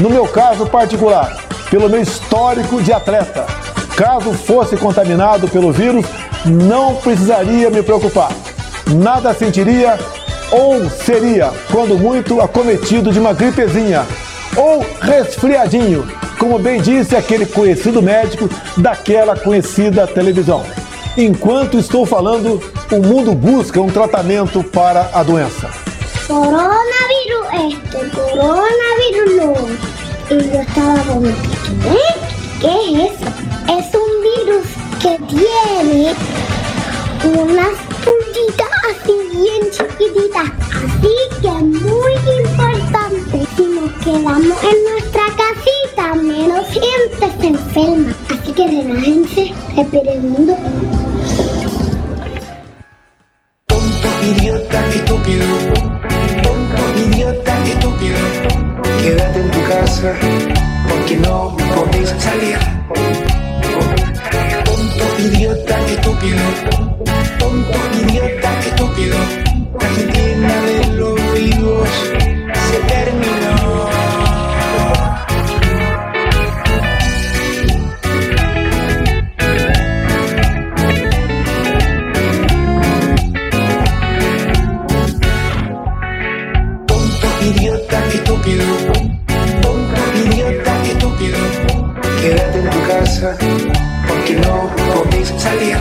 No 0.00 0.08
meu 0.08 0.26
caso 0.26 0.64
particular, 0.66 1.36
pelo 1.70 1.86
meu 1.86 2.00
histórico 2.00 2.82
de 2.82 2.90
atleta, 2.90 3.44
caso 3.94 4.32
fosse 4.32 4.74
contaminado 4.74 5.46
pelo 5.46 5.70
vírus, 5.70 6.06
não 6.46 6.96
precisaria 6.96 7.68
me 7.68 7.82
preocupar. 7.82 8.32
Nada 8.86 9.34
sentiria 9.34 9.98
ou 10.50 10.88
seria, 10.88 11.52
quando 11.70 11.98
muito, 11.98 12.40
acometido 12.40 13.12
de 13.12 13.20
uma 13.20 13.34
gripezinha 13.34 14.06
ou 14.56 14.84
resfriadinho, 15.02 16.08
como 16.38 16.58
bem 16.58 16.80
disse 16.80 17.14
aquele 17.14 17.44
conhecido 17.44 18.00
médico 18.00 18.48
daquela 18.78 19.36
conhecida 19.36 20.06
televisão. 20.06 20.64
Enquanto 21.14 21.78
estou 21.78 22.06
falando, 22.06 22.58
o 22.90 23.06
mundo 23.06 23.34
busca 23.34 23.78
um 23.78 23.90
tratamento 23.90 24.64
para 24.64 25.10
a 25.12 25.22
doença. 25.22 25.68
Coronavirus 26.26 27.19
este, 27.52 27.98
coronavirus 28.10 29.30
no. 29.36 29.54
Y 30.30 30.32
yo 30.50 30.60
estaba 30.60 30.96
como, 31.04 31.30
¿qué? 31.82 31.98
¿Qué 32.60 32.68
es 32.68 33.12
eso? 33.12 33.28
Es 33.68 33.86
un 33.94 34.10
virus 34.22 34.66
que 35.00 35.12
tiene 35.28 36.14
unas 37.24 37.74
puntitas 38.04 38.72
así 38.90 39.14
bien 39.32 39.62
chiquititas. 39.70 40.50
Así 40.70 41.14
que 41.42 41.48
muy 41.48 42.14
importante, 42.44 43.36
si 43.56 43.64
nos 43.64 43.90
quedamos 44.04 44.58
en 44.62 44.76
nuestra 44.90 45.26
casita, 45.36 46.04
menos 46.14 46.66
gente 46.68 47.26
se 47.40 47.46
enferma. 47.46 48.12
Así 48.28 48.52
que 48.52 48.64
relájense, 48.66 49.42
respiren 49.76 50.30
mundo. 50.30 50.54
Tonto. 53.66 54.08
Estúpido. 57.90 58.16
Quédate 59.02 59.40
en 59.40 59.50
tu 59.50 59.62
casa 59.64 60.14
porque 60.88 61.16
no 61.16 61.56
podés 61.74 62.10
salir. 62.18 62.58
Tonto, 64.64 65.04
idiota, 65.18 65.78
estúpido. 65.86 66.38
Tonto, 67.38 67.78
idiota, 68.06 68.60
estúpido. 68.60 69.49
Casa 93.20 93.36
porque 94.08 94.34
no 94.34 94.70
podés 94.76 95.28
salir. 95.36 95.76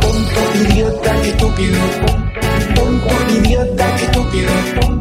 Tonto, 0.00 0.40
idiota, 0.70 1.22
estúpido. 1.22 1.78
Tonto, 2.74 3.14
idiota, 3.36 3.96
estúpido. 3.96 4.95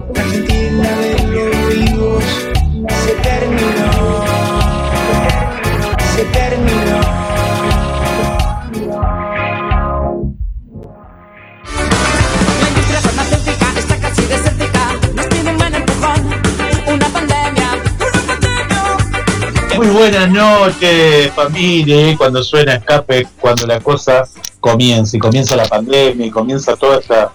Buenas 20.11 20.29
noches, 20.29 21.31
familia. 21.33 22.15
Cuando 22.15 22.43
suena 22.43 22.75
escape, 22.75 23.27
cuando 23.39 23.65
la 23.65 23.79
cosa 23.79 24.23
comienza 24.59 25.17
y 25.17 25.19
comienza 25.19 25.55
la 25.55 25.65
pandemia 25.65 26.27
y 26.27 26.29
comienza 26.29 26.75
toda 26.75 26.99
esta, 26.99 27.31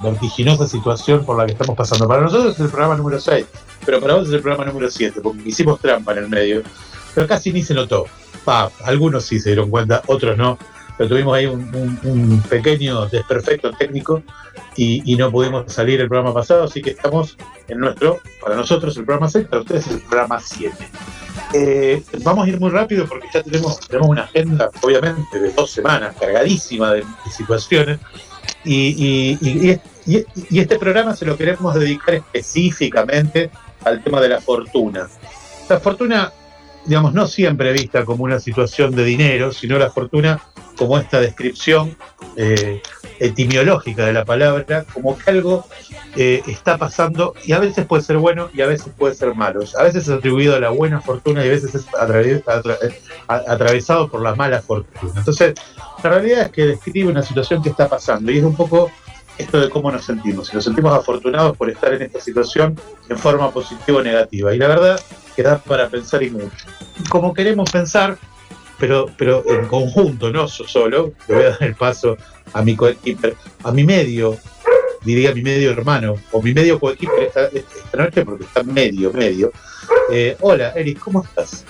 vertiginosa 0.00 0.68
situación 0.68 1.24
por 1.24 1.36
la 1.36 1.46
que 1.46 1.52
estamos 1.52 1.76
pasando. 1.76 2.06
Para 2.06 2.22
nosotros 2.22 2.54
es 2.54 2.60
el 2.60 2.68
programa 2.68 2.94
número 2.94 3.18
6, 3.18 3.44
pero 3.84 4.00
para 4.00 4.14
vos 4.14 4.28
es 4.28 4.34
el 4.34 4.40
programa 4.40 4.70
número 4.70 4.88
7, 4.88 5.20
porque 5.20 5.48
hicimos 5.48 5.80
trampa 5.80 6.12
en 6.12 6.18
el 6.18 6.28
medio. 6.28 6.62
Pero 7.12 7.26
casi 7.26 7.52
ni 7.52 7.64
se 7.64 7.74
notó. 7.74 8.06
Algunos 8.84 9.24
sí 9.24 9.40
se 9.40 9.48
dieron 9.50 9.68
cuenta, 9.68 10.02
otros 10.06 10.38
no. 10.38 10.58
Pero 10.98 11.08
tuvimos 11.08 11.36
ahí 11.36 11.46
un, 11.46 12.42
pequeño 12.50 13.06
desperfecto 13.06 13.70
técnico 13.72 14.22
y, 14.76 15.16
no 15.16 15.30
pudimos 15.30 15.72
salir 15.72 16.00
el 16.00 16.08
programa 16.08 16.34
pasado, 16.34 16.64
así 16.64 16.82
que 16.82 16.90
estamos 16.90 17.36
en 17.68 17.78
nuestro, 17.78 18.20
para 18.40 18.56
nosotros 18.56 18.96
el 18.96 19.04
programa 19.04 19.30
6, 19.30 19.46
para 19.48 19.62
ustedes 19.62 19.86
es 19.86 19.92
el 19.94 20.00
programa 20.00 20.40
7. 20.40 20.74
Eh, 21.54 22.02
vamos 22.22 22.46
a 22.46 22.48
ir 22.48 22.60
muy 22.60 22.70
rápido 22.70 23.06
porque 23.06 23.28
ya 23.32 23.42
tenemos, 23.42 23.80
tenemos 23.80 24.08
una 24.08 24.22
agenda, 24.24 24.70
obviamente, 24.82 25.40
de 25.40 25.52
dos 25.52 25.70
semanas, 25.70 26.14
cargadísima 26.18 26.92
de, 26.92 27.00
de 27.00 27.30
situaciones. 27.30 27.98
Y 28.64 29.78
este 30.50 30.78
programa 30.78 31.14
se 31.14 31.24
lo 31.24 31.36
queremos 31.36 31.74
dedicar 31.74 32.14
específicamente 32.14 33.50
al 33.84 34.02
tema 34.02 34.20
de 34.20 34.28
la 34.28 34.40
fortuna. 34.40 35.08
La 35.68 35.80
fortuna, 35.80 36.32
digamos, 36.86 37.14
no 37.14 37.26
siempre 37.26 37.72
vista 37.72 38.04
como 38.04 38.24
una 38.24 38.40
situación 38.40 38.94
de 38.94 39.04
dinero, 39.04 39.52
sino 39.52 39.78
la 39.78 39.90
fortuna 39.90 40.40
como 40.76 40.96
esta 40.96 41.20
descripción 41.20 41.96
eh, 42.36 42.80
etimológica 43.18 44.06
de 44.06 44.12
la 44.12 44.24
palabra, 44.24 44.84
como 44.92 45.18
que 45.18 45.30
algo 45.30 45.66
eh, 46.16 46.42
está 46.46 46.78
pasando 46.78 47.34
y 47.44 47.52
a 47.52 47.58
veces 47.58 47.84
puede 47.84 48.02
ser 48.02 48.18
bueno 48.18 48.48
y 48.54 48.60
a 48.60 48.66
veces 48.66 48.92
puede 48.96 49.14
ser 49.14 49.34
malo. 49.34 49.60
A 49.78 49.82
veces 49.82 50.04
es 50.04 50.10
atribuido 50.10 50.54
a 50.54 50.60
la 50.60 50.70
buena 50.70 51.00
fortuna 51.00 51.44
y 51.44 51.48
a 51.48 51.50
veces 51.50 51.74
es 51.74 51.86
atravesado 53.26 54.08
por 54.08 54.22
la 54.22 54.34
mala 54.36 54.62
fortuna. 54.62 55.12
Entonces, 55.16 55.54
la 56.02 56.10
realidad 56.10 56.42
es 56.42 56.50
que 56.52 56.66
describe 56.66 57.10
una 57.10 57.22
situación 57.22 57.62
que 57.62 57.70
está 57.70 57.88
pasando 57.88 58.30
y 58.30 58.38
es 58.38 58.44
un 58.44 58.54
poco 58.54 58.90
esto 59.38 59.60
de 59.60 59.70
cómo 59.70 59.90
nos 59.90 60.04
sentimos. 60.04 60.48
Si 60.48 60.54
nos 60.54 60.64
sentimos 60.64 60.92
afortunados 60.92 61.56
por 61.56 61.70
estar 61.70 61.94
en 61.94 62.02
esta 62.02 62.20
situación 62.20 62.78
en 63.08 63.18
forma 63.18 63.50
positiva 63.50 63.98
o 63.98 64.02
negativa. 64.02 64.54
Y 64.54 64.58
la 64.58 64.68
verdad 64.68 65.00
que 65.34 65.42
da 65.42 65.58
para 65.58 65.88
pensar 65.88 66.22
y 66.22 66.30
mucho. 66.30 66.66
Como 67.08 67.32
queremos 67.32 67.70
pensar, 67.70 68.18
pero, 68.78 69.06
pero 69.16 69.44
en 69.46 69.66
conjunto, 69.66 70.30
no 70.30 70.46
yo 70.46 70.64
solo, 70.66 71.12
le 71.28 71.34
voy 71.34 71.44
a 71.44 71.50
dar 71.50 71.62
el 71.62 71.74
paso 71.74 72.16
a 72.52 72.62
mi 72.62 72.74
coequiper, 72.76 73.36
a 73.62 73.72
mi 73.72 73.84
medio, 73.84 74.36
diría 75.04 75.32
mi 75.34 75.42
medio 75.42 75.70
hermano, 75.70 76.14
o 76.32 76.42
mi 76.42 76.52
medio 76.52 76.78
coequiper 76.78 77.24
esta, 77.24 77.46
esta 77.46 77.96
noche, 77.96 78.24
porque 78.24 78.44
está 78.44 78.62
medio, 78.62 79.12
medio. 79.12 79.52
Eh, 80.10 80.36
hola, 80.40 80.72
Eric, 80.74 80.98
¿cómo 80.98 81.22
estás? 81.22 81.64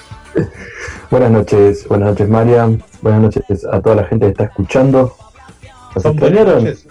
Buenas 1.11 1.31
noches, 1.31 1.89
buenas 1.89 2.11
noches 2.11 2.29
Mariam, 2.29 2.81
buenas 3.00 3.23
noches 3.23 3.65
a 3.65 3.81
toda 3.81 3.97
la 3.97 4.05
gente 4.05 4.27
que 4.27 4.33
está 4.33 4.45
escuchando. 4.45 5.17
¿Nos 5.95 6.03
¿Son 6.03 6.17
buenas 6.17 6.41
extrañaron? 6.41 6.65
noches? 6.65 6.87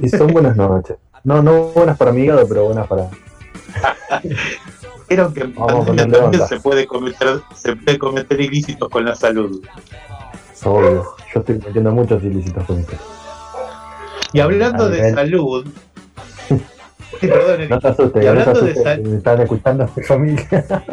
Y 0.00 0.08
son 0.08 0.28
buenas 0.28 0.56
noches. 0.56 0.96
No, 1.24 1.42
no 1.42 1.64
buenas 1.74 1.96
para 1.96 2.12
mi 2.12 2.22
hígado, 2.22 2.46
pero 2.48 2.64
buenas 2.66 2.86
para. 2.86 3.08
Vieron 5.08 5.32
que 5.32 5.40
en 5.40 5.54
Vamos 5.54 5.86
pandemia 5.86 5.86
poniendo 5.86 6.18
también 6.18 6.42
onda. 6.42 6.46
se 6.46 6.60
puede 6.60 6.86
cometer, 6.86 7.40
se 7.54 7.76
puede 7.76 7.98
cometer 7.98 8.40
ilícitos 8.40 8.88
con 8.88 9.04
la 9.04 9.14
salud. 9.14 9.62
Obvio. 10.64 11.04
Yo 11.34 11.40
estoy 11.40 11.56
metiendo 11.56 11.92
muchos 11.92 12.22
ilícitos 12.22 12.64
con 12.64 12.78
esto. 12.80 12.96
Y 14.32 14.40
hablando 14.40 14.84
A 14.84 14.88
de 14.90 14.96
nivel- 14.98 15.14
salud. 15.14 15.66
Sí, 17.20 17.26
perdón, 17.26 17.54
Eric. 17.62 17.70
No 17.70 17.80
te 17.80 17.88
asustes, 17.88 18.22
Y 18.22 18.26
no 18.26 18.32
te 18.32 18.38
hablando 18.40 18.60
de 18.60 18.98
me 19.08 19.16
están 19.16 19.40
escuchando 19.40 19.90
mi 19.96 20.02
familia. 20.04 20.48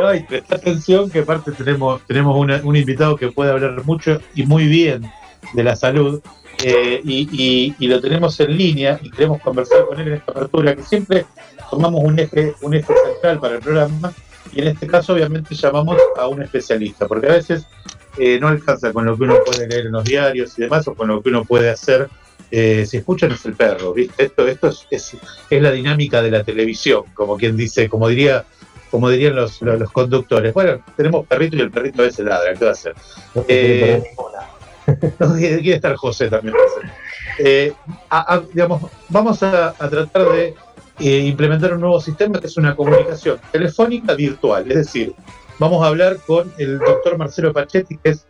No, 0.00 0.14
y 0.14 0.22
presta 0.22 0.56
atención 0.56 1.10
que 1.10 1.20
aparte 1.20 1.50
tenemos, 1.52 2.02
tenemos 2.06 2.36
una- 2.36 2.60
un 2.62 2.76
invitado 2.76 3.16
que 3.16 3.32
puede 3.32 3.50
hablar 3.50 3.84
mucho 3.84 4.20
y 4.34 4.44
muy 4.46 4.66
bien 4.68 5.10
de 5.54 5.64
la 5.64 5.74
salud 5.76 6.20
eh, 6.62 7.00
y, 7.04 7.28
y- 7.32 7.74
y 7.78 7.86
lo 7.88 8.00
tenemos 8.00 8.38
en 8.40 8.56
línea 8.56 8.98
y 9.02 9.10
queremos 9.10 9.40
conversar 9.42 9.84
con 9.86 9.98
él 10.00 10.08
en 10.08 10.14
esta 10.14 10.32
apertura 10.32 10.76
que 10.76 10.82
siempre 10.82 11.26
tomamos 11.70 12.02
un 12.04 12.18
eje, 12.18 12.54
un 12.62 12.74
eje 12.74 12.92
central 13.12 13.40
para 13.40 13.54
el 13.56 13.60
programa 13.60 14.12
y 14.52 14.60
en 14.60 14.68
este 14.68 14.86
caso 14.86 15.14
obviamente 15.14 15.54
llamamos 15.54 15.98
a 16.16 16.28
un 16.28 16.42
especialista 16.42 17.06
porque 17.08 17.26
a 17.28 17.32
veces 17.32 17.66
eh, 18.18 18.38
no 18.40 18.48
alcanza 18.48 18.92
con 18.92 19.04
lo 19.06 19.16
que 19.16 19.24
uno 19.24 19.36
puede 19.44 19.66
leer 19.66 19.86
en 19.86 19.92
los 19.92 20.04
diarios 20.04 20.56
y 20.58 20.62
demás 20.62 20.86
o 20.86 20.94
con 20.94 21.08
lo 21.08 21.20
que 21.22 21.30
uno 21.30 21.44
puede 21.44 21.68
hacer. 21.70 22.08
Eh, 22.50 22.86
si 22.86 22.98
escuchan 22.98 23.32
es 23.32 23.44
el 23.46 23.54
perro, 23.54 23.92
¿viste? 23.92 24.26
Esto, 24.26 24.46
esto 24.46 24.68
es, 24.68 24.86
es, 24.90 25.16
es 25.50 25.62
la 25.62 25.72
dinámica 25.72 26.22
de 26.22 26.30
la 26.30 26.44
televisión, 26.44 27.02
como 27.14 27.36
quien 27.36 27.56
dice, 27.56 27.88
como 27.88 28.06
diría 28.08 28.44
como 28.92 29.10
dirían 29.10 29.34
los, 29.34 29.60
los, 29.62 29.80
los 29.80 29.90
conductores. 29.90 30.54
Bueno, 30.54 30.78
tenemos 30.96 31.26
perrito 31.26 31.56
y 31.56 31.60
el 31.62 31.72
perrito 31.72 32.02
a 32.02 32.04
veces 32.04 32.24
ladra, 32.24 32.54
¿qué 32.54 32.64
va 32.64 32.70
a 32.70 32.74
hacer? 32.74 32.94
No 33.34 33.44
quiere 35.38 35.74
estar 35.74 35.94
José 35.96 36.28
también. 36.28 36.54
Eh, 37.38 37.72
vamos 39.08 39.42
a, 39.42 39.72
tratar 39.72 40.28
de 40.30 40.54
eh, 41.00 41.18
implementar 41.20 41.74
un 41.74 41.80
nuevo 41.80 42.00
sistema 42.00 42.40
que 42.40 42.46
es 42.46 42.56
una 42.56 42.76
comunicación 42.76 43.38
telefónica 43.50 44.14
virtual. 44.14 44.70
Es 44.70 44.76
decir, 44.76 45.14
vamos 45.58 45.84
a 45.84 45.88
hablar 45.88 46.18
con 46.26 46.52
el 46.58 46.78
doctor 46.78 47.18
Marcelo 47.18 47.52
Pachetti, 47.52 47.96
que 47.98 48.10
es, 48.10 48.26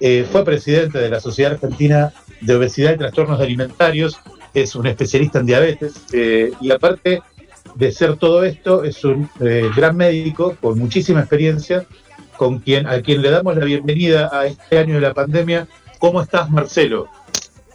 eh, 0.00 0.26
fue 0.30 0.44
presidente 0.44 0.98
de 0.98 1.10
la 1.10 1.20
Sociedad 1.20 1.52
Argentina 1.52 2.12
de 2.40 2.56
Obesidad 2.56 2.94
y 2.94 2.98
Trastornos 2.98 3.40
Alimentarios, 3.40 4.18
es 4.52 4.74
un 4.74 4.86
especialista 4.86 5.38
en 5.38 5.46
diabetes 5.46 5.94
eh, 6.12 6.52
y 6.60 6.72
aparte 6.72 7.22
de 7.76 7.92
ser 7.92 8.16
todo 8.16 8.44
esto, 8.44 8.84
es 8.84 9.02
un 9.04 9.30
gran 9.38 9.96
médico 9.96 10.56
con 10.60 10.78
muchísima 10.78 11.20
experiencia, 11.20 11.86
con 12.36 12.58
quien, 12.58 12.86
a 12.86 13.00
quien 13.00 13.22
le 13.22 13.30
damos 13.30 13.56
la 13.56 13.64
bienvenida 13.64 14.28
a 14.32 14.46
este 14.46 14.78
año 14.78 14.96
de 14.96 15.00
la 15.00 15.14
pandemia. 15.14 15.68
¿Cómo 16.02 16.20
estás, 16.20 16.50
Marcelo? 16.50 17.06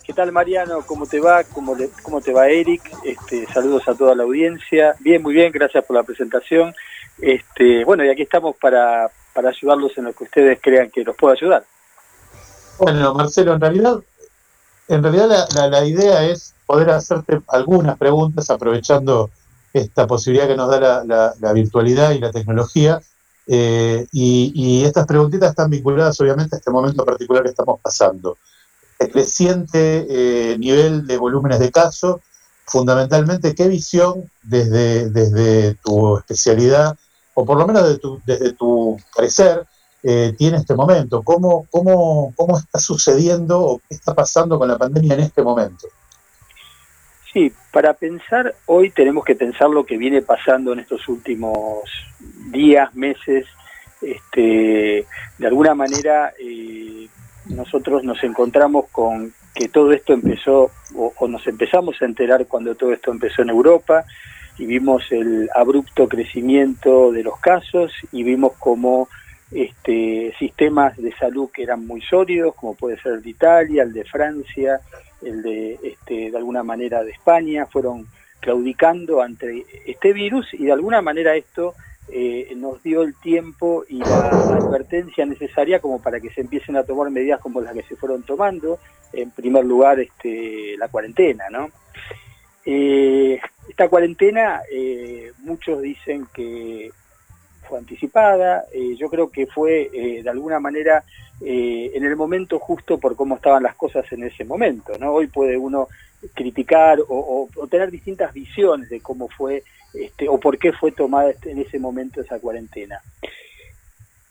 ¿Qué 0.06 0.12
tal 0.12 0.34
Mariano? 0.34 0.82
¿Cómo 0.86 1.06
te 1.06 1.22
va? 1.22 1.46
¿Cómo, 1.46 1.74
le- 1.76 1.90
cómo 2.04 2.20
te 2.20 2.34
va 2.34 2.50
Eric? 2.50 2.82
Este, 3.06 3.48
saludos 3.54 3.88
a 3.88 3.96
toda 3.96 4.16
la 4.16 4.24
audiencia. 4.24 4.98
Bien, 5.00 5.22
muy 5.24 5.34
bien, 5.34 5.50
gracias 5.50 5.86
por 5.86 5.96
la 5.96 6.04
presentación. 6.04 6.76
Este, 7.22 7.86
bueno, 7.86 8.04
y 8.04 8.10
aquí 8.10 8.24
estamos 8.24 8.58
para, 8.58 9.10
para 9.34 9.48
ayudarlos 9.52 9.98
en 9.98 10.04
lo 10.04 10.12
que 10.14 10.26
ustedes 10.26 10.60
crean 10.62 10.92
que 10.92 11.06
los 11.06 11.16
pueda 11.16 11.36
ayudar. 11.36 11.64
Bueno, 12.78 13.14
Marcelo, 13.14 13.54
en 13.54 13.62
realidad, 13.62 13.96
en 14.90 15.04
realidad 15.04 15.30
la, 15.30 15.48
la- 15.56 15.70
la 15.80 15.86
idea 15.86 16.26
es 16.26 16.54
poder 16.66 16.90
hacerte 16.90 17.40
algunas 17.48 17.98
preguntas 17.98 18.50
aprovechando 18.50 19.30
esta 19.72 20.06
posibilidad 20.06 20.50
que 20.50 20.58
nos 20.58 20.70
da 20.70 21.02
la- 21.06 21.34
la 21.40 21.54
virtualidad 21.54 22.12
y 22.12 22.20
la 22.20 22.34
tecnología. 22.34 23.00
Eh, 23.48 24.06
y, 24.12 24.52
y 24.54 24.84
estas 24.84 25.06
preguntitas 25.06 25.52
están 25.52 25.70
vinculadas 25.70 26.20
obviamente 26.20 26.56
a 26.56 26.60
este 26.60 26.72
momento 26.72 27.06
particular 27.06 27.44
que 27.44 27.50
estamos 27.50 27.80
pasando. 27.82 28.38
El 29.00 29.12
creciente 29.12 30.06
eh, 30.10 30.58
nivel 30.58 31.08
de 31.08 31.18
volúmenes 31.18 31.60
de 31.60 31.72
casos, 31.72 32.22
fundamentalmente, 32.66 33.56
¿qué 33.56 33.68
visión 33.68 34.30
desde, 34.44 35.10
desde 35.10 35.76
tu 35.76 36.18
especialidad, 36.18 36.98
o 37.36 37.46
por 37.46 37.58
lo 37.58 37.66
menos 37.66 37.84
desde 37.84 38.00
tu, 38.00 38.22
desde 38.26 38.54
tu 38.54 38.98
parecer, 39.16 39.66
eh, 40.04 40.34
tiene 40.38 40.58
este 40.58 40.76
momento? 40.76 41.22
¿Cómo, 41.24 41.68
cómo, 41.72 42.34
¿Cómo 42.36 42.58
está 42.58 42.80
sucediendo 42.80 43.62
o 43.62 43.78
qué 43.80 43.96
está 43.96 44.14
pasando 44.14 44.60
con 44.60 44.68
la 44.68 44.78
pandemia 44.78 45.14
en 45.14 45.22
este 45.22 45.42
momento? 45.42 45.88
Sí, 47.38 47.54
para 47.72 47.94
pensar, 47.94 48.56
hoy 48.66 48.90
tenemos 48.90 49.24
que 49.24 49.36
pensar 49.36 49.70
lo 49.70 49.86
que 49.86 49.96
viene 49.96 50.24
pasando 50.24 50.74
en 50.74 50.80
estos 50.80 51.08
últimos 51.08 51.88
días, 52.50 52.96
meses. 52.96 53.46
Este, 54.02 55.06
de 55.38 55.48
alguna 55.48 55.76
manera, 55.76 56.34
eh, 56.40 57.08
nosotros 57.46 58.04
nos 58.04 58.24
encontramos 58.24 58.86
con 58.92 59.32
que 59.54 59.68
todo 59.68 59.94
esto 59.94 60.14
empezó, 60.14 60.72
o, 60.96 61.28
nos 61.28 61.46
empezamos 61.46 62.02
a 62.02 62.06
enterar 62.06 62.48
cuando 62.48 62.74
todo 62.74 62.92
esto 62.92 63.12
empezó 63.12 63.44
en 63.44 63.50
Europa, 63.50 64.04
y 64.58 64.66
vimos 64.66 65.04
el 65.12 65.48
abrupto 65.54 66.10
crecimiento 66.10 67.12
de 67.12 67.22
los 67.22 67.40
casos, 67.40 67.94
y 68.12 68.24
vimos 68.24 68.54
como 68.58 69.10
este, 69.52 70.34
sistemas 70.40 70.98
de 70.98 71.16
salud 71.18 71.52
que 71.54 71.62
eran 71.62 71.86
muy 71.86 72.02
sólidos, 72.02 72.56
como 72.56 72.74
puede 72.74 73.00
ser 73.00 73.14
el 73.14 73.22
de 73.22 73.30
Italia, 73.30 73.84
el 73.84 73.94
de 73.94 74.06
Francia, 74.06 74.82
el 75.22 75.42
de, 75.42 75.80
este, 75.84 76.32
de 76.32 76.38
alguna 76.38 76.64
manera 76.64 77.04
de 77.04 77.12
España, 77.12 77.66
fueron 77.66 78.08
claudicando 78.40 79.22
ante 79.22 79.66
este 79.86 80.14
virus 80.14 80.54
y 80.54 80.66
de 80.66 80.72
alguna 80.72 81.02
manera 81.02 81.36
esto 81.36 81.74
eh, 82.10 82.54
nos 82.56 82.82
dio 82.84 83.02
el 83.02 83.16
tiempo 83.16 83.84
y 83.90 84.06
la 84.06 84.40
advertencia 84.56 85.26
necesaria 85.26 85.80
como 85.80 86.02
para 86.02 86.20
que 86.20 86.30
se 86.30 86.42
empiecen 86.42 86.78
a 86.78 86.84
tomar 86.84 87.10
medidas 87.10 87.42
como 87.42 87.62
las 87.62 87.74
que 87.74 87.84
se 87.84 87.96
fueron 87.96 88.24
tomando. 88.24 88.80
En 89.14 89.32
primer 89.32 89.66
lugar, 89.66 90.00
este, 90.00 90.76
la 90.78 90.88
cuarentena, 90.90 91.46
¿no? 91.50 91.70
Eh, 92.66 93.40
esta 93.70 93.90
cuarentena, 93.90 94.62
eh, 94.72 95.32
muchos 95.40 95.82
dicen 95.82 96.28
que 96.34 96.92
fue 97.68 97.80
anticipada, 97.80 98.66
eh, 98.74 98.96
yo 98.96 99.10
creo 99.10 99.30
que 99.30 99.46
fue 99.48 99.90
eh, 99.94 100.24
de 100.24 100.30
alguna 100.30 100.60
manera 100.60 101.04
eh, 101.42 101.92
en 101.94 102.04
el 102.04 102.16
momento 102.16 102.60
justo 102.60 102.98
por 103.00 103.16
cómo 103.16 103.36
estaban 103.36 103.64
las 103.64 103.76
cosas 103.76 104.06
en 104.12 104.24
ese 104.24 104.44
momento. 104.46 104.94
Hoy 105.02 105.28
puede 105.28 105.58
uno 105.58 105.88
criticar 106.34 107.00
o 107.08 107.48
tener 107.70 107.92
distintas 107.92 108.34
visiones 108.34 108.90
de 108.90 109.00
cómo 109.02 109.28
fue 109.30 109.64
este, 109.94 110.28
o 110.28 110.40
por 110.40 110.58
qué 110.58 110.74
fue 110.74 110.92
tomada 110.92 111.32
este- 111.32 111.52
en 111.52 111.60
ese 111.60 111.80
momento 111.80 112.22
esa 112.22 112.40
cuarentena. 112.40 113.00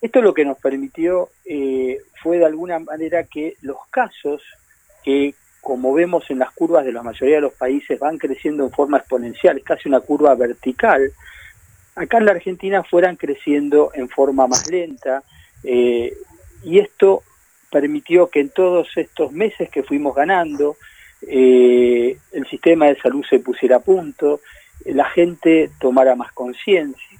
Esto 0.00 0.20
lo 0.20 0.34
que 0.34 0.44
nos 0.44 0.58
permitió 0.58 1.30
eh, 1.44 1.98
fue 2.22 2.38
de 2.38 2.44
alguna 2.44 2.78
manera 2.78 3.24
que 3.24 3.56
los 3.62 3.78
casos 3.90 4.42
que 5.02 5.34
como 5.60 5.92
vemos 5.92 6.30
en 6.30 6.38
las 6.38 6.52
curvas 6.52 6.84
de 6.84 6.92
la 6.92 7.02
mayoría 7.02 7.36
de 7.36 7.40
los 7.40 7.54
países 7.54 7.98
van 7.98 8.18
creciendo 8.18 8.64
en 8.64 8.70
forma 8.70 8.98
exponencial, 8.98 9.58
es 9.58 9.64
casi 9.64 9.88
una 9.88 9.98
curva 9.98 10.32
vertical, 10.36 11.10
acá 11.96 12.18
en 12.18 12.26
la 12.26 12.30
Argentina 12.32 12.84
fueran 12.84 13.16
creciendo 13.16 13.90
en 13.94 14.08
forma 14.08 14.46
más 14.46 14.70
lenta 14.70 15.24
eh, 15.64 16.12
y 16.66 16.78
esto 16.80 17.22
permitió 17.70 18.28
que 18.28 18.40
en 18.40 18.50
todos 18.50 18.88
estos 18.96 19.32
meses 19.32 19.70
que 19.70 19.82
fuimos 19.84 20.14
ganando 20.14 20.76
eh, 21.22 22.16
el 22.32 22.46
sistema 22.48 22.86
de 22.86 23.00
salud 23.00 23.24
se 23.28 23.38
pusiera 23.38 23.76
a 23.76 23.80
punto, 23.80 24.40
la 24.84 25.04
gente 25.10 25.70
tomara 25.80 26.14
más 26.14 26.32
conciencia, 26.32 27.18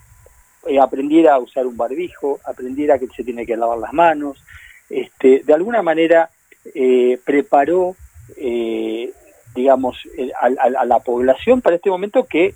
eh, 0.66 0.78
aprendiera 0.80 1.34
a 1.34 1.38
usar 1.38 1.66
un 1.66 1.76
barbijo, 1.76 2.40
aprendiera 2.44 2.98
que 2.98 3.06
se 3.08 3.24
tiene 3.24 3.46
que 3.46 3.56
lavar 3.56 3.78
las 3.78 3.92
manos, 3.92 4.42
este, 4.90 5.42
de 5.44 5.54
alguna 5.54 5.82
manera 5.82 6.28
eh, 6.74 7.18
preparó, 7.24 7.94
eh, 8.36 9.10
digamos, 9.54 9.96
al- 10.40 10.76
a 10.76 10.84
la 10.84 10.98
población 11.00 11.60
para 11.62 11.76
este 11.76 11.90
momento 11.90 12.26
que 12.26 12.54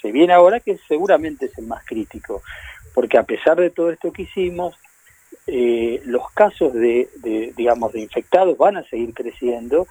se 0.00 0.10
viene 0.12 0.32
ahora 0.32 0.60
que 0.60 0.78
seguramente 0.88 1.46
es 1.46 1.58
el 1.58 1.66
más 1.66 1.84
crítico, 1.84 2.42
porque 2.94 3.18
a 3.18 3.22
pesar 3.22 3.56
de 3.58 3.70
todo 3.70 3.90
esto 3.90 4.12
que 4.12 4.22
hicimos, 4.22 4.74
eh, 5.46 6.00
los 6.04 6.30
casos 6.32 6.72
de, 6.72 7.08
digamos, 7.56 7.92
de 7.92 8.00
infectados 8.00 8.56
van 8.58 8.76
a 8.76 8.84
seguir 8.84 9.12
creciendo 9.14 9.86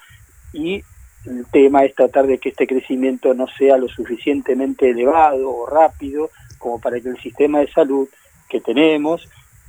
y 0.54 0.84
el 1.26 1.46
tema 1.52 1.86
es 1.86 1.96
tratar 1.96 2.28
de 2.28 2.38
que 2.38 2.50
este 2.50 2.68
crecimiento 2.68 3.34
no 3.34 3.48
sea 3.48 3.78
lo 3.78 3.88
suficientemente 3.88 4.90
elevado 4.90 5.50
o 5.50 5.66
rápido 5.66 6.30
como 6.58 6.80
para 6.80 7.00
que 7.00 7.10
el 7.10 7.20
sistema 7.20 7.60
de 7.60 7.72
salud 7.72 8.08
que 8.50 8.60
tenemos, 8.62 9.28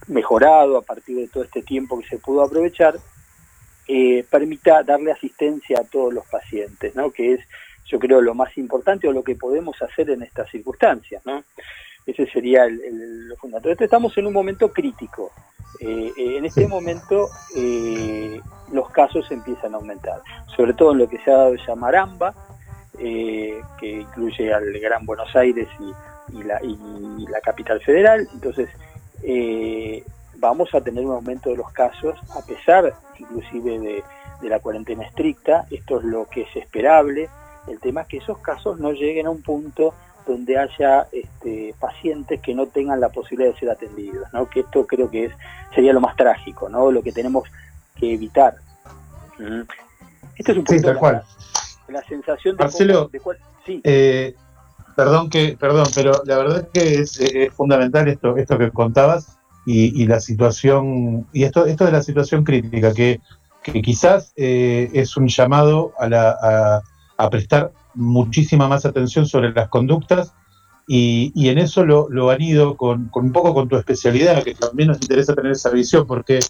mejorado 0.09 0.77
a 0.77 0.83
partir 0.83 1.17
de 1.17 1.29
todo 1.29 1.45
este 1.45 1.63
tiempo 1.63 1.99
que 1.99 2.09
se 2.09 2.19
pudo 2.19 2.43
aprovechar, 2.43 2.99
eh, 3.87 4.25
permita 4.31 4.83
darle 4.83 5.13
asistencia 5.13 5.81
a 5.81 5.85
todos 5.85 6.13
los 6.13 6.27
pacientes, 6.27 6.95
¿no? 6.95 7.11
que 7.11 7.35
es 7.35 7.41
yo 7.87 7.99
creo 7.99 8.21
lo 8.21 8.35
más 8.35 8.57
importante 8.57 9.07
o 9.07 9.13
lo 9.13 9.23
que 9.23 9.35
podemos 9.35 9.81
hacer 9.83 10.11
en 10.11 10.23
estas 10.23 10.51
circunstancias. 10.51 11.23
¿no? 11.25 11.45
Ese 12.07 12.27
sería 12.27 12.65
el, 12.65 12.81
el- 12.83 13.29
lo 13.29 13.37
fundamental. 13.37 13.73
Entonces, 13.73 13.87
estamos 13.87 14.17
en 14.19 14.27
un 14.27 14.33
momento 14.33 14.71
crítico. 14.73 15.31
Eh, 15.81 16.13
eh, 16.17 16.37
en 16.37 16.45
este 16.45 16.69
momento 16.69 17.29
eh, 17.57 18.41
los 18.73 18.89
casos 18.91 19.29
empiezan 19.33 19.75
a 19.75 19.79
aumentar, 19.79 20.23
sobre 20.57 20.73
todo 20.75 20.93
en 20.93 20.99
lo 20.99 21.09
que 21.09 21.19
se 21.19 21.33
ha 21.33 21.37
dado 21.37 21.55
llamar 21.57 21.97
AMBA, 21.97 22.35
eh, 23.01 23.61
que 23.81 23.91
incluye 24.03 24.55
al 24.55 24.73
Gran 24.79 25.05
Buenos 25.05 25.35
Aires 25.35 25.67
y, 25.81 26.39
y 26.39 26.43
la, 26.45 26.63
y 26.63 27.27
la 27.29 27.41
capital 27.41 27.81
federal. 27.81 28.29
Entonces, 28.35 28.69
eh, 29.25 30.05
vamos 30.37 30.73
a 30.75 30.81
tener 30.81 31.05
un 31.05 31.13
aumento 31.13 31.51
de 31.51 31.57
los 31.57 31.71
casos, 31.73 32.19
a 32.37 32.43
pesar 32.47 32.95
inclusive 33.19 33.79
de, 33.79 34.05
de 34.43 34.49
la 34.49 34.61
cuarentena 34.61 35.05
estricta. 35.05 35.67
Esto 35.71 35.99
es 35.99 36.05
lo 36.05 36.27
que 36.27 36.43
es 36.43 36.57
esperable. 36.57 37.29
El 37.67 37.81
tema 37.81 38.03
es 38.03 38.09
que 38.09 38.19
esos 38.19 38.39
casos 38.39 38.79
no 38.79 38.93
lleguen 38.93 39.27
a 39.27 39.31
un 39.31 39.43
punto 39.43 39.95
donde 40.27 40.59
haya 40.59 41.07
este, 41.13 41.75
pacientes 41.79 42.41
que 42.41 42.55
no 42.55 42.67
tengan 42.67 43.01
la 43.01 43.09
posibilidad 43.11 43.53
de 43.53 43.59
ser 43.59 43.71
atendidos, 43.71 44.27
¿no? 44.33 44.49
que 44.49 44.61
esto 44.61 44.87
creo 44.87 45.11
que 45.11 45.27
es 45.27 45.33
sería 45.75 45.93
lo 45.93 46.01
más 46.01 46.17
trágico, 46.17 46.69
¿no? 46.69 46.91
lo 46.91 47.03
que 47.03 47.13
tenemos 47.13 47.45
que 47.99 48.15
evitar. 48.15 48.55
¿Mm? 49.39 49.63
Esto 50.37 50.53
es 50.53 50.59
un 50.59 50.67
Sí, 50.67 50.77
poquito 50.77 50.87
tal 50.87 50.95
la, 50.95 51.01
cual. 51.01 51.23
la 51.89 52.03
sensación 52.05 52.57
de, 52.57 52.65
Marcelo, 52.65 52.95
cómo- 52.95 53.09
de 53.09 53.21
cuál- 53.21 53.39
sí, 53.67 53.81
Eh, 53.85 54.35
perdón 54.97 55.29
que, 55.31 55.57
perdón, 55.59 55.87
pero 55.95 56.13
la 56.25 56.37
verdad 56.39 56.59
es 56.61 56.67
que 56.73 56.95
es, 57.01 57.21
eh, 57.21 57.45
es 57.47 57.53
fundamental 57.55 58.09
esto, 58.09 58.37
esto 58.37 58.57
que 58.59 58.71
contabas 58.71 59.37
y, 59.67 60.03
y 60.03 60.07
la 60.07 60.21
situación, 60.21 61.27
y 61.33 61.45
esto, 61.45 61.67
esto 61.67 61.85
de 61.85 61.93
la 61.93 62.03
situación 62.03 62.45
crítica, 62.45 62.93
que, 62.95 63.21
que 63.63 63.81
quizás 63.83 64.33
eh, 64.37 64.91
es 64.93 65.17
un 65.17 65.27
llamado 65.29 65.93
a, 65.99 66.09
la, 66.09 66.31
a, 66.41 66.83
a 67.17 67.31
prestar 67.31 67.73
muchísima 67.95 68.69
más 68.69 68.85
atención 68.85 69.27
sobre 69.27 69.53
las 69.53 69.69
conductas 69.69 70.33
y, 70.87 71.49
en 71.49 71.59
eso 71.59 71.85
lo, 71.85 72.31
han 72.31 72.43
ido 72.43 72.77
con, 72.77 73.11
un 73.15 73.33
poco 73.33 73.55
con 73.55 73.69
tu 73.69 73.77
especialidad, 73.77 74.43
que 74.43 74.55
también 74.55 74.89
nos 74.89 75.01
interesa 75.01 75.35
tener 75.35 75.53
esa 75.53 75.71
visión, 75.71 76.07
porque, 76.07 76.41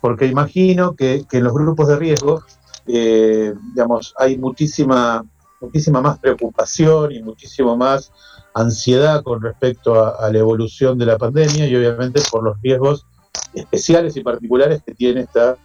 porque 0.00 0.26
imagino 0.26 0.94
que, 0.96 1.24
que 1.30 1.38
en 1.38 1.44
los 1.44 1.54
grupos 1.54 1.86
de 1.86 1.96
riesgo, 1.96 2.42
eh, 2.86 3.54
digamos, 3.74 4.14
hay 4.18 4.36
muchísima, 4.36 5.24
muchísima 5.60 6.00
más 6.00 6.18
preocupación 6.18 7.12
y 7.12 7.22
muchísimo 7.22 7.76
más 7.76 8.12
ansiedad 8.52 9.22
con 9.22 9.40
respecto 9.40 10.02
a, 10.02 10.26
a 10.26 10.32
la 10.32 10.38
evolución 10.38 10.98
de 10.98 11.06
la 11.06 11.16
pandemia 11.16 11.66
y 11.66 11.76
obviamente 11.76 12.20
por 12.30 12.42
los 12.42 12.60
riesgos 12.60 13.06
especiales 13.54 14.16
y 14.16 14.22
particulares 14.22 14.82
que 14.84 14.94
tiene 14.94 15.20
esta, 15.20 15.56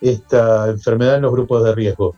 esta 0.00 0.68
enfermedad 0.68 1.16
en 1.16 1.22
los 1.22 1.32
grupos 1.32 1.64
de 1.64 1.74
riesgo. 1.74 2.14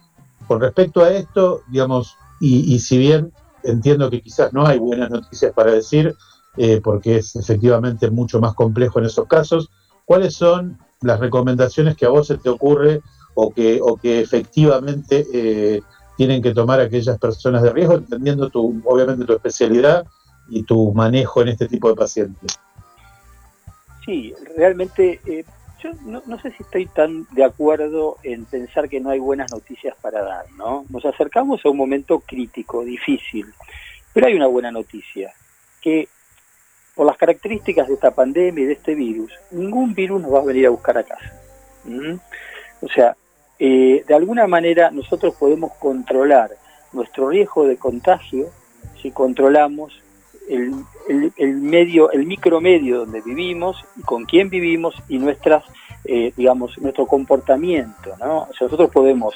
Con 0.49 0.61
respecto 0.61 1.03
a 1.03 1.11
esto, 1.11 1.63
digamos, 1.69 2.17
y, 2.41 2.75
y 2.75 2.79
si 2.81 2.99
bien 2.99 3.33
entiendo 3.63 4.11
que 4.11 4.21
quizás 4.21 4.53
no 4.53 4.67
hay 4.67 4.79
buenas 4.79 5.11
noticias 5.11 5.53
para 5.53 5.73
decir, 5.73 6.15
eh, 6.57 6.81
porque 6.83 7.17
es 7.17 7.35
efectivamente 7.37 8.11
mucho 8.11 8.41
más 8.41 8.55
complejo 8.55 8.99
en 8.99 9.07
esos 9.07 9.27
casos, 9.27 9.71
¿cuáles 10.05 10.35
son 10.35 10.79
las 11.01 11.19
recomendaciones 11.19 11.97
que 11.97 12.07
a 12.07 12.11
vos 12.11 12.29
se 12.29 12.39
te 12.39 12.49
ocurre 12.49 13.01
o 13.35 13.53
que, 13.53 13.81
o 13.83 13.97
que 13.97 14.21
efectivamente 14.21 15.27
eh, 15.33 15.83
tienen 16.17 16.43
que 16.43 16.55
tomar 16.55 16.81
aquellas 16.81 17.19
personas 17.19 17.63
de 17.63 17.73
riesgo, 17.73 17.95
entendiendo 17.95 18.49
tu, 18.51 18.81
obviamente 18.85 19.25
tu 19.25 19.33
especialidad 19.33 20.07
y 20.49 20.63
tu 20.63 20.93
manejo 20.93 21.43
en 21.43 21.49
este 21.49 21.67
tipo 21.67 21.89
de 21.89 21.97
pacientes. 21.97 22.59
Sí, 24.05 24.33
realmente 24.57 25.21
eh, 25.27 25.45
yo 25.85 26.23
no, 26.27 26.39
sé 26.41 26.51
si 26.53 26.63
estoy 26.63 26.87
tan 26.87 27.27
de 27.33 27.45
acuerdo 27.45 28.17
en 28.23 28.47
pensar 28.47 28.89
que 28.89 29.01
no 29.01 29.11
hay 29.11 29.19
buenas 29.19 29.53
noticias 29.53 29.95
para 30.01 30.23
dar, 30.23 30.51
¿no? 30.57 30.87
Nos 30.89 31.05
acercamos 31.05 31.65
a 31.65 31.69
un 31.69 31.77
momento 31.77 32.21
crítico, 32.21 32.85
difícil, 32.85 33.47
pero 34.13 34.27
hay 34.27 34.35
una 34.35 34.47
buena 34.47 34.71
noticia, 34.71 35.33
que 35.83 36.09
por 36.95 37.07
las 37.07 37.19
características 37.19 37.89
de 37.89 37.95
esta 37.95 38.15
pandemia 38.15 38.65
y 38.65 38.67
de 38.67 38.73
este 38.73 38.95
virus, 38.95 39.33
ningún 39.51 39.95
virus 39.95 40.23
nos 40.23 40.33
va 40.33 40.41
a 40.41 40.45
venir 40.45 40.67
a 40.67 40.71
buscar 40.71 40.97
a 40.97 41.03
casa. 41.03 41.33
O 42.81 42.89
sea, 42.89 43.15
eh, 43.59 44.05
de 44.07 44.15
alguna 44.15 44.47
manera 44.47 44.91
nosotros 44.91 45.35
podemos 45.35 45.73
controlar 45.75 46.51
nuestro 46.93 47.29
riesgo 47.29 47.67
de 47.67 47.77
contagio 47.77 48.49
si 49.03 49.11
controlamos 49.11 50.01
el, 50.49 50.75
el, 51.09 51.33
el 51.37 51.55
medio, 51.57 52.11
el 52.11 52.27
micromedio 52.27 53.01
donde 53.01 53.21
vivimos 53.21 53.85
con 54.05 54.25
quién 54.25 54.51
vivimos 54.51 54.95
y 55.09 55.19
nuestras, 55.19 55.65
eh, 56.05 56.33
digamos, 56.37 56.79
nuestro 56.79 57.07
comportamiento, 57.07 58.17
¿no? 58.19 58.43
O 58.43 58.53
sea, 58.55 58.67
nosotros 58.67 58.91
podemos 58.91 59.35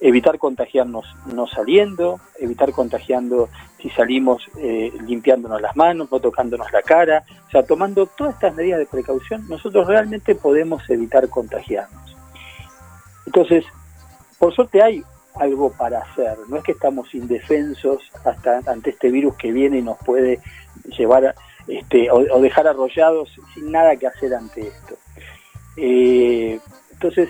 evitar 0.00 0.38
contagiarnos 0.38 1.06
no 1.32 1.46
saliendo, 1.46 2.20
evitar 2.38 2.72
contagiando 2.72 3.48
si 3.80 3.88
salimos 3.90 4.42
eh, 4.58 4.92
limpiándonos 5.06 5.60
las 5.60 5.74
manos, 5.74 6.08
no 6.10 6.20
tocándonos 6.20 6.70
la 6.72 6.82
cara, 6.82 7.24
o 7.46 7.50
sea, 7.50 7.62
tomando 7.64 8.06
todas 8.06 8.34
estas 8.34 8.54
medidas 8.54 8.78
de 8.78 8.86
precaución, 8.86 9.46
nosotros 9.48 9.86
realmente 9.86 10.34
podemos 10.34 10.88
evitar 10.90 11.28
contagiarnos. 11.28 12.16
Entonces, 13.24 13.64
por 14.38 14.54
suerte 14.54 14.82
hay 14.82 15.02
algo 15.38 15.70
para 15.72 16.00
hacer, 16.00 16.36
no 16.48 16.56
es 16.56 16.64
que 16.64 16.72
estamos 16.72 17.14
indefensos 17.14 18.10
hasta 18.24 18.60
ante 18.66 18.90
este 18.90 19.10
virus 19.10 19.36
que 19.36 19.52
viene 19.52 19.78
y 19.78 19.82
nos 19.82 19.98
puede 19.98 20.40
llevar 20.96 21.34
este, 21.66 22.10
o, 22.10 22.40
dejar 22.40 22.68
arrollados 22.68 23.30
sin 23.54 23.72
nada 23.72 23.96
que 23.96 24.06
hacer 24.06 24.34
ante 24.34 24.68
esto. 24.68 24.96
Eh, 25.76 26.58
entonces, 26.92 27.28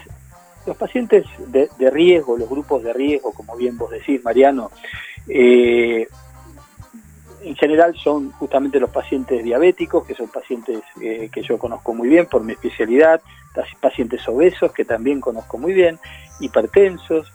los 0.66 0.76
pacientes 0.76 1.24
de, 1.48 1.68
de, 1.78 1.90
riesgo, 1.90 2.36
los 2.36 2.48
grupos 2.48 2.82
de 2.82 2.92
riesgo, 2.92 3.32
como 3.32 3.56
bien 3.56 3.78
vos 3.78 3.90
decís, 3.90 4.22
Mariano, 4.22 4.70
eh, 5.28 6.06
en 7.46 7.54
general 7.54 7.94
son 7.96 8.32
justamente 8.32 8.80
los 8.80 8.90
pacientes 8.90 9.42
diabéticos, 9.42 10.04
que 10.04 10.14
son 10.14 10.28
pacientes 10.28 10.80
eh, 11.00 11.30
que 11.32 11.42
yo 11.42 11.58
conozco 11.58 11.94
muy 11.94 12.08
bien 12.08 12.26
por 12.26 12.42
mi 12.42 12.52
especialidad, 12.52 13.20
pacientes 13.80 14.26
obesos, 14.28 14.72
que 14.72 14.84
también 14.84 15.20
conozco 15.20 15.56
muy 15.56 15.72
bien, 15.72 15.98
hipertensos, 16.40 17.32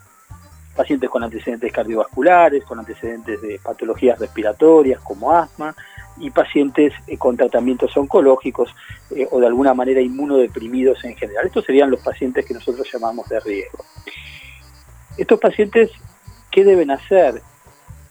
pacientes 0.82 1.12
con 1.12 1.24
antecedentes 1.24 1.72
cardiovasculares, 1.72 2.66
con 2.66 2.80
antecedentes 2.80 3.40
de 3.40 3.60
patologías 3.60 4.18
respiratorias 4.18 5.00
como 5.02 5.32
asma, 5.32 5.76
y 6.18 6.32
pacientes 6.32 6.92
eh, 7.06 7.20
con 7.20 7.38
tratamientos 7.38 7.96
oncológicos 7.96 8.74
eh, 9.12 9.28
o 9.30 9.40
de 9.40 9.46
alguna 9.46 9.76
manera 9.76 10.02
inmunodeprimidos 10.02 11.04
en 11.04 11.16
general. 11.16 11.46
Estos 11.46 11.66
serían 11.66 11.92
los 11.92 12.02
pacientes 12.02 12.48
que 12.48 12.56
nosotros 12.56 12.88
llamamos 12.92 13.30
de 13.30 13.40
riesgo. 13.42 13.86
Estos 15.18 15.40
pacientes, 15.40 15.92
¿qué 16.52 16.64
deben 16.64 16.90
hacer? 16.90 17.44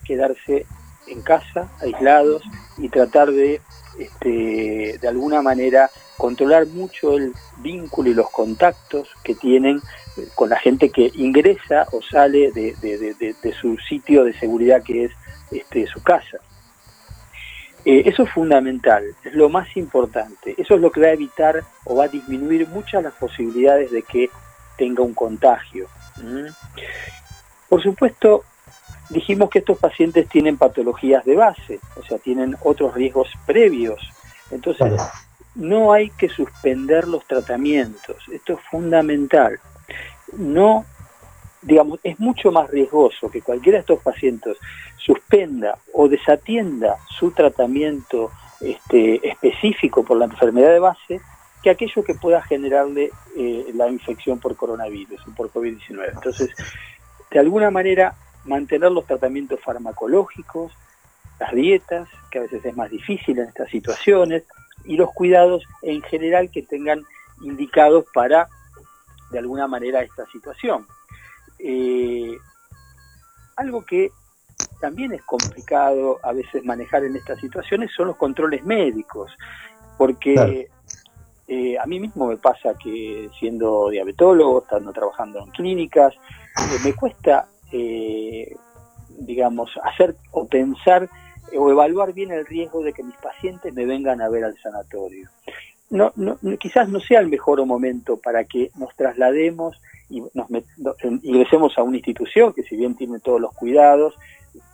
Quedarse 0.05 0.65
en 1.09 1.23
casa, 1.23 1.69
aislados, 1.81 2.43
y 2.79 2.89
tratar 2.89 3.33
de, 3.33 3.61
este, 3.99 4.97
de 5.01 5.09
alguna 5.09 5.43
manera, 5.43 5.91
controlar 6.17 6.67
mucho 6.69 7.17
el 7.17 7.33
vínculo 7.59 8.11
y 8.11 8.15
los 8.15 8.31
contactos 8.31 9.09
que 9.25 9.35
tienen 9.35 9.81
con 10.35 10.51
la 10.51 10.59
gente 10.59 10.91
que 10.91 11.11
ingresa 11.15 11.87
o 11.93 12.03
sale 12.03 12.51
de, 12.53 12.75
de, 12.81 12.99
de, 12.99 13.35
de 13.43 13.53
su 13.53 13.77
sitio 13.79 14.25
de 14.25 14.39
seguridad 14.39 14.83
que 14.83 15.05
es 15.05 15.13
este, 15.51 15.87
su 15.87 16.03
casa. 16.03 16.39
Eh, 17.85 18.03
eso 18.05 18.25
es 18.25 18.31
fundamental, 18.31 19.05
es 19.25 19.35
lo 19.35 19.49
más 19.49 19.77
importante. 19.77 20.55
Eso 20.59 20.75
es 20.75 20.81
lo 20.81 20.91
que 20.91 21.01
va 21.01 21.09
a 21.09 21.13
evitar 21.13 21.65
o 21.85 21.97
va 21.97 22.05
a 22.05 22.09
disminuir 22.09 22.69
muchas 22.69 23.03
las 23.03 23.15
posibilidades 23.15 23.91
de 23.91 24.03
que 24.03 24.31
tenga 24.77 25.03
un 25.03 25.15
contagio. 25.15 25.89
¿Mm? 26.17 26.49
Por 27.69 27.83
supuesto, 27.83 28.45
dijimos 29.09 29.49
que 29.49 29.61
estos 29.61 29.79
pacientes 29.79 30.29
tienen 30.29 30.59
patologías 30.59 31.25
de 31.25 31.37
base, 31.37 31.81
o 31.97 32.03
sea, 32.03 32.19
tienen 32.19 32.57
otros 32.63 32.95
riesgos 32.95 33.29
previos. 33.47 34.01
Entonces, 34.51 34.93
no 35.55 35.93
hay 35.93 36.11
que 36.11 36.29
suspender 36.29 37.09
los 37.09 37.25
tratamientos. 37.27 38.17
Esto 38.31 38.55
es 38.55 38.61
fundamental. 38.71 39.59
No, 40.33 40.85
digamos, 41.63 42.01
es 42.03 42.19
mucho 42.21 42.51
más 42.51 42.71
riesgoso 42.71 43.31
que 43.31 43.43
cualquiera 43.43 43.77
de 43.77 43.81
estos 43.81 44.03
pacientes 44.03 44.57
suspenda 44.97 45.79
o 45.95 46.09
desatienda 46.09 46.97
su 47.09 47.33
tratamiento 47.33 48.31
este, 48.61 49.27
específico 49.27 50.05
por 50.05 50.19
la 50.19 50.27
enfermedad 50.27 50.71
de 50.71 50.79
base 50.79 51.21
que 51.63 51.71
aquello 51.71 52.05
que 52.05 52.15
pueda 52.15 52.43
generarle 52.43 53.11
eh, 53.37 53.67
la 53.75 53.89
infección 53.89 54.39
por 54.39 54.57
coronavirus 54.57 55.21
o 55.27 55.35
por 55.35 55.53
COVID-19. 55.53 56.11
Entonces, 56.15 56.51
de 57.31 57.39
alguna 57.39 57.71
manera, 57.71 58.15
mantener 58.45 58.91
los 58.91 59.07
tratamientos 59.07 59.61
farmacológicos, 59.61 60.73
las 61.39 61.53
dietas, 61.53 62.09
que 62.31 62.39
a 62.39 62.43
veces 62.43 62.65
es 62.65 62.77
más 62.77 62.91
difícil 62.91 63.39
en 63.39 63.49
estas 63.49 63.71
situaciones, 63.71 64.45
y 64.85 64.97
los 64.97 65.11
cuidados 65.13 65.63
en 65.83 66.01
general 66.03 66.51
que 66.51 66.63
tengan 66.63 67.05
indicados 67.43 68.07
para, 68.15 68.49
de 69.31 69.39
alguna 69.39 69.67
manera, 69.67 70.03
esta 70.03 70.27
situación. 70.27 70.87
Eh, 71.59 72.37
algo 73.57 73.85
que 73.85 74.11
también 74.81 75.13
es 75.13 75.23
complicado 75.23 76.19
a 76.23 76.33
veces 76.33 76.65
manejar 76.65 77.05
en 77.05 77.17
estas 77.17 77.39
situaciones 77.39 77.91
son 77.95 78.09
los 78.09 78.17
controles 78.17 78.65
médicos, 78.65 79.31
porque 79.99 80.35
claro. 80.35 80.53
eh, 81.49 81.79
a 81.79 81.87
mí 81.87 82.01
mismo 82.01 82.27
me 82.27 82.39
pasa 82.39 82.75
que 82.83 83.29
siendo 83.39 83.91
diabetólogo, 83.91 84.63
estando 84.63 84.93
trabajando 84.93 85.41
en 85.41 85.51
clínicas, 85.51 86.15
eh, 86.15 86.79
me 86.83 86.95
cuesta, 86.95 87.47
eh, 87.73 88.55
digamos, 89.19 89.71
hacer 89.85 90.17
o 90.33 90.47
pensar 90.47 91.09
o 91.57 91.71
evaluar 91.71 92.13
bien 92.13 92.31
el 92.31 92.47
riesgo 92.47 92.83
de 92.83 92.93
que 92.93 93.03
mis 93.03 93.17
pacientes 93.17 93.75
me 93.75 93.85
vengan 93.85 94.23
a 94.23 94.29
ver 94.29 94.45
al 94.45 94.57
sanatorio. 94.63 95.29
No, 95.91 96.13
no, 96.15 96.39
quizás 96.59 96.89
no 96.89 97.01
sea 97.01 97.19
el 97.19 97.29
mejor 97.29 97.65
momento 97.67 98.17
para 98.17 98.45
que 98.45 98.71
nos 98.77 98.95
traslademos 98.95 99.77
y 100.09 100.23
nos 100.35 100.49
ingresemos 101.23 101.77
a 101.77 101.83
una 101.83 101.97
institución 101.97 102.53
que 102.53 102.63
si 102.63 102.77
bien 102.77 102.95
tiene 102.95 103.19
todos 103.19 103.41
los 103.41 103.53
cuidados, 103.55 104.15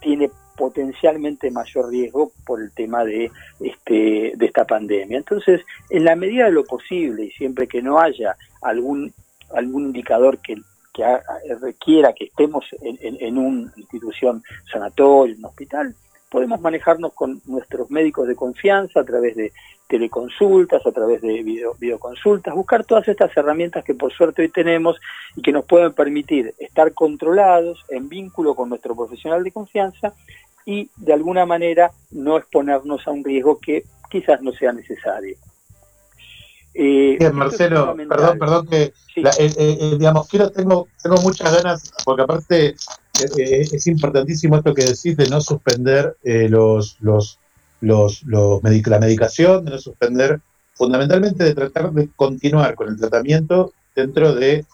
tiene 0.00 0.30
potencialmente 0.56 1.50
mayor 1.50 1.90
riesgo 1.90 2.32
por 2.46 2.60
el 2.60 2.70
tema 2.72 3.04
de 3.04 3.30
este 3.60 4.32
de 4.36 4.46
esta 4.46 4.64
pandemia. 4.66 5.18
Entonces, 5.18 5.62
en 5.90 6.04
la 6.04 6.16
medida 6.16 6.46
de 6.46 6.52
lo 6.52 6.64
posible 6.64 7.24
y 7.24 7.30
siempre 7.30 7.66
que 7.66 7.82
no 7.82 7.98
haya 7.98 8.36
algún 8.62 9.12
algún 9.54 9.84
indicador 9.84 10.38
que, 10.38 10.56
que 10.92 11.04
requiera 11.60 12.12
que 12.12 12.24
estemos 12.24 12.64
en, 12.82 12.98
en, 13.00 13.16
en 13.20 13.38
una 13.38 13.72
institución 13.76 14.42
sanatorio, 14.70 15.34
en 15.34 15.40
un 15.40 15.46
hospital, 15.46 15.94
podemos 16.36 16.60
manejarnos 16.60 17.14
con 17.14 17.40
nuestros 17.46 17.90
médicos 17.90 18.28
de 18.28 18.36
confianza 18.36 19.00
a 19.00 19.04
través 19.04 19.36
de 19.36 19.52
teleconsultas, 19.88 20.84
a 20.84 20.92
través 20.92 21.22
de 21.22 21.42
video, 21.42 21.74
videoconsultas, 21.80 22.54
buscar 22.54 22.84
todas 22.84 23.08
estas 23.08 23.34
herramientas 23.34 23.82
que 23.82 23.94
por 23.94 24.12
suerte 24.12 24.42
hoy 24.42 24.50
tenemos 24.50 25.00
y 25.34 25.40
que 25.40 25.50
nos 25.50 25.64
pueden 25.64 25.94
permitir 25.94 26.52
estar 26.58 26.92
controlados 26.92 27.82
en 27.88 28.10
vínculo 28.10 28.54
con 28.54 28.68
nuestro 28.68 28.94
profesional 28.94 29.44
de 29.44 29.50
confianza 29.50 30.12
y 30.66 30.90
de 30.96 31.14
alguna 31.14 31.46
manera 31.46 31.90
no 32.10 32.36
exponernos 32.36 33.08
a 33.08 33.12
un 33.12 33.24
riesgo 33.24 33.58
que 33.58 33.84
quizás 34.10 34.42
no 34.42 34.52
sea 34.52 34.72
necesario. 34.72 35.38
Eh, 36.78 37.16
Bien, 37.18 37.34
Marcelo, 37.34 37.96
perdón, 38.08 38.38
perdón 38.38 38.66
que 38.66 38.92
sí. 39.14 39.22
la, 39.22 39.30
eh, 39.38 39.50
eh, 39.56 39.96
digamos, 39.98 40.28
quiero, 40.28 40.50
tengo, 40.50 40.88
tengo 41.02 41.16
muchas 41.22 41.50
ganas, 41.56 41.90
porque 42.04 42.22
aparte 42.22 42.74
es 43.38 43.86
importantísimo 43.86 44.56
esto 44.56 44.74
que 44.74 44.84
decís 44.84 45.16
de 45.16 45.26
no 45.30 45.40
suspender 45.40 46.18
los, 46.22 46.98
los, 47.00 47.38
los, 47.80 48.22
los 48.24 48.62
medic 48.62 48.88
la 48.88 48.98
medicación, 48.98 49.64
de 49.64 49.70
no 49.70 49.78
suspender, 49.78 50.40
fundamentalmente 50.74 51.44
de 51.44 51.54
tratar 51.54 51.92
de 51.92 52.10
continuar 52.14 52.74
con 52.74 52.88
el 52.88 52.98
tratamiento 52.98 53.72
dentro 53.94 54.34
de, 54.34 54.66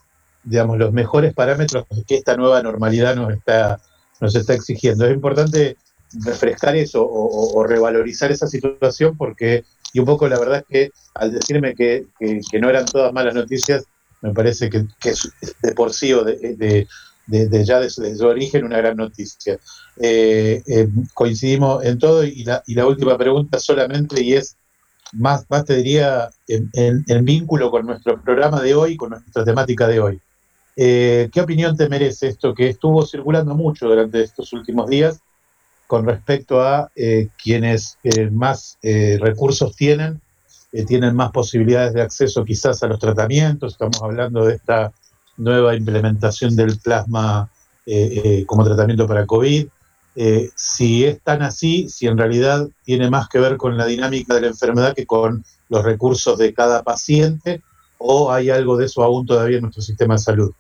digamos, 0.42 0.78
los 0.78 0.92
mejores 0.92 1.34
parámetros 1.34 1.86
que 2.08 2.16
esta 2.16 2.36
nueva 2.36 2.60
normalidad 2.64 3.14
nos 3.14 3.32
está, 3.32 3.78
nos 4.20 4.34
está 4.34 4.54
exigiendo. 4.54 5.06
Es 5.06 5.14
importante 5.14 5.76
refrescar 6.24 6.74
eso 6.74 7.04
o, 7.04 7.54
o 7.54 7.64
revalorizar 7.64 8.32
esa 8.32 8.48
situación 8.48 9.16
porque, 9.16 9.64
y 9.92 10.00
un 10.00 10.06
poco 10.06 10.28
la 10.28 10.38
verdad 10.38 10.58
es 10.58 10.66
que 10.68 10.90
al 11.14 11.32
decirme 11.32 11.74
que, 11.74 12.06
que, 12.18 12.60
no 12.60 12.70
eran 12.70 12.86
todas 12.86 13.12
malas 13.12 13.34
noticias, 13.34 13.84
me 14.20 14.32
parece 14.32 14.70
que, 14.70 14.86
es 15.04 15.32
de 15.62 15.72
por 15.72 15.92
sí 15.92 16.12
o 16.12 16.24
de, 16.24 16.36
de 16.56 16.86
de, 17.26 17.64
ya 17.64 17.80
desde 17.80 18.10
de 18.10 18.16
su 18.16 18.26
origen 18.26 18.64
una 18.64 18.78
gran 18.78 18.96
noticia. 18.96 19.58
Eh, 19.96 20.62
eh, 20.66 20.88
coincidimos 21.14 21.84
en 21.84 21.98
todo 21.98 22.24
y 22.24 22.44
la, 22.44 22.86
última 22.86 23.16
pregunta 23.16 23.58
solamente 23.58 24.22
y 24.22 24.34
es 24.34 24.56
más, 25.12 25.44
más 25.50 25.64
te 25.64 25.76
diría 25.76 26.30
en, 26.48 27.24
vínculo 27.24 27.70
con 27.70 27.86
nuestro 27.86 28.20
programa 28.20 28.60
de 28.62 28.74
hoy, 28.74 28.96
con 28.96 29.10
nuestra 29.10 29.44
temática 29.44 29.86
de 29.86 30.00
hoy. 30.00 30.20
Eh, 30.74 31.28
¿Qué 31.32 31.40
opinión 31.40 31.76
te 31.76 31.88
merece 31.88 32.28
esto 32.28 32.54
que 32.54 32.70
estuvo 32.70 33.04
circulando 33.04 33.54
mucho 33.54 33.88
durante 33.88 34.22
estos 34.22 34.52
últimos 34.54 34.88
días 34.88 35.20
con 35.92 36.06
respecto 36.06 36.62
a 36.62 36.90
eh, 36.96 37.28
quienes 37.36 37.98
eh, 38.02 38.30
más 38.30 38.78
eh, 38.82 39.18
recursos 39.20 39.76
tienen, 39.76 40.22
tienen 40.86 41.14
más 41.14 41.30
posibilidades 41.32 41.92
de 41.92 42.00
acceso 42.00 42.46
quizás 42.46 42.82
a 42.82 42.86
los 42.86 42.98
tratamientos. 42.98 43.74
Estamos 43.74 44.02
hablando 44.02 44.46
de 44.46 44.54
esta 44.54 44.90
nueva 45.36 45.76
implementación 45.76 46.56
del 46.56 46.78
plasma 46.78 47.50
como 48.46 48.64
tratamiento 48.64 49.06
para 49.06 49.26
COVID. 49.26 49.66
Si 50.56 51.04
es 51.04 51.20
tan 51.20 51.42
así, 51.42 51.90
si 51.90 52.06
en 52.06 52.16
realidad 52.16 52.66
tiene 52.84 53.10
más 53.10 53.28
que 53.28 53.38
ver 53.38 53.58
con 53.58 53.76
la 53.76 53.84
dinámica 53.84 54.34
de 54.34 54.40
la 54.40 54.46
enfermedad 54.46 54.94
que 54.94 55.04
con 55.04 55.44
los 55.68 55.84
recursos 55.84 56.38
de 56.38 56.54
cada 56.54 56.82
paciente, 56.82 57.60
o 57.98 58.32
hay 58.32 58.48
algo 58.48 58.78
de 58.78 58.86
eso 58.86 59.02
aún 59.02 59.26
todavía 59.26 59.56
en 59.58 59.64
nuestro 59.64 59.82
sistema 59.82 60.14
de 60.14 60.20
salud. 60.20 60.52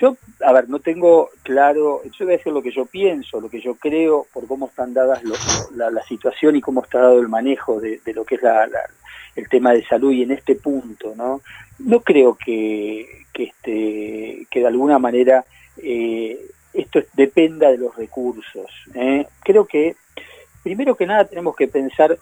Yo, 0.00 0.16
a 0.46 0.52
ver, 0.52 0.68
no 0.68 0.78
tengo 0.78 1.30
claro, 1.42 2.02
yo 2.04 2.24
voy 2.24 2.34
a 2.34 2.36
decir 2.36 2.52
lo 2.52 2.62
que 2.62 2.70
yo 2.70 2.86
pienso, 2.86 3.40
lo 3.40 3.48
que 3.48 3.60
yo 3.60 3.74
creo, 3.74 4.28
por 4.32 4.46
cómo 4.46 4.66
están 4.66 4.94
dadas 4.94 5.20
la, 5.74 6.02
situación 6.04 6.54
y 6.54 6.60
cómo 6.60 6.84
está 6.84 7.00
dado 7.00 7.18
el 7.18 7.28
manejo 7.28 7.80
de, 7.80 8.00
lo 8.14 8.24
que 8.24 8.36
es 8.36 8.42
la- 8.42 8.68
el 9.34 9.48
tema 9.48 9.72
de 9.72 9.84
salud 9.84 10.12
y 10.12 10.22
en 10.22 10.30
este 10.30 10.54
punto, 10.54 11.14
¿no? 11.16 11.40
No 11.80 11.98
creo 12.00 12.36
que, 12.36 13.24
que, 13.32 13.42
este, 13.42 14.46
que 14.48 14.60
de 14.60 14.66
alguna 14.68 15.00
manera 15.00 15.44
eh, 15.82 16.38
esto 16.72 17.00
es- 17.00 17.08
dependa 17.14 17.68
de 17.70 17.78
los 17.78 17.96
recursos. 17.96 18.70
¿eh? 18.94 19.26
Creo 19.42 19.66
que, 19.66 19.96
primero 20.62 20.94
que 20.94 21.06
nada, 21.06 21.24
tenemos 21.24 21.56
que 21.56 21.66
pensar 21.66 22.16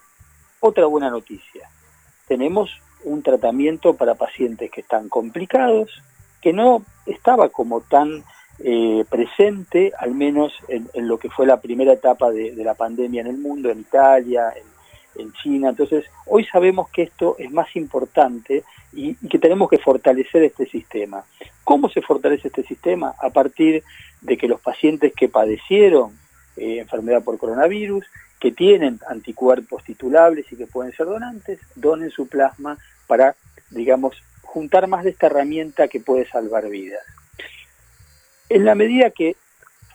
otra 0.59 0.87
buena 0.87 1.11
noticia. 1.11 1.69
Tenemos 2.27 2.71
un 3.03 3.21
tratamiento 3.21 3.93
para 3.93 4.15
pacientes 4.15 4.71
que 4.71 4.81
están 4.81 5.09
complicados, 5.09 6.01
que 6.45 6.53
no 6.53 6.83
estaba 7.07 7.49
como 7.49 7.81
tan 7.81 8.23
eh, 8.59 9.03
presente, 9.09 9.91
al 9.97 10.13
menos 10.13 10.53
en, 10.67 10.87
en 10.93 11.07
lo 11.07 11.17
que 11.17 11.31
fue 11.31 11.47
la 11.47 11.59
primera 11.59 11.93
etapa 11.93 12.29
de, 12.29 12.53
la 12.57 12.75
pandemia 12.75 13.21
en 13.21 13.27
el 13.27 13.39
mundo, 13.39 13.71
en 13.71 13.79
Italia, 13.79 14.53
en, 15.15 15.33
China. 15.41 15.69
Entonces, 15.69 16.05
hoy 16.27 16.45
sabemos 16.45 16.87
que 16.91 17.01
esto 17.01 17.35
es 17.39 17.51
más 17.51 17.75
importante 17.75 18.63
y, 18.93 19.17
y 19.19 19.27
que 19.27 19.39
tenemos 19.39 19.67
que 19.71 19.79
fortalecer 19.79 20.43
este 20.43 20.67
sistema. 20.67 21.23
¿Cómo 21.63 21.89
se 21.89 22.03
fortalece 22.03 22.49
este 22.49 22.61
sistema? 22.61 23.15
A 23.19 23.31
partir 23.31 23.83
de 24.21 24.37
que 24.37 24.47
los 24.47 24.61
pacientes 24.61 25.13
que 25.15 25.29
padecieron 25.29 26.11
eh, 26.57 26.77
enfermedad 26.77 27.23
por 27.23 27.39
coronavirus, 27.39 28.05
que 28.39 28.51
tienen 28.51 28.99
anticuerpos 29.09 29.83
titulables 29.83 30.45
y 30.51 30.57
que 30.57 30.67
pueden 30.67 30.93
ser 30.93 31.07
donantes, 31.07 31.59
donen 31.73 32.11
su 32.11 32.27
plasma 32.27 32.77
para, 33.07 33.35
digamos, 33.71 34.21
juntar 34.45 34.87
más 34.87 35.03
de 35.03 35.09
esta 35.11 35.27
herramienta 35.27 35.87
que 35.87 35.99
puede 35.99 36.27
salvar 36.27 36.69
vidas. 36.69 37.03
En 38.49 38.63
la 38.65 38.75
medida 38.75 39.09
que 39.09 39.35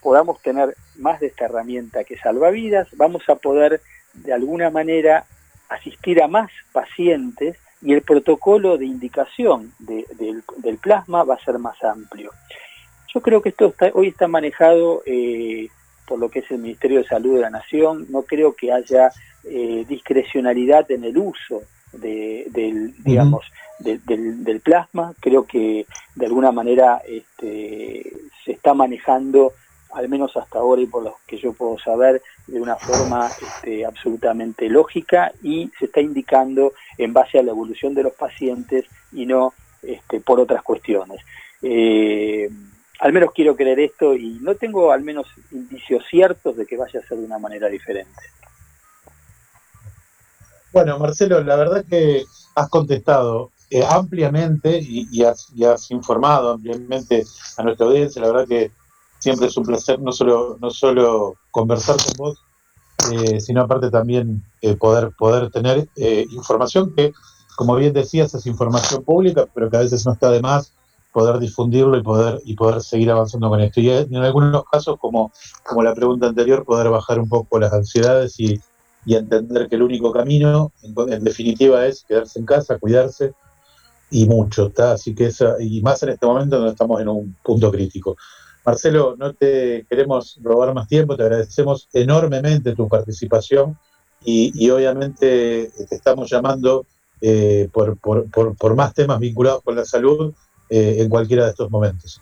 podamos 0.02 0.40
tener 0.42 0.74
más 0.96 1.20
de 1.20 1.28
esta 1.28 1.44
herramienta 1.46 2.04
que 2.04 2.16
salva 2.18 2.50
vidas, 2.50 2.88
vamos 2.96 3.22
a 3.28 3.36
poder 3.36 3.80
de 4.14 4.32
alguna 4.32 4.70
manera 4.70 5.24
asistir 5.68 6.22
a 6.22 6.26
más 6.28 6.50
pacientes 6.72 7.56
y 7.82 7.92
el 7.94 8.02
protocolo 8.02 8.76
de 8.76 8.86
indicación 8.86 9.72
de- 9.78 10.04
del, 10.18 10.42
del 10.58 10.78
plasma 10.78 11.22
va 11.24 11.34
a 11.36 11.44
ser 11.44 11.58
más 11.58 11.82
amplio. 11.84 12.32
Yo 13.14 13.20
creo 13.20 13.40
que 13.40 13.50
esto 13.50 13.66
está- 13.68 13.90
hoy 13.94 14.08
está 14.08 14.26
manejado 14.28 15.02
eh, 15.06 15.68
por 16.06 16.18
lo 16.18 16.28
que 16.28 16.40
es 16.40 16.50
el 16.50 16.58
Ministerio 16.58 16.98
de 16.98 17.06
Salud 17.08 17.36
de 17.36 17.42
la 17.42 17.50
Nación. 17.50 18.06
No 18.10 18.22
creo 18.22 18.54
que 18.54 18.72
haya 18.72 19.12
eh, 19.44 19.84
discrecionalidad 19.88 20.90
en 20.90 21.04
el 21.04 21.16
uso 21.16 21.62
de, 21.92 22.46
del, 22.50 22.94
digamos, 23.02 23.44
de- 23.78 23.98
del, 23.98 24.44
del 24.44 24.60
plasma. 24.60 25.14
Creo 25.20 25.44
que 25.44 25.86
de 26.14 26.26
alguna 26.26 26.52
manera 26.52 27.00
este, 27.06 28.12
se 28.44 28.52
está 28.52 28.74
manejando, 28.74 29.52
al 29.92 30.08
menos 30.08 30.36
hasta 30.36 30.58
ahora 30.58 30.82
y 30.82 30.86
por 30.86 31.02
lo 31.02 31.16
que 31.26 31.36
yo 31.38 31.52
puedo 31.52 31.78
saber, 31.78 32.22
de 32.46 32.60
una 32.60 32.76
forma 32.76 33.32
este, 33.40 33.84
absolutamente 33.84 34.68
lógica 34.68 35.32
y 35.42 35.70
se 35.78 35.86
está 35.86 36.00
indicando 36.00 36.72
en 36.98 37.12
base 37.12 37.38
a 37.38 37.42
la 37.42 37.50
evolución 37.50 37.94
de 37.94 38.04
los 38.04 38.12
pacientes 38.14 38.84
y 39.12 39.26
no 39.26 39.52
este, 39.82 40.20
por 40.20 40.38
otras 40.40 40.62
cuestiones. 40.62 41.20
Eh, 41.62 42.48
al 43.00 43.12
menos 43.12 43.32
quiero 43.32 43.56
creer 43.56 43.80
esto 43.80 44.14
y 44.14 44.38
no 44.42 44.54
tengo 44.56 44.92
al 44.92 45.02
menos 45.02 45.26
indicios 45.50 46.04
ciertos 46.10 46.56
de 46.56 46.66
que 46.66 46.76
vaya 46.76 47.00
a 47.00 47.06
ser 47.08 47.16
de 47.18 47.24
una 47.24 47.38
manera 47.38 47.68
diferente. 47.68 48.20
Bueno, 50.72 50.98
Marcelo, 50.98 51.42
la 51.42 51.56
verdad 51.56 51.84
que 51.88 52.24
has 52.54 52.68
contestado 52.68 53.50
eh, 53.70 53.84
ampliamente 53.88 54.80
y, 54.80 55.22
has 55.24 55.90
informado 55.90 56.52
ampliamente 56.52 57.24
a 57.56 57.62
nuestra 57.62 57.86
audiencia. 57.86 58.22
La 58.22 58.28
verdad 58.28 58.48
que 58.48 58.70
siempre 59.18 59.46
es 59.46 59.56
un 59.56 59.64
placer 59.64 60.00
no 60.00 60.12
solo, 60.12 60.56
no 60.60 60.70
solo 60.70 61.34
conversar 61.50 61.96
con 61.96 62.12
vos, 62.16 62.38
eh, 63.12 63.40
sino 63.40 63.62
aparte 63.62 63.90
también 63.90 64.42
eh, 64.60 64.76
poder, 64.76 65.12
poder 65.16 65.50
tener 65.50 65.88
eh, 65.96 66.26
información 66.30 66.92
que, 66.94 67.12
como 67.56 67.76
bien 67.76 67.92
decías, 67.92 68.34
es 68.34 68.46
información 68.46 69.04
pública, 69.04 69.46
pero 69.54 69.70
que 69.70 69.76
a 69.76 69.80
veces 69.80 70.04
no 70.04 70.12
está 70.12 70.30
de 70.30 70.40
más 70.40 70.72
poder 71.12 71.38
difundirlo 71.38 71.96
y 71.96 72.02
poder, 72.02 72.40
y 72.44 72.54
poder 72.54 72.82
seguir 72.82 73.10
avanzando 73.10 73.48
con 73.48 73.60
esto. 73.60 73.80
Y 73.80 73.90
en 73.90 74.16
algunos 74.16 74.64
casos, 74.70 74.96
como, 75.00 75.32
como 75.66 75.82
la 75.82 75.94
pregunta 75.94 76.28
anterior, 76.28 76.64
poder 76.64 76.88
bajar 76.88 77.18
un 77.18 77.28
poco 77.28 77.58
las 77.58 77.72
ansiedades 77.72 78.38
y, 78.38 78.60
y 79.06 79.14
entender 79.14 79.68
que 79.68 79.76
el 79.76 79.82
único 79.82 80.12
camino, 80.12 80.72
en, 80.82 81.24
definitiva, 81.24 81.86
es 81.86 82.04
quedarse 82.04 82.38
en 82.38 82.46
casa, 82.46 82.78
cuidarse 82.78 83.32
y 84.10 84.26
mucho, 84.26 84.66
¿está? 84.66 84.92
Así 84.92 85.14
que 85.14 85.26
esa, 85.26 85.56
y 85.60 85.80
más 85.80 86.02
en 86.02 86.10
este 86.10 86.26
momento 86.26 86.56
donde 86.56 86.72
estamos 86.72 87.00
en 87.00 87.08
un 87.08 87.36
punto 87.42 87.70
crítico. 87.70 88.16
Marcelo, 88.64 89.16
no 89.18 89.32
te 89.32 89.86
queremos 89.88 90.38
robar 90.42 90.74
más 90.74 90.86
tiempo, 90.86 91.16
te 91.16 91.22
agradecemos 91.22 91.88
enormemente 91.92 92.74
tu 92.74 92.88
participación 92.88 93.78
y, 94.22 94.52
y 94.54 94.68
obviamente 94.70 95.70
te 95.88 95.94
estamos 95.94 96.28
llamando 96.30 96.84
eh, 97.22 97.68
por, 97.72 97.98
por, 97.98 98.30
por, 98.30 98.56
por, 98.56 98.74
más 98.74 98.94
temas 98.94 99.18
vinculados 99.18 99.62
con 99.62 99.76
la 99.76 99.84
salud 99.84 100.32
eh, 100.68 100.96
en 100.98 101.08
cualquiera 101.08 101.44
de 101.44 101.50
estos 101.50 101.70
momentos. 101.70 102.20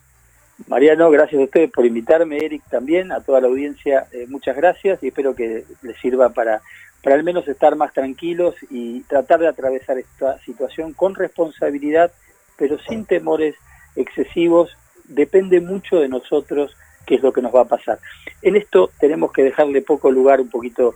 Mariano, 0.67 1.11
gracias 1.11 1.41
a 1.41 1.45
ustedes 1.45 1.71
por 1.71 1.87
invitarme, 1.87 2.45
Eric 2.45 2.63
también, 2.69 3.13
a 3.13 3.21
toda 3.21 3.41
la 3.41 3.47
audiencia, 3.47 4.07
eh, 4.13 4.27
muchas 4.29 4.57
gracias 4.57 5.03
y 5.03 5.09
espero 5.09 5.35
que 5.35 5.65
les 5.83 5.97
sirva 5.99 6.31
para, 6.31 6.61
para 7.03 7.15
al 7.15 7.23
menos 7.23 7.47
estar 7.47 7.77
más 7.77 7.93
tranquilos 7.93 8.57
y 8.69 9.01
tratar 9.03 9.39
de 9.41 9.49
atravesar 9.49 9.99
esta 9.99 10.39
situación 10.41 10.95
con 10.95 11.15
responsabilidad, 11.15 12.11
pero 12.57 12.79
sin 12.81 13.07
temores 13.07 13.55
excesivos. 13.95 14.77
Depende 15.05 15.61
mucho 15.61 16.01
de 16.01 16.09
nosotros 16.09 16.77
qué 17.07 17.15
es 17.15 17.23
lo 17.23 17.33
que 17.33 17.41
nos 17.41 17.55
va 17.55 17.63
a 17.63 17.69
pasar. 17.69 18.01
En 18.43 18.57
esto 18.57 18.91
tenemos 18.99 19.33
que 19.33 19.45
dejarle 19.45 19.81
poco 19.81 20.11
lugar, 20.11 20.41
un 20.41 20.51
poquito, 20.51 20.95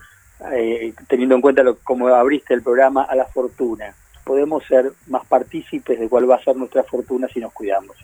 eh, 0.53 0.92
teniendo 1.09 1.37
en 1.37 1.40
cuenta 1.40 1.62
lo, 1.62 1.77
como 1.79 2.09
abriste 2.09 2.53
el 2.53 2.62
programa, 2.62 3.05
a 3.05 3.14
la 3.14 3.27
fortuna. 3.27 3.94
Podemos 4.25 4.64
ser 4.66 4.92
más 5.07 5.25
partícipes 5.25 5.98
de 5.98 6.09
cuál 6.09 6.29
va 6.29 6.35
a 6.37 6.44
ser 6.44 6.57
nuestra 6.57 6.83
fortuna 6.83 7.29
si 7.29 7.40
nos 7.40 7.53
cuidamos. 7.53 7.96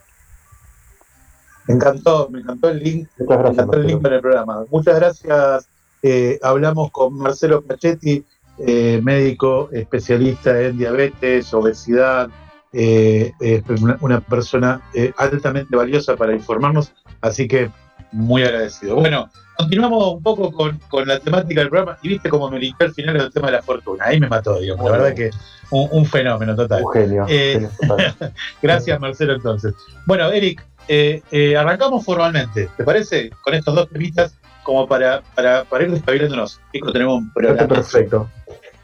Me 1.68 1.74
encantó, 1.74 2.28
me 2.30 2.40
encantó 2.40 2.70
el 2.70 2.82
link, 2.82 3.08
gracias, 3.18 3.44
me 3.44 3.50
encantó 3.50 3.78
el 3.78 3.86
link 3.86 4.02
para 4.02 4.16
el 4.16 4.20
programa. 4.22 4.64
Muchas 4.70 4.96
gracias. 4.96 5.68
Eh, 6.02 6.38
hablamos 6.42 6.90
con 6.90 7.14
Marcelo 7.18 7.60
Pachetti, 7.60 8.24
eh, 8.58 9.00
médico 9.02 9.68
especialista 9.70 10.58
en 10.62 10.78
diabetes, 10.78 11.52
obesidad, 11.52 12.30
eh, 12.72 13.32
una, 13.80 13.98
una, 14.00 14.20
persona 14.20 14.80
altamente 15.18 15.76
valiosa 15.76 16.16
para 16.16 16.32
informarnos, 16.32 16.92
así 17.20 17.46
que 17.46 17.70
muy 18.12 18.42
agradecido. 18.42 18.96
Bueno, 18.96 19.28
continuamos 19.58 20.14
un 20.14 20.22
poco 20.22 20.50
con, 20.50 20.78
con, 20.88 21.06
la 21.06 21.18
temática 21.20 21.60
del 21.60 21.68
programa 21.68 21.98
y 22.02 22.08
viste 22.08 22.30
cómo 22.30 22.50
me 22.50 22.58
limpió 22.58 22.86
al 22.86 22.94
final 22.94 23.16
el 23.16 23.32
tema 23.32 23.48
de 23.48 23.54
la 23.54 23.62
fortuna. 23.62 24.04
Ahí 24.06 24.18
me 24.18 24.28
mató, 24.28 24.58
digamos. 24.58 24.90
La 24.90 24.98
verdad 24.98 25.14
que 25.14 25.30
un, 25.70 25.88
un 25.92 26.06
fenómeno 26.06 26.56
total. 26.56 26.82
Un 26.84 26.92
genio. 26.92 27.26
Genio 27.26 27.70
total. 27.80 28.14
gracias, 28.62 29.00
Marcelo, 29.00 29.34
entonces. 29.34 29.74
Bueno, 30.06 30.30
Eric, 30.30 30.64
eh, 30.88 31.22
eh, 31.30 31.56
arrancamos 31.56 32.04
formalmente, 32.04 32.68
¿te 32.76 32.84
parece? 32.84 33.30
Con 33.42 33.54
estos 33.54 33.74
dos 33.74 33.90
temitas 33.90 34.38
como 34.62 34.86
para, 34.86 35.22
para, 35.34 35.64
para 35.64 35.84
ir 35.84 35.90
despabilándonos. 35.90 36.60
Chicos, 36.72 36.92
tenemos 36.92 37.18
un 37.18 37.32
programa. 37.32 37.68
Perfecto. 37.68 38.28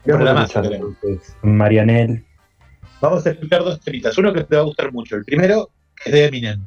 Programa 0.03 0.47
Marianel. 1.41 2.23
Vamos 3.01 3.25
a 3.25 3.31
escuchar 3.31 3.63
dos 3.63 3.79
temitas. 3.79 4.17
Uno 4.17 4.31
que 4.33 4.43
te 4.43 4.55
va 4.55 4.61
a 4.61 4.65
gustar 4.65 4.91
mucho. 4.91 5.15
El 5.15 5.25
primero 5.25 5.69
es 6.05 6.13
de 6.13 6.25
Eminem, 6.25 6.65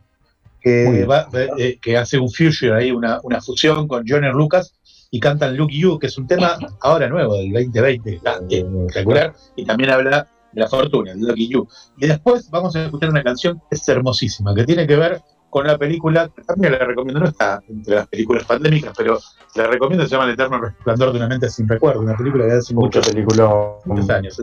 que, 0.60 1.04
va, 1.04 1.28
eh, 1.56 1.78
que 1.80 1.96
hace 1.96 2.18
un 2.18 2.30
fusion 2.30 2.76
ahí, 2.76 2.90
una, 2.90 3.20
una 3.22 3.40
fusión 3.40 3.86
con 3.86 4.06
Joner 4.06 4.34
Lucas 4.34 4.74
y 5.10 5.20
cantan 5.20 5.56
Look 5.56 5.70
You, 5.70 5.98
que 5.98 6.08
es 6.08 6.18
un 6.18 6.26
tema 6.26 6.58
ahora 6.80 7.08
nuevo, 7.08 7.36
del 7.36 7.52
2020, 7.52 8.16
está 8.16 8.40
espectacular, 8.48 9.34
y 9.56 9.64
también 9.64 9.90
habla 9.90 10.28
de 10.58 10.64
la 10.64 10.68
fortuna, 10.68 11.12
el 11.12 11.20
Lucky 11.20 11.48
You. 11.48 11.68
Y 11.98 12.06
después 12.08 12.50
vamos 12.50 12.74
a 12.76 12.84
escuchar 12.84 13.10
una 13.10 13.22
canción 13.22 13.58
que 13.70 13.76
es 13.76 13.88
hermosísima, 13.88 14.54
que 14.54 14.64
tiene 14.64 14.86
que 14.86 14.96
ver 14.96 15.20
con 15.50 15.64
una 15.64 15.78
película, 15.78 16.28
también 16.46 16.72
la 16.72 16.84
recomiendo, 16.84 17.20
no 17.20 17.28
está 17.28 17.60
entre 17.68 17.94
las 17.94 18.06
películas 18.08 18.44
pandémicas, 18.44 18.92
pero 18.96 19.18
la 19.56 19.66
recomiendo, 19.66 20.04
se 20.04 20.10
llama 20.10 20.24
El 20.24 20.32
Eterno 20.32 20.60
Resplandor 20.60 21.12
de 21.12 21.18
una 21.18 21.28
mente 21.28 21.48
sin 21.48 21.66
recuerdo, 21.66 22.00
una 22.00 22.16
película 22.16 22.44
que 22.46 22.52
hace 22.52 22.74
mucho 22.74 22.98
muchos, 22.98 23.08
película, 23.08 23.50
muchos 23.86 24.10
años. 24.10 24.42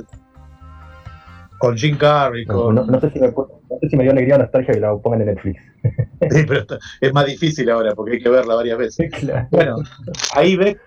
con 1.59 1.77
Jim 1.77 1.97
Carrey, 1.97 2.45
No, 2.45 2.53
con... 2.55 2.75
no- 2.75 2.85
no 2.85 2.99
sé 2.99 3.11
si 3.11 3.19
me, 3.19 3.27
no 3.27 3.47
sé 3.81 3.89
si 3.89 3.95
me 3.97 4.03
dio 4.03 4.11
alegría 4.11 4.35
o 4.35 4.39
nostalgia 4.39 4.73
que 4.73 4.79
la 4.79 4.95
pongan 4.97 5.21
en 5.21 5.27
Netflix. 5.27 5.61
Sí, 6.31 6.43
pero 6.47 6.61
está- 6.61 6.79
es 7.01 7.13
más 7.13 7.25
difícil 7.27 7.69
ahora 7.69 7.93
porque 7.93 8.13
hay 8.13 8.21
que 8.23 8.29
verla 8.29 8.55
varias 8.55 8.77
veces. 8.77 9.11
Claro. 9.19 9.47
Bueno, 9.51 9.75
ahí 10.33 10.55
Beck, 10.57 10.79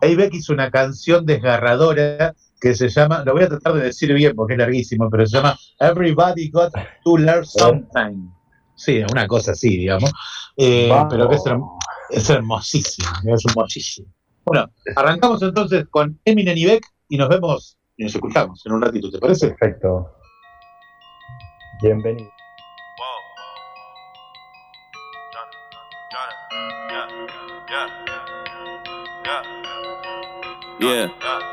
ahí 0.00 0.14
Beck 0.16 0.32
hizo 0.34 0.52
una 0.54 0.70
canción 0.70 1.26
desgarradora 1.26 2.34
que 2.60 2.74
se 2.74 2.88
llama, 2.88 3.22
lo 3.24 3.34
voy 3.34 3.44
a 3.44 3.48
tratar 3.48 3.74
de 3.74 3.82
decir 3.84 4.12
bien 4.14 4.34
porque 4.34 4.54
es 4.54 4.58
larguísimo, 4.58 5.08
pero 5.10 5.26
se 5.26 5.36
llama 5.36 5.56
Everybody 5.78 6.50
Got 6.50 6.72
to 7.04 7.16
Learn 7.16 7.44
Something. 7.44 8.28
Sí, 8.74 9.02
una 9.10 9.26
cosa 9.26 9.52
así, 9.52 9.76
digamos. 9.76 10.10
Eh, 10.56 10.90
pero 11.10 11.28
que 11.28 11.36
es, 11.36 11.44
herm- 11.44 11.78
es 12.10 12.30
hermosísimo, 12.30 13.08
es 13.34 13.44
hermosísimo. 13.46 14.08
Bueno, 14.44 14.70
arrancamos 14.96 15.42
entonces 15.42 15.86
con 15.90 16.18
Eminem 16.24 16.56
y 16.56 16.64
Beck 16.64 16.84
y 17.08 17.16
nos 17.16 17.28
vemos 17.28 17.78
y 17.96 18.04
nos 18.04 18.14
escuchamos 18.14 18.64
en 18.66 18.72
un 18.72 18.82
ratito, 18.82 19.10
¿te 19.10 19.18
parece? 19.18 19.48
Perfecto. 19.48 20.12
Bienvenido. 21.82 22.30
Yeah, 30.80 31.08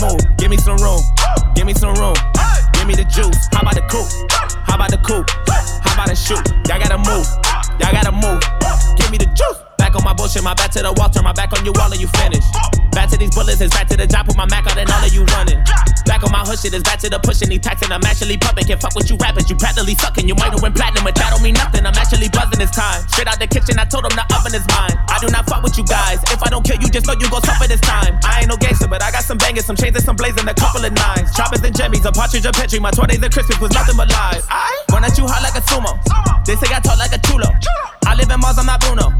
Move. 0.00 0.20
Give 0.36 0.50
me 0.50 0.56
some 0.56 0.76
room. 0.78 1.00
Give 1.54 1.66
me 1.66 1.74
some 1.74 1.94
room. 1.94 2.14
Give 2.72 2.86
me 2.86 2.94
the 2.94 3.04
juice. 3.04 3.48
How 3.52 3.60
about 3.62 3.74
the 3.74 3.82
coupe? 3.82 4.10
How 4.66 4.74
about 4.74 4.90
the 4.90 4.98
coupe? 4.98 5.30
How 5.82 5.94
about 5.94 6.08
the 6.08 6.16
shoot? 6.16 6.42
Y'all 6.68 6.78
gotta 6.78 6.98
move. 6.98 7.26
Y'all 7.80 7.92
gotta 7.92 8.12
move. 8.12 8.42
Give 8.96 9.10
me 9.10 9.18
the 9.18 9.26
juice. 9.26 9.73
Back 9.78 9.96
on 9.96 10.04
my 10.04 10.12
bullshit, 10.14 10.42
my 10.42 10.54
back 10.54 10.70
to 10.72 10.82
the 10.82 10.92
wall, 10.92 11.08
turn 11.08 11.24
my 11.24 11.32
back 11.32 11.52
on 11.52 11.64
you 11.64 11.72
all 11.80 11.90
and 11.90 12.00
you 12.00 12.08
finish. 12.18 12.44
Back 12.94 13.10
to 13.10 13.18
these 13.18 13.34
bullets, 13.34 13.60
it's 13.60 13.74
back 13.74 13.88
to 13.90 13.96
the 13.96 14.06
job, 14.06 14.26
put 14.26 14.36
my 14.36 14.46
Mac 14.46 14.66
out 14.70 14.78
and 14.78 14.86
all 14.86 15.02
of 15.02 15.10
you 15.10 15.26
running. 15.34 15.58
Back 16.06 16.22
on 16.22 16.30
my 16.30 16.46
hood 16.46 16.62
shit, 16.62 16.74
it's 16.74 16.86
back 16.86 17.02
to 17.02 17.10
the 17.10 17.18
pushing, 17.18 17.50
these 17.50 17.58
taxing, 17.58 17.90
I'm 17.90 18.04
actually 18.06 18.38
pumping. 18.38 18.64
Can't 18.64 18.80
fuck 18.80 18.94
with 18.94 19.10
you 19.10 19.16
rappers, 19.18 19.50
you 19.50 19.56
practically 19.56 19.98
sucking. 19.98 20.28
You 20.30 20.38
might 20.38 20.54
have 20.54 20.62
win 20.62 20.72
platinum, 20.72 21.02
but 21.02 21.18
that 21.18 21.34
don't 21.34 21.42
mean 21.42 21.58
nothing. 21.58 21.82
I'm 21.82 21.96
actually 21.98 22.30
buzzing 22.30 22.62
this 22.62 22.70
time. 22.70 23.02
Straight 23.10 23.26
out 23.26 23.42
the 23.42 23.50
kitchen, 23.50 23.78
I 23.82 23.84
told 23.84 24.06
them 24.06 24.14
the 24.14 24.22
oven 24.30 24.54
is 24.54 24.62
mine. 24.70 24.94
I 25.10 25.18
do 25.18 25.26
not 25.34 25.48
fuck 25.50 25.66
with 25.66 25.74
you 25.74 25.84
guys. 25.84 26.22
If 26.30 26.38
I 26.38 26.48
don't 26.54 26.62
kill 26.62 26.78
you, 26.78 26.86
just 26.86 27.10
know 27.10 27.18
you 27.18 27.26
gon' 27.26 27.42
suffer 27.42 27.66
this 27.66 27.82
time. 27.82 28.14
I 28.22 28.46
ain't 28.46 28.48
no 28.48 28.56
gangster, 28.56 28.86
but 28.86 29.02
I 29.02 29.10
got 29.10 29.26
some 29.26 29.38
bangers, 29.38 29.66
some 29.66 29.76
chains 29.76 29.98
and 29.98 30.04
some 30.06 30.14
blazing, 30.14 30.46
a 30.46 30.54
couple 30.54 30.84
of 30.84 30.92
nines. 30.94 31.34
Choppers 31.34 31.66
and 31.66 31.74
jimmies, 31.74 32.06
a 32.06 32.12
partridge, 32.14 32.46
a 32.46 32.52
petri. 32.54 32.78
My 32.78 32.94
20s 32.94 33.18
and 33.18 33.32
Christmas 33.32 33.58
was 33.58 33.72
nothing 33.74 33.96
but 33.98 34.06
lies. 34.10 34.46
I 34.50 34.70
Run 34.94 35.02
at 35.02 35.18
you 35.18 35.26
hot 35.26 35.42
like 35.42 35.58
a 35.58 35.64
sumo. 35.66 35.98
They 36.46 36.54
say 36.54 36.70
I 36.70 36.78
talk 36.78 36.98
like 36.98 37.10
a 37.10 37.18
chulo. 37.26 37.50
I 38.06 38.14
live 38.14 38.30
in 38.30 38.38
Mars, 38.38 38.58
I'm 38.58 38.66
not 38.66 38.78
Bruno. 38.80 39.10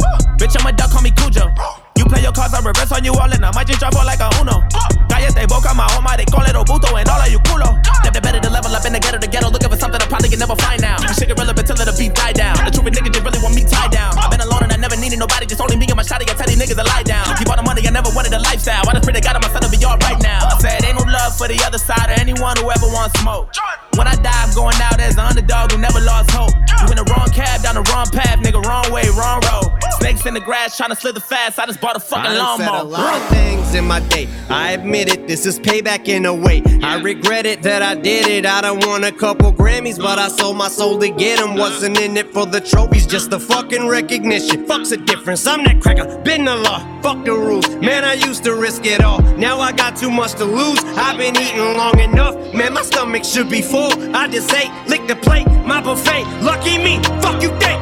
Bitch, 0.44 0.60
I'm 0.60 0.66
a 0.66 0.72
duck, 0.72 0.90
call 0.90 1.00
me 1.00 1.10
Cujo. 1.10 1.83
You 1.98 2.04
play 2.06 2.22
your 2.22 2.32
cards, 2.32 2.54
I 2.54 2.60
reverse 2.60 2.92
on 2.92 3.04
you 3.04 3.14
all, 3.14 3.30
and 3.30 3.44
I 3.44 3.50
might 3.54 3.66
just 3.66 3.80
drop 3.80 3.94
out 3.94 4.06
like 4.06 4.20
a 4.20 4.30
Uno. 4.40 4.66
Cállate 5.14 5.46
boca, 5.48 5.74
my 5.74 5.86
home, 5.92 6.06
they 6.16 6.24
call 6.26 6.42
it 6.42 6.56
Obuto, 6.56 6.90
and 6.98 7.08
all 7.08 7.20
of 7.20 7.30
you 7.30 7.38
culo. 7.46 7.78
Never 8.02 8.20
better 8.20 8.40
to 8.40 8.50
level 8.50 8.74
up 8.74 8.84
in 8.84 8.92
the 8.92 9.00
ghetto, 9.00 9.18
the 9.18 9.28
ghetto, 9.28 9.50
looking 9.50 9.68
for 9.70 9.76
something 9.76 10.00
I 10.00 10.06
probably 10.06 10.28
can 10.28 10.38
never 10.38 10.56
find 10.56 10.80
now. 10.80 10.96
Shit 11.14 11.30
irrelevant 11.30 11.66
till 11.66 11.76
the 11.76 11.94
beat 11.96 12.14
die 12.14 12.32
down. 12.32 12.56
The 12.64 12.70
truth 12.70 12.90
niggas 12.90 13.12
just 13.14 13.24
really 13.24 13.40
want 13.42 13.54
me 13.54 13.64
tied 13.64 13.90
down. 13.90 14.16
I've 14.18 14.30
been 14.30 14.40
alone 14.40 14.64
and 14.64 14.72
I 14.72 14.76
never 14.76 14.96
needed 14.96 15.18
nobody, 15.18 15.46
just 15.46 15.60
only 15.60 15.76
me 15.76 15.86
and 15.86 15.96
my 15.96 16.02
shotty. 16.02 16.26
I 16.26 16.34
tell 16.34 16.46
these 16.46 16.58
niggas 16.58 16.76
to 16.76 16.86
lie 16.86 17.02
down. 17.04 17.24
Keep 17.36 17.48
all 17.50 17.56
the 17.56 17.62
money, 17.62 17.86
I 17.86 17.90
never 17.90 18.10
wanted 18.14 18.32
a 18.34 18.40
lifestyle. 18.40 18.82
I 18.88 18.92
just 18.94 19.04
pray 19.04 19.14
to 19.14 19.22
God, 19.22 19.38
my 19.42 19.50
son 19.50 19.62
to 19.62 19.70
be 19.70 19.78
alright 19.84 20.20
now. 20.22 20.50
I 20.50 20.58
said, 20.58 20.84
ain't 20.84 20.98
no 20.98 21.04
love 21.06 21.36
for 21.36 21.48
the 21.48 21.58
other 21.64 21.78
side 21.78 22.10
or 22.10 22.16
anyone 22.18 22.56
who 22.56 22.70
ever 22.70 22.88
wants 22.90 23.18
smoke. 23.20 23.54
When 23.94 24.06
I 24.10 24.16
die, 24.18 24.34
I'm 24.42 24.50
going 24.54 24.74
out 24.82 24.98
as 24.98 25.14
an 25.14 25.26
underdog 25.30 25.70
who 25.70 25.78
never 25.78 26.00
lost 26.00 26.30
hope. 26.30 26.50
You 26.82 26.90
in 26.90 26.98
the 26.98 27.06
wrong 27.14 27.30
cab, 27.30 27.62
down 27.62 27.78
the 27.78 27.86
wrong 27.94 28.10
path, 28.10 28.42
nigga, 28.42 28.58
wrong 28.66 28.90
way, 28.90 29.06
wrong 29.14 29.38
road. 29.46 29.70
Snakes 30.02 30.26
in 30.26 30.34
the 30.34 30.42
grass, 30.42 30.76
trying 30.76 30.90
to 30.90 30.96
slither 30.96 31.20
fast. 31.20 31.58
I 31.58 31.66
just 31.66 31.80
bought 31.84 31.96
a 31.96 32.00
fucking 32.00 32.30
I 32.30 32.34
done 32.34 32.58
said 32.58 32.68
a 32.68 32.82
lot 32.82 33.20
of 33.20 33.28
things 33.28 33.74
in 33.74 33.84
my 33.84 34.00
day. 34.08 34.26
I 34.48 34.72
admit 34.72 35.12
it, 35.12 35.28
this 35.28 35.44
is 35.44 35.60
payback 35.60 36.08
in 36.08 36.24
a 36.24 36.34
way. 36.34 36.62
I 36.82 36.98
regret 37.02 37.44
it 37.44 37.62
that 37.62 37.82
I 37.82 37.94
did 37.94 38.26
it. 38.26 38.46
I 38.46 38.62
done 38.62 38.80
won 38.80 39.04
a 39.04 39.12
couple 39.12 39.52
Grammys, 39.52 39.98
but 39.98 40.18
I 40.18 40.28
sold 40.28 40.56
my 40.56 40.68
soul 40.68 40.98
to 41.00 41.10
get 41.10 41.38
them. 41.40 41.56
Wasn't 41.56 42.00
in 42.00 42.16
it 42.16 42.32
for 42.32 42.46
the 42.46 42.62
trophies, 42.62 43.06
just 43.06 43.28
the 43.28 43.38
fucking 43.38 43.86
recognition. 43.86 44.64
Fuck's 44.64 44.90
the 44.90 44.96
difference. 44.96 45.46
I'm 45.46 45.62
that 45.64 45.82
cracker, 45.82 46.06
been 46.22 46.46
the 46.46 46.56
law. 46.56 46.78
Fuck 47.02 47.26
the 47.26 47.32
rules. 47.32 47.68
Man, 47.76 48.02
I 48.02 48.14
used 48.14 48.44
to 48.44 48.54
risk 48.54 48.86
it 48.86 49.02
all. 49.02 49.20
Now 49.36 49.60
I 49.60 49.70
got 49.72 49.94
too 49.94 50.10
much 50.10 50.32
to 50.36 50.46
lose. 50.46 50.82
I've 50.96 51.18
been 51.18 51.36
eating 51.36 51.76
long 51.76 52.00
enough. 52.00 52.34
Man, 52.54 52.72
my 52.72 52.82
stomach 52.82 53.24
should 53.24 53.50
be 53.50 53.60
full. 53.60 53.92
I 54.16 54.26
just 54.28 54.50
ate, 54.54 54.72
lick 54.88 55.06
the 55.06 55.16
plate, 55.16 55.46
my 55.66 55.82
buffet. 55.82 56.24
Lucky 56.40 56.78
me, 56.78 57.02
fuck 57.20 57.42
you 57.42 57.50
think. 57.58 57.78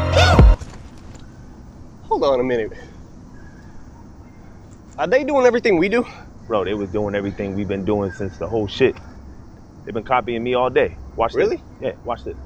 Hold 2.09 2.25
on 2.25 2.41
a 2.41 2.43
minute. 2.43 2.73
Are 5.03 5.09
they 5.09 5.25
doing 5.25 5.47
everything 5.47 5.79
we 5.79 5.91
do? 5.91 6.07
Bro, 6.47 6.67
they 6.67 6.75
was 6.75 6.91
doing 6.91 7.17
everything 7.17 7.57
we've 7.57 7.69
been 7.69 7.85
doing 7.85 8.12
since 8.12 8.38
the 8.38 8.49
whole 8.49 8.69
shit. 8.69 8.97
They've 9.85 9.95
been 9.95 10.05
copying 10.05 10.45
me 10.45 10.55
all 10.55 10.71
day. 10.71 10.97
Watch 11.17 11.35
Really? 11.35 11.57
this. 11.57 11.65
Yeah, 11.81 11.93
watch 12.05 12.25
this. 12.25 12.37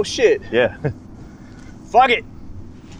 No 0.00 0.04
shit. 0.04 0.40
Yeah. 0.50 0.78
Fuck 1.92 2.08
it. 2.08 2.24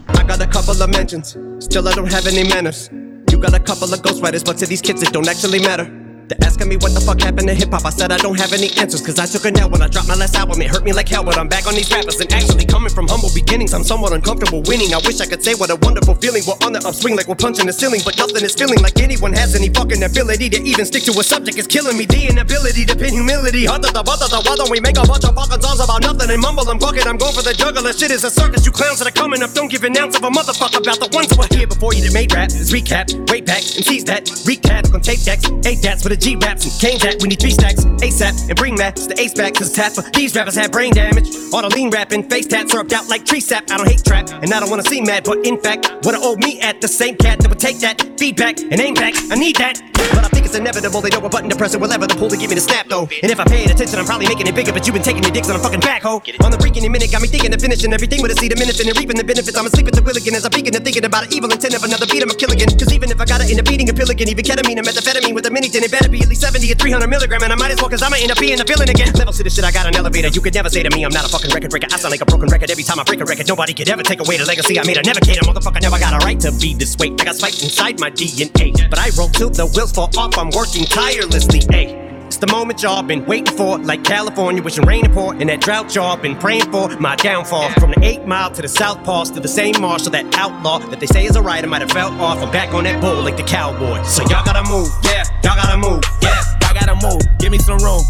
I 0.08 0.22
got 0.24 0.38
a 0.42 0.46
couple 0.46 0.82
of 0.82 0.90
mentions, 0.90 1.30
still 1.64 1.88
I 1.88 1.94
don't 1.94 2.12
have 2.12 2.26
any 2.26 2.46
manners. 2.46 2.90
You 3.30 3.38
got 3.38 3.54
a 3.54 3.58
couple 3.58 3.90
of 3.94 4.02
ghostwriters, 4.02 4.44
but 4.44 4.58
to 4.58 4.66
these 4.66 4.82
kids 4.82 5.02
it 5.02 5.10
don't 5.10 5.26
actually 5.26 5.60
matter. 5.60 5.84
They're 6.28 6.36
asking 6.60 6.68
me 6.68 6.76
what 6.76 6.92
the 6.92 7.00
fuck 7.00 7.20
happened 7.20 7.48
to 7.48 7.54
hip 7.54 7.72
hop. 7.72 7.84
I 7.86 7.90
said 7.90 8.12
I 8.12 8.18
don't 8.18 8.38
have 8.38 8.52
any 8.52 8.68
answers, 8.76 9.00
cause 9.00 9.18
I 9.18 9.24
took 9.24 9.44
a 9.48 9.50
nap 9.50 9.70
when 9.72 9.80
I 9.80 9.88
dropped 9.88 10.08
my 10.08 10.14
last 10.14 10.36
album. 10.36 10.60
It 10.60 10.68
hurt 10.68 10.84
me 10.84 10.92
like 10.92 11.08
hell, 11.08 11.24
but 11.24 11.38
I'm 11.38 11.48
back 11.48 11.66
on 11.66 11.74
these 11.74 11.90
rappers. 11.90 12.20
And 12.20 12.30
actually, 12.32 12.66
coming 12.66 12.92
from 12.92 13.08
humble 13.08 13.32
beginnings, 13.32 13.72
I'm 13.72 13.84
somewhat 13.84 14.12
uncomfortable 14.12 14.60
winning. 14.68 14.92
I 14.92 15.00
wish 15.08 15.20
I 15.20 15.26
could 15.26 15.42
say 15.42 15.54
what 15.54 15.70
a 15.70 15.76
wonderful 15.80 16.14
feeling. 16.20 16.42
We're 16.46 16.60
on 16.60 16.72
the 16.76 16.82
upswing 16.84 17.16
like 17.16 17.28
we're 17.28 17.40
punching 17.40 17.64
the 17.64 17.72
ceiling, 17.72 18.02
but 18.04 18.18
nothing 18.18 18.44
is 18.44 18.54
feeling 18.54 18.80
like 18.84 19.00
anyone 19.00 19.32
has 19.32 19.56
any 19.56 19.72
fucking 19.72 20.02
ability 20.02 20.50
to 20.50 20.60
even 20.60 20.84
stick 20.84 21.04
to 21.08 21.12
a 21.16 21.24
subject. 21.24 21.56
It's 21.56 21.66
killing 21.66 21.96
me. 21.96 22.04
The 22.04 22.28
inability 22.28 22.84
to 22.86 22.94
pin 22.96 23.16
humility. 23.16 23.64
To 23.64 23.88
the 23.88 24.04
butter, 24.04 24.28
the 24.28 24.38
don't 24.44 24.68
we 24.68 24.80
make 24.80 24.98
a 25.00 25.06
bunch 25.08 25.24
of 25.24 25.32
fucking 25.32 25.62
songs 25.64 25.80
about 25.80 26.02
nothing 26.02 26.28
and 26.28 26.42
mumble 26.42 26.68
and 26.68 26.78
bucket? 26.78 27.06
I'm 27.06 27.16
going 27.16 27.32
for 27.32 27.40
the 27.40 27.54
juggler. 27.56 27.94
Shit 27.96 28.10
is 28.10 28.24
a 28.24 28.30
circus. 28.30 28.66
You 28.66 28.72
clowns 28.72 29.00
that 29.00 29.08
are 29.08 29.16
coming 29.16 29.40
up. 29.42 29.56
Don't 29.56 29.72
give 29.72 29.84
an 29.84 29.96
ounce 29.96 30.18
of 30.18 30.24
a 30.24 30.28
motherfucker 30.28 30.84
about 30.84 31.00
the 31.00 31.08
ones 31.16 31.32
that 31.32 31.38
were 31.40 31.48
here 31.48 31.66
before 31.66 31.94
you 31.94 32.04
that 32.04 32.12
made 32.12 32.28
rap. 32.34 32.50
Recap, 32.50 33.08
way 33.30 33.40
back, 33.40 33.64
and 33.78 33.86
tease 33.86 34.04
that. 34.04 34.28
Recap 34.44 34.92
on 34.92 35.00
tape 35.00 35.22
decks, 35.24 35.48
eight 35.64 35.80
dats 35.80 36.02
for 36.02 36.10
the 36.10 36.16
G 36.16 36.36
raps 36.50 36.64
and 36.66 36.74
cane 36.80 36.98
that. 36.98 37.22
We 37.22 37.28
need 37.28 37.40
three 37.40 37.52
stacks, 37.52 37.84
ASAP, 38.02 38.48
and 38.48 38.56
bring 38.58 38.74
that. 38.76 38.96
The 38.96 39.18
ace 39.20 39.34
back, 39.34 39.54
cause 39.54 39.72
tap 39.72 39.92
for 39.92 40.02
these 40.10 40.34
rappers 40.34 40.56
have 40.56 40.72
brain 40.72 40.92
damage. 40.92 41.28
All 41.52 41.62
the 41.62 41.68
lean 41.68 41.90
rapping, 41.90 42.28
face 42.28 42.46
tats 42.46 42.74
rubbed 42.74 42.92
out 42.92 43.08
like 43.08 43.24
tree 43.24 43.40
sap. 43.40 43.70
I 43.70 43.76
don't 43.76 43.88
hate 43.88 44.04
trap, 44.04 44.28
and 44.30 44.52
I 44.52 44.58
don't 44.58 44.70
wanna 44.70 44.82
see 44.82 45.00
mad, 45.00 45.24
but 45.24 45.46
in 45.46 45.60
fact, 45.60 45.86
what 46.02 46.14
I 46.14 46.18
owe 46.20 46.36
me 46.36 46.60
at 46.60 46.80
the 46.80 46.88
same 46.88 47.16
cat 47.16 47.38
that 47.40 47.48
would 47.48 47.60
take 47.60 47.78
that 47.80 48.18
feedback 48.18 48.58
and 48.60 48.80
aim 48.80 48.94
back. 48.94 49.14
I 49.30 49.36
need 49.36 49.56
that. 49.56 49.78
But 50.10 50.24
I 50.24 50.28
think 50.28 50.46
it's 50.46 50.56
inevitable. 50.56 51.00
They 51.00 51.10
know 51.10 51.20
what 51.20 51.30
button 51.30 51.48
to 51.50 51.56
press 51.56 51.74
and 51.74 51.82
will 51.82 51.92
ever 51.92 52.06
the 52.06 52.16
pull 52.16 52.28
to 52.28 52.36
give 52.36 52.50
me 52.50 52.56
the 52.56 52.64
snap 52.64 52.88
though. 52.88 53.06
And 53.22 53.30
if 53.30 53.38
I 53.38 53.44
paid 53.44 53.70
attention, 53.70 53.98
I'm 53.98 54.06
probably 54.06 54.26
making 54.26 54.46
it 54.48 54.54
bigger. 54.54 54.72
But 54.72 54.86
you've 54.86 54.94
been 54.94 55.06
taking 55.06 55.22
your 55.22 55.30
dicks 55.30 55.48
on 55.48 55.54
a 55.54 55.62
fucking 55.62 55.80
backhoe. 55.80 56.18
On 56.42 56.50
the 56.50 56.58
freaking 56.58 56.82
minute, 56.90 57.12
got 57.12 57.22
me 57.22 57.28
thinking 57.28 57.54
of 57.54 57.60
finishing 57.60 57.92
everything 57.92 58.20
with 58.22 58.32
a 58.32 58.36
seed 58.36 58.50
of 58.50 58.58
minutes 58.58 58.80
and 58.80 58.90
reaping 58.98 59.14
the 59.16 59.22
benefits. 59.22 59.56
I'm 59.56 59.66
asleep 59.66 59.86
at 59.86 59.94
the 59.94 60.02
wheel 60.02 60.16
again 60.16 60.34
as 60.34 60.44
I'm 60.44 60.50
peeking 60.50 60.74
and 60.74 60.82
thinking 60.82 61.04
about 61.04 61.24
an 61.26 61.32
evil 61.32 61.50
intent 61.52 61.78
of 61.78 61.84
another 61.84 62.06
beat. 62.10 62.22
I'm 62.22 62.30
a 62.30 62.34
kill 62.34 62.50
again. 62.50 62.68
Cause 62.74 62.92
even 62.92 63.10
if 63.10 63.20
I 63.20 63.24
gotta 63.24 63.46
end 63.46 63.60
up 63.60 63.70
eating 63.70 63.88
a 63.88 63.94
pill 63.94 64.10
again, 64.10 64.28
even 64.28 64.44
ketamine 64.44 64.78
and 64.82 64.86
methamphetamine 64.86 65.34
with 65.34 65.46
a 65.46 65.50
mini 65.50 65.68
tin, 65.68 65.84
it 65.84 65.92
better 65.92 66.08
be 66.08 66.22
at 66.22 66.28
least 66.28 66.39
70 66.40 66.72
or 66.72 66.74
300 66.74 67.06
milligram. 67.06 67.42
And 67.42 67.52
I 67.52 67.56
might 67.56 67.70
as 67.70 67.80
well, 67.80 67.90
cause 67.90 68.02
I'ma 68.02 68.16
end 68.18 68.30
up 68.32 68.38
being 68.38 68.60
a 68.60 68.64
villain 68.64 68.88
again. 68.88 69.12
Levels 69.12 69.36
to 69.36 69.44
this 69.44 69.54
shit, 69.54 69.64
I 69.64 69.70
got 69.70 69.86
an 69.86 69.94
elevator. 69.94 70.28
You 70.28 70.40
could 70.40 70.54
never 70.54 70.70
say 70.70 70.82
to 70.82 70.90
me, 70.90 71.04
I'm 71.04 71.12
not 71.12 71.26
a 71.26 71.28
fucking 71.28 71.50
record 71.50 71.70
breaker. 71.70 71.88
I 71.92 71.98
sound 71.98 72.12
like 72.12 72.22
a 72.22 72.26
broken 72.26 72.48
record 72.48 72.70
every 72.70 72.84
time 72.84 72.98
I 72.98 73.04
break 73.04 73.20
a 73.20 73.24
record. 73.24 73.46
Nobody 73.46 73.74
could 73.74 73.88
ever 73.88 74.02
take 74.02 74.20
away 74.20 74.38
the 74.38 74.46
legacy 74.46 74.80
I 74.80 74.84
made. 74.84 74.98
I 74.98 75.02
never 75.02 75.20
cater, 75.20 75.44
motherfucker. 75.44 75.82
Never 75.82 75.98
got 75.98 76.14
a 76.14 76.24
right 76.24 76.40
to 76.40 76.52
be 76.52 76.74
this 76.74 76.96
way. 76.96 77.12
I 77.12 77.24
got 77.24 77.36
spite 77.36 77.62
inside 77.62 78.00
my 78.00 78.10
DNA. 78.10 78.88
But 78.88 78.98
I 78.98 79.10
roll 79.16 79.28
till 79.28 79.50
the 79.50 79.66
wheels 79.66 79.92
fall 79.92 80.10
off. 80.16 80.38
I'm 80.38 80.50
working 80.50 80.84
tirelessly. 80.84 81.60
Ayy. 81.70 82.09
The 82.40 82.46
moment 82.46 82.82
y'all 82.82 83.02
been 83.02 83.26
waiting 83.26 83.54
for, 83.54 83.76
like 83.78 84.02
California, 84.02 84.62
wishing 84.62 84.86
rain 84.86 85.04
to 85.04 85.10
pour, 85.10 85.34
and 85.34 85.46
that 85.50 85.60
drought 85.60 85.94
y'all 85.94 86.16
been 86.16 86.34
praying 86.34 86.72
for. 86.72 86.88
My 86.98 87.14
downfall 87.14 87.68
from 87.72 87.90
the 87.90 88.02
eight 88.02 88.24
mile 88.24 88.50
to 88.52 88.62
the 88.62 88.68
south 88.68 89.04
pass 89.04 89.28
to 89.30 89.40
the 89.40 89.48
same 89.48 89.74
marshal, 89.78 90.10
that 90.12 90.24
outlaw 90.34 90.78
that 90.78 91.00
they 91.00 91.06
say 91.06 91.26
is 91.26 91.36
a 91.36 91.42
rider 91.42 91.66
might 91.66 91.82
have 91.82 91.90
fell 91.90 92.18
off. 92.18 92.42
I'm 92.42 92.50
back 92.50 92.72
on 92.72 92.84
that 92.84 92.98
bull 93.02 93.22
like 93.22 93.36
the 93.36 93.42
cowboy. 93.42 94.02
So 94.04 94.22
y'all 94.22 94.42
gotta 94.42 94.66
move, 94.70 94.88
yeah, 95.04 95.24
y'all 95.44 95.54
gotta 95.54 95.76
move, 95.76 96.00
yeah, 96.22 96.42
y'all 96.62 96.72
gotta 96.72 96.96
move. 97.06 97.20
Give 97.38 97.52
me 97.52 97.58
some 97.58 97.76
room, 97.76 98.00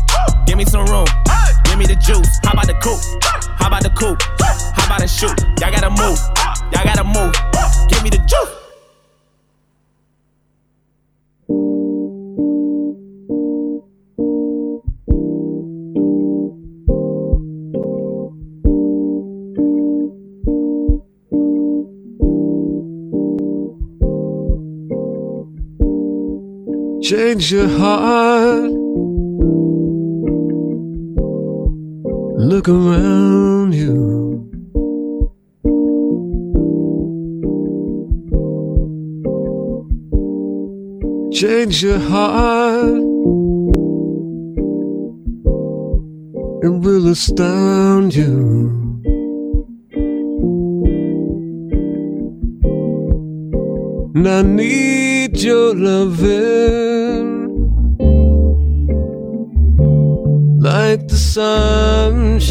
give 0.46 0.56
me 0.56 0.64
some 0.64 0.86
room, 0.86 1.06
give 1.64 1.76
me 1.76 1.86
the 1.86 1.96
juice. 1.96 2.38
How 2.44 2.52
about 2.52 2.68
the 2.68 2.74
coupe? 2.74 3.02
How 3.58 3.66
about 3.66 3.82
the 3.82 3.90
coupe? 3.90 4.22
How 4.78 4.86
about 4.86 5.00
the 5.00 5.08
shoot? 5.08 5.34
Y'all 5.58 5.74
gotta 5.74 5.90
move, 5.90 6.18
y'all 6.70 6.86
gotta 6.86 7.02
move. 7.02 7.34
Give 7.90 8.00
me 8.04 8.10
the 8.10 8.22
juice. 8.30 8.59
Change 27.10 27.50
your 27.50 27.66
heart. 27.66 28.70
Look 32.38 32.68
around 32.68 33.74
you. 33.74 34.46
Change 41.32 41.82
your 41.82 41.98
heart. 41.98 43.02
It 46.62 46.72
will 46.84 47.08
astound 47.08 48.14
you. 48.14 48.79
And 54.12 54.26
I 54.28 54.42
need 54.42 55.40
your 55.40 55.72
loving 55.72 57.30
like 60.60 61.06
the 61.06 61.16
sunshine. 61.16 62.50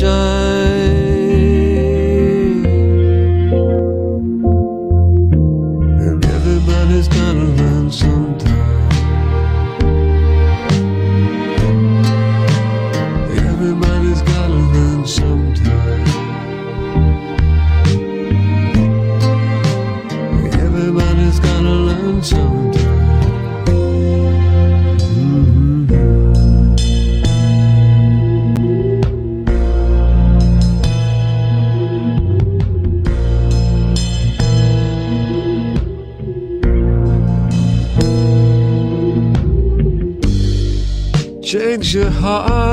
are 42.40 42.69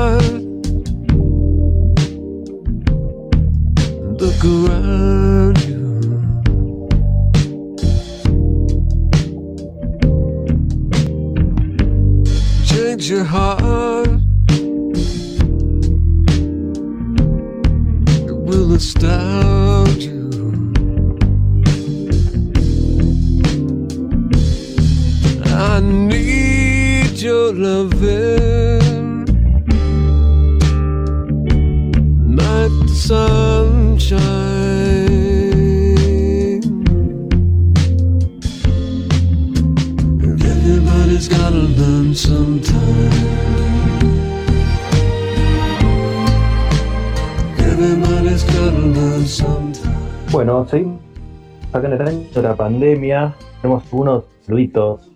saluditos. 54.47 55.11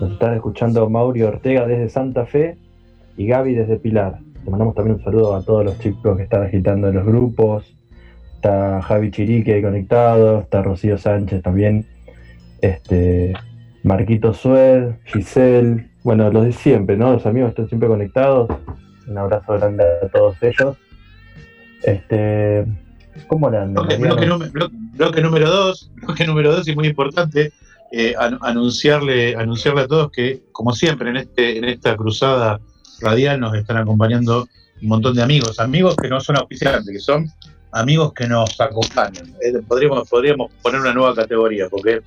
Nos 0.00 0.12
están 0.12 0.34
escuchando 0.34 0.88
Mauri 0.88 1.22
Ortega 1.22 1.66
desde 1.66 1.88
Santa 1.90 2.24
Fe 2.24 2.56
y 3.16 3.26
Gaby 3.26 3.54
desde 3.54 3.76
Pilar. 3.76 4.20
Le 4.44 4.50
mandamos 4.50 4.74
también 4.74 4.96
un 4.96 5.04
saludo 5.04 5.34
a 5.34 5.42
todos 5.42 5.64
los 5.64 5.78
chicos 5.80 6.16
que 6.16 6.22
están 6.22 6.44
agitando 6.44 6.88
en 6.88 6.94
los 6.94 7.04
grupos. 7.04 7.74
Está 8.36 8.80
Javi 8.80 9.10
Chirique 9.10 9.60
conectado, 9.60 10.40
está 10.40 10.62
Rocío 10.62 10.96
Sánchez 10.96 11.42
también, 11.42 11.84
este 12.62 13.34
Marquito 13.82 14.32
Sued, 14.32 14.92
Giselle, 15.04 15.90
bueno, 16.02 16.30
los 16.30 16.44
de 16.44 16.52
siempre, 16.52 16.96
¿no? 16.96 17.12
Los 17.12 17.26
amigos 17.26 17.50
están 17.50 17.68
siempre 17.68 17.88
conectados. 17.88 18.48
Un 19.06 19.18
abrazo 19.18 19.52
grande 19.58 19.84
a 20.02 20.08
todos 20.08 20.42
ellos. 20.42 20.78
Este, 21.82 22.64
¿cómo 23.26 23.48
andan? 23.48 23.74
Bloque 23.74 25.20
número 25.20 25.50
dos, 25.50 25.90
bloque 26.00 26.26
número 26.26 26.52
dos 26.52 26.68
y 26.68 26.74
muy 26.74 26.86
importante 26.86 27.52
eh, 27.92 28.14
an- 28.18 28.38
anunciarle, 28.42 29.34
anunciarle 29.36 29.82
a 29.82 29.86
todos 29.88 30.10
que, 30.10 30.42
como 30.52 30.72
siempre, 30.72 31.10
en 31.10 31.16
este, 31.16 31.58
en 31.58 31.64
esta 31.64 31.96
cruzada 31.96 32.60
radial 33.00 33.40
nos 33.40 33.54
están 33.54 33.76
acompañando 33.78 34.46
un 34.82 34.88
montón 34.88 35.14
de 35.14 35.22
amigos, 35.22 35.58
amigos 35.58 35.96
que 35.96 36.08
no 36.08 36.20
son 36.20 36.36
auspiciantes, 36.36 36.86
que 36.90 37.00
son 37.00 37.26
amigos 37.72 38.12
que 38.14 38.26
nos 38.26 38.60
acompañan. 38.60 39.34
Eh, 39.42 39.60
podríamos, 39.66 40.08
podríamos 40.08 40.50
poner 40.62 40.80
una 40.80 40.92
nueva 40.92 41.14
categoría, 41.14 41.68
porque 41.68 42.00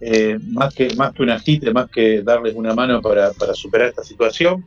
eh, 0.00 0.38
más 0.50 0.74
que 0.74 0.94
más 0.96 1.12
que 1.12 1.22
un 1.22 1.30
agite, 1.30 1.72
más 1.72 1.88
que 1.90 2.22
darles 2.22 2.54
una 2.54 2.74
mano 2.74 3.00
para, 3.00 3.32
para 3.32 3.54
superar 3.54 3.88
esta 3.88 4.02
situación, 4.02 4.64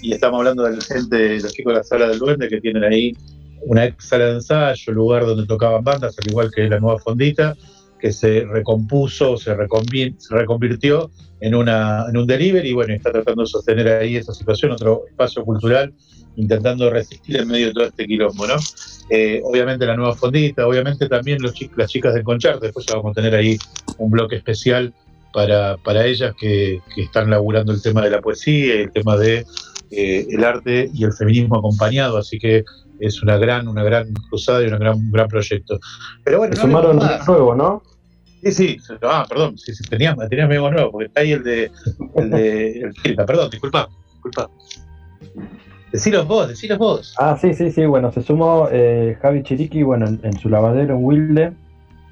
y 0.00 0.12
estamos 0.12 0.38
hablando 0.38 0.62
de 0.62 0.76
la 0.76 0.82
gente, 0.82 1.16
de 1.16 1.40
los 1.40 1.52
chicos 1.52 1.72
de 1.72 1.78
la 1.78 1.84
sala 1.84 2.08
del 2.08 2.18
duende 2.18 2.48
que 2.48 2.60
tienen 2.60 2.84
ahí 2.84 3.16
una 3.62 3.84
ex 3.86 4.04
sala 4.04 4.26
de 4.26 4.34
ensayo, 4.34 4.92
lugar 4.92 5.26
donde 5.26 5.46
tocaban 5.46 5.82
bandas, 5.82 6.16
al 6.18 6.30
igual 6.30 6.50
que 6.54 6.68
la 6.68 6.78
nueva 6.78 6.98
fondita, 7.00 7.56
que 7.98 8.12
se 8.12 8.44
recompuso, 8.44 9.36
se, 9.36 9.54
reconvi- 9.56 10.14
se 10.18 10.34
reconvirtió 10.34 11.10
en, 11.40 11.54
una, 11.54 12.04
en 12.08 12.16
un 12.16 12.26
delivery 12.26 12.70
y 12.70 12.72
bueno, 12.72 12.94
está 12.94 13.12
tratando 13.12 13.42
de 13.42 13.48
sostener 13.48 13.88
ahí 13.88 14.16
esa 14.16 14.32
situación, 14.32 14.72
otro 14.72 15.02
espacio 15.08 15.44
cultural, 15.44 15.92
intentando 16.36 16.88
resistir 16.90 17.36
en 17.36 17.48
medio 17.48 17.66
de 17.68 17.72
todo 17.72 17.84
este 17.84 18.06
quilombo, 18.06 18.46
¿no? 18.46 18.54
Eh, 19.10 19.40
obviamente 19.44 19.86
la 19.86 19.96
nueva 19.96 20.14
fondita, 20.14 20.66
obviamente 20.66 21.08
también 21.08 21.40
los 21.42 21.54
chi- 21.54 21.70
las 21.76 21.90
chicas 21.90 22.14
del 22.14 22.22
Concharte, 22.22 22.66
después 22.66 22.86
ya 22.86 22.96
vamos 22.96 23.12
a 23.12 23.14
tener 23.20 23.34
ahí 23.34 23.56
un 23.98 24.10
bloque 24.10 24.36
especial 24.36 24.92
para, 25.32 25.76
para 25.78 26.06
ellas 26.06 26.34
que, 26.38 26.80
que 26.94 27.02
están 27.02 27.30
laburando 27.30 27.72
el 27.72 27.82
tema 27.82 28.02
de 28.02 28.10
la 28.10 28.20
poesía, 28.20 28.74
el 28.74 28.92
tema 28.92 29.16
de 29.16 29.44
eh, 29.90 30.26
el 30.30 30.44
arte 30.44 30.90
y 30.92 31.04
el 31.04 31.12
feminismo 31.12 31.56
acompañado, 31.56 32.18
así 32.18 32.38
que 32.38 32.64
es 33.00 33.22
una 33.22 33.36
gran, 33.38 33.68
una 33.68 33.82
gran 33.82 34.12
cruzada 34.28 34.62
y 34.62 34.66
una 34.68 34.78
gran, 34.78 34.94
un 34.96 35.10
gran 35.10 35.28
proyecto. 35.28 35.78
Pero 36.24 36.38
bueno, 36.38 36.54
Se 36.54 36.62
no 36.62 36.68
sumaron 36.68 36.96
más. 36.96 37.26
nuevo, 37.26 37.54
¿no? 37.54 37.82
Sí, 38.42 38.52
sí, 38.52 38.78
ah, 39.02 39.26
perdón, 39.28 39.58
sí, 39.58 39.74
sí, 39.74 39.82
tenías, 39.90 40.16
tenías 40.28 40.48
memoria 40.48 40.76
nueva, 40.76 40.90
porque 40.92 41.06
está 41.06 41.22
ahí 41.22 41.32
el 41.32 41.42
de. 41.42 41.70
El 42.16 42.30
de 42.30 42.90
el 43.04 43.16
perdón, 43.16 43.50
disculpa, 43.50 43.88
disculpa. 44.12 44.48
Decilos 45.92 46.26
vos, 46.28 46.48
decilos 46.48 46.78
vos. 46.78 47.14
Ah, 47.18 47.36
sí, 47.40 47.54
sí, 47.54 47.70
sí, 47.70 47.84
bueno, 47.86 48.12
se 48.12 48.22
sumó 48.22 48.68
eh, 48.70 49.16
Javi 49.22 49.42
Chiriqui, 49.42 49.82
bueno, 49.82 50.06
en, 50.06 50.20
en 50.22 50.38
su 50.38 50.48
lavadero 50.48 50.94
en 50.96 51.04
Wilde. 51.04 51.52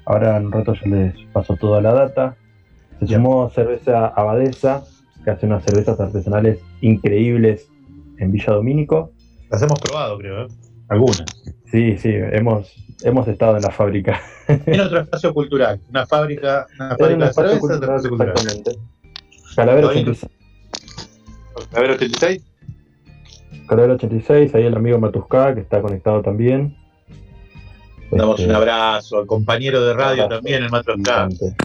Ahora 0.05 0.37
en 0.37 0.47
un 0.47 0.51
rato 0.51 0.73
yo 0.73 0.87
les 0.87 1.13
paso 1.31 1.55
toda 1.55 1.81
la 1.81 1.93
data. 1.93 2.35
Se 2.99 3.07
sumó 3.07 3.49
cerveza 3.51 4.07
Abadesa, 4.07 4.83
que 5.23 5.31
hace 5.31 5.45
unas 5.45 5.63
cervezas 5.63 5.99
artesanales 5.99 6.59
increíbles 6.81 7.69
en 8.17 8.31
Villa 8.31 8.53
Domínico. 8.53 9.11
Las 9.51 9.61
hemos 9.61 9.79
probado, 9.79 10.17
creo, 10.17 10.45
¿eh? 10.45 10.47
Algunas. 10.89 11.25
Sí, 11.71 11.97
sí, 11.97 12.09
hemos, 12.13 12.73
hemos 13.03 13.27
estado 13.27 13.57
en 13.57 13.63
la 13.63 13.71
fábrica. 13.71 14.21
En 14.65 14.79
otro 14.79 15.01
espacio 15.01 15.33
cultural, 15.33 15.81
una 15.89 16.05
fábrica, 16.07 16.65
una 16.79 16.95
fábrica 16.95 17.13
un 17.13 17.19
de 17.19 17.25
espacio 17.25 17.49
cerveza, 17.51 17.59
cultural, 17.59 17.83
otro 17.83 17.95
espacio 17.95 18.09
cultural. 18.09 18.33
exactamente. 18.37 18.79
Calavera 19.55 19.87
Ahí. 19.89 19.97
86. 19.99 20.31
A 21.73 21.81
ver, 21.81 21.91
86. 21.91 22.43
Calavera 23.67 23.93
86, 23.95 24.55
ahí 24.55 24.63
el 24.63 24.75
amigo 24.77 24.97
Matusca, 24.99 25.53
que 25.53 25.61
está 25.61 25.81
conectado 25.81 26.21
también. 26.21 26.77
Damos 28.11 28.39
Este, 28.39 28.49
un 28.49 28.55
abrazo 28.55 29.17
al 29.19 29.27
compañero 29.27 29.83
de 29.83 29.93
radio 29.93 30.23
abrazo. 30.23 30.41
también, 30.41 30.63
el 30.63 30.69
gigante. 30.69 31.55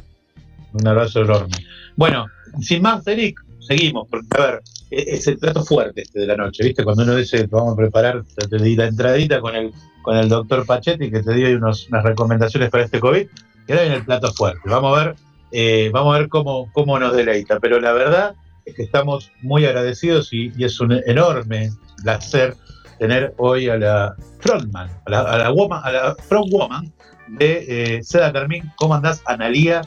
Un 0.73 0.89
abrazo 0.89 1.21
enorme. 1.23 1.57
Bueno, 1.95 2.27
sin 2.61 2.83
más, 2.83 3.07
Eric, 3.07 3.39
seguimos, 3.61 4.09
porque 4.11 4.27
a 4.39 4.47
ver, 4.47 4.61
es 4.93 5.27
el 5.27 5.39
plato 5.39 5.65
fuerte 5.65 6.03
este 6.03 6.21
de 6.21 6.27
la 6.27 6.37
noche, 6.37 6.65
¿viste? 6.65 6.85
Cuando 6.85 7.05
uno 7.05 7.17
dice, 7.17 7.47
vamos 7.47 7.73
a 7.73 7.77
preparar, 7.77 8.23
te, 8.25 8.59
di 8.59 8.77
la 8.77 8.87
entradita 8.87 9.41
con 9.41 9.57
el, 9.57 9.73
con 10.03 10.17
el 10.17 10.29
doctor 10.29 10.67
Pachetti, 10.67 11.11
que 11.11 11.23
te 11.23 11.35
dio 11.35 11.57
unos, 11.57 11.89
unas 11.89 12.05
recomendaciones 12.05 12.71
para 12.71 12.85
este 12.85 13.01
COVID, 13.01 13.27
y 13.69 13.73
ahora 13.73 13.83
viene 13.83 13.97
el 13.97 14.05
plato 14.05 14.33
fuerte. 14.33 14.61
Vamos 14.67 14.99
a 14.99 15.05
ver, 15.05 15.17
eh, 15.51 15.91
vamos 15.93 16.15
a 16.15 16.19
ver 16.19 16.29
cómo, 16.29 16.71
cómo 16.73 16.99
nos 16.99 17.17
deleita, 17.17 17.59
pero 17.59 17.81
la 17.81 17.93
verdad 17.93 18.35
es 18.67 18.75
que 18.75 18.83
estamos 18.83 19.31
muy 19.41 19.65
agradecidos 19.65 20.33
y, 20.33 20.53
es 20.63 20.79
un 20.81 20.93
enorme 21.07 21.71
placer 22.03 22.55
tener 22.99 23.35
hoy 23.39 23.69
a 23.69 23.77
la 23.77 24.15
frontman, 24.41 24.91
a 25.07 25.11
la, 25.11 25.21
a 25.21 25.39
la, 25.39 25.51
woman, 25.51 25.81
a 25.83 25.91
la 25.91 26.15
frontwoman 26.15 26.93
de 27.29 27.97
eh, 27.97 28.03
Seda 28.03 28.33
Carmín. 28.33 28.71
¿Cómo 28.77 28.95
andás, 28.95 29.23
Analía? 29.25 29.83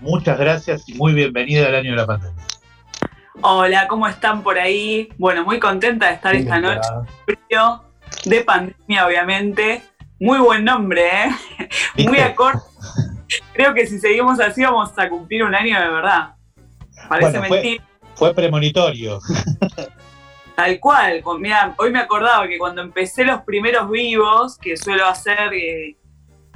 Muchas 0.00 0.38
gracias 0.38 0.88
y 0.88 0.94
muy 0.94 1.12
bienvenida 1.12 1.66
al 1.66 1.74
año 1.74 1.90
de 1.90 1.96
la 1.96 2.06
pandemia. 2.06 2.53
Hola, 3.42 3.86
¿cómo 3.88 4.06
están 4.06 4.42
por 4.42 4.58
ahí? 4.58 5.08
Bueno, 5.18 5.44
muy 5.44 5.58
contenta 5.58 6.06
de 6.08 6.14
estar 6.14 6.34
esta 6.34 6.58
noche. 6.60 6.88
Frío, 7.24 7.82
de 8.24 8.40
pandemia, 8.42 9.06
obviamente. 9.06 9.82
Muy 10.20 10.38
buen 10.38 10.64
nombre, 10.64 11.02
¿eh? 11.24 11.30
Muy 12.08 12.18
acorde. 12.20 12.60
Creo 13.52 13.74
que 13.74 13.86
si 13.86 13.98
seguimos 13.98 14.38
así 14.40 14.62
vamos 14.62 14.92
a 14.96 15.08
cumplir 15.08 15.42
un 15.44 15.54
año 15.54 15.78
de 15.80 15.88
verdad. 15.88 16.34
Parece 17.08 17.30
Bueno, 17.38 17.46
fue- 17.48 17.56
mentira. 17.60 17.84
Fue 18.14 18.32
premonitorio. 18.34 19.18
Tal 20.54 20.78
cual. 20.78 21.20
Mira, 21.40 21.74
hoy 21.78 21.90
me 21.90 21.98
acordaba 21.98 22.46
que 22.46 22.58
cuando 22.58 22.80
empecé 22.80 23.24
los 23.24 23.42
primeros 23.42 23.90
vivos, 23.90 24.56
que 24.58 24.76
suelo 24.76 25.04
hacer 25.06 25.52
eh, 25.52 25.96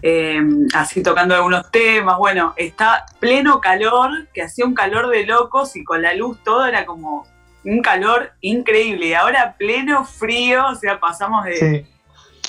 eh, 0.03 0.41
así 0.75 1.03
tocando 1.03 1.35
algunos 1.35 1.71
temas, 1.71 2.17
bueno, 2.19 2.55
está 2.57 3.07
pleno 3.21 3.61
calor, 3.61 4.29
que 4.33 4.43
hacía 4.43 4.65
un 4.65 4.75
calor 4.75 5.09
de 5.09 5.27
locos 5.27 5.75
y 5.77 5.85
con 5.85 6.03
la 6.03 6.15
luz 6.15 6.39
todo 6.45 6.67
era 6.67 6.87
como 6.87 7.27
un 7.65 7.83
calor 7.83 8.33
increíble. 8.41 9.07
Y 9.09 9.15
ahora 9.15 9.55
pleno 9.59 10.05
frío, 10.05 10.67
o 10.69 10.75
sea, 10.75 11.01
pasamos 11.01 11.45
de, 11.45 11.87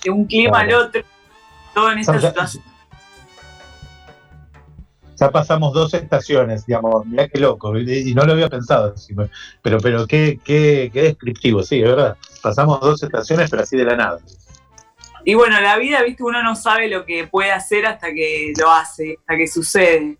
de 0.03 0.09
un 0.11 0.25
clima 0.25 0.59
Claro. 0.63 0.77
al 0.77 0.85
otro, 0.87 1.01
todo 1.73 1.91
en 1.91 1.99
esta 1.99 2.17
Ya- 2.19 2.27
situación. 2.29 2.63
Ya 5.17 5.29
pasamos 5.31 5.73
dos 5.73 5.93
estaciones, 5.93 6.65
digamos, 6.65 7.05
mirá 7.05 7.27
qué 7.27 7.39
loco, 7.41 7.77
y 7.77 8.13
no 8.13 8.23
lo 8.23 8.31
había 8.31 8.47
pensado, 8.47 8.95
pero, 9.61 9.77
pero 9.81 10.07
qué, 10.07 10.39
qué, 10.45 10.89
qué 10.93 11.01
descriptivo, 11.01 11.61
sí, 11.61 11.79
es 11.81 11.89
verdad. 11.89 12.15
Pasamos 12.41 12.79
dos 12.79 13.03
estaciones, 13.03 13.49
pero 13.49 13.63
así 13.63 13.75
de 13.75 13.83
la 13.83 13.97
nada. 13.97 14.19
Y 15.25 15.33
bueno, 15.33 15.59
la 15.59 15.77
vida, 15.77 16.01
viste, 16.03 16.23
uno 16.23 16.41
no 16.41 16.55
sabe 16.55 16.87
lo 16.87 17.05
que 17.05 17.27
puede 17.27 17.51
hacer 17.51 17.85
hasta 17.85 18.13
que 18.13 18.53
lo 18.59 18.71
hace, 18.71 19.17
hasta 19.19 19.37
que 19.37 19.47
sucede. 19.47 20.17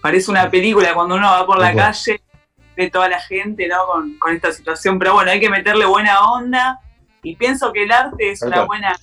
Parece 0.00 0.30
una 0.30 0.50
película 0.50 0.94
cuando 0.94 1.16
uno 1.16 1.26
va 1.26 1.46
por 1.46 1.58
la 1.58 1.74
calle, 1.74 2.20
ve 2.76 2.90
toda 2.90 3.08
la 3.08 3.20
gente, 3.20 3.66
¿no? 3.66 3.86
Con, 3.86 4.18
con 4.18 4.34
esta 4.34 4.52
situación. 4.52 4.98
Pero 4.98 5.14
bueno, 5.14 5.30
hay 5.30 5.40
que 5.40 5.50
meterle 5.50 5.86
buena 5.86 6.20
onda 6.32 6.78
y 7.22 7.34
pienso 7.34 7.72
que 7.72 7.84
el 7.84 7.92
arte 7.92 8.30
es 8.30 8.42
una 8.42 8.64
buena 8.64 8.96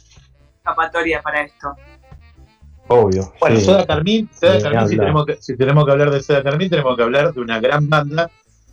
escapatoria 0.58 1.22
para 1.22 1.42
esto. 1.42 1.76
Obvio. 2.88 3.34
Bueno, 3.40 3.58
sí. 3.58 3.66
Seda 3.66 3.86
Carmín, 3.86 4.30
si 4.34 4.98
tenemos, 4.98 5.26
que, 5.26 5.38
si 5.42 5.58
tenemos 5.58 5.86
que 5.86 5.92
hablar 5.92 6.12
de 6.12 6.22
Seda 6.22 6.44
Carmín, 6.44 6.70
tenemos 6.70 6.96
que 6.96 7.04
hablar 7.04 7.34
de 7.34 7.42
una 7.42 7.60
gran 7.60 7.90
banda, 7.90 8.30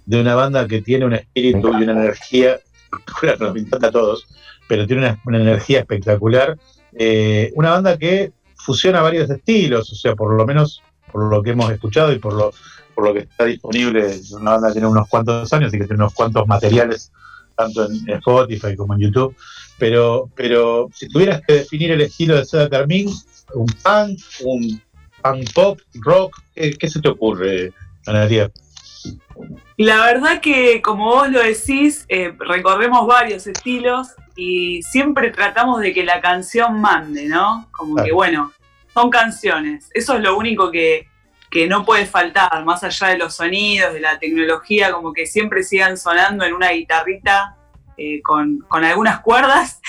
de 0.06 0.20
una 0.20 0.34
banda 0.34 0.66
que 0.66 0.82
tiene 0.82 1.06
un 1.06 1.14
espíritu 1.14 1.68
y 1.72 1.82
una 1.82 1.92
energía, 1.92 2.60
espectacular, 2.92 3.40
nos 3.40 3.56
encanta 3.56 3.86
a 3.88 3.90
todos, 3.90 4.26
pero 4.70 4.86
tiene 4.86 5.18
una, 5.24 5.36
energía 5.36 5.80
espectacular. 5.80 6.56
Eh, 6.92 7.50
una 7.56 7.72
banda 7.72 7.98
que 7.98 8.30
fusiona 8.54 9.02
varios 9.02 9.28
estilos, 9.28 9.90
o 9.90 9.96
sea, 9.96 10.14
por 10.14 10.32
lo 10.32 10.46
menos 10.46 10.80
por 11.10 11.28
lo 11.28 11.42
que 11.42 11.50
hemos 11.50 11.72
escuchado 11.72 12.12
y 12.12 12.20
por 12.20 12.34
lo, 12.34 12.52
por 12.94 13.04
lo 13.04 13.12
que 13.12 13.20
está 13.20 13.46
disponible, 13.46 14.20
una 14.30 14.52
banda 14.52 14.70
tiene 14.70 14.86
unos 14.86 15.08
cuantos 15.08 15.52
años 15.52 15.74
y 15.74 15.78
que 15.78 15.86
tiene 15.86 16.04
unos 16.04 16.14
cuantos 16.14 16.46
materiales, 16.46 17.10
tanto 17.56 17.84
en 17.84 18.08
Spotify 18.10 18.76
como 18.76 18.94
en 18.94 19.00
YouTube. 19.00 19.34
Pero, 19.76 20.30
pero 20.36 20.88
si 20.94 21.08
tuvieras 21.08 21.42
que 21.44 21.54
definir 21.54 21.90
el 21.90 22.02
estilo 22.02 22.36
de 22.36 22.44
Seda 22.44 22.70
Carmín, 22.70 23.10
un 23.54 23.66
punk, 23.66 24.20
un 24.44 24.80
punk 25.20 25.52
pop, 25.52 25.80
rock, 25.94 26.40
¿qué, 26.54 26.74
qué 26.74 26.88
se 26.88 27.00
te 27.00 27.08
ocurre, 27.08 27.72
Analia? 28.06 28.52
La 29.76 30.04
verdad 30.04 30.40
que, 30.40 30.82
como 30.82 31.06
vos 31.06 31.28
lo 31.30 31.40
decís, 31.42 32.04
eh, 32.08 32.34
recorremos 32.38 33.06
varios 33.06 33.46
estilos 33.46 34.08
y 34.36 34.82
siempre 34.82 35.30
tratamos 35.30 35.80
de 35.80 35.92
que 35.92 36.04
la 36.04 36.20
canción 36.20 36.80
mande, 36.80 37.26
¿no? 37.26 37.68
Como 37.72 37.96
que, 38.02 38.12
bueno, 38.12 38.52
son 38.94 39.10
canciones. 39.10 39.90
Eso 39.94 40.16
es 40.16 40.22
lo 40.22 40.36
único 40.36 40.70
que, 40.70 41.08
que 41.50 41.66
no 41.66 41.84
puede 41.84 42.06
faltar, 42.06 42.64
más 42.64 42.82
allá 42.84 43.08
de 43.08 43.18
los 43.18 43.34
sonidos, 43.36 43.92
de 43.94 44.00
la 44.00 44.18
tecnología, 44.18 44.92
como 44.92 45.12
que 45.12 45.26
siempre 45.26 45.62
sigan 45.62 45.96
sonando 45.96 46.44
en 46.44 46.54
una 46.54 46.70
guitarrita 46.70 47.56
eh, 47.96 48.20
con, 48.22 48.58
con 48.68 48.84
algunas 48.84 49.20
cuerdas, 49.20 49.80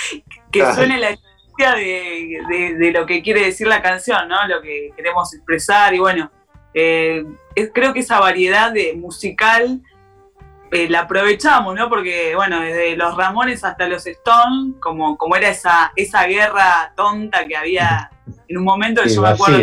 que 0.52 0.60
Claro. 0.60 0.76
suene 0.76 0.98
la 1.00 1.10
esencia 1.12 1.76
de, 1.76 2.40
de- 2.50 2.76
de 2.76 2.92
lo 2.92 3.06
que 3.06 3.22
quiere 3.22 3.46
decir 3.46 3.68
la 3.68 3.82
canción, 3.82 4.28
¿no? 4.28 4.48
Lo 4.48 4.62
que 4.62 4.92
queremos 4.96 5.34
expresar 5.34 5.94
y 5.94 6.00
bueno, 6.00 6.30
eh, 6.74 7.26
es- 7.56 7.72
creo 7.74 7.94
que 7.94 8.00
esa 8.00 8.20
variedad 8.20 8.72
de 8.72 8.94
musical 8.96 9.82
eh, 10.74 10.88
la 10.90 11.02
aprovechamos, 11.02 11.76
¿no? 11.76 11.90
Porque, 11.90 12.34
bueno, 12.34 12.62
desde 12.62 12.96
los 12.96 13.18
Ramones 13.18 13.62
hasta 13.66 13.88
los 13.90 14.08
Stones, 14.08 14.76
como, 14.80 15.18
como 15.18 15.36
era 15.36 15.50
esa, 15.50 15.92
esa 15.98 16.24
guerra 16.28 16.94
tonta 16.96 17.46
que 17.46 17.58
había 17.58 18.10
en 18.48 18.58
un 18.58 18.64
momento 18.64 19.02
que 19.04 19.10
Sí, 19.10 19.16
yo 19.16 19.22
me 19.22 19.28
acuerdo, 19.34 19.58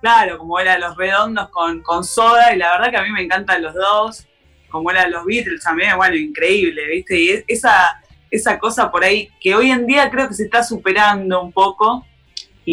claro, 0.00 0.38
como 0.38 0.56
eran 0.60 0.80
los 0.80 0.96
redondos 0.96 1.48
con, 1.48 1.82
con 1.82 2.04
soda, 2.04 2.54
y 2.54 2.58
la 2.58 2.70
verdad 2.70 2.90
que 2.92 2.96
a 2.98 3.02
mí 3.02 3.10
me 3.10 3.22
encantan 3.22 3.60
los 3.60 3.74
dos, 3.74 4.24
como 4.70 4.88
eran 4.92 5.10
los 5.10 5.24
Beatles 5.24 5.64
también, 5.64 5.96
bueno, 5.96 6.14
increíble, 6.14 6.86
¿viste? 6.86 7.18
Y 7.18 7.30
es- 7.30 7.44
esa, 7.48 8.00
esa 8.30 8.56
cosa 8.60 8.92
por 8.92 9.02
ahí 9.02 9.28
que 9.40 9.56
hoy 9.56 9.72
en 9.72 9.84
día 9.84 10.08
creo 10.10 10.28
que 10.28 10.34
se 10.34 10.44
está 10.44 10.62
superando 10.62 11.42
un 11.42 11.50
poco, 11.50 12.06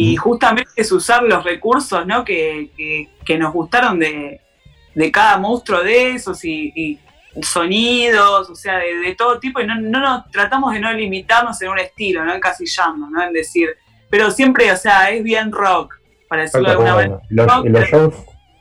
y 0.02 0.16
justamente 0.16 0.70
es 0.76 0.92
usar 0.92 1.22
los 1.22 1.42
recursos, 1.44 2.06
¿no? 2.06 2.24
Que, 2.24 2.70
que- 2.76 3.08
que 3.24 3.38
nos 3.38 3.52
gustaron 3.52 3.98
de, 3.98 4.40
de 4.94 5.10
cada 5.10 5.38
monstruo 5.38 5.82
de 5.82 6.10
esos 6.10 6.44
y, 6.44 6.72
y 6.74 6.98
sonidos, 7.42 8.50
o 8.50 8.54
sea, 8.54 8.78
de, 8.78 8.96
de 8.96 9.14
todo 9.14 9.38
tipo, 9.38 9.60
y 9.60 9.66
no, 9.66 9.74
no 9.80 10.00
nos 10.00 10.30
tratamos 10.30 10.72
de 10.74 10.80
no 10.80 10.92
limitarnos 10.92 11.60
en 11.62 11.68
un 11.70 11.78
estilo, 11.78 12.24
no 12.24 12.34
encasillando, 12.34 13.08
¿no? 13.10 13.22
En 13.22 13.32
decir, 13.32 13.70
pero 14.10 14.30
siempre, 14.30 14.70
o 14.72 14.76
sea, 14.76 15.10
es 15.10 15.22
bien 15.22 15.50
rock, 15.52 15.94
para 16.28 16.42
decirlo 16.42 16.66
de 16.66 16.72
alguna 16.72 16.94
manera. 16.94 17.20
Los, 17.30 17.46
Rock, 17.46 17.66
shows 17.90 18.14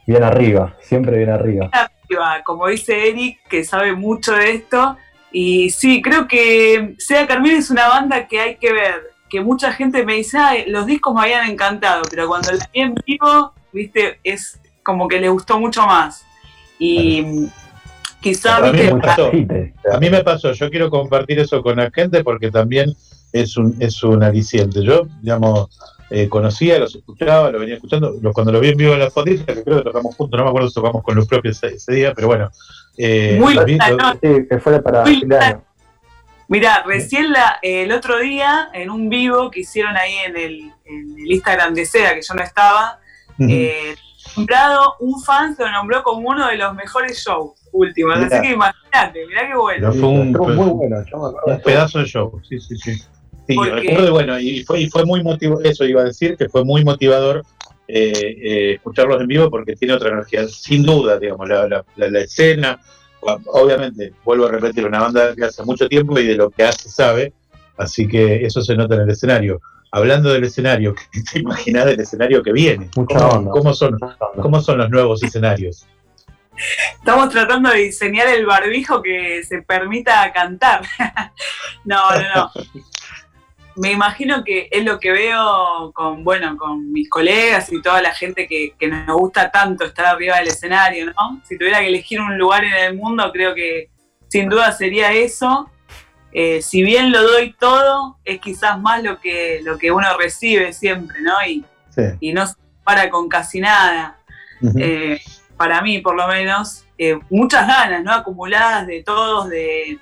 bien 0.07 0.23
arriba, 0.23 0.75
siempre 0.81 1.17
bien 1.17 1.29
arriba. 1.29 1.69
arriba, 1.71 2.41
como 2.43 2.67
dice 2.67 3.09
Eric, 3.09 3.39
que 3.49 3.63
sabe 3.63 3.93
mucho 3.93 4.33
de 4.33 4.51
esto. 4.51 4.97
Y 5.31 5.69
sí, 5.69 6.01
creo 6.01 6.27
que 6.27 6.95
Sea 6.97 7.27
Carmín 7.27 7.53
es 7.57 7.69
una 7.69 7.87
banda 7.89 8.27
que 8.27 8.39
hay 8.39 8.55
que 8.55 8.71
ver, 8.71 9.01
que 9.29 9.41
mucha 9.41 9.71
gente 9.73 10.05
me 10.05 10.15
dice, 10.15 10.37
"Ay, 10.37 10.65
los 10.67 10.85
discos 10.85 11.13
me 11.15 11.21
habían 11.21 11.49
encantado, 11.49 12.03
pero 12.09 12.27
cuando 12.27 12.51
la 12.51 12.69
vi 12.73 12.81
en 12.81 12.95
vivo, 13.05 13.53
viste, 13.71 14.19
es 14.23 14.59
como 14.83 15.07
que 15.07 15.19
le 15.19 15.29
gustó 15.29 15.59
mucho 15.59 15.85
más. 15.85 16.25
Y 16.77 17.47
quizá, 18.21 18.57
A 18.57 18.61
mí, 18.61 18.71
viste, 18.71 18.93
me 18.93 19.01
pasó, 19.01 19.31
a 19.91 19.99
mí 19.99 20.09
me 20.09 20.23
pasó, 20.23 20.51
yo 20.51 20.69
quiero 20.69 20.89
compartir 20.89 21.39
eso 21.39 21.61
con 21.63 21.77
la 21.77 21.89
gente 21.91 22.23
porque 22.23 22.51
también 22.51 22.93
es 23.33 23.57
un, 23.57 23.75
es 23.79 24.03
un 24.03 24.23
aliciente. 24.23 24.83
Yo, 24.83 25.07
digamos, 25.21 25.69
eh, 26.09 26.29
conocía, 26.29 26.77
los 26.79 26.93
escuchaba, 26.95 27.49
lo 27.51 27.59
venía 27.59 27.75
escuchando, 27.75 28.13
lo- 28.21 28.31
cuando 28.31 28.51
lo 28.51 28.59
vi 28.59 28.69
en 28.69 28.77
vivo 28.77 28.93
en 28.93 28.99
la 28.99 29.09
fotita, 29.09 29.53
que 29.53 29.63
creo 29.63 29.77
que 29.77 29.83
tocamos 29.85 30.15
juntos, 30.15 30.37
no 30.37 30.43
me 30.43 30.49
acuerdo 30.49 30.67
si 30.69 30.75
tocamos 30.75 31.01
con 31.03 31.15
los 31.15 31.27
propios 31.27 31.57
ese, 31.63 31.75
ese 31.75 31.93
día, 31.93 32.13
pero 32.13 32.27
bueno. 32.27 32.49
eh, 32.97 33.37
Muy 33.39 33.57
vi- 33.65 33.77
lo-. 33.77 34.11
Sí, 34.21 34.47
que 34.49 34.59
fue 34.59 34.81
para 34.81 35.01
Muy 35.03 35.19
fin 35.19 35.27
de 35.29 35.37
año. 35.37 35.63
Mira, 36.47 36.83
recién 36.85 37.31
la- 37.31 37.57
el 37.61 37.91
otro 37.91 38.19
día, 38.19 38.69
en 38.73 38.89
un 38.89 39.09
vivo 39.09 39.49
que 39.49 39.61
hicieron 39.61 39.95
ahí 39.97 40.13
en 40.25 40.37
el, 40.37 40.71
en 40.85 41.15
el 41.17 41.31
Instagram 41.31 41.73
de 41.73 41.85
Seda, 41.85 42.13
que 42.13 42.21
yo 42.21 42.33
no 42.35 42.43
estaba, 42.43 42.99
eh, 43.39 43.95
nombrado, 44.37 44.95
un 44.99 45.21
fan 45.23 45.55
se 45.55 45.63
lo 45.63 45.71
nombró 45.71 46.03
como 46.03 46.29
uno 46.29 46.47
de 46.47 46.57
los 46.57 46.73
mejores 46.75 47.17
shows 47.23 47.53
últimos. 47.71 48.15
Mirá. 48.17 48.27
Así 48.27 48.47
que 48.47 48.53
imagínate, 48.53 49.25
mirá 49.27 49.47
qué 49.47 49.55
bueno. 49.57 49.89
Pero 49.89 49.93
fue 50.01 50.09
un, 50.09 50.31
muy 50.31 50.69
bueno, 50.69 51.03
un 51.45 51.61
pedazo 51.61 51.99
de 51.99 52.05
show, 52.05 52.41
sí, 52.47 52.59
sí, 52.59 52.77
sí. 52.77 52.93
Sí, 53.47 53.55
recuerdo, 53.69 54.11
bueno, 54.11 54.39
y 54.39 54.63
fue, 54.63 54.79
y 54.81 54.89
fue 54.89 55.05
muy 55.05 55.21
motivador, 55.23 55.65
eso 55.67 55.85
iba 55.85 56.01
a 56.01 56.05
decir, 56.05 56.35
que 56.35 56.49
fue 56.49 56.63
muy 56.65 56.83
motivador 56.83 57.43
eh, 57.87 58.11
eh, 58.43 58.73
escucharlos 58.73 59.21
en 59.21 59.27
vivo 59.27 59.51
porque 59.51 59.75
tiene 59.75 59.93
otra 59.93 60.09
energía, 60.09 60.47
sin 60.47 60.81
duda, 60.83 61.19
digamos, 61.19 61.47
la, 61.47 61.67
la- 61.67 61.85
la- 61.95 62.09
la 62.09 62.19
escena, 62.21 62.79
obviamente, 63.47 64.13
vuelvo 64.23 64.45
a 64.45 64.51
repetir, 64.51 64.85
una 64.85 65.01
banda 65.01 65.35
que 65.35 65.45
hace 65.45 65.63
mucho 65.63 65.87
tiempo 65.87 66.17
y 66.19 66.27
de 66.27 66.35
lo 66.35 66.49
que 66.49 66.63
hace 66.63 66.89
sabe, 66.89 67.33
así 67.77 68.07
que 68.07 68.45
eso 68.45 68.61
se 68.61 68.75
nota 68.75 68.95
en 68.95 69.01
el 69.01 69.09
escenario. 69.09 69.61
Hablando 69.91 70.33
del 70.33 70.43
escenario, 70.43 70.93
¿qué 71.11 71.21
te 71.21 71.39
imaginas 71.39 71.85
del 71.85 71.99
escenario 71.99 72.43
que 72.43 72.51
viene? 72.51 72.89
Mucha 72.95 73.17
¿Cómo, 73.17 73.29
onda. 73.29 73.51
cómo 73.51 73.73
son. 73.73 73.97
¿Cómo 74.41 74.61
son 74.61 74.77
los 74.77 74.89
nuevos 74.89 75.23
escenarios? 75.23 75.87
Estamos 76.93 77.29
tratando 77.29 77.69
de 77.69 77.79
diseñar 77.79 78.27
el 78.27 78.45
barbijo 78.45 79.01
que 79.01 79.43
se 79.43 79.61
permita 79.61 80.31
cantar. 80.33 80.81
no, 81.85 82.11
no, 82.11 82.35
no. 82.35 82.51
Me 83.77 83.91
imagino 83.91 84.43
que 84.43 84.69
es 84.71 84.83
lo 84.85 84.99
que 84.99 85.11
veo 85.11 85.91
con, 85.93 86.23
bueno, 86.23 86.55
con 86.57 86.91
mis 86.91 87.09
colegas 87.09 87.71
y 87.71 87.81
toda 87.81 88.01
la 88.01 88.13
gente 88.13 88.47
que, 88.47 88.73
que 88.79 88.87
nos 88.87 89.17
gusta 89.17 89.51
tanto 89.51 89.83
estar 89.85 90.05
arriba 90.05 90.37
del 90.37 90.47
escenario, 90.47 91.07
¿no? 91.07 91.41
Si 91.43 91.57
tuviera 91.57 91.79
que 91.79 91.87
elegir 91.87 92.21
un 92.21 92.37
lugar 92.37 92.63
en 92.63 92.73
el 92.73 92.95
mundo, 92.95 93.29
creo 93.33 93.53
que 93.53 93.89
sin 94.29 94.47
duda 94.49 94.71
sería 94.71 95.11
eso. 95.11 95.69
Eh, 96.31 96.61
si 96.61 96.83
bien 96.83 97.11
lo 97.11 97.21
doy 97.21 97.53
todo, 97.59 98.17
es 98.25 98.39
quizás 98.39 98.79
más 98.79 99.03
lo 99.03 99.19
que, 99.19 99.59
lo 99.63 99.77
que 99.77 99.91
uno 99.91 100.07
recibe 100.17 100.71
siempre, 100.73 101.21
¿no? 101.21 101.33
Y, 101.47 101.63
Sí. 101.89 102.01
y 102.19 102.33
no 102.33 102.45
se 102.45 102.55
para 102.83 103.09
con 103.09 103.29
casi 103.29 103.61
nada 103.61 104.19
eh, 104.77 105.19
para 105.57 105.81
mí 105.81 105.99
por 105.99 106.15
lo 106.15 106.27
menos, 106.27 106.83
eh, 106.97 107.17
muchas 107.29 107.67
ganas, 107.67 108.03
¿no? 108.03 108.11
Acumuladas 108.13 108.85
de 108.85 109.01
todos, 109.03 109.49
de, 109.49 109.99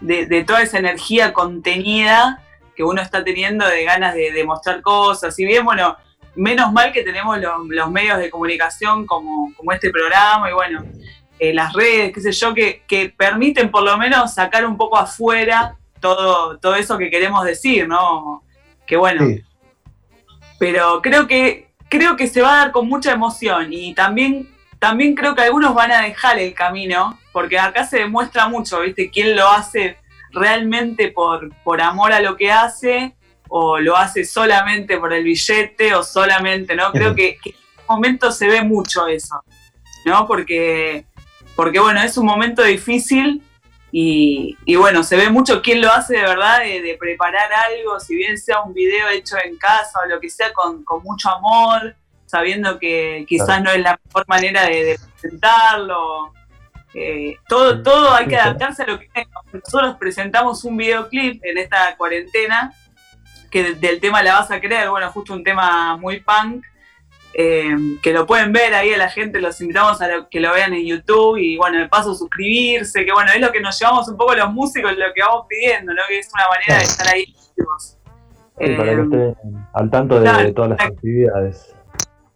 de, 0.00 0.26
de 0.26 0.44
toda 0.44 0.62
esa 0.62 0.78
energía 0.78 1.32
contenida 1.32 2.42
que 2.80 2.84
uno 2.84 3.02
está 3.02 3.22
teniendo 3.22 3.66
de 3.66 3.84
ganas 3.84 4.14
de 4.14 4.32
demostrar 4.32 4.80
cosas. 4.80 5.34
Si 5.34 5.44
bien, 5.44 5.66
bueno, 5.66 5.98
menos 6.34 6.72
mal 6.72 6.92
que 6.92 7.02
tenemos 7.02 7.38
los, 7.38 7.68
los 7.68 7.90
medios 7.90 8.16
de 8.16 8.30
comunicación 8.30 9.04
como, 9.04 9.52
como 9.54 9.70
este 9.72 9.90
programa 9.90 10.48
y 10.48 10.54
bueno, 10.54 10.82
eh, 11.38 11.52
las 11.52 11.74
redes, 11.74 12.10
qué 12.14 12.20
sé 12.22 12.32
yo, 12.32 12.54
que, 12.54 12.82
que 12.88 13.12
permiten 13.14 13.70
por 13.70 13.82
lo 13.82 13.98
menos 13.98 14.32
sacar 14.32 14.64
un 14.64 14.78
poco 14.78 14.96
afuera 14.96 15.76
todo, 16.00 16.56
todo 16.58 16.74
eso 16.74 16.96
que 16.96 17.10
queremos 17.10 17.44
decir, 17.44 17.86
¿no? 17.86 18.42
Que 18.86 18.96
bueno, 18.96 19.26
Sí. 19.26 19.42
pero 20.58 21.02
creo 21.02 21.26
que 21.26 21.68
creo 21.90 22.16
que 22.16 22.28
se 22.28 22.40
va 22.40 22.54
a 22.54 22.56
dar 22.64 22.72
con 22.72 22.88
mucha 22.88 23.12
emoción 23.12 23.72
y 23.74 23.92
también 23.92 24.48
también 24.78 25.14
creo 25.14 25.34
que 25.34 25.42
algunos 25.42 25.74
van 25.74 25.92
a 25.92 26.00
dejar 26.00 26.38
el 26.38 26.54
camino 26.54 27.18
porque 27.32 27.58
acá 27.58 27.84
se 27.84 27.98
demuestra 27.98 28.48
mucho 28.48 28.80
viste 28.80 29.10
quién 29.10 29.36
lo 29.36 29.46
hace 29.48 29.98
realmente 30.32 31.08
por 31.10 31.50
por 31.64 31.80
amor 31.80 32.12
a 32.12 32.20
lo 32.20 32.36
que 32.36 32.50
hace 32.52 33.14
o 33.48 33.78
lo 33.78 33.96
hace 33.96 34.24
solamente 34.24 34.98
por 34.98 35.12
el 35.12 35.24
billete 35.24 35.94
o 35.94 36.02
solamente 36.02 36.74
no 36.76 36.92
creo 36.92 37.14
que, 37.14 37.36
que 37.42 37.50
en 37.50 37.56
este 37.56 37.82
momento 37.88 38.30
se 38.32 38.46
ve 38.46 38.62
mucho 38.62 39.06
eso 39.06 39.42
no 40.06 40.26
porque 40.26 41.04
porque 41.56 41.80
bueno 41.80 42.00
es 42.02 42.16
un 42.16 42.26
momento 42.26 42.62
difícil 42.62 43.42
y, 43.92 44.56
y 44.66 44.76
bueno, 44.76 45.02
se 45.02 45.16
ve 45.16 45.30
mucho 45.30 45.62
quién 45.62 45.80
lo 45.80 45.90
hace 45.90 46.14
de 46.14 46.22
verdad, 46.22 46.60
de, 46.60 46.80
de 46.80 46.96
preparar 46.96 47.52
algo, 47.52 47.98
si 47.98 48.14
bien 48.14 48.38
sea 48.38 48.60
un 48.60 48.72
video 48.72 49.08
hecho 49.08 49.34
en 49.42 49.56
casa 49.56 49.98
o 50.04 50.08
lo 50.08 50.20
que 50.20 50.30
sea, 50.30 50.52
con, 50.52 50.84
con 50.84 51.02
mucho 51.02 51.28
amor, 51.28 51.96
sabiendo 52.24 52.78
que 52.78 53.24
quizás 53.28 53.46
Claro. 53.46 53.64
no 53.64 53.70
es 53.72 53.80
la 53.82 53.98
mejor 54.04 54.24
manera 54.28 54.62
de, 54.66 54.84
de 54.84 54.98
presentarlo. 55.20 56.32
Eh, 56.94 57.36
todo, 57.48 57.82
todo 57.82 58.12
hay 58.14 58.26
que 58.26 58.36
adaptarse 58.36 58.82
a 58.82 58.86
lo 58.86 58.98
que 58.98 59.08
nosotros 59.52 59.96
presentamos 59.98 60.64
un 60.64 60.76
videoclip 60.76 61.44
en 61.44 61.58
esta 61.58 61.96
cuarentena 61.96 62.72
que 63.50 63.62
de- 63.62 63.74
del 63.74 64.00
tema 64.00 64.22
La 64.22 64.34
vas 64.40 64.50
a 64.50 64.60
creer, 64.60 64.90
bueno, 64.90 65.10
justo 65.12 65.32
un 65.32 65.44
tema 65.44 65.96
muy 65.96 66.20
punk, 66.20 66.64
eh, 67.32 67.76
que 68.02 68.12
lo 68.12 68.26
pueden 68.26 68.52
ver 68.52 68.74
ahí 68.74 68.92
a 68.92 68.98
la 68.98 69.08
gente, 69.08 69.40
los 69.40 69.60
invitamos 69.60 70.00
a 70.02 70.08
lo- 70.08 70.28
que 70.28 70.40
lo 70.40 70.52
vean 70.52 70.74
en 70.74 70.84
YouTube 70.84 71.36
y 71.36 71.56
bueno, 71.56 71.78
de 71.78 71.88
paso 71.88 72.12
suscribirse, 72.14 73.04
que 73.04 73.12
bueno, 73.12 73.30
es 73.32 73.40
lo 73.40 73.52
que 73.52 73.60
nos 73.60 73.78
llevamos 73.78 74.08
un 74.08 74.16
poco 74.16 74.34
los 74.34 74.52
músicos, 74.52 74.90
lo 74.96 75.12
que 75.14 75.22
vamos 75.22 75.46
pidiendo, 75.48 75.94
¿no? 75.94 76.02
Que 76.08 76.18
es 76.18 76.28
una 76.34 76.44
manera 76.48 76.78
de 76.78 76.84
estar 76.84 77.06
ahí. 77.14 77.34
activos. 77.50 77.96
Sí, 78.58 78.74
para 78.74 78.84
que 78.84 78.90
Eh, 78.90 79.02
estén 79.02 79.66
al 79.74 79.90
tanto 79.90 80.14
de, 80.20 80.22
claro, 80.28 80.54
todas 80.54 80.70
las 80.70 80.80
actividades. 80.80 81.74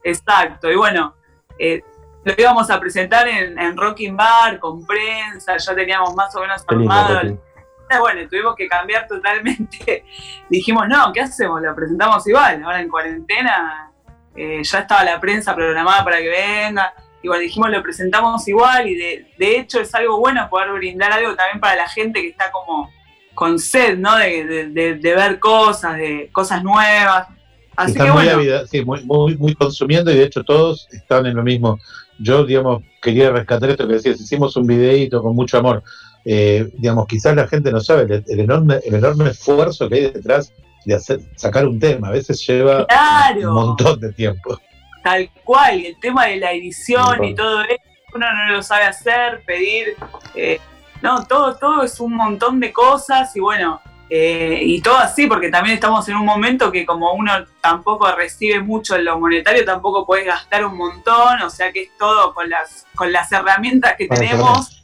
Exacto, 0.05 0.71
y 0.71 0.77
bueno, 0.77 1.15
eh, 1.59 1.83
lo 2.25 2.35
íbamos 2.37 2.71
a 2.71 2.81
presentar 2.81 3.29
en, 3.29 3.59
en 3.59 3.77
Rocking 3.77 4.17
Bar, 4.17 4.59
con 4.59 4.87
prensa, 4.87 5.57
ya 5.57 5.75
teníamos 5.75 6.15
más 6.15 6.35
o 6.37 6.41
menos 6.41 6.65
lindo, 6.71 6.93
armado. 6.95 7.21
Eh, 7.29 7.99
Bueno, 8.01 8.29
tuvimos 8.29 8.55
que 8.57 8.67
cambiar 8.67 9.07
totalmente. 9.07 10.05
Dijimos, 10.49 10.89
no, 10.89 11.13
¿qué 11.13 11.21
hacemos? 11.21 11.61
Lo 11.63 11.75
presentamos 11.75 12.27
igual, 12.27 12.63
ahora 12.65 12.81
en 12.81 12.89
cuarentena. 12.89 13.91
eh, 14.37 14.63
ya 14.65 14.79
estaba 14.81 15.05
la 15.05 15.21
prensa 15.21 15.55
programada 15.55 16.03
para 16.03 16.19
que 16.19 16.29
venga. 16.29 16.93
Y 17.23 17.29
bueno, 17.29 17.43
dijimos, 17.43 17.71
lo 17.71 17.83
presentamos 17.83 18.47
igual 18.49 18.87
y 18.89 18.97
de, 18.97 19.33
de 19.39 19.59
hecho 19.59 19.81
es 19.81 19.95
algo 19.95 20.19
bueno 20.19 20.47
poder 20.51 20.71
brindar 20.73 21.11
algo 21.13 21.35
también 21.35 21.59
para 21.61 21.77
la 21.77 21.89
gente 21.89 22.21
que 22.21 22.29
está 22.29 22.51
como 22.51 22.91
con 23.35 23.59
sed, 23.59 23.97
¿no? 23.99 24.17
De, 24.17 24.69
de- 24.71 25.15
ver 25.15 25.39
cosas, 25.39 25.97
de 25.97 26.29
cosas 26.33 26.63
nuevas. 26.63 27.29
Así 27.77 27.93
están 27.93 28.07
que 28.09 28.13
muy 28.13 28.25
bueno. 28.25 28.39
ávida- 28.41 28.67
sí, 28.67 28.85
muy, 28.85 29.03
muy, 29.05 29.37
muy 29.39 29.55
consumiendo 29.55 30.11
y 30.11 30.17
de 30.17 30.25
hecho 30.25 30.43
todos 30.45 30.87
están 30.93 31.25
en 31.27 31.35
lo 31.37 31.43
mismo. 31.43 31.79
Yo, 32.19 32.45
digamos, 32.45 32.83
quería 33.03 33.31
rescatar 33.31 33.71
esto 33.71 33.87
que 33.87 33.95
decías, 33.95 34.21
hicimos 34.21 34.57
un 34.57 34.67
videíto 34.67 35.23
con 35.23 35.35
mucho 35.35 35.59
amor. 35.59 35.83
Eh, 36.25 36.71
digamos, 36.79 37.07
quizás 37.07 37.35
la 37.37 37.47
gente 37.47 37.71
no 37.71 37.81
sabe 37.81 38.03
el, 38.03 38.25
el 38.27 38.41
enorme, 38.41 38.81
el 38.85 38.95
enorme 38.95 39.31
esfuerzo 39.31 39.89
que 39.89 39.95
hay 39.97 40.01
detrás 40.11 40.53
de 40.87 40.95
hacer, 40.95 41.21
sacar 41.37 41.67
un 41.67 41.79
tema. 41.79 42.09
A 42.09 42.13
veces 42.13 42.45
lleva 42.47 42.87
Claro. 42.87 43.49
un 43.49 43.55
montón 43.55 44.01
de 44.01 44.13
tiempo. 44.13 44.59
Tal 45.03 45.29
cual, 45.45 45.81
y 45.81 45.87
el 45.87 46.01
tema 46.01 46.27
de 46.27 46.37
la 46.37 46.53
edición 46.53 47.23
y 47.25 47.35
todo 47.35 47.63
eso, 47.63 47.75
uno 48.15 48.27
no 48.33 48.53
lo 48.55 48.63
sabe 48.63 48.85
hacer, 48.85 49.43
pedir, 49.47 49.89
eh, 50.35 50.59
no, 51.03 51.27
todo, 51.27 51.57
todo 51.57 51.83
es 51.83 52.01
un 52.01 52.15
montón 52.15 52.59
de 52.61 52.73
cosas 52.73 53.35
y 53.37 53.41
bueno, 53.41 53.81
eh, 54.11 54.61
y 54.63 54.81
todo 54.83 54.97
así, 54.97 55.27
porque 55.27 55.49
también 55.49 55.75
estamos 55.75 56.09
en 56.09 56.17
un 56.17 56.27
momento 56.27 56.71
que 56.71 56.85
como 56.85 57.13
uno 57.15 57.33
tampoco 57.61 58.11
recibe 58.13 58.61
mucho 58.61 58.97
en 58.97 59.07
lo 59.07 59.19
monetario, 59.19 59.65
tampoco 59.65 60.07
puedes 60.07 60.27
gastar 60.27 60.65
un 60.67 60.77
montón, 60.77 61.43
o 61.43 61.51
sea 61.51 61.73
que 61.73 61.83
es 61.83 61.97
todo 61.99 62.35
con 62.35 62.51
las, 62.51 62.87
con 62.95 63.13
las 63.13 63.33
herramientas 63.33 63.95
que 63.97 64.07
tenemos 64.07 64.83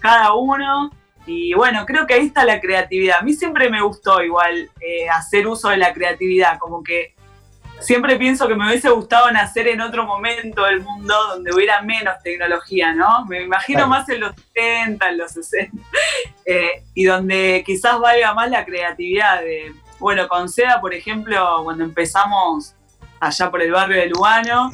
cada 0.00 0.34
uno. 0.34 0.90
Y 1.26 1.52
bueno, 1.52 1.84
creo 1.84 2.06
que 2.06 2.14
ahí 2.14 2.26
está 2.26 2.44
la 2.44 2.58
creatividad. 2.58 3.18
A 3.18 3.22
mí 3.22 3.34
siempre 3.34 3.68
me 3.68 3.82
gustó 3.82 4.22
igual 4.22 4.70
eh, 4.80 5.08
hacer 5.10 5.46
uso 5.46 5.68
de 5.68 5.76
la 5.76 5.92
creatividad, 5.92 6.58
como 6.58 6.82
que 6.82 7.14
siempre 7.80 8.16
pienso 8.16 8.46
que 8.48 8.54
me 8.54 8.66
hubiese 8.66 8.90
gustado 8.90 9.30
nacer 9.30 9.68
en 9.68 9.80
otro 9.80 10.04
momento 10.04 10.64
del 10.64 10.80
mundo 10.80 11.14
donde 11.28 11.52
hubiera 11.54 11.80
menos 11.82 12.14
tecnología, 12.22 12.92
¿no? 12.92 13.24
Me 13.26 13.42
imagino 13.42 13.78
Claro. 13.78 13.90
más 13.90 14.08
en 14.08 14.20
los 14.20 14.34
70, 14.54 15.08
en 15.08 15.18
los 15.18 15.32
60, 15.32 15.82
eh, 16.46 16.82
y 16.94 17.04
donde 17.04 17.62
quizás 17.64 17.98
valga 18.00 18.34
más 18.34 18.50
la 18.50 18.64
creatividad. 18.64 19.40
De, 19.40 19.72
bueno, 19.98 20.28
con 20.28 20.48
Seda, 20.48 20.80
por 20.80 20.92
ejemplo, 20.94 21.60
cuando 21.64 21.84
empezamos 21.84 22.74
allá 23.20 23.50
por 23.50 23.62
el 23.62 23.70
barrio 23.72 23.96
de 24.00 24.06
Lugano, 24.08 24.70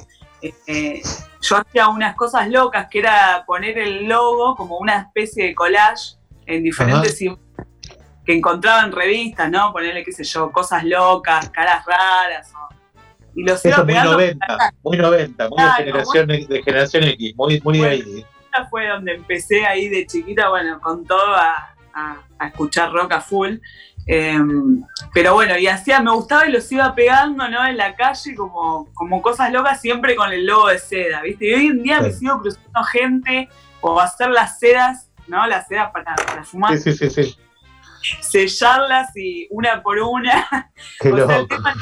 eh, 0.67 1.01
yo 1.41 1.57
hacía 1.57 1.89
unas 1.89 2.15
cosas 2.17 2.49
locas, 2.49 2.89
que 2.91 2.99
era 3.01 3.45
poner 3.47 3.79
el 3.79 4.05
logo 4.07 4.55
como 4.57 4.79
una 4.79 4.97
especie 4.99 5.45
de 5.47 5.55
collage 5.55 6.17
en 6.47 6.63
diferentes 6.63 7.19
que 8.27 8.35
encontraba 8.35 8.83
en 8.83 8.93
revistas, 8.93 9.51
¿no? 9.51 9.71
Ponerle, 9.73 10.03
qué 10.05 10.13
sé 10.13 10.25
yo, 10.25 10.51
cosas 10.51 10.85
locas, 10.85 11.49
caras 11.51 11.85
raras. 11.87 12.53
o- 12.55 12.65
y 13.37 13.51
Eso 13.51 13.69
iba 13.69 13.77
es 13.77 13.79
muy 13.79 13.87
pegando. 13.87 14.13
90, 14.13 14.47
muy 14.83 14.97
90, 14.97 15.49
muy 15.49 15.57
Claro, 15.57 15.73
de, 15.77 15.85
generación, 15.85 16.27
de 16.29 16.63
generación 16.65 17.05
X, 17.05 17.35
muy, 17.37 17.61
muy 17.63 17.79
Bueno. 17.79 17.93
ahí. 17.93 18.27
Esta 18.45 18.67
fue 18.69 18.87
donde 18.89 19.15
empecé 19.15 19.67
ahí 19.67 19.89
de 19.89 20.07
chiquita, 20.07 20.49
bueno, 20.51 20.81
con 20.81 21.05
todo 21.05 21.35
a, 21.35 21.75
a- 21.93 22.19
a 22.39 22.47
escuchar 22.47 22.93
rock 22.93 23.13
a 23.13 23.21
full. 23.21 23.57
Eh, 24.07 24.39
pero 25.15 25.33
bueno, 25.35 25.57
y 25.57 25.67
hacía, 25.67 26.01
me 26.01 26.11
gustaba 26.13 26.47
y 26.47 26.53
los 26.53 26.71
iba 26.71 26.95
pegando, 26.95 27.49
¿no? 27.49 27.65
En 27.67 27.77
la 27.79 27.95
calle 27.97 28.35
como, 28.35 28.89
como 28.93 29.23
cosas 29.23 29.51
locas, 29.51 29.81
siempre 29.81 30.15
con 30.15 30.31
el 30.31 30.45
logo 30.45 30.69
de 30.69 30.79
seda, 30.79 31.23
¿viste? 31.23 31.47
Y 31.49 31.55
hoy 31.55 31.67
en 31.69 31.83
día 31.83 32.01
me 32.03 32.13
sigo 32.13 32.39
cruzando 32.41 32.85
gente 32.85 33.49
o 33.81 33.99
hacer 33.99 34.29
las 34.31 34.59
sedas, 34.59 35.09
¿no? 35.27 35.47
Las 35.47 35.67
sedas 35.69 35.91
para, 35.91 36.15
para 36.17 36.45
fumar, 36.45 36.77
Sí, 36.77 36.93
sí, 36.93 37.09
sí, 37.11 37.25
sí. 37.25 37.39
sellarlas 38.21 39.17
y 39.17 39.47
una 39.51 39.83
por 39.83 39.99
una. 39.99 40.71
Qué 41.01 41.13
o 41.13 41.27
sea, 41.27 41.39
el 41.39 41.49
tema 41.49 41.75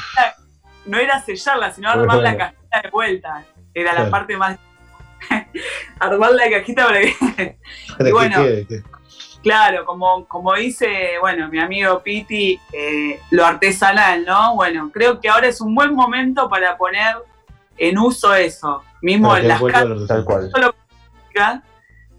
no 0.86 0.98
era, 0.98 1.20
sellarlas, 1.22 1.74
sino 1.76 1.88
armar 1.90 2.06
Bueno. 2.18 2.22
la 2.22 2.36
cajita 2.36 2.82
de 2.82 2.90
vuelta. 2.90 3.44
Era 3.74 3.92
la 3.94 4.10
parte 4.10 4.36
más. 4.36 4.58
armar 6.00 6.32
la 6.32 6.50
cajita 6.50 6.86
para 6.86 7.00
que. 7.00 7.58
Y 8.00 8.10
bueno, 8.12 8.42
Claro, 9.42 9.84
como, 9.84 10.24
como 10.28 10.54
dice, 10.54 11.14
bueno, 11.20 11.48
mi 11.48 11.58
amigo 11.58 12.00
Piti, 12.00 12.60
eh, 12.72 13.18
lo 13.30 13.44
artesanal, 13.44 14.24
¿no? 14.24 14.54
Bueno, 14.54 14.88
creo 14.94 15.20
que 15.20 15.28
ahora 15.28 15.48
es 15.48 15.60
un 15.60 15.74
buen 15.74 15.94
momento 15.94 16.48
para 16.48 16.76
poner 16.76 17.16
en 17.76 17.98
uso 17.98 18.32
eso, 18.34 18.84
mismo 19.00 19.36
en 19.36 19.48
las 19.48 19.60
casas, 19.60 20.06
Tal 20.06 20.24
cual. 20.24 20.44
no 20.44 20.50
solo 20.50 20.74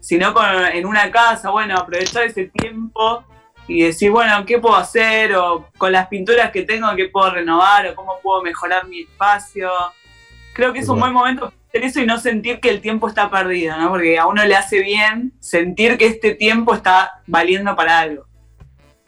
sino 0.00 0.34
con- 0.34 0.44
en 0.66 0.84
una 0.84 1.10
casa, 1.10 1.48
bueno, 1.48 1.78
aprovechar 1.78 2.24
ese 2.24 2.44
tiempo 2.48 3.24
y 3.66 3.82
decir, 3.82 4.10
bueno, 4.10 4.44
¿qué 4.44 4.58
puedo 4.58 4.76
hacer? 4.76 5.34
O 5.36 5.68
con 5.78 5.92
las 5.92 6.08
pinturas 6.08 6.50
que 6.50 6.62
tengo, 6.62 6.94
¿qué 6.96 7.08
puedo 7.08 7.30
renovar? 7.30 7.86
O 7.88 7.94
cómo 7.94 8.18
puedo 8.22 8.42
mejorar 8.42 8.86
mi 8.86 9.02
espacio. 9.02 9.70
Creo 10.52 10.72
que 10.72 10.80
es 10.80 10.88
un 10.88 11.00
buen 11.00 11.12
momento 11.12 11.46
para 11.46 11.56
hacer 11.68 11.84
eso 11.84 12.00
y 12.00 12.06
no 12.06 12.18
sentir 12.18 12.60
que 12.60 12.70
el 12.70 12.80
tiempo 12.80 13.08
está 13.08 13.30
perdido, 13.30 13.76
¿no? 13.76 13.88
Porque 13.88 14.18
a 14.18 14.26
uno 14.26 14.44
le 14.44 14.54
hace 14.54 14.80
bien 14.80 15.32
sentir 15.40 15.98
que 15.98 16.06
este 16.06 16.34
tiempo 16.34 16.74
está 16.74 17.22
valiendo 17.26 17.74
para 17.74 17.98
algo. 17.98 18.26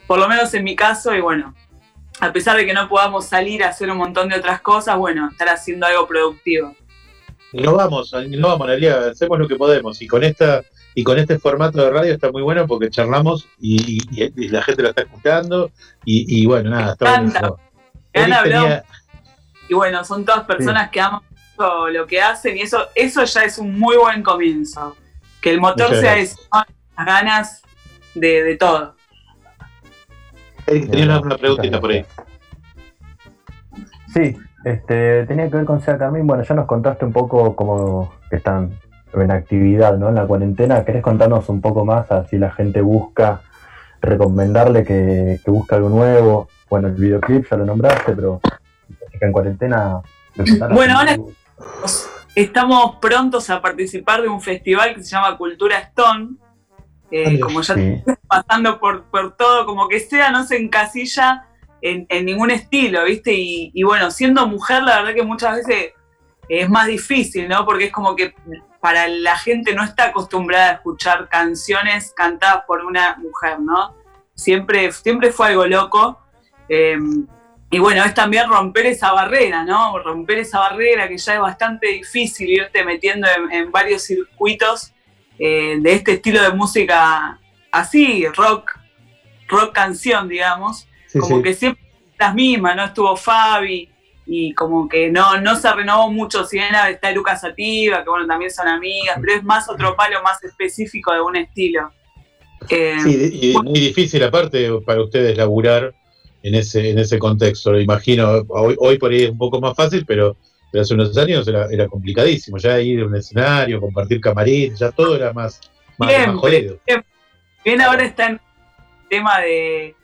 Por 0.07 0.18
lo 0.18 0.28
menos 0.28 0.52
en 0.54 0.64
mi 0.64 0.74
caso, 0.74 1.14
y 1.14 1.20
bueno, 1.20 1.54
a 2.20 2.32
pesar 2.32 2.57
de 2.57 2.64
que 2.64 2.72
no 2.72 2.88
podamos 2.88 3.26
salir 3.26 3.62
a 3.62 3.68
hacer 3.68 3.90
un 3.90 3.98
montón 3.98 4.28
de 4.28 4.36
otras 4.36 4.61
cosas, 4.61 4.96
bueno, 4.96 5.28
estar 5.30 5.48
haciendo 5.48 5.86
algo 5.86 6.07
productivo. 6.07 6.74
Y 7.52 7.62
nos 7.62 7.74
vamos, 7.74 8.12
nos 8.12 8.50
vamos, 8.50 8.68
Analia, 8.68 9.11
hacemos 9.11 9.38
lo 9.38 9.46
que 9.46 9.57
podemos. 9.57 10.00
Y 10.00 10.07
con 10.07 10.24
esta 10.24 10.62
y 10.99 11.05
con 11.05 11.18
este 11.18 11.38
formato 11.38 11.78
de 11.84 11.90
radio 11.90 12.14
está 12.14 12.32
muy 12.32 12.40
bueno 12.40 12.66
porque 12.66 12.88
charlamos 12.88 13.47
y, 13.61 13.99
y- 14.11 14.32
y 14.34 14.49
la 14.49 14.62
gente 14.62 14.82
lo 14.82 14.88
está 14.88 15.03
escuchando. 15.03 15.70
Y, 16.07 16.40
y 16.40 16.47
bueno, 16.47 16.70
nada, 16.70 16.92
está 16.92 17.05
tenía- 18.42 18.84
y 19.68 19.74
bueno, 19.74 20.03
son 20.05 20.24
todas 20.24 20.44
personas 20.44 20.88
que 20.90 20.99
aman 21.01 21.20
mucho 21.57 21.88
lo 21.88 22.07
que 22.07 22.22
hacen 22.22 22.57
y 22.57 22.62
eso, 22.62 22.78
eso 22.94 23.22
ya 23.24 23.44
es 23.44 23.59
un 23.59 23.78
muy 23.78 23.97
buen 23.99 24.22
comienzo. 24.22 24.97
Que 25.42 25.51
el 25.51 25.61
motor 25.61 25.88
Muchas 25.88 26.01
sea 26.01 26.16
eso, 26.18 26.38
las 26.97 27.07
ganas 27.07 27.62
de, 28.14 28.42
de 28.42 28.57
todo. 28.57 28.97
Eric 30.66 30.90
tenía 30.90 31.05
una, 31.05 31.20
una 31.20 31.36
preguntita 31.36 31.78
por 31.78 31.90
ahí. 31.90 32.07
Sí, 34.14 34.34
este, 34.64 35.26
tenía 35.26 35.51
que 35.51 35.57
ver 35.57 35.66
con 35.66 35.82
Sea 35.82 35.99
Carmín. 35.99 36.26
Bueno, 36.26 36.42
ya 36.42 36.55
nos 36.55 36.66
contaste 36.66 37.05
un 37.05 37.12
poco 37.12 37.55
cómo 37.55 38.14
están 38.30 38.72
en 39.23 39.31
actividad, 39.31 39.97
¿no? 39.97 40.09
En 40.09 40.14
la 40.14 40.27
cuarentena. 40.27 40.85
¿Querés 40.85 41.03
contarnos 41.03 41.49
un 41.49 41.61
poco 41.61 41.85
más 41.85 42.11
así 42.11 42.39
la 42.39 42.51
gente 42.51 42.81
busca, 42.81 43.43
recomendarle 44.01 44.85
que, 44.85 45.41
que 45.45 45.51
busque 45.51 45.75
algo 45.75 45.89
nuevo? 45.89 46.49
Bueno, 46.69 46.89
el 46.89 46.95
videoclip 46.95 47.47
ya 47.51 47.57
lo 47.57 47.64
nombraste, 47.67 48.12
pero 48.12 48.41
en 49.21 49.33
cuarentena. 49.33 49.97
a 49.97 50.69
Bueno, 50.69 50.99
ahora 50.99 51.17
estamos 52.35 52.97
prontos 52.97 53.49
a 53.51 53.62
participar 53.62 54.23
de 54.23 54.29
un 54.29 54.41
festival 54.41 54.95
que 54.95 55.03
se 55.03 55.11
llama 55.11 55.37
Cultura 55.37 55.79
Stone. 55.79 56.37
Eh, 57.11 57.39
como 57.39 57.62
ya 57.62 57.75
Sí. 57.75 58.03
pasando 58.27 58.81
por, 58.81 59.05
por 59.05 59.37
todo, 59.37 59.64
como 59.64 59.89
que 59.89 60.01
sea, 60.01 60.33
no 60.33 60.45
se 60.45 60.57
encasilla 60.57 61.47
en, 61.81 62.05
en 62.09 62.25
ningún 62.27 62.51
estilo, 62.51 63.05
¿viste? 63.05 63.33
Y, 63.33 63.71
y 63.73 63.85
bueno, 63.85 64.11
siendo 64.11 64.45
mujer, 64.49 64.83
la 64.83 64.97
verdad 64.97 65.14
que 65.14 65.23
muchas 65.23 65.57
veces 65.57 65.93
es 66.49 66.69
más 66.69 66.89
difícil, 66.89 67.49
¿no? 67.49 67.64
Porque 67.64 67.85
es 67.85 67.93
como 67.93 68.17
que 68.17 68.35
para 68.87 69.09
la 69.09 69.37
gente 69.37 69.74
no 69.74 69.82
está 69.82 70.05
acostumbrada 70.05 70.70
a 70.70 70.72
escuchar 70.74 71.28
canciones 71.28 72.12
cantadas 72.14 72.62
por 72.68 72.84
una 72.84 73.16
mujer, 73.16 73.59
¿no? 73.59 73.97
Siempre, 74.37 74.93
siempre 74.93 75.32
fue 75.32 75.49
algo 75.49 75.66
loco. 75.66 76.20
eh, 76.68 76.97
y 77.68 77.80
bueno, 77.80 78.05
es 78.05 78.14
también 78.14 78.49
romper 78.49 78.87
esa 78.87 79.11
barrera, 79.11 79.64
¿no? 79.64 79.99
Romper 79.99 80.39
esa 80.39 80.61
barrera 80.61 81.09
que 81.09 81.18
ya 81.18 81.34
es 81.34 81.41
bastante 81.41 81.89
difícil 81.89 82.49
irte 82.49 82.84
metiendo 82.84 83.26
en, 83.26 83.51
en 83.51 83.72
varios 83.72 84.03
circuitos 84.03 84.93
eh, 85.37 85.78
de 85.80 85.93
este 85.93 86.12
estilo 86.12 86.41
de 86.41 86.51
música 86.53 87.41
así, 87.72 88.24
rock, 88.37 88.78
rock 89.49 89.72
canción, 89.74 90.28
digamos. 90.28 90.87
Sí, 91.09 91.18
como 91.18 91.39
sí. 91.39 91.43
que 91.43 91.55
siempre 91.55 91.82
las 92.20 92.34
mismas, 92.34 92.76
¿no? 92.76 92.84
Estuvo 92.84 93.16
Fabi 93.16 93.91
y 94.27 94.53
como 94.55 94.89
que 94.89 95.11
no, 95.11 95.41
no 95.41 95.55
se 95.55 95.72
renovó 95.72 96.11
mucho, 96.11 96.45
si 96.45 96.57
bien 96.57 96.74
está 96.91 97.12
Lucas 97.12 97.41
Sativa, 97.41 98.03
que 98.03 98.11
bueno, 98.11 98.27
también 98.27 98.51
son 98.51 98.66
amigas, 98.66 99.16
pero 99.20 99.35
es 99.35 99.45
más 99.45 99.68
otro 99.68 99.95
palo 99.95 100.20
más 100.22 100.43
específico 100.43 101.12
de 101.12 101.20
un 101.20 101.37
estilo. 101.37 101.93
Eh, 102.68 102.97
Sí, 103.03 103.39
y 103.41 103.55
muy 103.55 103.79
difícil 103.79 104.22
aparte 104.24 104.68
para 104.85 105.03
ustedes 105.03 105.37
laburar 105.37 105.95
en 106.43 106.55
ese, 106.57 106.91
en 106.91 106.99
ese 106.99 107.18
contexto. 107.18 107.70
Lo 107.70 107.81
imagino, 107.81 108.45
hoy, 108.49 108.74
hoy 108.79 108.99
por 108.99 109.12
ahí 109.12 109.24
es 109.24 109.31
un 109.31 109.39
poco 109.39 109.61
más 109.61 109.77
fácil, 109.77 110.05
pero, 110.05 110.37
pero 110.72 110.83
hace 110.83 110.95
unos 110.95 111.16
años 111.16 111.47
era, 111.47 111.66
era 111.70 111.87
complicadísimo. 111.87 112.59
Ya 112.59 112.81
ir 112.81 113.03
a 113.03 113.07
un 113.07 113.14
escenario, 113.14 113.81
compartir 113.81 114.20
camarín, 114.20 114.74
ya 114.74 114.91
todo 114.91 115.14
era 115.14 115.33
más, 115.33 115.61
más, 115.99 116.27
más 116.27 116.37
jodido. 116.37 116.81
siempre. 116.85 117.09
Bien, 117.64 117.81
ahora 117.81 118.05
está 118.05 118.27
en 118.27 118.33
el 118.33 118.41
tema 119.09 119.41
de, 119.41 119.95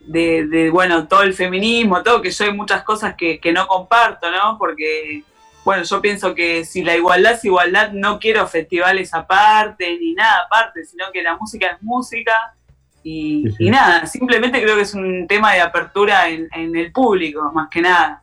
de, 0.00 0.46
de, 0.46 0.70
bueno, 0.70 1.06
todo 1.06 1.22
el 1.22 1.34
feminismo, 1.34 2.02
todo, 2.02 2.22
que 2.22 2.30
yo 2.30 2.44
hay 2.44 2.52
muchas 2.52 2.82
cosas 2.82 3.14
que, 3.14 3.38
que 3.38 3.52
no 3.52 3.66
comparto, 3.66 4.30
¿no? 4.30 4.56
Porque, 4.58 5.22
bueno, 5.64 5.82
yo 5.84 6.00
pienso 6.00 6.34
que 6.34 6.64
si 6.64 6.82
la 6.82 6.96
igualdad 6.96 7.32
es 7.32 7.44
igualdad, 7.44 7.92
no 7.92 8.18
quiero 8.18 8.46
festivales 8.46 9.12
aparte, 9.14 9.98
ni 9.98 10.14
nada 10.14 10.44
aparte, 10.46 10.84
sino 10.84 11.06
que 11.12 11.22
la 11.22 11.36
música 11.36 11.66
es 11.68 11.82
música. 11.82 12.54
Y, 13.02 13.44
Sí, 13.46 13.54
sí. 13.56 13.64
y 13.66 13.70
nada, 13.70 14.06
simplemente 14.06 14.60
creo 14.60 14.76
que 14.76 14.82
es 14.82 14.94
un 14.94 15.26
tema 15.26 15.54
de 15.54 15.60
apertura 15.60 16.28
en, 16.28 16.48
en 16.54 16.76
el 16.76 16.92
público, 16.92 17.50
más 17.52 17.68
que 17.70 17.80
nada. 17.80 18.22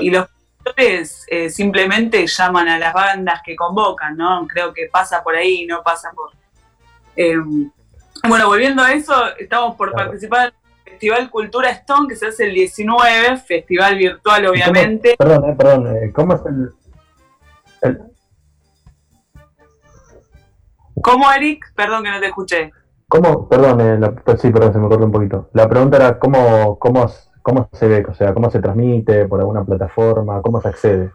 Y 0.00 0.10
los 0.10 0.26
productores 0.62 1.24
eh, 1.28 1.48
simplemente 1.48 2.26
llaman 2.26 2.68
a 2.68 2.78
las 2.78 2.92
bandas 2.92 3.40
que 3.44 3.56
convocan, 3.56 4.16
¿no? 4.16 4.46
Creo 4.46 4.74
que 4.74 4.88
pasa 4.92 5.22
por 5.22 5.36
ahí, 5.36 5.64
no 5.66 5.82
pasa 5.82 6.10
por... 6.14 6.32
Eh, 7.16 7.36
bueno, 8.28 8.46
volviendo 8.46 8.82
a 8.82 8.92
eso, 8.92 9.14
estamos 9.38 9.76
por 9.76 9.92
participar 9.92 10.52
Festival 11.00 11.30
Cultura 11.30 11.70
Stone, 11.70 12.08
que 12.08 12.14
se 12.14 12.26
hace 12.26 12.44
el 12.44 12.52
19, 12.52 13.38
festival 13.38 13.96
virtual 13.96 14.46
obviamente. 14.48 15.14
Perdón, 15.18 15.48
eh, 15.50 15.54
perdón, 15.56 15.96
eh, 15.96 16.12
¿cómo 16.12 16.34
es 16.34 16.40
el, 16.44 16.70
el- 17.80 18.00
¿Cómo, 21.02 21.32
Eric? 21.32 21.72
Perdón 21.74 22.04
que 22.04 22.10
no 22.10 22.20
te 22.20 22.26
escuché. 22.26 22.70
¿Cómo? 23.08 23.48
Perdón, 23.48 23.80
eh, 23.80 23.96
la- 23.98 24.12
pues 24.14 24.42
sí, 24.42 24.50
perdón, 24.50 24.74
se 24.74 24.78
me 24.78 24.88
cortó 24.88 25.06
un 25.06 25.12
poquito. 25.12 25.48
La 25.54 25.66
pregunta 25.70 25.96
era 25.96 26.18
cómo, 26.18 26.78
cómo, 26.78 27.10
cómo 27.40 27.70
se 27.72 27.88
ve, 27.88 28.04
o 28.06 28.12
sea, 28.12 28.34
cómo 28.34 28.50
se 28.50 28.60
transmite 28.60 29.24
por 29.26 29.40
alguna 29.40 29.64
plataforma, 29.64 30.42
cómo 30.42 30.60
se 30.60 30.68
accede. 30.68 31.12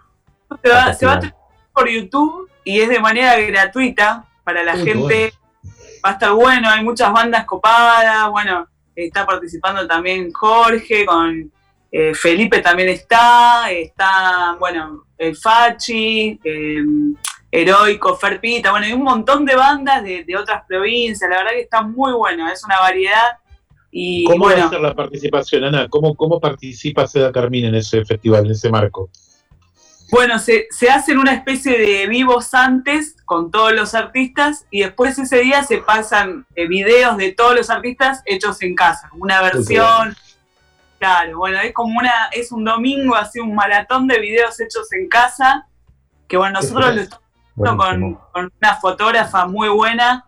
Se 0.64 0.70
va, 0.72 0.94
se 0.94 1.06
va 1.06 1.14
a 1.14 1.20
transmitir 1.20 1.36
por 1.72 1.88
YouTube 1.88 2.50
y 2.64 2.82
es 2.82 2.90
de 2.90 3.00
manera 3.00 3.38
gratuita 3.40 4.26
para 4.44 4.64
la 4.64 4.74
Uy, 4.74 4.84
gente. 4.84 5.34
Va 6.04 6.10
a 6.10 6.14
estar 6.14 6.32
bueno, 6.32 6.70
hay 6.72 6.84
muchas 6.84 7.14
bandas 7.14 7.46
copadas. 7.46 8.32
Bueno, 8.32 8.66
está 8.96 9.26
participando 9.26 9.86
también 9.88 10.32
Jorge, 10.32 11.06
con 11.06 11.52
eh, 11.92 12.14
Felipe 12.14 12.60
también 12.60 12.90
está. 12.90 13.72
Está, 13.72 14.56
bueno, 14.60 15.06
el 15.18 15.36
Fachi, 15.36 16.40
eh, 16.44 16.84
Heroico, 17.52 18.16
Ferpita. 18.16 18.72
Bueno, 18.72 18.86
hay 18.86 18.94
un 18.94 19.04
montón 19.04 19.46
de 19.46 19.56
bandas 19.56 20.04
de, 20.04 20.24
de 20.24 20.38
otras 20.38 20.64
provincias. 20.68 21.30
La 21.30 21.38
verdad 21.38 21.52
que 21.52 21.62
está 21.62 21.82
muy 21.82 22.14
bueno, 22.14 22.50
es 22.52 22.64
una 22.64 22.80
variedad. 22.80 23.38
Y 23.92 24.26
¿Cómo 24.26 24.46
va 24.46 24.52
bueno, 24.52 24.68
a 24.68 24.70
ser 24.70 24.82
la 24.82 24.94
participación, 24.94 25.64
Ana? 25.64 25.88
¿Cómo, 25.88 26.16
cómo 26.16 26.40
participa 26.42 27.08
Seda 27.08 27.32
Carmín 27.32 27.64
en 27.64 27.76
ese 27.76 28.04
festival, 28.04 28.46
en 28.46 28.52
ese 28.52 28.70
marco? 28.70 29.10
Bueno, 30.12 30.40
se, 30.40 30.68
se 30.70 30.90
hacen 30.90 31.18
una 31.18 31.34
especie 31.34 31.78
de 31.78 32.08
vivos 32.08 32.54
antes 32.54 33.16
con 33.26 33.50
todos 33.52 33.74
los 33.74 33.96
artistas 33.96 34.66
y 34.70 34.82
después 34.82 35.18
ese 35.18 35.40
día 35.40 35.64
se 35.64 35.80
pasan 35.80 36.46
eh, 36.56 36.68
videos 36.68 37.18
de 37.18 37.32
todos 37.32 37.56
los 37.56 37.70
artistas 37.70 38.22
hechos 38.26 38.62
en 38.62 38.76
casa, 38.76 39.10
una 39.14 39.42
versión. 39.42 40.16
Claro, 41.00 41.38
bueno, 41.40 41.60
es 41.60 41.74
como 41.74 41.98
una, 41.98 42.30
es 42.32 42.52
un 42.52 42.64
domingo, 42.64 43.16
así 43.16 43.40
un 43.40 43.56
maratón 43.56 44.08
de 44.08 44.20
videos 44.20 44.60
hechos 44.60 44.92
en 44.94 45.10
casa, 45.10 45.68
que 46.28 46.38
bueno, 46.38 46.62
nosotros 46.62 46.96
lo 46.96 47.02
estamos 47.02 47.26
haciendo 47.56 47.78
con, 47.78 48.14
con 48.32 48.54
una 48.62 48.76
fotógrafa 48.76 49.46
muy 49.46 49.70
buena 49.70 50.26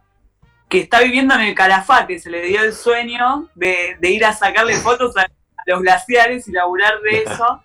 que 0.69 0.81
está 0.81 1.01
viviendo 1.01 1.33
en 1.35 1.41
el 1.41 1.55
Calafate, 1.55 2.19
se 2.19 2.29
le 2.29 2.41
dio 2.41 2.61
el 2.61 2.73
sueño 2.73 3.49
de, 3.55 3.95
de 3.99 4.09
ir 4.09 4.25
a 4.25 4.33
sacarle 4.33 4.75
fotos 4.75 5.15
a, 5.15 5.21
a 5.21 5.63
los 5.65 5.81
glaciares 5.81 6.47
y 6.47 6.51
laburar 6.51 6.99
de 7.01 7.23
eso, 7.23 7.63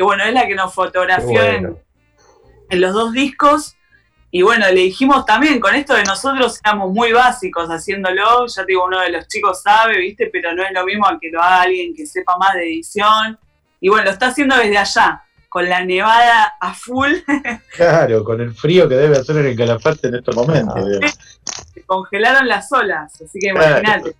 que 0.00 0.04
bueno, 0.04 0.24
es 0.24 0.32
la 0.32 0.46
que 0.46 0.54
nos 0.54 0.72
fotografió 0.72 1.42
en 1.42 2.80
los 2.80 2.94
dos 2.94 3.12
discos. 3.12 3.76
Y 4.30 4.40
bueno, 4.40 4.64
le 4.68 4.80
dijimos 4.80 5.26
también, 5.26 5.60
con 5.60 5.74
esto 5.74 5.92
de 5.92 6.04
nosotros 6.04 6.58
éramos 6.64 6.90
muy 6.90 7.12
básicos 7.12 7.68
haciéndolo, 7.68 8.46
ya 8.46 8.64
te 8.64 8.72
digo, 8.72 8.86
uno 8.86 8.98
de 8.98 9.10
los 9.10 9.28
chicos 9.28 9.60
sabe, 9.60 9.98
¿viste? 9.98 10.30
Pero 10.32 10.54
no 10.54 10.62
es 10.62 10.72
lo 10.72 10.86
mismo 10.86 11.06
a 11.06 11.20
que 11.20 11.28
lo 11.28 11.42
haga 11.42 11.60
alguien 11.60 11.94
que 11.94 12.06
sepa 12.06 12.38
más 12.38 12.54
de 12.54 12.62
edición. 12.62 13.38
Y 13.78 13.90
bueno, 13.90 14.06
lo 14.06 14.12
está 14.12 14.28
haciendo 14.28 14.56
desde 14.56 14.78
allá, 14.78 15.22
con 15.50 15.68
la 15.68 15.84
nevada 15.84 16.54
a 16.60 16.72
full, 16.74 17.10
Claro, 17.76 18.22
con 18.24 18.40
el 18.40 18.54
frío 18.54 18.88
que 18.88 18.94
debe 18.94 19.18
hacer 19.18 19.36
en 19.38 19.46
el 19.46 19.56
Calafate 19.56 20.06
en 20.08 20.14
estos 20.14 20.34
momentos. 20.36 20.76
Ah. 21.02 21.08
se 21.74 21.82
congelaron 21.82 22.46
las 22.48 22.70
olas, 22.72 23.12
así 23.20 23.38
que 23.40 23.50
Claro. 23.50 23.80
imagínate. 23.80 24.14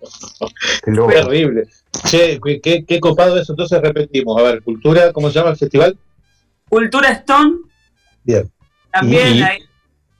Qué. 0.83 0.91
Terrible. 0.91 1.63
Che, 2.05 2.39
qué, 2.43 2.59
qué- 2.61 2.85
qué 2.85 2.99
copado 2.99 3.39
eso. 3.39 3.53
Entonces 3.53 3.81
repetimos. 3.81 4.37
A 4.39 4.43
ver, 4.43 4.61
cultura, 4.61 5.13
¿cómo 5.13 5.29
se 5.29 5.35
llama 5.39 5.51
el 5.51 5.57
festival? 5.57 5.97
Cultura 6.67 7.09
Stone, 7.11 7.59
Bien. 8.23 8.51
también 8.91 9.35
Y- 9.35 9.41
hay, 9.43 9.59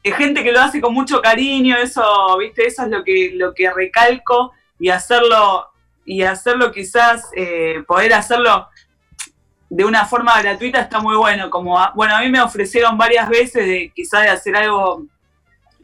hay 0.05 0.11
gente 0.13 0.43
que 0.43 0.51
lo 0.53 0.61
hace 0.61 0.79
con 0.79 0.93
mucho 0.93 1.21
cariño, 1.21 1.75
eso, 1.77 2.37
viste, 2.39 2.65
eso 2.67 2.83
es 2.83 2.89
lo 2.89 3.03
que, 3.03 3.31
lo 3.35 3.53
que 3.53 3.69
recalco 3.71 4.53
y 4.79 4.87
hacerlo, 4.89 5.67
y 6.05 6.21
hacerlo 6.23 6.71
quizás, 6.71 7.25
eh, 7.35 7.83
poder 7.87 8.13
hacerlo 8.13 8.67
de 9.73 9.85
una 9.85 10.05
forma 10.05 10.39
gratuita 10.41 10.81
está 10.81 10.99
muy 10.99 11.15
bueno. 11.15 11.49
Como 11.49 11.79
a- 11.79 11.93
bueno, 11.95 12.13
a 12.15 12.19
mí 12.19 12.27
me 12.29 12.41
ofrecieron 12.41 12.97
varias 12.97 13.29
veces 13.29 13.65
de 13.65 13.89
quizás 13.95 14.23
de 14.23 14.29
hacer 14.29 14.53
algo, 14.57 15.05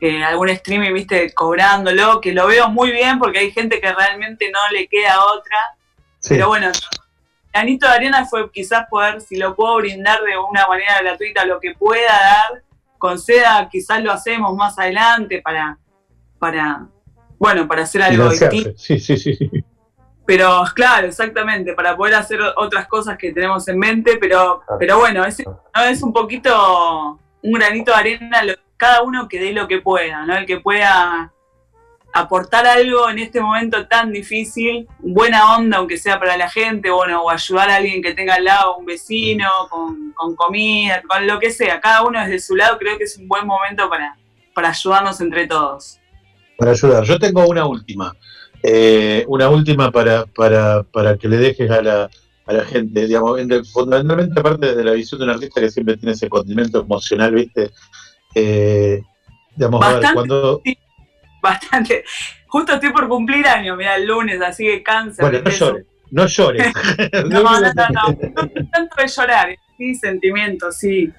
eh, 0.02 0.22
algún 0.26 0.50
streaming, 0.50 0.94
viste, 0.94 1.34
cobrándolo, 1.34 2.20
que 2.20 2.34
lo 2.34 2.48
veo 2.48 2.70
muy 2.70 2.92
bien 2.92 3.18
porque 3.18 3.40
hay 3.40 3.52
gente 3.52 3.80
que 3.80 3.94
realmente 3.94 4.52
no 4.52 4.60
le 4.74 4.88
queda 4.90 5.24
otra. 5.24 5.58
Pero 6.28 6.50
bueno, 6.50 6.70
Granito 7.54 7.88
de 7.88 7.94
Arena 7.94 8.26
fue 8.26 8.52
quizás 8.52 8.88
poder, 8.90 9.22
si 9.22 9.38
lo 9.38 9.56
puedo 9.56 9.78
brindar 9.78 10.20
de 10.22 10.38
una 10.38 10.68
manera 10.68 11.00
gratuita, 11.02 11.46
lo 11.46 11.60
que 11.62 11.74
pueda 11.74 12.12
dar, 12.12 12.64
con 12.98 13.18
seda 13.18 13.70
quizás 13.72 14.04
lo 14.04 14.12
hacemos 14.12 14.54
más 14.54 14.78
adelante 14.78 15.42
para, 15.42 15.78
para 16.40 16.88
bueno, 17.40 17.66
para 17.68 17.84
hacer 17.84 18.02
algo 18.02 18.26
distinto. 18.50 18.78
Sí, 18.78 19.00
sí, 19.00 19.16
sí. 19.18 19.38
Pero 20.28 20.62
claro, 20.76 21.08
exactamente, 21.08 21.74
para 21.74 21.96
poder 21.98 22.14
hacer 22.16 22.40
otras 22.58 22.86
cosas 22.88 23.18
que 23.18 23.32
tenemos 23.32 23.68
en 23.70 23.80
mente, 23.80 24.18
pero, 24.20 24.62
pero 24.78 25.00
bueno, 25.00 25.24
es, 25.26 25.42
¿no? 25.46 25.84
es 25.90 26.04
un 26.04 26.12
poquito 26.14 27.18
un 27.42 27.52
granito 27.54 27.92
de 27.92 27.98
arena, 27.98 28.44
lo- 28.44 28.54
cada 28.76 29.02
uno 29.04 29.28
que 29.30 29.40
dé 29.40 29.54
lo 29.54 29.68
que 29.70 29.80
pueda, 29.82 30.26
¿no? 30.26 30.36
El 30.38 30.46
que 30.46 30.60
pueda 30.60 31.32
aportar 32.14 32.66
algo 32.68 33.10
en 33.10 33.20
este 33.20 33.40
momento 33.40 33.88
tan 33.88 34.12
difícil, 34.12 34.88
buena 35.00 35.56
onda, 35.56 35.78
aunque 35.78 35.98
sea 35.98 36.20
para 36.20 36.36
la 36.36 36.50
gente, 36.50 36.90
bueno, 36.90 37.22
o 37.24 37.30
ayudar 37.30 37.70
a 37.70 37.76
alguien 37.78 38.02
que 38.02 38.14
tenga 38.14 38.36
al 38.36 38.44
lado, 38.44 38.76
un 38.78 38.86
vecino, 38.86 39.48
con, 39.70 40.12
con 40.14 40.36
comida, 40.36 41.02
con 41.08 41.26
lo 41.26 41.40
que 41.40 41.52
sea. 41.52 41.80
Cada 41.80 42.02
uno 42.04 42.20
desde 42.20 42.40
su 42.40 42.56
lado 42.56 42.78
creo 42.78 42.98
que 42.98 43.06
es 43.06 43.18
un 43.18 43.28
buen 43.28 43.46
momento 43.48 43.90
para, 43.90 44.16
para 44.54 44.70
ayudarnos 44.70 45.22
entre 45.22 45.48
todos. 45.48 46.00
Para 46.58 46.72
ayudar. 46.72 47.04
Yo 47.04 47.18
tengo 47.18 47.48
una 47.48 47.66
última. 47.66 48.14
Eh, 48.64 49.24
una 49.28 49.50
última 49.50 49.92
para, 49.92 50.26
para, 50.26 50.84
para 50.84 51.18
que 51.18 51.28
le 51.28 51.38
dejes 51.38 51.70
a 51.72 51.82
la, 51.82 52.10
a 52.46 52.54
la 52.54 52.66
gente. 52.66 53.06
Digamos, 53.08 53.40
en- 53.40 53.66
fundamentalmente, 53.66 54.40
aparte 54.40 54.76
de 54.76 54.84
la 54.84 54.92
visión 54.94 55.20
de 55.20 55.26
un 55.26 55.32
artista 55.32 55.62
que 55.62 55.70
siempre 55.70 55.98
tiene 55.98 56.14
ese 56.14 56.30
condimento 56.30 56.82
emocional, 56.82 57.34
¿viste? 57.34 57.72
Eh, 58.36 59.02
digamos, 59.56 59.82
a 59.84 59.88
ver, 59.88 59.96
Bastante. 59.96 60.14
cuando. 60.16 60.62
Bastante. 61.42 62.04
Justo 62.48 62.74
estoy 62.74 62.92
por 62.92 63.08
cumplir 63.08 63.46
año, 63.48 63.76
mira, 63.76 63.96
el 63.96 64.06
lunes, 64.08 64.42
así 64.42 64.66
que 64.66 64.82
cáncer. 64.84 65.24
Bueno, 65.24 65.40
no 65.44 65.50
llores. 65.52 65.86
No 66.10 66.26
llores. 66.26 66.74
No, 67.26 67.44
no, 67.44 67.60
no, 67.62 67.70
no, 67.72 68.50
tanto 68.72 68.96
de 68.98 69.08
llorar, 69.08 69.56
sí, 69.78 69.96
sentimientos, 69.96 70.78
sí. 70.78 71.12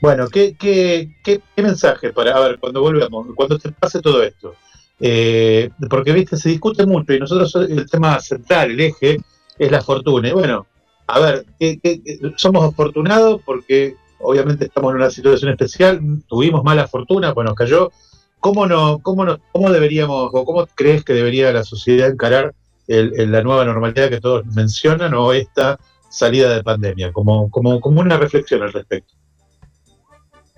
Bueno, 0.00 0.26
¿qué, 0.28 0.56
qué, 0.58 1.10
qué, 1.22 1.40
qué 1.54 1.62
mensaje 1.62 2.10
para, 2.12 2.34
a 2.34 2.40
ver, 2.40 2.58
cuando 2.58 2.80
volvamos, 2.80 3.26
cuando 3.36 3.58
te 3.58 3.70
pase 3.72 4.00
todo 4.00 4.22
esto? 4.22 4.54
Eh, 5.00 5.70
porque, 5.90 6.12
viste, 6.12 6.36
se 6.36 6.48
discute 6.48 6.86
mucho 6.86 7.12
y 7.12 7.20
nosotros 7.20 7.54
el 7.56 7.88
tema 7.90 8.18
central, 8.20 8.70
el 8.70 8.80
eje, 8.80 9.18
es 9.58 9.70
la 9.70 9.82
fortuna. 9.82 10.28
Y 10.28 10.32
bueno, 10.32 10.66
a 11.06 11.20
ver, 11.20 11.46
¿qué- 11.58 11.78
qué- 11.82 12.02
qué- 12.02 12.18
somos 12.36 12.64
afortunados 12.64 13.40
porque 13.44 13.94
obviamente 14.20 14.64
estamos 14.66 14.90
en 14.92 14.96
una 14.96 15.10
situación 15.10 15.50
especial, 15.50 16.00
tuvimos 16.26 16.64
mala 16.64 16.88
fortuna, 16.88 17.34
pues 17.34 17.44
nos 17.46 17.54
cayó. 17.54 17.92
¿Cómo, 18.40 18.66
no, 18.66 18.98
cómo, 19.00 19.24
no, 19.24 19.38
¿Cómo 19.52 19.70
deberíamos, 19.70 20.30
o 20.32 20.44
cómo 20.44 20.66
crees 20.74 21.04
que 21.04 21.12
debería 21.14 21.52
la 21.52 21.64
sociedad 21.64 22.08
encarar 22.10 22.54
la 22.86 23.42
nueva 23.42 23.64
normalidad 23.64 24.08
que 24.08 24.20
todos 24.20 24.46
mencionan 24.54 25.12
o 25.14 25.32
esta 25.32 25.78
salida 26.08 26.54
de 26.54 26.62
pandemia? 26.62 27.12
Como, 27.12 27.50
como, 27.50 27.80
como 27.80 28.00
una 28.00 28.16
reflexión 28.16 28.62
al 28.62 28.72
respecto. 28.72 29.14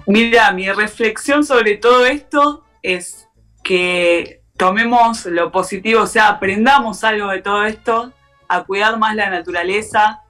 Mira, 0.07 0.53
mi 0.53 0.71
reflexión 0.71 1.45
sobre 1.45 1.77
todo 1.77 2.07
esto 2.07 2.65
es 2.83 3.28
que 3.69 4.41
tomemos 4.57 5.27
lo 5.27 5.53
positivo, 5.53 6.01
o 6.01 6.07
sea, 6.07 6.29
aprendamos 6.29 7.05
algo 7.05 7.29
de 7.29 7.43
todo 7.43 7.67
esto, 7.67 8.11
a 8.49 8.65
cuidar 8.65 8.99
más 8.99 9.15
la 9.15 9.29
naturaleza. 9.29 10.23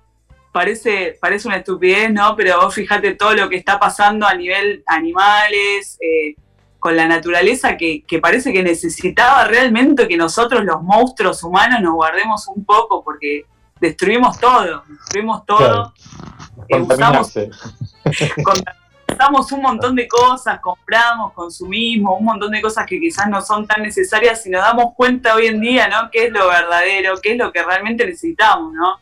Parece, 0.51 1.17
parece 1.21 1.47
una 1.47 1.59
estupidez, 1.59 2.13
¿no? 2.13 2.35
Pero 2.35 2.61
vos 2.61 2.75
fíjate 2.75 3.15
todo 3.15 3.35
lo 3.35 3.49
que 3.49 3.55
está 3.55 3.79
pasando 3.79 4.27
a 4.27 4.35
nivel 4.35 4.83
animales, 4.87 5.99
eh, 6.01 6.35
con 6.81 6.97
la 6.97 7.07
naturaleza, 7.07 7.77
que, 7.77 8.03
que 8.03 8.19
parece 8.19 8.53
que 8.53 8.65
necesitaba 8.65 9.45
realmente 9.45 10.09
que 10.09 10.17
nosotros, 10.17 10.65
los 10.65 10.83
monstruos 10.83 11.45
humanos, 11.45 11.81
nos 11.81 11.95
guardemos 11.95 12.49
un 12.49 12.65
poco, 12.65 13.05
porque 13.05 13.45
destruimos 13.81 14.41
todo, 14.41 14.83
destruimos 14.89 15.47
todo. 15.47 15.95
Eh, 16.69 16.81
usamos 16.81 17.33
Contamos 19.19 19.51
un 19.51 19.63
montón 19.63 19.97
de 19.97 20.07
cosas, 20.07 20.61
compramos, 20.61 21.33
consumimos, 21.33 22.21
un 22.21 22.25
montón 22.25 22.53
de 22.53 22.63
cosas 22.63 22.87
que 22.87 23.01
quizás 23.01 23.29
no 23.29 23.41
son 23.43 23.67
tan 23.67 23.83
necesarias 23.83 24.47
y 24.47 24.51
nos 24.51 24.63
damos 24.63 24.95
cuenta 24.95 25.35
hoy 25.35 25.47
en 25.47 25.61
día, 25.61 25.89
¿no? 25.89 26.09
¿Qué 26.09 26.27
es 26.27 26.31
lo 26.33 26.47
verdadero? 26.47 27.15
¿Qué 27.21 27.33
es 27.33 27.37
lo 27.37 27.51
que 27.51 27.65
realmente 27.65 28.07
necesitamos, 28.07 28.73
¿no? 28.75 29.01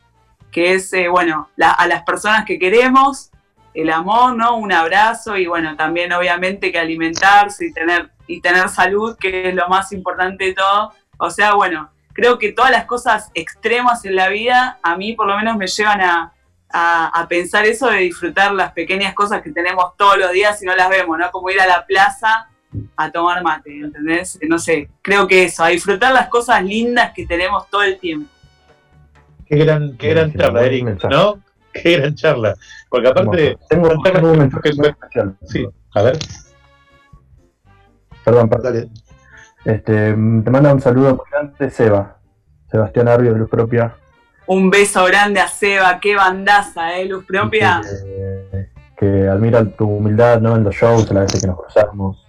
Que 0.50 0.72
es, 0.72 0.90
eh, 0.94 1.08
bueno, 1.08 1.50
la- 1.56 1.72
a 1.72 1.86
las 1.86 2.02
personas 2.02 2.46
que 2.46 2.58
queremos, 2.58 3.30
el 3.74 3.90
amor, 3.90 4.34
¿no? 4.34 4.56
Un 4.56 4.72
abrazo 4.72 5.36
y, 5.36 5.44
bueno, 5.46 5.76
también 5.76 6.10
obviamente 6.14 6.72
que 6.72 6.78
alimentarse 6.78 7.66
y 7.66 7.74
tener, 7.74 8.08
y 8.26 8.40
tener 8.40 8.70
salud, 8.70 9.18
que 9.20 9.50
es 9.50 9.54
lo 9.54 9.68
más 9.68 9.92
importante 9.92 10.46
de 10.46 10.54
todo. 10.54 10.94
O 11.18 11.28
sea, 11.28 11.52
bueno, 11.52 11.90
creo 12.14 12.38
que 12.38 12.52
todas 12.52 12.70
las 12.70 12.86
cosas 12.86 13.30
extremas 13.34 14.02
en 14.06 14.16
la 14.16 14.30
vida, 14.30 14.78
a 14.82 14.96
mí 14.96 15.12
por 15.12 15.26
lo 15.26 15.36
menos 15.36 15.58
me 15.58 15.66
llevan 15.66 16.00
a, 16.00 16.32
a, 16.78 17.06
a 17.06 17.26
pensar 17.26 17.64
eso 17.64 17.88
de 17.88 17.98
disfrutar 18.00 18.52
las 18.52 18.72
pequeñas 18.72 19.14
cosas 19.14 19.40
que 19.40 19.50
tenemos 19.50 19.96
todos 19.96 20.18
los 20.18 20.30
días 20.32 20.62
y 20.62 20.66
no 20.66 20.76
las 20.76 20.90
vemos, 20.90 21.18
¿no? 21.18 21.30
Como 21.30 21.48
ir 21.48 21.58
a 21.58 21.66
la 21.66 21.86
plaza 21.86 22.48
a 22.96 23.10
tomar 23.10 23.42
mate, 23.42 23.78
¿entendés? 23.80 24.38
No 24.46 24.58
sé, 24.58 24.90
creo 25.00 25.26
que 25.26 25.44
eso, 25.44 25.64
a 25.64 25.68
disfrutar 25.68 26.12
las 26.12 26.28
cosas 26.28 26.62
lindas 26.62 27.12
que 27.14 27.26
tenemos 27.26 27.68
todo 27.70 27.82
el 27.82 27.98
tiempo. 27.98 28.28
Qué 29.46 29.56
gran, 29.56 29.96
qué 29.96 30.10
gran 30.10 30.34
charla, 30.34 30.64
Eric, 30.66 31.04
¿no? 31.10 31.40
Qué 31.72 31.98
gran 31.98 32.14
charla. 32.14 32.54
Porque 32.88 33.08
aparte. 33.08 33.58
Tengo, 33.68 33.90
un 33.90 34.02
que- 34.02 34.12
mensaje 34.12 34.70
especial. 34.70 35.36
Sí, 35.46 35.66
a 35.94 36.02
ver. 36.02 36.18
Perdón, 38.24 38.48
perdón. 38.48 38.90
Este, 39.64 40.12
te 40.12 40.16
manda 40.50 40.72
un 40.72 40.80
saludo 40.80 41.16
muy 41.16 41.24
grande 41.30 41.70
Seba. 41.70 42.16
Sebastián 42.70 43.08
Arbio 43.08 43.32
de 43.34 43.38
Luz 43.40 43.50
Propia. 43.50 43.94
Un 44.48 44.70
beso 44.70 45.04
grande 45.04 45.40
a 45.40 45.48
Seba, 45.48 45.98
qué 46.00 46.14
bandaza, 46.14 46.96
¿eh? 46.98 47.06
Luz 47.06 47.24
propia. 47.26 47.80
que, 48.52 48.68
que 48.96 49.28
admira 49.28 49.64
tu 49.64 49.86
humildad 49.88 50.40
¿no? 50.40 50.54
en 50.56 50.64
los 50.64 50.74
shows, 50.74 51.10
a 51.10 51.14
las 51.14 51.24
veces 51.24 51.40
que 51.42 51.46
nos 51.48 51.56
cruzamos. 51.60 52.24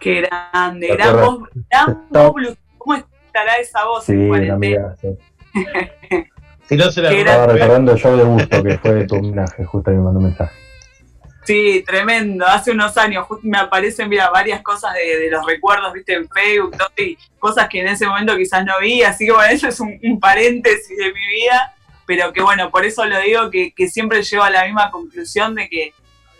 Qué 0.00 0.20
grande, 0.22 0.86
¿Te 0.88 0.96
gran 0.96 1.16
voz, 1.16 1.48
gran 1.70 2.04
voz, 2.10 2.34
Luz. 2.42 2.56
¿Cómo 2.78 2.96
estará 2.96 3.56
esa 3.58 3.84
voz 3.86 4.04
Sí, 4.04 4.12
en 4.12 4.28
cuarentena? 4.28 4.54
amiga. 4.54 4.96
sí. 5.00 5.18
Si 6.66 6.76
no 6.78 6.90
se 6.90 7.02
la 7.02 7.12
Estaba 7.12 7.36
grande. 7.44 7.52
recordando 7.60 7.92
el 7.92 7.98
show 7.98 8.16
de 8.16 8.24
Busto, 8.24 8.62
que 8.62 8.78
fue 8.78 9.06
tu 9.06 9.16
homenaje, 9.16 9.64
justo 9.66 9.90
ahí 9.90 9.96
me 9.96 10.02
mandó 10.02 10.18
un 10.20 10.24
mensaje. 10.26 10.54
Sí, 11.44 11.82
tremendo. 11.86 12.46
Hace 12.46 12.70
unos 12.70 12.96
años 12.96 13.26
justo 13.26 13.46
me 13.46 13.58
aparecen, 13.58 14.08
mira, 14.08 14.30
varias 14.30 14.62
cosas 14.62 14.94
de, 14.94 15.18
de 15.18 15.30
los 15.30 15.44
recuerdos, 15.44 15.92
viste, 15.92 16.14
en 16.14 16.28
Facebook, 16.28 16.76
todo, 16.76 16.88
y 16.96 17.18
cosas 17.38 17.68
que 17.68 17.80
en 17.80 17.88
ese 17.88 18.06
momento 18.06 18.36
quizás 18.36 18.64
no 18.64 18.78
vi, 18.80 19.02
así 19.02 19.26
que 19.26 19.32
bueno, 19.32 19.50
eso 19.52 19.68
es 19.68 19.78
un, 19.80 19.98
un 20.02 20.18
paréntesis 20.20 20.96
de 20.96 21.12
mi 21.12 21.26
vida, 21.34 21.74
pero 22.06 22.32
que 22.32 22.40
bueno, 22.42 22.70
por 22.70 22.84
eso 22.84 23.04
lo 23.04 23.18
digo, 23.20 23.50
que, 23.50 23.72
que 23.74 23.88
siempre 23.88 24.22
llego 24.22 24.42
a 24.42 24.50
la 24.50 24.64
misma 24.64 24.90
conclusión 24.90 25.54
de 25.54 25.68
que, 25.68 25.92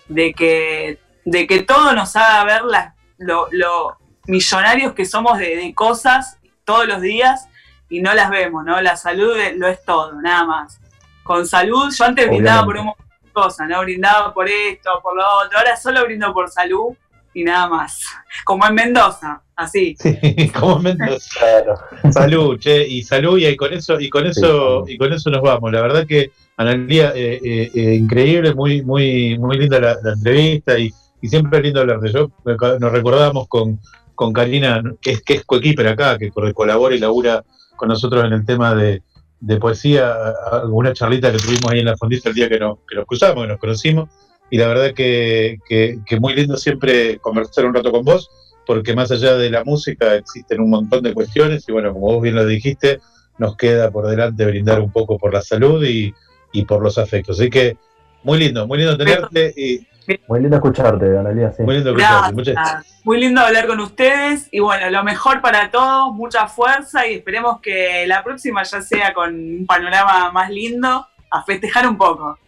de 0.08 0.32
que, 0.32 0.98
de 1.24 1.46
que 1.46 1.62
todo 1.62 1.92
nos 1.94 2.16
haga 2.16 2.44
ver 2.44 2.62
las, 2.64 2.94
lo, 3.18 3.48
lo 3.50 3.98
millonarios 4.26 4.94
que 4.94 5.04
somos 5.04 5.38
de, 5.38 5.56
de 5.56 5.74
cosas 5.74 6.38
todos 6.64 6.86
los 6.86 7.02
días 7.02 7.46
y 7.90 8.00
no 8.00 8.14
las 8.14 8.30
vemos, 8.30 8.64
¿no? 8.64 8.80
La 8.80 8.96
salud 8.96 9.36
es- 9.38 9.56
lo 9.56 9.68
es 9.68 9.84
todo, 9.84 10.12
nada 10.22 10.44
más. 10.44 10.80
Con 11.22 11.46
salud, 11.46 11.92
yo 11.94 12.04
antes 12.04 12.26
brindaba 12.28 12.64
por 12.64 12.76
un 12.78 12.92
cosas, 13.34 13.68
¿no? 13.68 13.82
Brindaba 13.82 14.32
por 14.32 14.48
esto, 14.48 14.88
por 15.02 15.14
lo 15.14 15.22
otro, 15.44 15.58
ahora 15.58 15.76
solo 15.76 16.02
brindo 16.06 16.32
por 16.32 16.48
salud 16.48 16.94
y 17.34 17.44
nada 17.44 17.68
más. 17.68 18.00
Como 18.46 18.66
en 18.66 18.74
Mendoza, 18.74 19.42
así. 19.56 19.94
Como 20.58 20.78
Mendoza. 20.78 21.74
Salud, 22.10 22.58
che, 22.58 22.86
y 22.88 23.02
salud, 23.02 23.36
y 23.38 23.54
con 23.56 23.72
eso, 23.74 24.00
y 24.00 24.08
con 24.08 24.24
eso, 24.26 24.84
y 24.88 24.96
con 24.96 25.12
eso 25.12 25.28
nos 25.30 25.42
vamos. 25.42 25.70
La 25.72 25.82
verdad 25.82 26.06
que 26.06 26.30
Analía, 26.56 27.12
eh, 27.16 27.40
eh, 27.44 27.70
eh, 27.74 27.94
increíble, 27.96 28.54
muy, 28.54 28.80
muy, 28.82 29.36
muy 29.38 29.58
linda 29.58 29.80
la, 29.80 29.96
la 30.04 30.12
entrevista 30.12 30.78
y, 30.78 30.88
y 31.20 31.26
siempre 31.28 31.58
es 31.58 31.64
lindo 31.64 31.80
hablar 31.80 31.98
de 31.98 32.12
yo. 32.12 32.30
Nos 32.78 32.92
recordamos 32.92 33.48
con, 33.48 33.80
con 34.14 34.32
Karina, 34.32 34.80
que 35.00 35.10
es, 35.10 35.22
que 35.22 35.34
es 35.34 35.44
coequiper 35.44 35.88
acá, 35.88 36.16
que 36.16 36.30
co- 36.30 36.54
colabora 36.54 36.94
y 36.94 37.00
labura 37.00 37.42
con 37.74 37.88
nosotros 37.88 38.24
en 38.24 38.34
el 38.34 38.46
tema 38.46 38.72
de, 38.72 39.02
de 39.46 39.58
poesía, 39.58 40.14
alguna 40.50 40.92
charlita 40.92 41.30
que 41.30 41.38
tuvimos 41.38 41.70
ahí 41.70 41.80
en 41.80 41.86
la 41.86 41.96
fondita 41.96 42.30
el 42.30 42.34
día 42.34 42.48
que 42.48 42.58
nos, 42.58 42.78
que 42.88 42.96
nos 42.96 43.06
cruzamos, 43.06 43.44
que 43.44 43.48
nos 43.48 43.58
conocimos, 43.58 44.08
y 44.50 44.58
la 44.58 44.68
verdad 44.68 44.94
que, 44.94 45.58
que, 45.68 45.98
que 46.06 46.20
muy 46.20 46.34
lindo 46.34 46.56
siempre 46.56 47.18
conversar 47.18 47.66
un 47.66 47.74
rato 47.74 47.92
con 47.92 48.04
vos, 48.04 48.30
porque 48.66 48.94
más 48.94 49.10
allá 49.10 49.36
de 49.36 49.50
la 49.50 49.64
música 49.64 50.14
existen 50.14 50.60
un 50.60 50.70
montón 50.70 51.02
de 51.02 51.12
cuestiones, 51.12 51.68
y 51.68 51.72
bueno, 51.72 51.92
como 51.92 52.06
vos 52.06 52.22
bien 52.22 52.34
lo 52.34 52.46
dijiste, 52.46 53.00
nos 53.38 53.56
queda 53.56 53.90
por 53.90 54.06
delante 54.06 54.46
brindar 54.46 54.80
un 54.80 54.90
poco 54.90 55.18
por 55.18 55.34
la 55.34 55.42
salud 55.42 55.84
y, 55.84 56.14
y 56.52 56.64
por 56.64 56.82
los 56.82 56.96
afectos. 56.96 57.38
Así 57.38 57.50
que 57.50 57.76
muy 58.22 58.38
lindo, 58.38 58.66
muy 58.66 58.78
lindo 58.78 58.96
tenerte 58.96 59.52
y 59.56 59.86
Muy 60.28 60.40
lindo 60.40 60.56
escucharte, 60.56 61.18
Analia. 61.18 61.52
Sí. 61.52 61.62
muy 61.62 61.74
lindo 61.76 61.90
escucharte. 61.90 62.32
Muchas- 62.34 63.00
Muy 63.04 63.20
lindo 63.20 63.40
hablar 63.40 63.66
con 63.66 63.80
ustedes 63.80 64.48
y 64.50 64.60
bueno, 64.60 64.88
lo 64.90 65.04
mejor 65.04 65.40
para 65.40 65.70
todos, 65.70 66.12
mucha 66.14 66.46
fuerza 66.46 67.06
y 67.06 67.14
esperemos 67.14 67.60
que 67.60 68.06
la 68.06 68.22
próxima 68.24 68.62
ya 68.62 68.80
sea 68.82 69.12
con 69.14 69.34
un 69.34 69.66
panorama 69.66 70.30
más 70.32 70.50
lindo, 70.50 71.06
a 71.30 71.42
festejar 71.44 71.86
un 71.88 71.96
poco. 71.98 72.38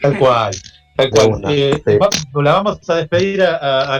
Tal 0.00 0.18
cual, 0.18 0.54
tal 0.96 1.10
cual. 1.10 1.26
una, 1.34 1.52
Eh, 1.52 1.82
sí. 1.84 1.98
la 2.42 2.52
vamos 2.52 2.88
a 2.88 2.94
despedir 2.96 3.42
a, 3.42 3.56
a- 3.56 3.96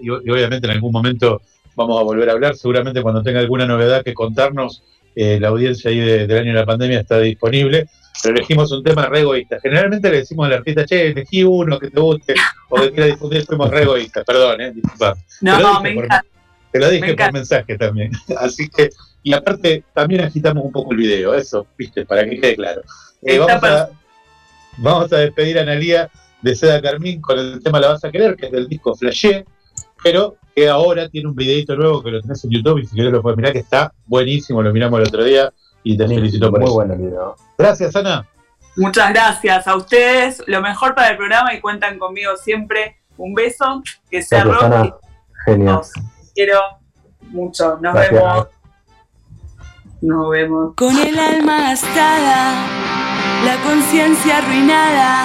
y, 0.00 0.08
obviamente 0.10 0.66
en 0.66 0.72
algún 0.72 0.92
momento 0.92 1.40
vamos 1.76 2.00
a 2.00 2.04
volver 2.04 2.28
a 2.28 2.32
hablar. 2.32 2.56
Seguramente 2.56 3.02
cuando 3.02 3.22
tenga 3.22 3.40
alguna 3.40 3.66
novedad 3.66 4.02
que 4.02 4.12
contarnos, 4.14 4.82
eh, 5.14 5.38
la 5.40 5.48
audiencia 5.48 5.90
ahí 5.90 5.98
de- 5.98 6.26
del 6.26 6.38
año 6.38 6.52
de 6.52 6.60
la 6.60 6.66
pandemia 6.66 7.00
está 7.00 7.18
disponible. 7.18 7.86
Pero 8.22 8.34
elegimos 8.36 8.70
un 8.72 8.82
tema 8.84 9.06
re 9.06 9.20
egoísta. 9.20 9.58
Generalmente 9.62 10.10
le 10.10 10.18
decimos 10.18 10.46
al 10.46 10.52
artista, 10.54 10.84
che, 10.84 11.08
elegí 11.08 11.42
uno 11.42 11.78
que 11.78 11.90
te 11.90 12.00
guste 12.00 12.34
o 12.68 12.76
que 12.80 12.90
quiera 12.90 13.06
difundir, 13.06 13.44
fuimos 13.46 13.70
re 13.70 13.82
egoístas. 13.82 14.24
Perdón, 14.24 14.60
eh, 14.60 14.72
disculpa. 14.72 15.16
No, 15.40 15.56
Te 15.56 15.62
dije 15.62 15.80
me 15.82 15.94
por- 15.94 16.04
encanta. 16.04 16.24
Te 16.72 16.78
lo 16.78 16.86
Me 16.86 16.92
dije 16.92 17.00
por 17.00 17.10
encanta. 17.10 17.32
mensaje 17.32 17.78
también. 17.78 18.12
Así 18.38 18.68
que, 18.68 18.90
y 19.22 19.32
aparte, 19.32 19.84
también 19.94 20.20
agitamos 20.22 20.64
un 20.64 20.72
poco 20.72 20.92
el 20.92 20.98
video, 20.98 21.34
eso, 21.34 21.66
viste, 21.78 22.04
para 22.04 22.24
que 22.28 22.38
quede 22.40 22.56
claro. 22.56 22.82
Eh, 23.22 23.38
vamos, 23.38 23.64
a, 23.64 23.90
vamos 24.78 25.12
a 25.12 25.18
despedir 25.18 25.58
a 25.58 25.62
Analía 25.62 26.10
de 26.42 26.54
Seda 26.54 26.80
Carmín 26.80 27.20
con 27.20 27.38
el 27.38 27.62
tema 27.62 27.80
La 27.80 27.88
Vas 27.88 28.04
a 28.04 28.10
Querer, 28.10 28.36
que 28.36 28.46
es 28.46 28.52
del 28.52 28.68
disco 28.68 28.94
Flashé, 28.94 29.44
pero 30.02 30.36
que 30.54 30.68
ahora 30.68 31.08
tiene 31.08 31.28
un 31.28 31.34
videito 31.34 31.76
nuevo 31.76 32.02
que 32.02 32.10
lo 32.10 32.20
tenés 32.20 32.42
en 32.44 32.50
YouTube 32.50 32.78
y 32.80 32.86
si 32.86 32.96
querés 32.96 33.12
lo 33.12 33.20
puedes 33.22 33.36
mirar, 33.36 33.52
que 33.52 33.58
está 33.60 33.92
buenísimo, 34.06 34.62
lo 34.62 34.72
miramos 34.72 35.00
el 35.00 35.06
otro 35.08 35.22
día 35.24 35.52
y 35.82 35.96
te 35.96 36.06
felicito 36.06 36.50
por 36.50 36.60
Muy 36.60 36.66
eso. 36.66 36.74
bueno 36.74 36.94
el 36.94 37.00
video. 37.00 37.36
Gracias, 37.58 37.94
Ana. 37.96 38.26
Muchas 38.76 39.10
gracias 39.12 39.66
a 39.66 39.76
ustedes. 39.76 40.42
Lo 40.46 40.60
mejor 40.60 40.94
para 40.94 41.10
el 41.10 41.16
programa 41.16 41.52
y 41.54 41.60
cuentan 41.60 41.98
conmigo 41.98 42.36
siempre. 42.36 43.00
Un 43.16 43.34
beso, 43.34 43.82
que 44.10 44.22
sea 44.22 44.44
Gracias, 44.44 44.70
rock. 44.70 44.72
Ana. 44.72 44.94
Genial. 45.44 45.80
Quiero 46.34 46.60
mucho. 47.30 47.78
Nos 47.80 47.94
Gracias. 47.94 48.12
vemos. 48.12 48.48
Nos 50.00 50.30
vemos. 50.30 50.74
Con 50.76 50.96
el 50.98 51.18
alma 51.18 51.60
gastada, 51.62 52.54
la 53.44 53.56
conciencia 53.64 54.38
arruinada 54.38 55.24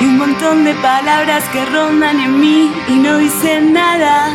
y 0.00 0.04
un 0.04 0.18
montón 0.18 0.64
de 0.64 0.74
palabras 0.74 1.42
que 1.52 1.64
rondan 1.66 2.20
en 2.20 2.40
mí 2.40 2.72
y 2.88 2.94
no 2.96 3.18
dicen 3.18 3.72
nada. 3.72 4.28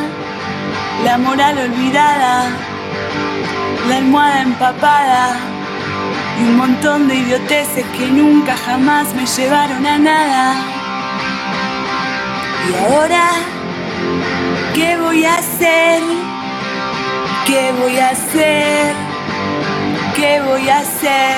La 1.05 1.17
moral 1.17 1.57
olvidada, 1.59 2.49
la 3.87 3.97
almohada 3.97 4.41
empapada 4.41 5.37
y 6.39 6.43
un 6.43 6.57
montón 6.57 7.07
de 7.07 7.15
idioteces 7.15 7.85
que 7.97 8.07
nunca 8.07 8.55
jamás 8.57 9.13
me 9.13 9.25
llevaron 9.25 9.85
a 9.85 9.97
nada. 9.97 10.55
Y 12.67 12.75
ahora, 12.85 13.29
¿qué 14.73 14.97
voy 14.97 15.23
a 15.23 15.35
hacer? 15.35 16.01
¿Qué 17.45 17.71
voy 17.79 17.97
a 17.97 18.09
hacer? 18.09 18.95
¿Qué 20.15 20.41
voy 20.41 20.69
a 20.69 20.79
hacer? 20.79 21.37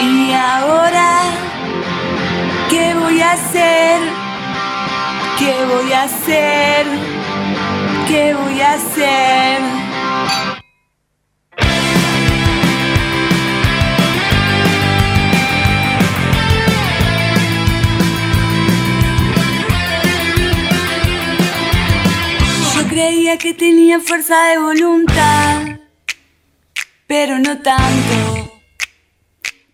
Y 0.00 0.32
ahora, 0.32 1.22
¿qué 2.70 2.94
voy 2.94 3.20
a 3.20 3.32
hacer? 3.32 4.00
¿Qué 5.38 5.54
voy 5.64 5.92
a 5.92 6.02
hacer? 6.04 6.86
¿Qué 8.06 8.34
voy 8.34 8.60
a 8.60 8.72
hacer? 8.74 9.91
Que 23.38 23.54
tenía 23.54 23.98
fuerza 23.98 24.40
de 24.50 24.58
voluntad, 24.58 25.62
pero 27.08 27.38
no 27.38 27.58
tanto. 27.58 28.60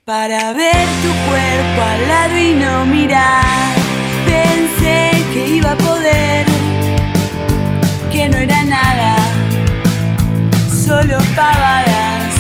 Para 0.05 0.53
ver 0.55 0.87
tu 1.03 1.11
cuerpo 1.29 1.83
al 1.83 2.09
lado 2.09 2.39
y 2.39 2.55
no 2.55 2.87
mirar, 2.87 3.75
pensé 4.25 5.11
que 5.35 5.49
iba 5.57 5.73
a 5.73 5.77
poder, 5.77 6.47
que 8.11 8.29
no 8.29 8.39
era 8.39 8.63
nada, 8.63 9.17
solo 10.87 11.19
pavadas. 11.37 12.35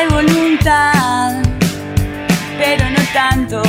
De 0.00 0.08
voluntad, 0.08 1.42
pero 2.58 2.84
no 2.90 3.02
tanto. 3.12 3.62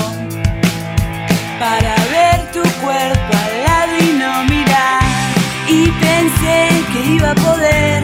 Para 1.60 1.96
ver 2.14 2.40
tu 2.54 2.62
cuerpo 2.84 3.32
al 3.46 3.64
lado 3.68 3.94
y 4.00 4.14
no 4.18 4.44
mirar. 4.46 5.04
Y 5.68 5.90
pensé 6.06 6.58
que 6.92 7.00
iba 7.16 7.32
a 7.32 7.36
poder, 7.36 8.04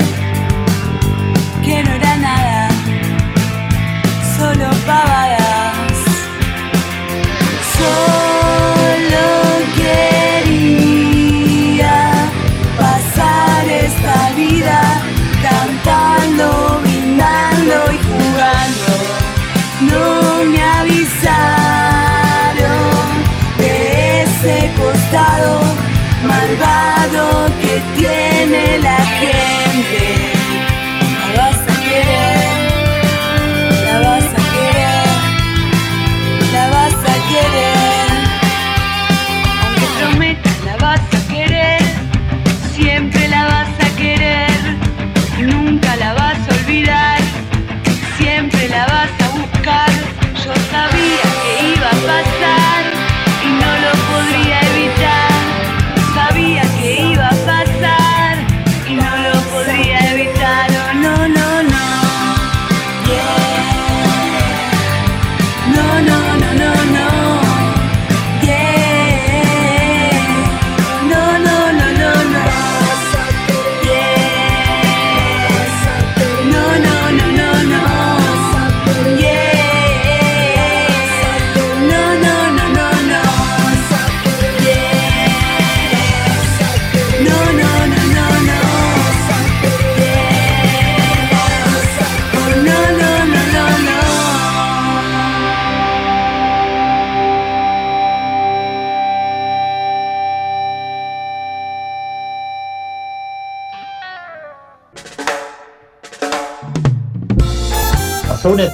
malvado 26.48 27.52
que 27.62 27.82
tiene 28.00 28.80
la 28.80 28.98
gente. 29.20 30.17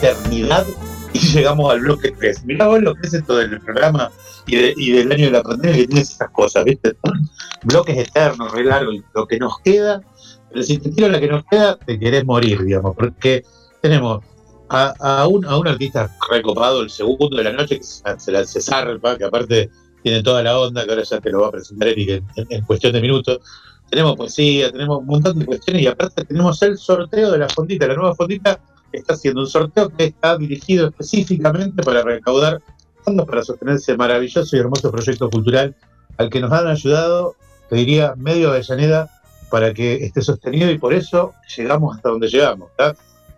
Eternidad 0.08 0.66
y 1.14 1.20
llegamos 1.20 1.72
al 1.72 1.82
bloque 1.82 2.12
3. 2.12 2.46
Mirá 2.46 2.68
vos 2.68 2.82
lo 2.82 2.96
que 2.96 3.08
es 3.08 3.14
esto 3.14 3.36
del 3.38 3.60
programa 3.62 4.12
y, 4.48 4.56
de- 4.56 4.74
y 4.76 4.92
del 4.92 5.12
año 5.12 5.26
de 5.26 5.32
la 5.32 5.44
pandemia 5.44 5.78
que 5.78 5.88
tienes 5.88 6.12
esas 6.12 6.30
cosas, 6.32 6.66
¿viste? 6.66 6.96
Bloques 7.64 7.98
eternos, 7.98 8.52
re 8.52 8.64
largos, 8.66 8.96
lo 9.16 9.26
que 9.28 9.38
nos 9.40 9.60
queda 9.60 10.02
Pero 10.52 10.64
si 10.64 10.78
te 10.78 10.90
tiro 10.90 11.08
la 11.08 11.20
que 11.20 11.28
nos 11.30 11.44
queda, 11.46 11.78
te 11.78 11.98
querés 12.00 12.26
morir, 12.26 12.62
digamos, 12.64 12.96
porque 12.96 13.44
tenemos 13.82 14.24
a, 14.70 15.28
un, 15.28 15.46
a 15.46 15.56
un 15.58 15.68
artista 15.68 16.10
recopado, 16.32 16.82
el 16.82 16.90
segundo 16.90 17.38
de 17.38 17.44
la 17.44 17.52
noche, 17.54 17.78
que 17.78 17.84
se, 17.84 18.32
la 18.32 18.44
se 18.44 18.60
zarpa, 18.60 19.18
que 19.18 19.24
aparte 19.26 19.70
tiene 20.02 20.24
toda 20.24 20.42
la 20.42 20.60
onda, 20.60 20.84
que 20.84 20.90
ahora 20.92 21.04
ya 21.04 21.20
te 21.22 21.30
lo 21.30 21.42
va 21.42 21.48
a 21.48 21.52
presentar 21.52 21.88
Eric 21.90 22.10
en- 22.36 22.48
en 22.50 22.66
cuestión 22.66 22.92
de 22.92 23.00
minutos. 23.02 23.40
Tenemos 23.90 24.16
poesía, 24.16 24.72
tenemos 24.72 25.00
un 25.00 25.06
montón 25.06 25.38
de 25.38 25.46
cuestiones 25.46 25.84
y 25.84 25.88
aparte 25.88 26.26
tenemos 26.26 26.60
el 26.64 26.78
sorteo 26.80 27.32
de 27.32 27.38
la 27.38 27.48
fondita. 27.50 27.86
La 27.88 27.94
nueva 27.94 28.16
fondita 28.16 28.60
está 28.98 29.14
haciendo 29.14 29.42
un 29.42 29.48
sorteo 29.48 29.90
que 29.90 30.06
está 30.06 30.38
dirigido 30.38 30.90
específicamente 30.90 31.84
para 31.84 32.02
recaudar 32.04 32.62
fondos 33.04 33.26
para 33.26 33.44
sostener 33.44 33.76
ese 33.76 33.98
maravilloso 33.98 34.56
y 34.56 34.60
hermoso 34.60 34.92
proyecto 34.92 35.30
cultural 35.30 35.76
al 36.18 36.30
que 36.30 36.40
nos 36.40 36.52
han 36.52 36.68
ayudado, 36.68 37.36
te 37.70 37.76
diría, 37.76 38.14
medio 38.18 38.50
Avellaneda 38.50 39.10
para 39.50 39.74
que 39.74 40.06
esté 40.06 40.22
sostenido 40.22 40.72
y 40.72 40.78
por 40.78 40.94
eso 40.94 41.34
llegamos 41.56 41.96
hasta 41.96 42.10
donde 42.10 42.28
llegamos. 42.28 42.72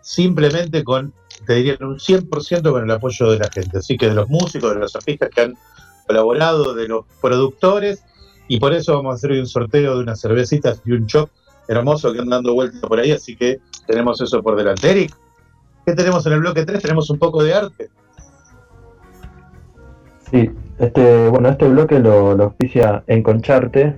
Simplemente 0.01 0.83
con, 0.83 1.13
te 1.47 1.55
diría, 1.55 1.77
un 1.81 1.97
100% 1.97 2.71
con 2.71 2.83
el 2.83 2.91
apoyo 2.91 3.31
de 3.31 3.39
la 3.39 3.49
gente. 3.49 3.79
Así 3.79 3.97
que 3.97 4.09
de 4.09 4.15
los 4.15 4.29
músicos, 4.29 4.73
de 4.73 4.79
los 4.79 4.95
artistas 4.95 5.29
que 5.33 5.41
han 5.41 5.55
colaborado, 6.05 6.73
de 6.73 6.87
los 6.87 7.05
productores, 7.21 8.03
y 8.47 8.59
por 8.59 8.73
eso 8.73 8.93
vamos 8.93 9.13
a 9.13 9.15
hacer 9.15 9.31
hoy 9.31 9.39
un 9.39 9.47
sorteo 9.47 9.95
de 9.95 10.03
unas 10.03 10.21
cervecitas 10.21 10.81
y 10.85 10.91
un 10.91 11.07
chop 11.07 11.29
hermoso 11.67 12.13
que 12.13 12.19
andan 12.19 12.43
dando 12.43 12.53
vueltas 12.53 12.81
por 12.81 12.99
ahí, 12.99 13.11
así 13.11 13.35
que 13.35 13.59
tenemos 13.87 14.21
eso 14.21 14.43
por 14.43 14.55
delante. 14.55 14.91
Eric, 14.91 15.15
¿qué 15.85 15.93
tenemos 15.93 16.25
en 16.25 16.33
el 16.33 16.39
bloque 16.39 16.65
3? 16.65 16.81
Tenemos 16.81 17.09
un 17.09 17.19
poco 17.19 17.43
de 17.43 17.53
arte. 17.53 17.89
Sí, 20.31 20.49
este, 20.79 21.29
bueno, 21.29 21.49
este 21.49 21.67
bloque 21.67 21.99
lo, 21.99 22.35
lo 22.35 22.45
auspicia 22.45 23.03
Enconcharte. 23.07 23.95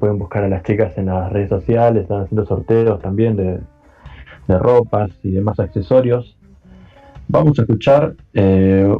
Pueden 0.00 0.18
buscar 0.18 0.44
a 0.44 0.48
las 0.48 0.62
chicas 0.62 0.96
en 0.98 1.06
las 1.06 1.32
redes 1.32 1.48
sociales, 1.48 2.02
están 2.02 2.22
haciendo 2.22 2.44
sorteos 2.44 3.00
también 3.00 3.36
de, 3.36 3.60
de 4.46 4.58
ropas 4.58 5.10
y 5.22 5.30
demás 5.30 5.58
accesorios. 5.58 6.36
Vamos 7.28 7.58
a 7.58 7.62
escuchar 7.62 8.14
eh, 8.34 8.94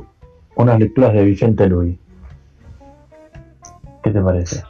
unas 0.57 0.78
lecturas 0.78 1.12
de 1.12 1.24
Vicente 1.24 1.66
Luis. 1.66 1.99
¿Qué 4.03 4.11
te 4.11 4.20
parece? 4.20 4.62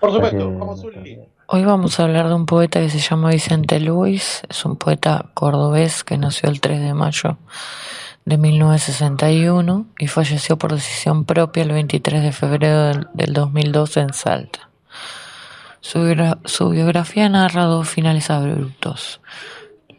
Por 0.00 0.12
supuesto, 0.12 0.58
vamos 0.58 0.84
Uli. 0.84 1.20
Hoy 1.50 1.64
vamos 1.64 1.98
a 1.98 2.04
hablar 2.04 2.28
de 2.28 2.34
un 2.34 2.44
poeta 2.44 2.78
que 2.80 2.90
se 2.90 2.98
llama 2.98 3.30
Vicente 3.30 3.80
Luis. 3.80 4.42
Es 4.50 4.64
un 4.66 4.76
poeta 4.76 5.30
cordobés 5.32 6.04
que 6.04 6.18
nació 6.18 6.50
el 6.50 6.60
3 6.60 6.80
de 6.80 6.92
mayo 6.92 7.38
de 8.26 8.36
1961 8.36 9.86
y 9.98 10.08
falleció 10.08 10.58
por 10.58 10.72
decisión 10.74 11.24
propia 11.24 11.62
el 11.62 11.72
23 11.72 12.22
de 12.22 12.32
febrero 12.32 12.82
del, 12.88 13.08
del 13.14 13.32
2012 13.32 14.00
en 14.00 14.12
Salta. 14.12 14.68
Su, 15.80 16.00
biogra- 16.00 16.38
su 16.44 16.68
biografía 16.68 17.28
narra 17.30 17.64
dos 17.64 17.88
finales 17.88 18.28
abruptos. 18.28 19.22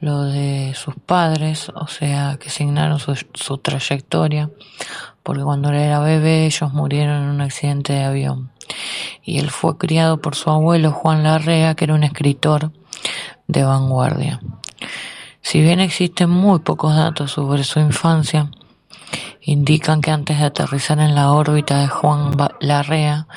Lo 0.02 0.26
de 0.26 0.74
sus 0.76 0.94
padres, 0.96 1.70
o 1.74 1.88
sea, 1.88 2.38
que 2.40 2.52
signaron 2.52 3.00
su, 3.00 3.16
su 3.34 3.58
trayectoria, 3.58 4.52
porque 5.24 5.42
cuando 5.42 5.70
él 5.70 5.76
era 5.78 6.00
bebé 6.00 6.46
ellos 6.46 6.72
murieron 6.74 7.24
en 7.24 7.30
un 7.30 7.42
accidente 7.42 7.94
de 7.94 8.04
avión. 8.04 8.52
Y 9.24 9.40
él 9.40 9.50
fue 9.50 9.78
criado 9.78 10.22
por 10.22 10.36
su 10.36 10.50
abuelo 10.50 10.92
Juan 10.92 11.24
Larrea, 11.24 11.76
que 11.76 11.86
era 11.86 11.94
un 11.94 12.04
escritor 12.04 12.72
de 13.48 13.64
vanguardia. 13.64 14.40
Si 15.42 15.62
bien 15.62 15.80
existen 15.80 16.30
muy 16.30 16.60
pocos 16.60 16.96
datos 16.96 17.32
sobre 17.32 17.64
su 17.64 17.80
infancia, 17.80 18.52
indican 19.42 20.02
que 20.02 20.12
antes 20.12 20.40
de 20.40 20.46
aterrizar 20.46 21.00
en 21.00 21.16
la 21.16 21.32
órbita 21.32 21.80
de 21.80 21.88
Juan 21.88 22.32
Larrea, 22.60 23.28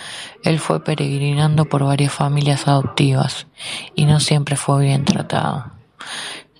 él 0.44 0.58
fue 0.58 0.84
peregrinando 0.84 1.64
por 1.64 1.84
varias 1.84 2.12
familias 2.12 2.68
adoptivas 2.68 3.46
y 3.94 4.04
no 4.04 4.20
siempre 4.20 4.56
fue 4.56 4.84
bien 4.84 5.04
tratado. 5.04 5.72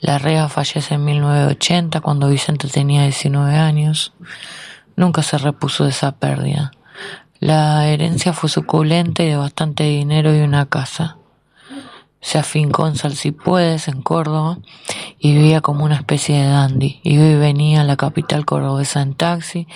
Larrea 0.00 0.48
fallece 0.48 0.94
en 0.94 1.04
1980 1.04 2.00
cuando 2.00 2.28
Vicente 2.28 2.68
tenía 2.68 3.02
19 3.02 3.56
años. 3.56 4.12
Nunca 4.96 5.22
se 5.22 5.38
repuso 5.38 5.84
de 5.84 5.90
esa 5.90 6.12
pérdida. 6.12 6.72
La 7.43 7.88
herencia 7.88 8.32
fue 8.32 8.49
suculenta 8.49 9.24
y 9.24 9.30
de 9.30 9.36
bastante 9.36 9.82
dinero 9.82 10.32
y 10.32 10.43
una 10.43 10.66
casa. 10.66 11.16
Se 12.20 12.38
afincó 12.38 12.86
en 12.86 12.95
Salsipuedes, 12.95 13.88
en 13.88 14.01
Córdoba, 14.01 14.59
y 15.18 15.34
vivía 15.34 15.61
como 15.61 15.84
una 15.84 15.97
especie 15.97 16.40
de 16.40 16.47
dandy. 16.47 17.01
Iba 17.03 17.24
y 17.24 17.34
venía 17.34 17.80
a 17.80 17.84
la 17.84 17.97
capital 17.97 18.45
cordobesa 18.45 19.03
en 19.03 19.14
taxi 19.14 19.66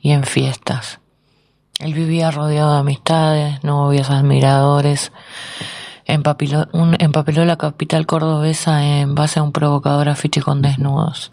y 0.00 0.10
en 0.10 0.24
fiestas. 0.24 0.98
Él 1.78 1.94
vivía 1.94 2.32
rodeado 2.32 2.72
de 2.72 2.80
amistades, 2.80 3.62
novias, 3.62 4.10
admiradores. 4.10 5.12
Empapeló 6.06 7.44
la 7.44 7.56
capital 7.56 8.04
cordobesa 8.04 8.84
en 8.84 9.14
base 9.14 9.38
a 9.38 9.44
un 9.44 9.52
provocador 9.52 10.08
afiche 10.08 10.42
con 10.42 10.60
desnudos. 10.60 11.30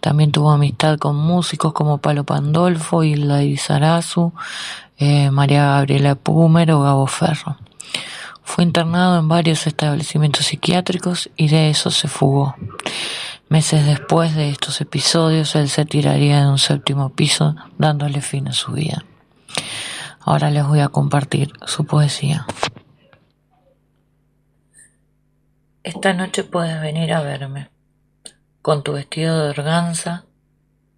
También 0.00 0.32
tuvo 0.32 0.50
amistad 0.50 0.98
con 0.98 1.16
músicos 1.16 1.72
como 1.72 1.96
Palo 1.96 2.24
Pandolfo, 2.24 3.04
Hilda 3.04 3.42
Izarazu, 3.42 4.34
eh, 4.98 5.30
María 5.30 5.66
Gabriela 5.66 6.14
Pumer 6.14 6.70
o 6.72 6.80
Gabo 6.80 7.06
Ferro. 7.06 7.58
Fue 8.42 8.62
internado 8.62 9.18
en 9.18 9.28
varios 9.28 9.66
establecimientos 9.66 10.46
psiquiátricos 10.46 11.30
y 11.36 11.48
de 11.48 11.70
eso 11.70 11.90
se 11.90 12.08
fugó. 12.08 12.54
Meses 13.48 13.86
después 13.86 14.34
de 14.34 14.50
estos 14.50 14.80
episodios, 14.80 15.54
él 15.56 15.68
se 15.68 15.84
tiraría 15.84 16.40
de 16.40 16.48
un 16.48 16.58
séptimo 16.58 17.10
piso, 17.10 17.56
dándole 17.78 18.20
fin 18.20 18.48
a 18.48 18.52
su 18.52 18.72
vida. 18.72 19.04
Ahora 20.20 20.50
les 20.50 20.66
voy 20.66 20.80
a 20.80 20.88
compartir 20.88 21.52
su 21.66 21.84
poesía. 21.84 22.46
Esta 25.82 26.14
noche 26.14 26.44
puedes 26.44 26.80
venir 26.80 27.12
a 27.12 27.20
verme, 27.20 27.70
con 28.62 28.82
tu 28.82 28.92
vestido 28.92 29.42
de 29.42 29.50
organza 29.50 30.24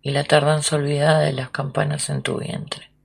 y 0.01 0.13
la 0.13 0.23
tardanza 0.23 0.77
olvidada 0.77 1.21
de 1.21 1.33
las 1.33 1.51
campanas 1.51 2.09
en 2.09 2.23
tu 2.23 2.39
vientre. 2.39 2.96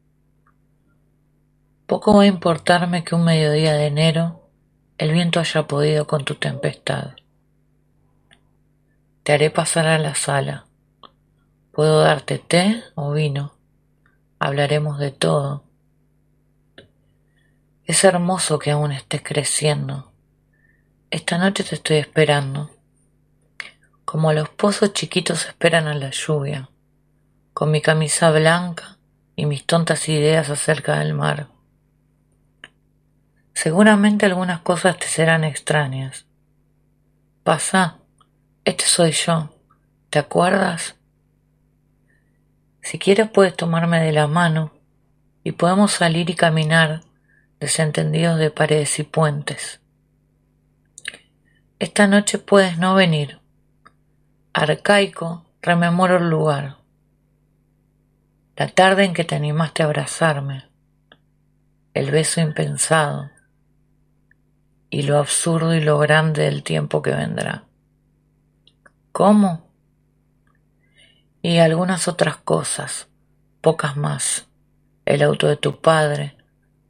Poco 1.92 2.14
va 2.16 2.24
a 2.24 2.26
importarme 2.26 3.04
que 3.04 3.16
un 3.16 3.26
mediodía 3.26 3.74
de 3.74 3.88
enero 3.88 4.50
el 4.98 5.12
viento 5.12 5.42
haya 5.42 5.68
podido 5.68 6.08
con 6.08 6.24
tu 6.24 6.36
tempestad. 6.36 7.16
Te 9.24 9.34
haré 9.34 9.50
pasar 9.50 9.88
a 9.88 10.00
la 10.00 10.16
sala. 10.16 10.68
Puedo 11.74 12.00
darte 12.00 12.38
té 12.40 12.82
o 12.96 13.12
vino. 13.12 13.58
Hablaremos 14.40 15.00
de 15.00 15.12
todo. 15.12 15.66
Es 17.84 18.06
hermoso 18.06 18.58
que 18.58 18.72
aún 18.72 18.94
estés 18.94 19.22
creciendo. 19.22 20.14
Esta 21.10 21.38
noche 21.38 21.66
te 21.66 21.76
estoy 21.76 21.98
esperando. 21.98 22.72
Como 24.06 24.32
los 24.32 24.48
pozos 24.48 24.94
chiquitos 24.94 25.46
esperan 25.46 25.88
a 25.88 25.94
la 25.94 26.12
lluvia, 26.12 26.70
con 27.54 27.70
mi 27.70 27.82
camisa 27.82 28.32
blanca 28.32 28.98
y 29.36 29.46
mis 29.46 29.66
tontas 29.66 30.08
ideas 30.08 30.50
acerca 30.50 30.98
del 30.98 31.14
mar. 31.14 31.50
Seguramente 33.54 34.26
algunas 34.26 34.62
cosas 34.62 34.98
te 34.98 35.08
serán 35.08 35.44
extrañas. 35.44 36.26
Pasa, 37.44 37.98
este 38.66 38.86
soy 38.86 39.12
yo. 39.12 39.56
¿Te 40.10 40.20
acuerdas? 40.20 40.96
Si 42.82 43.00
quieres 43.00 43.30
puedes 43.30 43.56
tomarme 43.56 44.00
de 44.02 44.12
la 44.12 44.28
mano 44.28 44.74
y 45.44 45.54
podemos 45.54 45.92
salir 45.92 46.30
y 46.30 46.36
caminar 46.36 47.02
desentendidos 47.60 48.38
de 48.38 48.52
paredes 48.52 49.00
y 49.00 49.04
puentes. 49.04 49.82
Esta 51.80 52.06
noche 52.06 52.38
puedes 52.38 52.78
no 52.78 52.94
venir. 52.94 53.40
Arcaico, 54.54 55.46
rememoro 55.64 56.18
el 56.18 56.30
lugar. 56.30 56.78
La 58.56 58.68
tarde 58.68 59.06
en 59.06 59.14
que 59.14 59.24
te 59.24 59.34
animaste 59.34 59.82
a 59.82 59.88
abrazarme. 59.88 60.66
El 61.96 62.12
beso 62.12 62.40
impensado. 62.40 63.31
Y 64.92 65.04
lo 65.04 65.18
absurdo 65.18 65.74
y 65.74 65.82
lo 65.82 65.98
grande 65.98 66.44
del 66.44 66.62
tiempo 66.62 67.02
que 67.02 67.12
vendrá. 67.12 67.64
¿Cómo? 69.12 69.68
Y 71.42 71.58
algunas 71.58 72.08
otras 72.08 72.38
cosas, 72.38 73.08
pocas 73.62 73.98
más. 73.98 74.48
El 75.06 75.24
auto 75.24 75.48
de 75.48 75.58
tu 75.58 75.82
padre, 75.82 76.38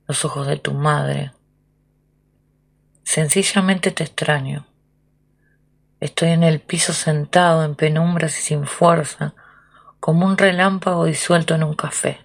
los 0.07 0.25
ojos 0.25 0.47
de 0.47 0.57
tu 0.57 0.73
madre. 0.73 1.31
Sencillamente 3.03 3.91
te 3.91 4.03
extraño. 4.03 4.65
Estoy 5.99 6.29
en 6.29 6.43
el 6.43 6.59
piso 6.59 6.93
sentado 6.93 7.63
en 7.63 7.75
penumbras 7.75 8.37
y 8.37 8.41
sin 8.41 8.65
fuerza, 8.65 9.35
como 9.99 10.25
un 10.25 10.37
relámpago 10.37 11.05
disuelto 11.05 11.53
en 11.53 11.63
un 11.63 11.75
café. 11.75 12.19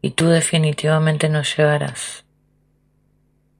Y 0.00 0.12
tú 0.12 0.28
definitivamente 0.28 1.28
no 1.28 1.42
llegarás. 1.42 2.23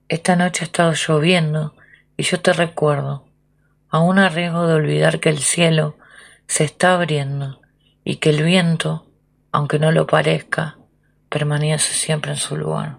Esta 0.07 0.35
noche 0.35 0.63
ha 0.63 0.67
estado 0.67 0.93
lloviendo 0.93 1.73
y 2.17 2.23
yo 2.23 2.39
te 2.39 2.53
recuerdo, 2.53 3.25
aún 3.89 4.19
a 4.19 4.29
riesgo 4.29 4.67
de 4.67 4.75
olvidar 4.75 5.19
que 5.19 5.29
el 5.29 5.39
cielo 5.39 5.97
se 6.47 6.63
está 6.63 6.93
abriendo 6.93 7.61
y 8.03 8.17
que 8.17 8.29
el 8.29 8.43
viento, 8.43 9.07
aunque 9.51 9.79
no 9.79 9.91
lo 9.91 10.05
parezca, 10.05 10.77
permanece 11.29 11.93
siempre 11.93 12.31
en 12.31 12.37
su 12.37 12.55
lugar. 12.55 12.97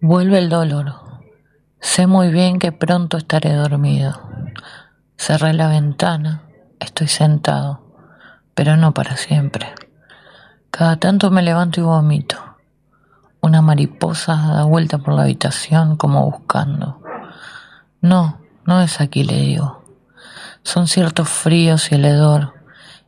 Vuelve 0.00 0.38
el 0.38 0.48
dolor, 0.48 1.10
Sé 1.80 2.06
muy 2.06 2.30
bien 2.30 2.58
que 2.58 2.72
pronto 2.72 3.16
estaré 3.16 3.54
dormido. 3.54 4.20
Cerré 5.16 5.54
la 5.54 5.68
ventana, 5.68 6.42
estoy 6.78 7.08
sentado, 7.08 7.82
pero 8.54 8.76
no 8.76 8.92
para 8.92 9.16
siempre. 9.16 9.66
Cada 10.70 10.96
tanto 10.96 11.30
me 11.30 11.42
levanto 11.42 11.80
y 11.80 11.84
vomito. 11.84 12.49
Una 13.42 13.62
mariposa 13.62 14.36
da 14.36 14.64
vuelta 14.64 14.98
por 14.98 15.14
la 15.14 15.22
habitación 15.22 15.96
como 15.96 16.30
buscando. 16.30 17.02
No, 18.02 18.38
no 18.66 18.82
es 18.82 19.00
aquí, 19.00 19.24
le 19.24 19.36
digo. 19.36 19.82
Son 20.62 20.86
ciertos 20.86 21.28
fríos 21.28 21.90
y 21.90 21.94
el 21.94 22.04
hedor 22.04 22.54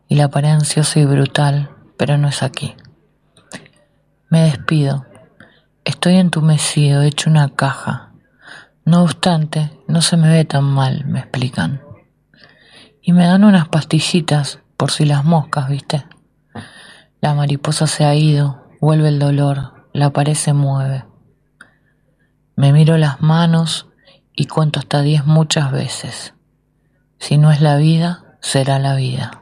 y 0.09 0.15
la 0.15 0.29
pared 0.29 0.51
ansiosa 0.51 1.01
y 1.01 1.05
brutal, 1.05 1.71
pero 1.99 2.17
no 2.17 2.29
es 2.29 2.43
aquí. 2.43 2.75
Me 4.31 4.43
despido. 4.45 5.05
Estoy 5.85 6.17
entumecido, 6.17 7.03
hecho 7.03 7.29
una 7.29 7.51
caja. 7.51 8.13
No 8.85 9.03
obstante, 9.03 9.71
no 9.87 10.01
se 10.01 10.17
me 10.17 10.31
ve 10.31 10.45
tan 10.45 10.65
mal, 10.65 11.05
me 11.05 11.21
explican. 11.21 11.83
Y 13.03 13.13
me 13.13 13.27
dan 13.27 13.45
unas 13.45 13.69
pastillitas 13.69 14.61
por 14.77 14.91
si 14.91 15.05
las 15.05 15.25
moscas, 15.25 15.69
¿viste? 15.69 16.07
La 17.21 17.35
mariposa 17.35 17.87
se 17.87 18.05
ha 18.05 18.15
ido, 18.15 18.67
vuelve 18.81 19.09
el 19.09 19.19
dolor, 19.19 19.82
la 19.93 20.11
pared 20.11 20.35
se 20.35 20.53
mueve. 20.53 21.05
Me 22.57 22.73
miro 22.73 22.97
las 22.99 23.21
manos 23.21 23.89
y 24.35 24.47
cuento 24.47 24.81
hasta 24.81 25.03
diez 25.03 25.27
muchas 25.27 25.71
veces. 25.71 26.35
Si 27.19 27.39
no 27.39 27.51
es 27.51 27.61
la 27.61 27.77
vida, 27.77 28.37
será 28.41 28.79
la 28.79 28.95
vida. 28.95 29.42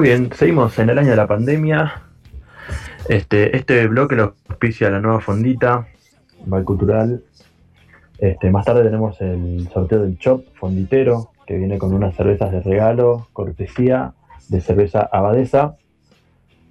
Muy 0.00 0.08
bien, 0.08 0.30
seguimos 0.32 0.78
en 0.78 0.88
el 0.88 0.98
año 0.98 1.10
de 1.10 1.16
la 1.16 1.26
pandemia. 1.26 2.04
Este, 3.06 3.54
este 3.54 3.86
bloque 3.86 4.16
lo 4.16 4.34
auspicia 4.48 4.88
la 4.88 4.98
nueva 4.98 5.20
fondita, 5.20 5.88
Val 6.46 6.64
Cultural. 6.64 7.22
Este, 8.16 8.50
más 8.50 8.64
tarde 8.64 8.82
tenemos 8.82 9.20
el 9.20 9.68
sorteo 9.70 10.00
del 10.00 10.18
Chop 10.18 10.46
Fonditero, 10.54 11.32
que 11.46 11.58
viene 11.58 11.76
con 11.76 11.92
unas 11.92 12.16
cervezas 12.16 12.50
de 12.50 12.62
regalo, 12.62 13.28
cortesía 13.34 14.14
de 14.48 14.62
cerveza 14.62 15.06
abadesa. 15.12 15.76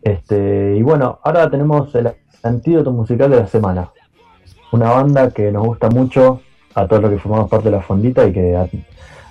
Este, 0.02 0.76
y 0.76 0.82
bueno, 0.82 1.20
ahora 1.24 1.52
tenemos 1.52 1.94
el 1.94 2.10
antídoto 2.42 2.92
musical 2.92 3.30
de 3.30 3.42
la 3.42 3.48
semana. 3.48 3.92
Una 4.72 4.90
banda 4.90 5.30
que 5.30 5.52
nos 5.52 5.68
gusta 5.68 5.88
mucho 5.92 6.42
a 6.74 6.88
todos 6.88 7.04
los 7.04 7.12
que 7.12 7.20
formamos 7.20 7.48
parte 7.48 7.70
de 7.70 7.76
la 7.76 7.84
fondita 7.84 8.26
y 8.26 8.34
que 8.34 8.58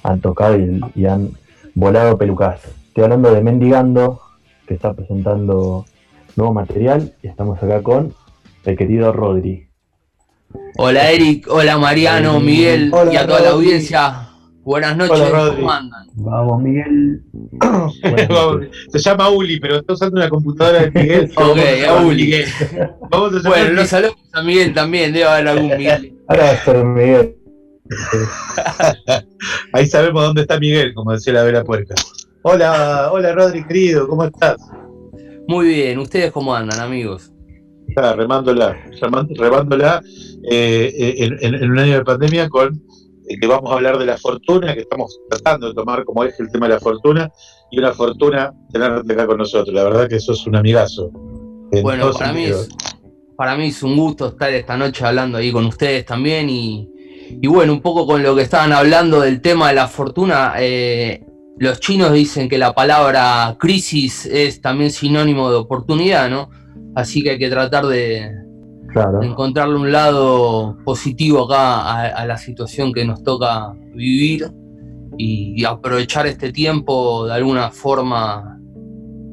han, 0.04 0.20
tocado 0.20 0.56
y 0.56 1.04
han 1.04 1.32
volado 1.74 2.16
pelucas. 2.16 2.77
Estoy 2.98 3.12
hablando 3.12 3.32
de 3.32 3.42
Mendigando, 3.42 4.20
que 4.66 4.74
está 4.74 4.92
presentando 4.92 5.86
nuevo 6.34 6.52
material 6.52 7.14
y 7.22 7.28
estamos 7.28 7.62
acá 7.62 7.80
con 7.80 8.12
el 8.64 8.76
querido 8.76 9.12
Rodri. 9.12 9.68
Hola 10.76 11.08
Eric, 11.08 11.46
hola 11.48 11.78
Mariano, 11.78 12.30
Hola, 12.30 12.40
Miguel 12.40 12.90
hola, 12.92 13.12
y 13.12 13.16
a 13.16 13.24
toda 13.24 13.40
la 13.40 13.50
audiencia. 13.50 14.30
Buenas 14.64 14.96
noches, 14.96 15.16
Hola, 15.16 15.30
Rodri. 15.30 15.56
¿cómo 15.60 15.70
andan? 15.70 16.08
Vamos, 16.14 16.60
Miguel. 16.60 17.22
Se 18.90 18.98
llama 18.98 19.28
Uli, 19.28 19.60
pero 19.60 19.76
está 19.76 19.92
usando 19.92 20.16
una 20.16 20.28
computadora 20.28 20.80
de 20.80 20.90
Miguel. 20.90 21.32
Ok, 21.36 21.58
a 21.88 22.02
Uli. 22.02 22.24
Miguel. 22.24 22.48
Vamos 23.12 23.32
a 23.32 23.36
llamar 23.36 23.58
Bueno, 23.60 23.74
los 23.74 23.88
saludos 23.88 24.16
a 24.32 24.42
Miguel 24.42 24.74
también, 24.74 25.12
debe 25.12 25.24
haber 25.24 25.46
algún 25.46 25.76
Miguel. 25.76 26.18
Ahora 26.26 26.42
va 26.42 26.50
a 26.50 26.64
ser 26.64 26.84
Miguel. 26.84 27.36
Ahí 29.72 29.86
sabemos 29.86 30.20
dónde 30.20 30.40
está 30.40 30.58
Miguel, 30.58 30.92
como 30.94 31.12
decía 31.12 31.32
la 31.34 31.44
Vera 31.44 31.62
Puerca. 31.62 31.94
Hola, 32.50 33.10
hola 33.12 33.32
Rodri, 33.34 33.62
querido, 33.66 34.08
¿cómo 34.08 34.24
estás? 34.24 34.56
Muy 35.48 35.66
bien, 35.66 35.98
¿ustedes 35.98 36.32
cómo 36.32 36.54
andan, 36.54 36.80
amigos? 36.80 37.30
Está 37.88 38.14
remándola, 38.14 38.74
remándola 39.36 40.00
eh, 40.50 40.90
eh, 40.98 41.14
en, 41.18 41.36
en- 41.42 41.62
en 41.62 41.70
un 41.70 41.78
año 41.78 41.96
de 41.98 42.04
pandemia 42.06 42.48
con 42.48 42.74
eh, 43.28 43.36
que 43.38 43.46
vamos 43.46 43.70
a 43.70 43.74
hablar 43.74 43.98
de 43.98 44.06
la 44.06 44.16
fortuna, 44.16 44.72
que 44.72 44.80
estamos 44.80 45.20
tratando 45.28 45.68
de 45.68 45.74
tomar 45.74 46.06
como 46.06 46.24
eje 46.24 46.42
el 46.42 46.50
tema 46.50 46.68
de 46.68 46.74
la 46.76 46.80
fortuna, 46.80 47.30
y 47.70 47.78
una 47.80 47.92
fortuna 47.92 48.50
tenerte 48.72 49.12
acá 49.12 49.26
con 49.26 49.36
nosotros. 49.36 49.74
La 49.74 49.84
verdad 49.84 50.08
que 50.08 50.18
sos 50.18 50.46
un 50.46 50.56
amigazo. 50.56 51.10
en 51.72 51.82
Bueno, 51.82 52.10
para 52.14 52.32
mí, 52.32 52.44
es, 52.44 52.66
para 53.36 53.56
mí 53.56 53.66
es 53.66 53.82
un 53.82 53.94
gusto 53.94 54.28
estar 54.28 54.50
esta 54.54 54.74
noche 54.78 55.04
hablando 55.04 55.36
ahí 55.36 55.52
con 55.52 55.66
ustedes 55.66 56.06
también 56.06 56.48
y, 56.48 56.88
y 57.42 57.46
bueno, 57.46 57.74
un 57.74 57.82
poco 57.82 58.06
con 58.06 58.22
lo 58.22 58.34
que 58.34 58.40
estaban 58.40 58.72
hablando 58.72 59.20
del 59.20 59.42
tema 59.42 59.68
de 59.68 59.74
la 59.74 59.86
fortuna. 59.86 60.54
eh, 60.58 61.24
los 61.58 61.80
chinos 61.80 62.12
dicen 62.12 62.48
que 62.48 62.58
la 62.58 62.72
palabra 62.74 63.56
crisis 63.58 64.26
es 64.26 64.60
también 64.60 64.90
sinónimo 64.90 65.50
de 65.50 65.56
oportunidad, 65.56 66.30
¿no? 66.30 66.50
Así 66.94 67.22
que 67.22 67.30
hay 67.30 67.38
que 67.38 67.50
tratar 67.50 67.86
de, 67.86 68.30
Claro. 68.92 69.20
de 69.20 69.26
encontrarle 69.26 69.76
un 69.76 69.92
lado 69.92 70.78
positivo 70.84 71.44
acá 71.44 71.82
a, 71.82 72.06
a 72.08 72.26
la 72.26 72.38
situación 72.38 72.92
que 72.92 73.04
nos 73.04 73.22
toca 73.22 73.72
vivir 73.94 74.50
y, 75.18 75.60
y 75.60 75.64
aprovechar 75.64 76.26
este 76.26 76.52
tiempo 76.52 77.26
de 77.26 77.34
alguna 77.34 77.70
forma 77.70 78.58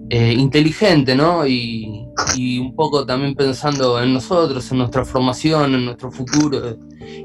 eh, 0.10 0.34
inteligente, 0.34 1.16
¿no? 1.16 1.48
Y, 1.48 2.06
y 2.36 2.60
un 2.60 2.76
poco 2.76 3.06
también 3.06 3.34
pensando 3.36 4.02
en 4.02 4.14
nosotros, 4.14 4.72
en 4.72 4.78
nuestra 4.80 5.04
formación, 5.06 5.74
en 5.74 5.86
nuestro 5.86 6.12
futuro 6.12 6.78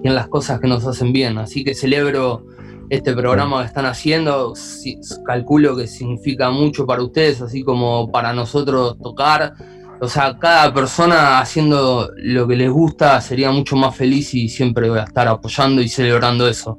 y 0.03 0.07
en 0.07 0.15
las 0.15 0.29
cosas 0.29 0.61
que 0.61 0.69
nos 0.69 0.85
hacen 0.87 1.13
bien. 1.13 1.37
Así 1.39 1.63
que 1.65 1.75
celebro 1.75 2.45
este 2.91 3.15
programa 3.15 3.61
que 3.61 3.67
están 3.69 3.87
haciendo. 3.87 4.55
Si- 4.55 4.99
calculo 5.25 5.75
que 5.77 5.87
significa 5.87 6.51
mucho 6.51 6.85
para 6.87 7.03
ustedes, 7.03 7.41
así 7.41 7.63
como 7.63 8.11
para 8.13 8.33
nosotros 8.35 8.99
tocar. 9.03 9.55
O 10.03 10.09
sea, 10.09 10.37
cada 10.39 10.73
persona 10.73 11.41
haciendo 11.41 12.11
lo 12.17 12.49
que 12.49 12.57
les 12.57 12.71
gusta 12.71 13.21
sería 13.21 13.51
mucho 13.53 13.77
más 13.77 13.95
feliz 13.97 14.35
y 14.35 14.49
siempre 14.49 14.89
voy 14.89 14.99
a 14.99 15.05
estar 15.05 15.29
apoyando 15.29 15.81
y 15.83 15.89
celebrando 15.89 16.49
eso. 16.49 16.79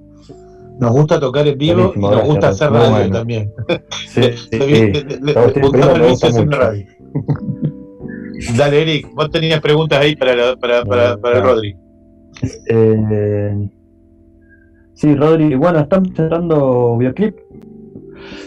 Nos 0.80 0.92
gusta 0.92 1.20
tocar 1.20 1.48
en 1.48 1.58
vivo 1.60 1.94
y 1.96 2.00
nos 2.00 2.24
gusta 2.24 2.50
hacer 2.50 2.72
radio 2.72 2.90
bueno. 2.90 3.14
también. 3.20 3.54
Sí, 4.08 4.22
sí, 4.24 4.48
sí. 4.52 4.58
le- 4.60 4.92
le- 5.22 5.34
me 5.36 6.10
gusta 6.10 6.30
radio. 6.50 6.86
Dale, 8.58 8.82
Eric, 8.82 9.14
vos 9.14 9.30
tenías 9.30 9.62
preguntas 9.62 10.00
ahí 10.00 10.16
para, 10.16 10.36
la- 10.36 10.56
para, 10.56 10.84
para, 10.84 11.18
para 11.18 11.38
el 11.38 11.44
Rodri. 11.44 11.76
Eh, 12.70 13.70
sí, 15.02 15.16
Rodri, 15.16 15.56
bueno, 15.56 15.80
¿están 15.80 16.04
presentando 16.04 16.98
videoclip? 16.98 17.36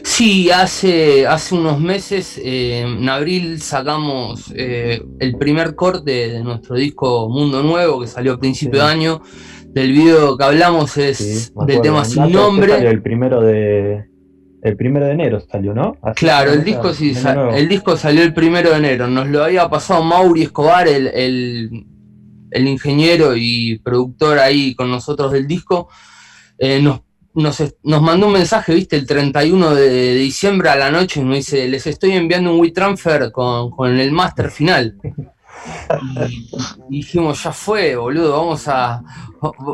Sí, 0.05 0.51
hace, 0.51 1.27
hace 1.27 1.55
unos 1.55 1.81
meses, 1.81 2.41
eh, 2.43 2.83
en 2.83 3.09
abril, 3.09 3.61
sacamos 3.61 4.53
eh, 4.55 5.03
el 5.19 5.37
primer 5.37 5.75
corte 5.75 6.29
de 6.31 6.45
nuestro 6.45 6.77
disco 6.77 7.29
Mundo 7.29 7.63
Nuevo, 7.63 8.01
que 8.01 8.07
salió 8.07 8.35
a 8.35 8.39
principio 8.39 8.81
de 8.81 8.87
año. 8.87 9.21
Del 9.67 9.91
video 9.91 10.37
que 10.39 10.45
hablamos 10.45 10.97
es 10.99 11.53
Me 11.57 11.67
del 11.67 11.81
tema 11.81 12.05
sin 12.05 12.23
este 12.23 12.35
nombre. 12.35 12.73
salió 12.75 12.91
El 12.91 13.03
primero 13.03 13.41
de 13.41 14.05
el 14.63 14.77
primero 14.77 15.05
de 15.07 15.13
enero 15.13 15.41
salió, 15.51 15.75
¿no? 15.75 15.97
Así 16.01 16.15
Claro, 16.21 16.53
el 16.53 16.63
disco 16.65 16.95
sí, 16.95 17.13
sa- 17.15 17.35
nuevo. 17.35 17.51
el 17.53 17.69
disco 17.69 17.97
salió 17.97 18.23
el 18.23 18.33
primero 18.33 18.71
de 18.71 18.77
enero. 18.77 19.09
Nos 19.09 19.27
lo 19.29 19.43
había 19.43 19.69
pasado 19.69 20.03
Mauri 20.05 20.43
Escobar, 20.43 20.87
el, 20.87 21.09
el- 21.09 21.87
el 22.53 22.69
ingeniero 22.69 23.35
y 23.37 23.79
productor 23.81 24.39
ahí 24.39 24.75
con 24.77 24.89
nosotros 24.91 25.33
del 25.33 25.49
disco. 25.49 25.89
Eh, 26.67 26.81
nos, 26.81 27.03
nos, 27.35 28.03
mandó 28.03 28.29
un 28.29 28.33
mensaje, 28.33 28.75
viste, 28.75 28.97
el 28.97 29.07
31 29.07 29.75
de, 29.75 29.91
de 29.91 30.15
diciembre 30.15 30.71
a 30.71 30.77
la 30.77 30.91
noche 30.91 31.21
y 31.21 31.25
nos 31.25 31.37
dice, 31.37 31.69
les 31.69 31.87
estoy 31.87 32.13
enviando 32.13 32.55
un 32.55 32.61
WeTransfer 32.61 33.31
con, 33.33 33.71
con 33.71 34.01
el 34.01 34.13
máster 34.13 34.51
final. 34.51 34.97
Y 36.91 36.99
dijimos, 36.99 37.43
ya 37.43 37.53
fue, 37.53 37.97
boludo, 37.97 38.33
vamos 38.33 38.67
a, 38.69 39.03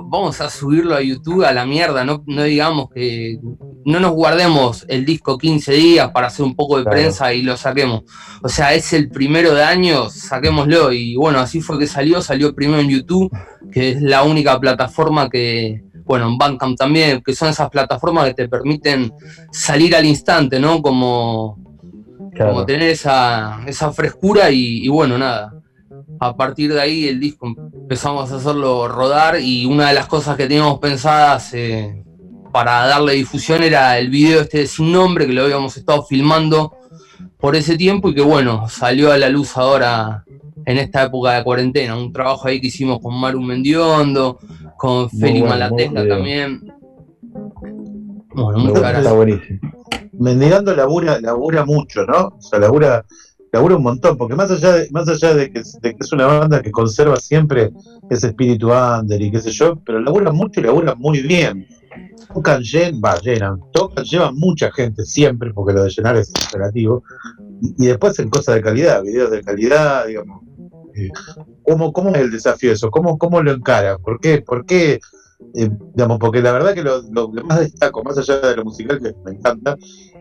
vamos 0.09 0.41
a 0.41 0.49
subirlo 0.51 0.95
a 0.95 1.03
YouTube 1.03 1.45
a 1.45 1.53
la 1.53 1.67
mierda, 1.67 2.05
no, 2.05 2.23
no 2.27 2.43
digamos 2.45 2.89
que 2.95 3.39
no 3.85 3.99
nos 4.01 4.13
guardemos 4.13 4.85
el 4.89 5.05
disco 5.05 5.39
15 5.39 5.73
días 5.73 6.11
para 6.13 6.29
hacer 6.29 6.45
un 6.45 6.55
poco 6.55 6.77
de 6.79 6.85
Claro. 6.85 6.97
prensa 6.97 7.33
y 7.35 7.43
lo 7.43 7.57
saquemos. 7.57 8.03
O 8.43 8.49
sea, 8.49 8.75
es 8.75 8.93
el 8.93 9.09
primero 9.11 9.55
de 9.55 9.63
año, 9.65 10.09
saquémoslo. 10.11 10.93
Y 10.93 11.17
bueno, 11.17 11.39
así 11.41 11.61
fue 11.61 11.79
que 11.79 11.87
salió, 11.87 12.21
salió 12.23 12.55
primero 12.55 12.81
en 12.81 12.89
YouTube, 12.91 13.31
que 13.73 13.91
es 13.91 14.03
la 14.03 14.23
única 14.23 14.59
plataforma 14.61 15.29
que, 15.29 15.83
bueno, 16.05 16.29
en 16.29 16.39
Bandcamp 16.39 16.77
también, 16.79 17.23
que 17.23 17.35
son 17.35 17.49
esas 17.51 17.71
plataformas 17.71 18.27
que 18.29 18.35
te 18.35 18.49
permiten 18.49 19.13
salir 19.53 19.95
al 19.97 20.05
instante, 20.07 20.59
¿no? 20.61 20.81
Como, 20.83 21.59
Claro. 22.35 22.53
como 22.53 22.67
tener 22.67 22.91
esa, 22.91 23.61
esa 23.67 23.93
frescura 23.93 24.51
y, 24.51 24.85
y 24.85 24.89
bueno, 24.89 25.19
nada. 25.19 25.53
A 26.21 26.37
partir 26.37 26.73
de 26.73 26.81
ahí 26.81 27.09
el 27.09 27.19
disco 27.19 27.47
empezamos 27.47 28.31
a 28.31 28.37
hacerlo 28.37 28.87
rodar 28.89 29.41
y 29.41 29.65
una 29.65 29.89
de 29.89 29.95
las 29.95 30.07
cosas 30.07 30.37
que 30.37 30.47
teníamos 30.47 30.79
pensadas 30.79 31.55
eh, 31.55 32.05
para 32.53 32.87
darle 32.87 33.15
difusión 33.15 33.63
era 33.63 33.99
el 33.99 34.11
video 34.11 34.43
este 34.43 34.59
de 34.59 34.67
sin 34.67 34.93
nombre 34.93 35.27
que 35.27 35.33
lo 35.33 35.45
habíamos 35.45 35.77
estado 35.79 36.05
filmando 36.05 36.75
por 37.39 37.57
ese 37.57 37.77
tiempo 37.77 38.11
y 38.11 38.15
que 38.15 38.21
bueno, 38.21 38.69
salió 38.69 39.11
a 39.13 39.17
la 39.17 39.31
luz 39.31 39.57
ahora 39.57 40.25
en 40.67 40.79
esta 40.79 41.05
época 41.05 41.33
de 41.33 41.45
cuarentena. 41.45 41.97
Un 41.97 42.13
trabajo 42.13 42.49
ahí 42.49 42.61
que 42.61 42.67
hicimos 42.67 43.01
con 43.01 43.19
Maru 43.19 43.41
Mendiondo, 43.41 44.39
con 44.77 45.09
Feli 45.11 45.41
bueno, 45.41 45.69
también. 45.69 46.73
Bueno, 48.35 48.59
muchas 48.59 48.81
gracias. 48.81 49.05
Está 49.05 49.13
buenísimo. 49.13 49.61
Mendigando 50.13 50.77
labura, 50.77 51.19
labura 51.21 51.65
mucho, 51.65 52.05
¿no? 52.05 52.35
O 52.37 52.43
sea, 52.43 52.59
labura, 52.59 53.07
labura 53.53 53.77
un 53.77 53.83
montón, 53.83 54.17
porque 54.17 54.35
más 54.35 54.51
allá 54.51 54.73
de, 54.75 54.89
más 54.91 55.09
allá 55.09 55.35
de 55.35 55.51
que, 55.51 55.61
es 55.61 56.13
una 56.13 56.27
banda 56.27 56.63
que 56.63 56.71
conserva 56.71 57.17
siempre 57.17 57.71
ese 58.09 58.29
espíritu 58.29 58.71
under 58.73 59.21
y 59.21 59.31
qué 59.31 59.41
sé 59.41 59.51
yo, 59.51 59.77
pero 59.85 60.01
labura 60.01 60.33
mucho 60.33 60.61
y 60.61 60.65
labura 60.65 60.95
muy 60.95 61.21
bien. 61.23 61.67
Tocan, 62.33 62.63
llen- 62.63 63.01
va, 63.05 63.19
llenan, 63.21 63.63
tocan, 63.73 64.05
llevan 64.05 64.35
mucha 64.37 64.71
gente 64.73 65.05
siempre, 65.05 65.53
porque 65.53 65.73
lo 65.75 65.85
de 65.85 65.91
llenar 65.91 66.17
es 66.17 66.33
imperativo, 66.45 67.03
y, 67.61 67.85
y 67.85 67.87
después 67.89 68.19
en 68.19 68.31
cosas 68.31 68.57
de 68.57 68.63
calidad, 68.63 69.03
videos 69.03 69.31
de 69.31 69.43
calidad, 69.43 70.07
digamos. 70.07 70.43
Eh, 70.95 71.11
¿cómo, 71.63 71.93
¿Cómo 71.93 72.11
es 72.11 72.23
el 72.23 72.31
desafío 72.31 72.73
eso? 72.73 72.91
¿Cómo, 72.91 73.19
cómo 73.19 73.43
lo 73.43 73.53
encara? 73.53 73.99
¿Por 73.99 74.21
qué? 74.21 74.43
¿Por 74.43 74.65
qué? 74.65 75.01
Eh, 75.55 75.71
digamos, 75.95 76.19
porque 76.19 76.41
la 76.43 76.53
verdad 76.53 76.75
que 76.75 76.83
lo, 76.83 77.03
lo 77.11 77.31
que 77.33 77.43
más 77.43 77.61
destaco, 77.61 78.05
más 78.05 78.19
allá 78.19 78.41
de 78.41 78.57
lo 78.57 78.65
musical 78.65 79.01
que 79.01 79.13
me 79.25 79.33
encanta, 79.33 79.77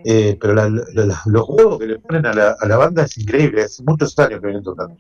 eh, 0.06 0.38
pero 0.40 0.54
la- 0.54 0.70
la- 0.70 1.06
la- 1.06 1.22
los 1.26 1.44
juegos 1.44 1.80
que 1.80 1.88
le 1.88 2.00
ponen 2.00 2.26
a 2.26 2.34
la, 2.34 2.56
a 2.60 2.68
la 2.68 2.78
banda 2.78 3.04
es 3.04 3.18
increíble, 3.18 3.62
es 3.64 3.82
muchos 3.86 4.18
años 4.20 4.40
que 4.40 4.48
vienen 4.48 4.64
tocando. 4.64 4.96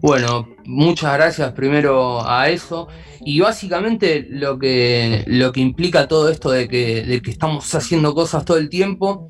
Bueno, 0.00 0.48
muchas 0.64 1.14
gracias 1.14 1.52
primero 1.52 2.26
a 2.28 2.48
eso. 2.48 2.88
Y 3.20 3.40
básicamente 3.40 4.26
lo 4.30 4.58
que, 4.58 5.24
lo 5.26 5.50
que 5.52 5.60
implica 5.60 6.06
todo 6.06 6.28
esto 6.30 6.50
de 6.50 6.68
que, 6.68 7.04
de 7.04 7.20
que 7.20 7.30
estamos 7.30 7.74
haciendo 7.74 8.14
cosas 8.14 8.44
todo 8.44 8.58
el 8.58 8.68
tiempo 8.68 9.26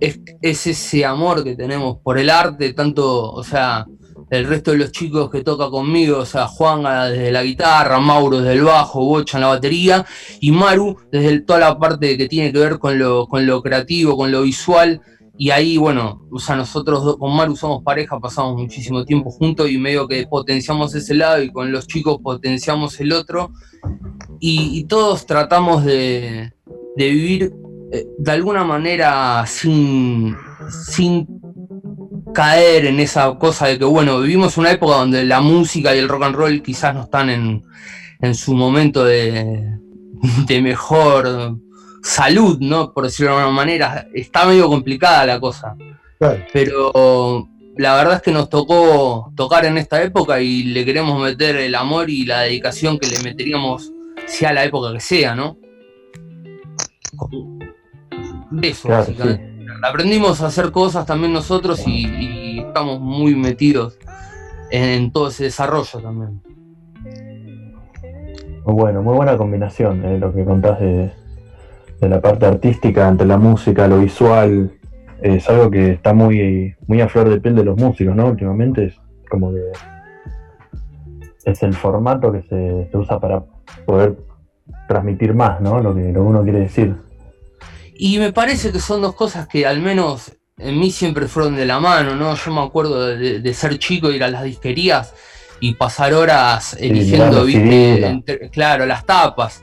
es, 0.00 0.20
es 0.40 0.66
ese 0.66 1.04
amor 1.04 1.44
que 1.44 1.56
tenemos 1.56 1.98
por 2.02 2.18
el 2.18 2.30
arte, 2.30 2.72
tanto, 2.72 3.30
o 3.32 3.44
sea, 3.44 3.86
el 4.30 4.46
resto 4.46 4.72
de 4.72 4.78
los 4.78 4.92
chicos 4.92 5.30
que 5.30 5.42
toca 5.42 5.70
conmigo, 5.70 6.18
o 6.18 6.26
sea, 6.26 6.46
Juan 6.46 6.82
desde 7.10 7.32
la 7.32 7.42
guitarra, 7.42 7.98
Mauro 7.98 8.38
desde 8.38 8.54
el 8.54 8.62
bajo, 8.62 9.04
Bocha 9.04 9.38
en 9.38 9.42
la 9.42 9.48
batería, 9.48 10.06
y 10.40 10.50
Maru 10.50 10.96
desde 11.10 11.40
toda 11.40 11.58
la 11.60 11.78
parte 11.78 12.16
que 12.16 12.28
tiene 12.28 12.52
que 12.52 12.58
ver 12.58 12.78
con 12.78 12.98
lo, 12.98 13.26
con 13.26 13.46
lo 13.46 13.62
creativo, 13.62 14.16
con 14.16 14.30
lo 14.30 14.42
visual. 14.42 15.00
Y 15.40 15.50
ahí, 15.50 15.76
bueno, 15.76 16.26
o 16.32 16.40
sea, 16.40 16.56
nosotros 16.56 17.16
con 17.16 17.36
Maru 17.36 17.54
somos 17.54 17.84
pareja, 17.84 18.18
pasamos 18.18 18.60
muchísimo 18.60 19.04
tiempo 19.04 19.30
juntos 19.30 19.70
y 19.70 19.78
medio 19.78 20.08
que 20.08 20.26
potenciamos 20.26 20.94
ese 20.96 21.14
lado 21.14 21.40
y 21.40 21.52
con 21.52 21.70
los 21.70 21.86
chicos 21.86 22.18
potenciamos 22.20 22.98
el 23.00 23.12
otro. 23.12 23.52
Y, 24.40 24.78
y 24.78 24.84
todos 24.84 25.26
tratamos 25.26 25.84
de, 25.84 26.52
de 26.96 27.10
vivir 27.10 27.52
eh, 27.92 28.06
de 28.18 28.30
alguna 28.32 28.64
manera 28.64 29.44
sin, 29.46 30.36
sin 30.68 31.26
caer 32.38 32.86
en 32.86 33.00
esa 33.00 33.34
cosa 33.34 33.66
de 33.66 33.80
que, 33.80 33.84
bueno, 33.84 34.20
vivimos 34.20 34.56
una 34.58 34.70
época 34.70 34.98
donde 34.98 35.24
la 35.24 35.40
música 35.40 35.92
y 35.92 35.98
el 35.98 36.08
rock 36.08 36.22
and 36.22 36.36
roll 36.36 36.62
quizás 36.62 36.94
no 36.94 37.02
están 37.02 37.30
en, 37.30 37.64
en 38.20 38.34
su 38.36 38.54
momento 38.54 39.04
de, 39.04 39.76
de 40.46 40.62
mejor 40.62 41.58
salud, 42.00 42.58
¿no? 42.60 42.92
Por 42.92 43.06
decirlo 43.06 43.32
de 43.32 43.38
alguna 43.38 43.56
manera. 43.56 44.06
Está 44.14 44.46
medio 44.46 44.68
complicada 44.68 45.26
la 45.26 45.40
cosa. 45.40 45.74
Pero 46.52 47.48
la 47.76 47.96
verdad 47.96 48.14
es 48.14 48.22
que 48.22 48.30
nos 48.30 48.48
tocó 48.48 49.32
tocar 49.34 49.64
en 49.64 49.76
esta 49.76 50.00
época 50.00 50.40
y 50.40 50.62
le 50.62 50.84
queremos 50.84 51.20
meter 51.20 51.56
el 51.56 51.74
amor 51.74 52.08
y 52.08 52.24
la 52.24 52.42
dedicación 52.42 53.00
que 53.00 53.08
le 53.08 53.20
meteríamos 53.20 53.90
sea 54.28 54.52
la 54.52 54.62
época 54.62 54.92
que 54.92 55.00
sea, 55.00 55.34
¿no? 55.34 55.58
De 58.52 58.68
eso, 58.68 58.86
Claro, 58.86 59.00
básicamente. 59.00 59.57
Aprendimos 59.82 60.40
a 60.42 60.46
hacer 60.46 60.72
cosas 60.72 61.06
también 61.06 61.32
nosotros 61.32 61.86
y, 61.86 62.58
estamos 62.58 63.00
muy 63.00 63.34
metidos 63.34 63.98
en, 64.70 65.10
todo 65.12 65.28
ese 65.28 65.44
desarrollo 65.44 66.00
también. 66.00 66.42
Muy 68.64 68.74
bueno, 68.74 69.02
muy 69.02 69.14
buena 69.14 69.36
combinación 69.36 70.04
eh, 70.04 70.18
lo 70.18 70.32
que 70.34 70.44
contás 70.44 70.78
de, 70.80 71.10
la 72.00 72.20
parte 72.20 72.46
artística 72.46 73.08
entre 73.08 73.26
la 73.26 73.38
música, 73.38 73.88
lo 73.88 74.00
visual. 74.00 74.72
Es 75.22 75.48
algo 75.48 75.70
que 75.70 75.92
está 75.92 76.12
muy, 76.12 76.74
muy 76.86 77.00
a 77.00 77.08
flor 77.08 77.28
de 77.28 77.40
piel 77.40 77.56
de 77.56 77.64
los 77.64 77.76
músicos, 77.76 78.14
¿no? 78.14 78.26
Últimamente 78.26 78.86
es 78.86 79.00
como 79.28 79.52
que 79.52 79.62
es 81.44 81.62
el 81.62 81.74
formato 81.74 82.30
que 82.30 82.42
se, 82.42 82.96
usa 82.96 83.18
para 83.18 83.42
poder 83.86 84.16
transmitir 84.86 85.34
más, 85.34 85.60
¿no? 85.60 85.80
Lo 85.80 85.94
que 85.94 86.00
uno 86.00 86.42
quiere 86.42 86.60
decir. 86.60 87.07
Y 87.98 88.18
me 88.18 88.32
parece 88.32 88.70
que 88.72 88.78
son 88.80 89.02
dos 89.02 89.14
cosas 89.14 89.48
que 89.48 89.66
al 89.66 89.80
menos 89.80 90.32
en 90.56 90.78
mí 90.78 90.90
siempre 90.90 91.26
fueron 91.26 91.56
de 91.56 91.66
la 91.66 91.80
mano, 91.80 92.14
¿no? 92.14 92.34
Yo 92.34 92.52
me 92.52 92.60
acuerdo 92.62 93.06
de, 93.08 93.40
de 93.40 93.54
ser 93.54 93.78
chico, 93.78 94.10
ir 94.10 94.22
a 94.24 94.28
las 94.30 94.44
disquerías 94.44 95.14
y 95.60 95.74
pasar 95.74 96.14
horas 96.14 96.76
eligiendo, 96.78 97.44
¿viste? 97.44 98.06
Entre- 98.06 98.50
claro, 98.50 98.86
las 98.86 99.04
tapas. 99.04 99.60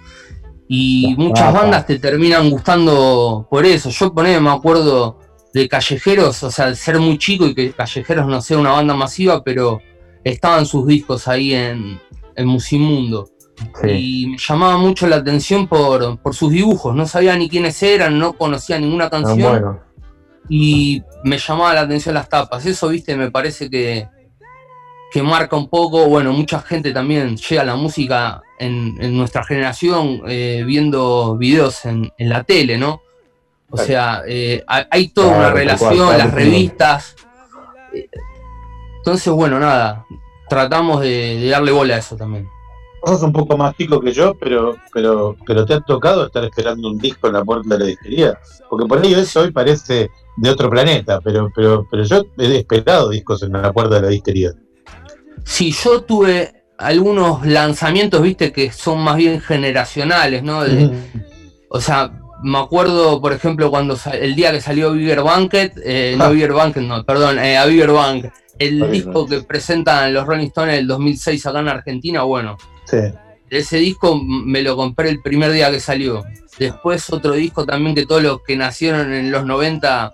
Y 0.67 1.09
Las 1.11 1.17
muchas 1.17 1.45
tapas. 1.47 1.61
bandas 1.61 1.85
te 1.85 1.99
terminan 1.99 2.49
gustando 2.49 3.47
por 3.49 3.65
eso. 3.65 3.89
Yo 3.89 4.13
poneme, 4.13 4.39
me 4.41 4.49
acuerdo 4.49 5.19
de 5.53 5.69
Callejeros, 5.69 6.43
o 6.43 6.51
sea, 6.51 6.67
de 6.67 6.75
ser 6.75 6.99
muy 6.99 7.17
chico 7.17 7.45
y 7.45 7.55
que 7.55 7.71
Callejeros 7.71 8.27
no 8.27 8.41
sea 8.41 8.57
una 8.57 8.71
banda 8.71 8.93
masiva, 8.93 9.43
pero 9.43 9.79
estaban 10.23 10.65
sus 10.65 10.85
discos 10.87 11.27
ahí 11.29 11.53
en, 11.53 12.01
en 12.35 12.47
Musimundo. 12.47 13.29
Y 13.87 14.27
me 14.27 14.37
llamaba 14.37 14.77
mucho 14.77 15.07
la 15.07 15.17
atención 15.17 15.67
por, 15.67 16.19
por 16.19 16.35
sus 16.35 16.51
dibujos. 16.51 16.95
No 16.95 17.05
sabía 17.07 17.35
ni 17.37 17.49
quiénes 17.49 17.81
eran, 17.83 18.19
no 18.19 18.33
conocía 18.33 18.77
ninguna 18.79 19.05
Ah, 19.05 19.09
canción. 19.09 19.39
bueno. 19.49 19.79
y 20.49 21.01
me 21.23 21.37
llamaba 21.39 21.73
la 21.73 21.81
atención 21.81 22.13
las 22.15 22.29
tapas. 22.29 22.65
Eso, 22.65 22.89
viste, 22.89 23.15
me 23.15 23.31
parece 23.31 23.69
que, 23.69 24.07
que 25.11 25.23
marca 25.23 25.55
un 25.55 25.69
poco, 25.69 26.05
bueno, 26.07 26.33
mucha 26.33 26.59
gente 26.59 26.91
también 26.91 27.35
llega 27.37 27.61
a 27.61 27.65
la 27.65 27.75
música 27.75 28.41
en, 28.59 28.95
en 28.99 29.17
nuestra 29.17 29.43
generación 29.43 30.21
eh, 30.27 30.63
viendo 30.65 31.35
videos 31.37 31.85
en, 31.85 32.11
en 32.17 32.29
la 32.29 32.43
tele, 32.43 32.77
¿no? 32.77 33.01
O 33.71 33.77
Claro. 33.77 33.87
sea, 33.87 34.21
eh, 34.27 34.63
hay 34.67 35.07
toda 35.09 35.29
Claro, 35.29 35.41
una 35.45 35.53
relación, 35.53 35.97
cual, 36.05 36.17
las 36.19 36.31
revistas. 36.33 37.15
Entonces, 38.97 39.31
bueno, 39.33 39.59
nada, 39.59 40.05
tratamos 40.49 41.01
de, 41.01 41.39
de 41.39 41.49
darle 41.49 41.71
bola 41.71 41.95
a 41.95 41.99
eso 41.99 42.15
también. 42.15 42.47
Vos 43.05 43.19
sos 43.19 43.23
un 43.23 43.33
poco 43.33 43.55
más 43.55 43.75
chico 43.77 43.99
que 44.01 44.11
yo, 44.11 44.33
pero, 44.39 44.75
pero, 44.91 45.35
pero 45.45 45.63
te 45.63 45.75
ha 45.75 45.79
tocado 45.81 46.25
estar 46.25 46.43
esperando 46.43 46.87
un 46.89 46.97
disco 46.97 47.27
en 47.27 47.33
la 47.33 47.43
puerta 47.45 47.69
de 47.69 47.79
la 47.79 47.85
disquería. 47.85 48.39
Porque 48.67 48.87
por 48.87 48.99
ahí 48.99 49.13
eso 49.13 49.41
hoy 49.41 49.51
parece 49.51 50.09
de 50.37 50.49
otro 50.49 50.71
planeta, 50.71 51.21
pero, 51.21 51.49
pero, 51.55 51.87
pero 51.91 52.03
yo 52.03 52.23
he 52.39 52.57
esperado 52.57 53.09
discos 53.09 53.43
en 53.43 53.51
la 53.53 53.71
puerta 53.71 53.95
de 53.95 54.01
la 54.01 54.07
disquería. 54.07 54.49
Sí, 55.43 55.71
yo 55.71 56.01
tuve 56.01 56.63
algunos 56.79 57.45
lanzamientos, 57.45 58.21
viste, 58.23 58.51
que 58.51 58.71
son 58.71 58.99
más 59.03 59.17
bien 59.17 59.39
generacionales, 59.39 60.41
¿no? 60.41 60.63
De- 60.63 60.89
O 61.69 61.79
sea, 61.81 62.11
me 62.41 62.57
acuerdo, 62.57 63.21
por 63.21 63.33
ejemplo, 63.33 63.69
cuando 63.69 63.95
el 64.13 64.35
día 64.35 64.51
que 64.51 64.61
salió 64.61 64.93
Bigger 64.93 65.21
Banquet, 65.21 65.73
eh, 65.83 66.15
no 66.17 66.25
Ah. 66.25 66.29
Bigger 66.29 66.53
Banquet, 66.53 66.83
no, 66.83 67.03
perdón, 67.03 67.37
eh, 67.37 67.55
a 67.57 67.65
Bigger 67.65 67.91
Bank, 67.91 68.25
el 68.57 68.81
A 68.81 68.85
Bigger 68.87 68.91
disco 68.91 69.25
que 69.27 69.41
presentan 69.41 70.11
los 70.13 70.25
Rolling 70.25 70.47
Stones 70.47 70.75
del 70.75 70.87
2006 70.87 71.45
acá 71.45 71.59
en 71.59 71.67
Argentina, 71.69 72.23
bueno, 72.23 72.57
Ese 73.49 73.77
disco 73.77 74.19
me 74.23 74.61
lo 74.61 74.75
compré 74.75 75.09
el 75.09 75.21
primer 75.21 75.51
día 75.51 75.71
que 75.71 75.79
salió. 75.79 76.23
Después 76.57 77.09
otro 77.11 77.33
disco 77.33 77.65
también 77.65 77.95
que 77.95 78.05
todos 78.05 78.23
los 78.23 78.41
que 78.41 78.55
nacieron 78.55 79.13
en 79.13 79.31
los 79.31 79.45
90 79.45 80.13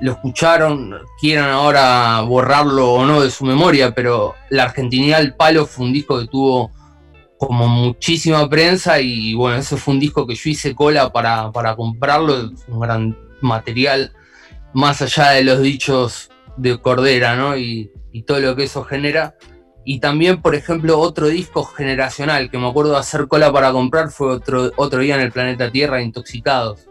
lo 0.00 0.12
escucharon, 0.12 0.94
quieran 1.20 1.50
ahora 1.50 2.20
borrarlo 2.22 2.92
o 2.92 3.06
no 3.06 3.20
de 3.22 3.30
su 3.30 3.44
memoria, 3.44 3.94
pero 3.94 4.34
La 4.50 4.64
Argentinidad 4.64 5.20
al 5.20 5.36
Palo 5.36 5.66
fue 5.66 5.86
un 5.86 5.92
disco 5.92 6.18
que 6.18 6.26
tuvo 6.26 6.70
como 7.38 7.68
muchísima 7.68 8.48
prensa 8.48 9.00
y 9.00 9.34
bueno, 9.34 9.58
ese 9.58 9.76
fue 9.76 9.94
un 9.94 10.00
disco 10.00 10.26
que 10.26 10.34
yo 10.34 10.50
hice 10.50 10.74
cola 10.74 11.12
para, 11.12 11.52
para 11.52 11.76
comprarlo, 11.76 12.50
un 12.68 12.80
gran 12.80 13.16
material, 13.40 14.12
más 14.72 15.00
allá 15.02 15.30
de 15.30 15.44
los 15.44 15.60
dichos 15.60 16.30
de 16.56 16.78
Cordera, 16.78 17.36
¿no? 17.36 17.56
Y 17.56 17.90
todo 18.26 18.40
lo 18.40 18.56
que 18.56 18.64
eso 18.64 18.84
genera. 18.84 19.36
Y 19.84 20.00
también, 20.00 20.40
por 20.40 20.54
ejemplo, 20.54 20.98
otro 20.98 21.26
disco 21.26 21.64
generacional 21.64 22.50
que 22.50 22.58
me 22.58 22.68
acuerdo 22.68 22.92
de 22.92 22.98
hacer 22.98 23.28
cola 23.28 23.52
para 23.52 23.70
comprar 23.72 24.10
fue 24.10 24.28
otro, 24.30 24.70
otro 24.76 25.00
día 25.00 25.14
en 25.16 25.20
el 25.20 25.30
planeta 25.32 25.70
Tierra, 25.70 26.00
Intoxicados. 26.00 26.86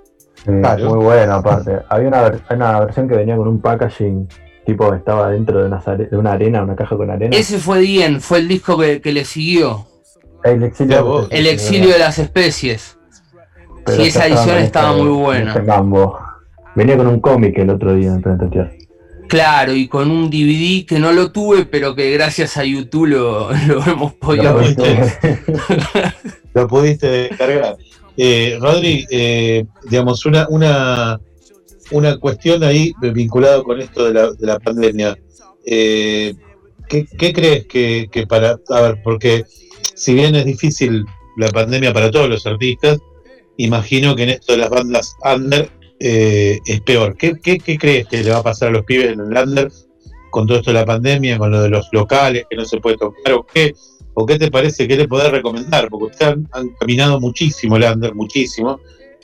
Sí, 0.46 0.52
Muy 0.52 1.04
bueno, 1.04 1.36
aparte. 1.36 1.80
Había 1.90 2.08
una, 2.10 2.32
una 2.52 2.80
versión 2.82 3.08
que 3.08 3.16
venía 3.16 3.36
con 3.38 3.48
un 3.48 3.62
packaging, 3.62 4.28
tipo 4.66 4.94
estaba 4.94 5.30
dentro 5.30 5.60
de 5.62 5.68
una, 5.68 5.80
de 5.80 6.18
una 6.18 6.34
arena, 6.34 6.64
una 6.64 6.76
caja 6.76 6.96
con 6.98 7.10
arena. 7.10 7.36
Ese 7.36 7.58
fue 7.58 7.80
Dien, 7.80 8.22
fue 8.22 8.40
el 8.40 8.48
disco 8.48 8.78
que, 8.78 9.02
que 9.02 9.12
le 9.12 9.26
siguió. 9.26 9.88
El 10.44 10.64
exilio, 10.64 11.28
El 11.32 11.48
exilio 11.48 11.94
de 11.94 12.00
las 12.00 12.20
especies. 12.20 12.98
Pero 13.86 13.98
Sí, 13.98 14.10
esa 14.10 14.28
edición 14.28 14.58
estaba 14.58 14.92
este- 14.92 15.04
muy 15.04 15.14
buena. 15.14 15.54
este. 15.54 15.72
Venía 16.76 16.98
con 16.98 17.08
un 17.08 17.20
cómic 17.20 17.58
el 17.58 17.70
otro 17.70 17.94
día 17.94 18.10
en 18.10 18.22
Planeta 18.22 18.50
Tierra. 18.50 18.72
Claro, 19.28 19.74
y 19.74 19.88
con 19.88 20.12
un 20.12 20.30
DVD 20.30 20.86
que 20.86 21.00
no 21.00 21.12
lo 21.12 21.32
tuve, 21.32 21.66
pero 21.66 21.96
que 21.96 22.12
gracias 22.12 22.58
a 22.58 22.64
YouTube 22.64 23.08
lo, 23.08 23.50
lo 23.68 23.84
hemos 23.84 24.14
podido 24.14 24.44
Lo 24.46 24.56
ver. 24.56 24.76
pudiste, 24.76 25.40
lo 26.54 26.68
pudiste 26.68 27.08
descargar. 27.08 27.78
Eh, 28.16 28.58
Rodri, 28.60 29.06
eh, 29.10 29.66
digamos, 29.90 30.26
una, 30.26 30.48
una, 30.50 31.20
una 31.92 32.18
cuestión 32.18 32.64
ahí 32.64 32.94
vinculada 33.02 33.64
con 33.64 33.82
esto 33.82 34.06
de 34.06 34.14
la, 34.14 34.32
de 34.32 34.48
la 34.48 34.60
pandemia. 34.60 35.18
Eh, 35.66 36.36
¿qué, 36.88 37.06
qué 37.18 37.34
crees 37.34 37.66
que, 37.66 38.10
que 38.12 38.28
para... 38.28 38.60
A 38.70 38.82
ver, 38.82 39.02
porque 39.04 39.46
si 39.96 40.14
bien 40.14 40.36
es 40.36 40.46
difícil 40.46 41.06
la 41.38 41.50
pandemia 41.50 41.94
para 41.94 42.12
todos 42.12 42.30
los 42.30 42.46
artistas, 42.46 43.00
imagino 43.58 44.16
que 44.16 44.24
en 44.24 44.30
esto 44.30 44.54
de 44.54 44.60
las 44.60 44.70
bandas 44.70 45.16
under 45.24 45.70
eh, 46.06 46.60
es 46.66 46.82
peor. 46.82 47.16
¿Qué, 47.16 47.40
qué, 47.42 47.58
qué 47.58 47.78
crees 47.78 48.08
que 48.08 48.22
le 48.22 48.30
va 48.30 48.40
a 48.40 48.44
pasar 48.44 48.68
a 48.68 48.72
los 48.72 48.84
pibes 48.84 49.14
en 49.14 49.22
el 49.22 49.38
under 49.38 49.72
con 50.32 50.46
todo 50.46 50.58
esto 50.58 50.72
de 50.72 50.80
la 50.80 50.86
pandemia, 50.86 51.38
con 51.38 51.50
lo 51.50 51.62
de 51.62 51.70
los 51.70 51.88
locales 51.94 52.46
que 52.50 52.58
no 52.58 52.66
se 52.66 52.82
puede 52.82 52.98
tocar? 52.98 53.34
¿O 53.34 53.46
qué, 53.46 53.74
o 54.14 54.26
qué 54.26 54.38
te 54.38 54.52
parece? 54.52 54.86
¿Qué 54.86 54.98
le 54.98 55.08
podés 55.08 55.32
recomendar? 55.32 55.88
Porque 55.90 56.08
ustedes 56.08 56.36
han, 56.52 56.70
caminado 56.78 57.22
muchísimo 57.22 57.78
el 57.78 57.84
under, 57.84 58.14
muchísimo. 58.16 58.82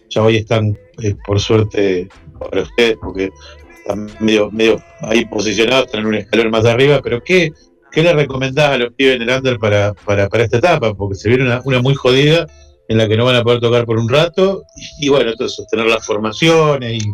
Ya 0.09 0.23
hoy 0.23 0.37
están, 0.37 0.77
eh, 1.03 1.15
por 1.27 1.41
suerte, 1.41 2.07
para 2.39 2.61
ustedes, 2.61 2.95
porque 3.01 3.29
están 3.77 4.09
medio, 4.21 4.49
medio 4.49 4.81
ahí 5.01 5.25
posicionados, 5.25 5.87
están 5.87 6.01
en 6.01 6.07
un 6.07 6.15
escalón 6.15 6.49
más 6.49 6.63
arriba, 6.63 7.01
pero 7.03 7.21
¿qué, 7.21 7.51
qué 7.91 8.03
le 8.03 8.13
recomendás 8.13 8.69
a 8.69 8.77
los 8.77 8.93
pibes 8.93 9.17
en 9.17 9.23
el 9.23 9.35
under 9.35 9.59
para, 9.59 9.93
para, 10.05 10.29
para 10.29 10.45
esta 10.45 10.59
etapa? 10.59 10.93
Porque 10.93 11.15
se 11.15 11.27
viene 11.27 11.59
una 11.65 11.81
muy 11.81 11.93
jodida 11.93 12.47
en 12.89 12.97
la 12.97 13.07
que 13.07 13.15
no 13.15 13.23
van 13.23 13.37
a 13.37 13.43
poder 13.43 13.61
tocar 13.61 13.85
por 13.85 13.97
un 13.97 14.09
rato, 14.09 14.65
y, 14.99 15.07
bueno, 15.07 15.29
entonces 15.31 15.55
sostener 15.55 15.85
las 15.85 16.05
formaciones 16.05 17.01
y, 17.01 17.13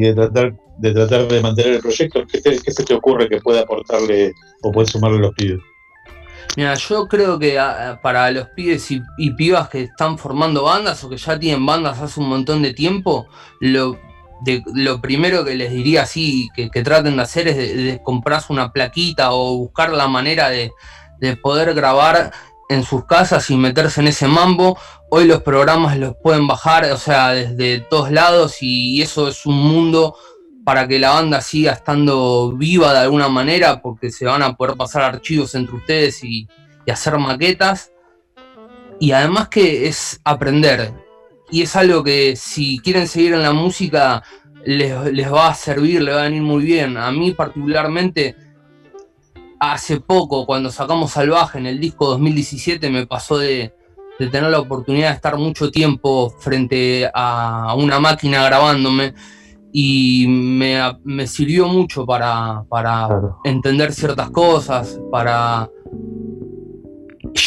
de 0.00 0.14
tratar 0.14 0.54
de 0.78 0.92
tratar 0.92 1.28
de 1.28 1.40
mantener 1.42 1.74
el 1.74 1.80
proyecto, 1.80 2.22
¿qué, 2.26 2.40
te- 2.40 2.58
qué 2.58 2.72
se 2.72 2.84
te 2.84 2.94
ocurre 2.94 3.28
que 3.28 3.38
pueda 3.40 3.60
aportarle 3.60 4.32
o 4.62 4.72
puede 4.72 4.88
sumarle 4.88 5.18
a 5.18 5.20
los 5.20 5.34
pibes? 5.34 5.60
Mira, 6.56 6.74
yo 6.74 7.06
creo 7.06 7.38
que 7.38 7.58
ah, 7.58 8.00
para 8.02 8.30
los 8.30 8.48
pibes 8.56 8.90
y, 8.90 9.30
pibas 9.36 9.68
que 9.68 9.82
están 9.82 10.16
formando 10.16 10.64
bandas 10.64 11.04
o 11.04 11.10
que 11.10 11.18
ya 11.18 11.38
tienen 11.38 11.64
bandas 11.66 12.00
hace 12.00 12.18
un 12.18 12.30
montón 12.30 12.62
de 12.62 12.72
tiempo, 12.72 13.26
lo, 13.60 13.98
lo 14.74 15.00
primero 15.02 15.44
que 15.44 15.54
les 15.54 15.70
diría 15.70 16.02
así 16.02 16.48
que, 16.56 16.70
traten 16.82 17.16
de 17.16 17.22
hacer 17.22 17.46
es 17.48 17.56
de 17.56 18.00
comprarse 18.02 18.52
una 18.52 18.72
plaquita 18.72 19.32
o 19.32 19.58
buscar 19.58 19.92
la 19.92 20.08
manera 20.08 20.48
de, 20.48 20.72
de 21.18 21.36
poder 21.36 21.74
grabar 21.74 22.32
en 22.70 22.84
sus 22.84 23.04
casas 23.04 23.50
y 23.50 23.56
meterse 23.56 24.00
en 24.00 24.06
ese 24.06 24.28
mambo. 24.28 24.78
Hoy 25.10 25.26
los 25.26 25.42
programas 25.42 25.98
los 25.98 26.14
pueden 26.22 26.46
bajar, 26.46 26.84
o 26.92 26.96
sea, 26.96 27.30
desde 27.30 27.80
todos 27.80 28.12
lados 28.12 28.58
y 28.62 29.02
eso 29.02 29.28
es 29.28 29.44
un 29.44 29.56
mundo 29.56 30.16
para 30.64 30.86
que 30.86 31.00
la 31.00 31.10
banda 31.10 31.40
siga 31.40 31.72
estando 31.72 32.52
viva 32.52 32.92
de 32.92 33.00
alguna 33.00 33.28
manera, 33.28 33.82
porque 33.82 34.12
se 34.12 34.24
van 34.24 34.42
a 34.42 34.54
poder 34.54 34.76
pasar 34.76 35.02
archivos 35.02 35.54
entre 35.56 35.74
ustedes 35.74 36.22
y, 36.22 36.46
y 36.86 36.90
hacer 36.90 37.18
maquetas. 37.18 37.90
Y 39.00 39.10
además 39.10 39.48
que 39.48 39.88
es 39.88 40.20
aprender. 40.22 40.92
Y 41.50 41.62
es 41.62 41.74
algo 41.74 42.04
que 42.04 42.36
si 42.36 42.78
quieren 42.78 43.08
seguir 43.08 43.34
en 43.34 43.42
la 43.42 43.52
música 43.52 44.22
les, 44.64 45.12
les 45.12 45.32
va 45.32 45.48
a 45.48 45.54
servir, 45.54 46.02
les 46.02 46.14
va 46.14 46.20
a 46.20 46.24
venir 46.24 46.42
muy 46.42 46.62
bien. 46.62 46.96
A 46.96 47.10
mí 47.10 47.32
particularmente, 47.32 48.36
hace 49.60 50.00
poco, 50.00 50.46
cuando 50.46 50.70
sacamos 50.70 51.12
Salvaje 51.12 51.58
en 51.58 51.66
el 51.66 51.78
disco 51.78 52.06
2017, 52.06 52.90
me 52.90 53.06
pasó 53.06 53.38
de, 53.38 53.74
de 54.18 54.26
tener 54.28 54.50
la 54.50 54.58
oportunidad 54.58 55.10
de 55.10 55.16
estar 55.16 55.36
mucho 55.36 55.70
tiempo 55.70 56.30
frente 56.40 57.10
a 57.12 57.74
una 57.76 58.00
máquina 58.00 58.42
grabándome 58.44 59.14
y 59.72 60.26
me, 60.26 60.80
me 61.04 61.26
sirvió 61.26 61.68
mucho 61.68 62.06
para, 62.06 62.64
para 62.68 63.08
entender 63.44 63.92
ciertas 63.92 64.30
cosas, 64.30 64.98
para 65.12 65.68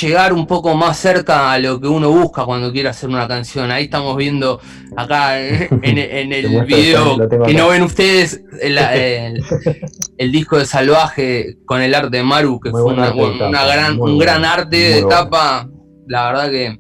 llegar 0.02 0.34
un 0.34 0.46
poco 0.48 0.74
más 0.76 0.98
cerca 0.98 1.52
a 1.52 1.60
lo 1.60 1.80
que 1.80 1.88
uno 1.88 2.10
busca 2.10 2.46
cuando 2.46 2.72
quiere 2.72 2.90
hacer 2.90 3.10
una 3.10 3.28
canción. 3.28 3.72
Ahí 3.72 3.86
estamos 3.86 4.16
viendo 4.18 4.60
acá 4.96 5.40
en, 5.40 5.70
en 5.82 6.30
Te 6.30 6.40
el 6.40 6.66
video 6.66 7.18
que 7.46 7.54
no 7.54 7.68
ven 7.70 7.84
ustedes 7.84 8.42
el, 8.62 8.78
el- 8.78 9.44
el 10.18 10.32
disco 10.32 10.58
de 10.58 10.66
Salvaje 10.66 11.58
con 11.66 11.82
el 11.82 11.94
arte 11.96 12.18
de 12.18 12.24
Maru, 12.24 12.60
que 12.60 12.70
Muy 12.72 12.82
fue 12.82 12.94
una, 12.94 13.12
una 13.14 13.66
gran, 13.66 14.00
un 14.00 14.18
gran 14.18 14.46
arte 14.46 14.78
de 14.78 15.04
tapa. 15.04 15.70
La 16.08 16.28
verdad 16.32 16.50
que 16.50 16.80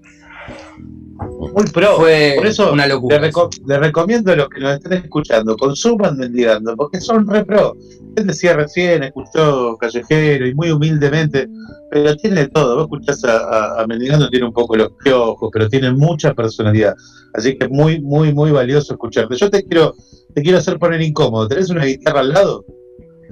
Muy 1.53 1.65
pro. 1.72 1.98
Fue 1.98 2.34
Por 2.38 2.48
eso 2.48 2.72
una 2.72 2.88
locura 2.88 3.19
Le, 3.19 3.31
reco- 3.31 3.49
le 3.68 3.77
recomiendo 3.77 4.31
a 4.31 4.35
los 4.35 4.49
que 4.49 4.60
nos 4.60 4.73
estén 4.76 4.94
escuchando, 4.94 5.56
consuman 5.56 6.18
mendigando, 6.18 6.76
porque 6.76 6.99
son 6.99 7.27
re 7.27 7.45
pro. 7.45 7.76
Él 8.15 8.27
decía 8.27 8.53
recién, 8.56 9.03
escuchó 9.03 9.76
Callejero 9.77 10.48
y 10.48 10.53
muy 10.56 10.72
humildemente, 10.72 11.48
pero 11.91 12.15
tiene 12.15 12.48
todo. 12.48 12.76
Vos 12.76 12.84
escuchás 12.85 13.23
a, 13.26 13.38
a, 13.77 13.81
a 13.81 13.88
Mendigando, 13.88 14.30
tiene 14.30 14.45
un 14.45 14.53
poco 14.53 14.76
los 14.76 14.90
piojos, 15.03 15.49
pero 15.52 15.68
tiene 15.69 15.91
mucha 15.91 16.34
personalidad. 16.34 16.94
Así 17.34 17.57
que 17.57 17.65
es 17.65 17.72
muy, 17.72 17.99
muy, 18.02 18.34
muy 18.34 18.52
valioso 18.52 18.94
escucharte. 18.94 19.35
Yo 19.35 19.49
te 19.49 19.64
quiero, 19.64 19.95
te 20.35 20.41
quiero 20.41 20.57
hacer 20.60 20.77
poner 20.80 21.02
incómodo. 21.02 21.48
¿Tenés 21.48 21.69
una 21.69 21.85
guitarra 21.85 22.19
al 22.22 22.34
lado? 22.34 22.65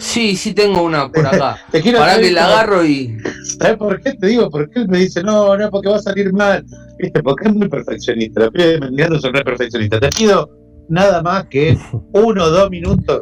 Sí, 0.01 0.35
sí 0.35 0.53
tengo 0.53 0.81
una 0.81 1.09
por 1.11 1.25
acá. 1.25 1.57
Te 1.71 1.79
quiero 1.79 1.99
Para 1.99 2.19
que 2.19 2.31
la 2.31 2.47
agarro 2.47 2.83
y. 2.83 3.17
¿Sabes 3.59 3.77
por 3.77 4.01
qué 4.01 4.13
te 4.13 4.27
digo? 4.27 4.49
Porque 4.49 4.79
él 4.79 4.87
me 4.87 4.97
dice, 4.97 5.21
no, 5.21 5.55
no, 5.55 5.69
porque 5.69 5.89
va 5.89 5.97
a 5.97 6.01
salir 6.01 6.33
mal. 6.33 6.65
¿Viste? 6.97 7.21
Porque 7.21 7.47
es 7.47 7.53
muy 7.53 7.69
perfeccionista. 7.69 8.41
Los 8.41 8.49
pibes 8.49 8.73
de 8.73 8.79
Mendigando 8.79 9.19
son 9.19 9.33
re 9.33 9.43
perfeccionistas. 9.43 9.99
Te 9.99 10.09
pido 10.09 10.49
nada 10.89 11.21
más 11.21 11.45
que 11.45 11.77
uno 12.13 12.43
o 12.43 12.49
dos 12.49 12.69
minutos 12.71 13.21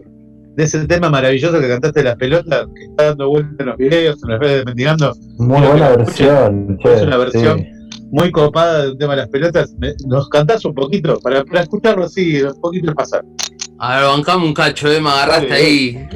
de 0.55 0.63
ese 0.63 0.87
tema 0.87 1.09
maravilloso 1.09 1.59
que 1.59 1.67
cantaste 1.67 1.99
de 1.99 2.05
las 2.05 2.15
pelotas, 2.15 2.67
que 2.73 2.85
está 2.85 3.03
dando 3.07 3.29
vuelta 3.29 3.55
en 3.59 3.65
los 3.65 3.77
videos, 3.77 4.23
en 4.23 4.29
las 4.29 4.39
redes 4.39 4.59
de 4.59 4.65
Mendigando. 4.65 5.13
Muy 5.37 5.61
buena 5.61 5.89
versión. 5.89 6.79
Es 6.81 7.01
una 7.01 7.17
versión 7.17 7.59
sí. 7.59 7.99
muy 8.09 8.31
copada 8.31 8.83
de 8.83 8.91
un 8.91 8.97
tema 8.97 9.15
de 9.15 9.21
las 9.21 9.29
pelotas. 9.29 9.75
¿Nos 10.07 10.29
cantás 10.29 10.63
un 10.63 10.73
poquito? 10.73 11.19
Para, 11.19 11.43
para 11.43 11.61
escucharlo 11.61 12.05
así, 12.05 12.41
un 12.41 12.59
poquito 12.61 12.93
pasar. 12.95 13.25
A 13.81 13.95
ver, 13.95 14.05
bancame 14.09 14.45
un 14.45 14.53
cacho, 14.53 14.91
eh, 14.91 14.99
me 14.99 15.09
agarraste 15.09 15.53
ahí. 15.53 16.07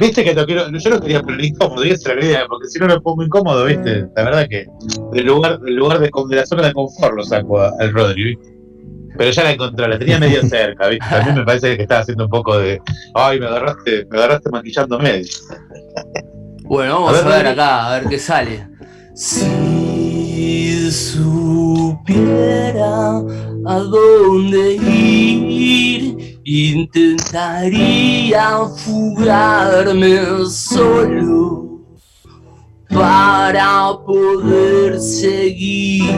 Viste 0.00 0.24
que 0.24 0.34
no 0.34 0.46
quiero, 0.46 0.70
yo 0.70 0.90
no 0.90 1.00
quería 1.00 1.20
poner 1.22 1.44
incómodo, 1.44 1.84
y 1.84 1.90
esa 1.90 2.12
era 2.12 2.20
la 2.20 2.26
idea, 2.26 2.46
porque 2.48 2.66
si 2.68 2.78
no 2.78 2.86
me 2.86 2.98
pongo 3.00 3.22
incómodo, 3.22 3.66
viste. 3.66 4.06
La 4.16 4.24
verdad 4.24 4.46
que 4.48 4.66
del 5.12 5.26
lugar, 5.26 5.60
del 5.60 5.74
lugar 5.76 5.98
de, 5.98 6.10
de 6.28 6.36
la 6.36 6.46
zona 6.46 6.66
de 6.66 6.72
confort 6.72 7.14
lo 7.14 7.22
saco 7.24 7.60
a- 7.60 7.72
al 7.78 7.92
Rodri, 7.92 8.24
¿viste? 8.24 8.54
Pero 9.16 9.30
ya 9.30 9.44
la 9.44 9.52
encontré, 9.52 9.86
la 9.86 9.98
tenía 9.98 10.18
medio 10.18 10.42
cerca, 10.42 10.88
¿viste? 10.88 11.06
También 11.08 11.36
me 11.36 11.44
parece 11.44 11.76
que 11.76 11.82
estaba 11.82 12.00
haciendo 12.00 12.24
un 12.24 12.30
poco 12.30 12.58
de. 12.58 12.80
Ay, 13.14 13.38
me 13.38 13.46
agarraste, 13.46 14.06
me 14.10 14.16
agarraste 14.18 14.50
maquillándome. 14.50 15.22
Bueno, 16.64 16.94
vamos 16.94 17.08
A 17.08 17.10
a 17.10 17.14
ver, 17.16 17.24
ver, 17.24 17.34
Rodri. 17.44 17.48
acá, 17.52 17.86
a 17.94 17.98
ver 18.00 18.08
qué 18.08 18.18
sale. 18.18 18.66
Si 19.14 19.44
supiera 20.94 22.86
a 23.66 23.78
dónde 23.78 24.74
ir, 24.74 26.40
intentaría 26.44 28.50
fugarme 28.76 30.20
solo 30.48 31.80
para 32.88 33.98
poder 34.06 35.00
seguir. 35.00 36.14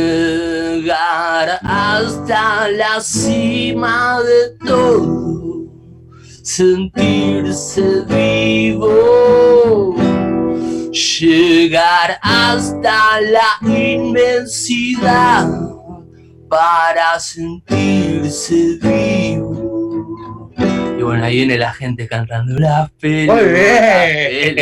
Llegar 0.00 1.48
hasta 1.62 2.68
la 2.70 3.00
cima 3.00 4.20
de 4.22 4.50
todo 4.64 5.23
sentirse 6.44 8.02
vivo, 8.06 9.96
llegar 10.92 12.18
hasta 12.20 13.20
la 13.22 13.58
inmensidad 13.66 15.48
para 16.50 17.18
sentirse 17.18 18.78
vivo. 18.82 20.52
Y 20.98 21.02
bueno, 21.02 21.24
ahí 21.24 21.36
viene 21.36 21.56
la 21.56 21.72
gente 21.72 22.06
cantando 22.06 22.58
las 22.58 22.90
pelotas. 22.92 23.42
Muy 23.42 23.52
bien. 23.52 24.56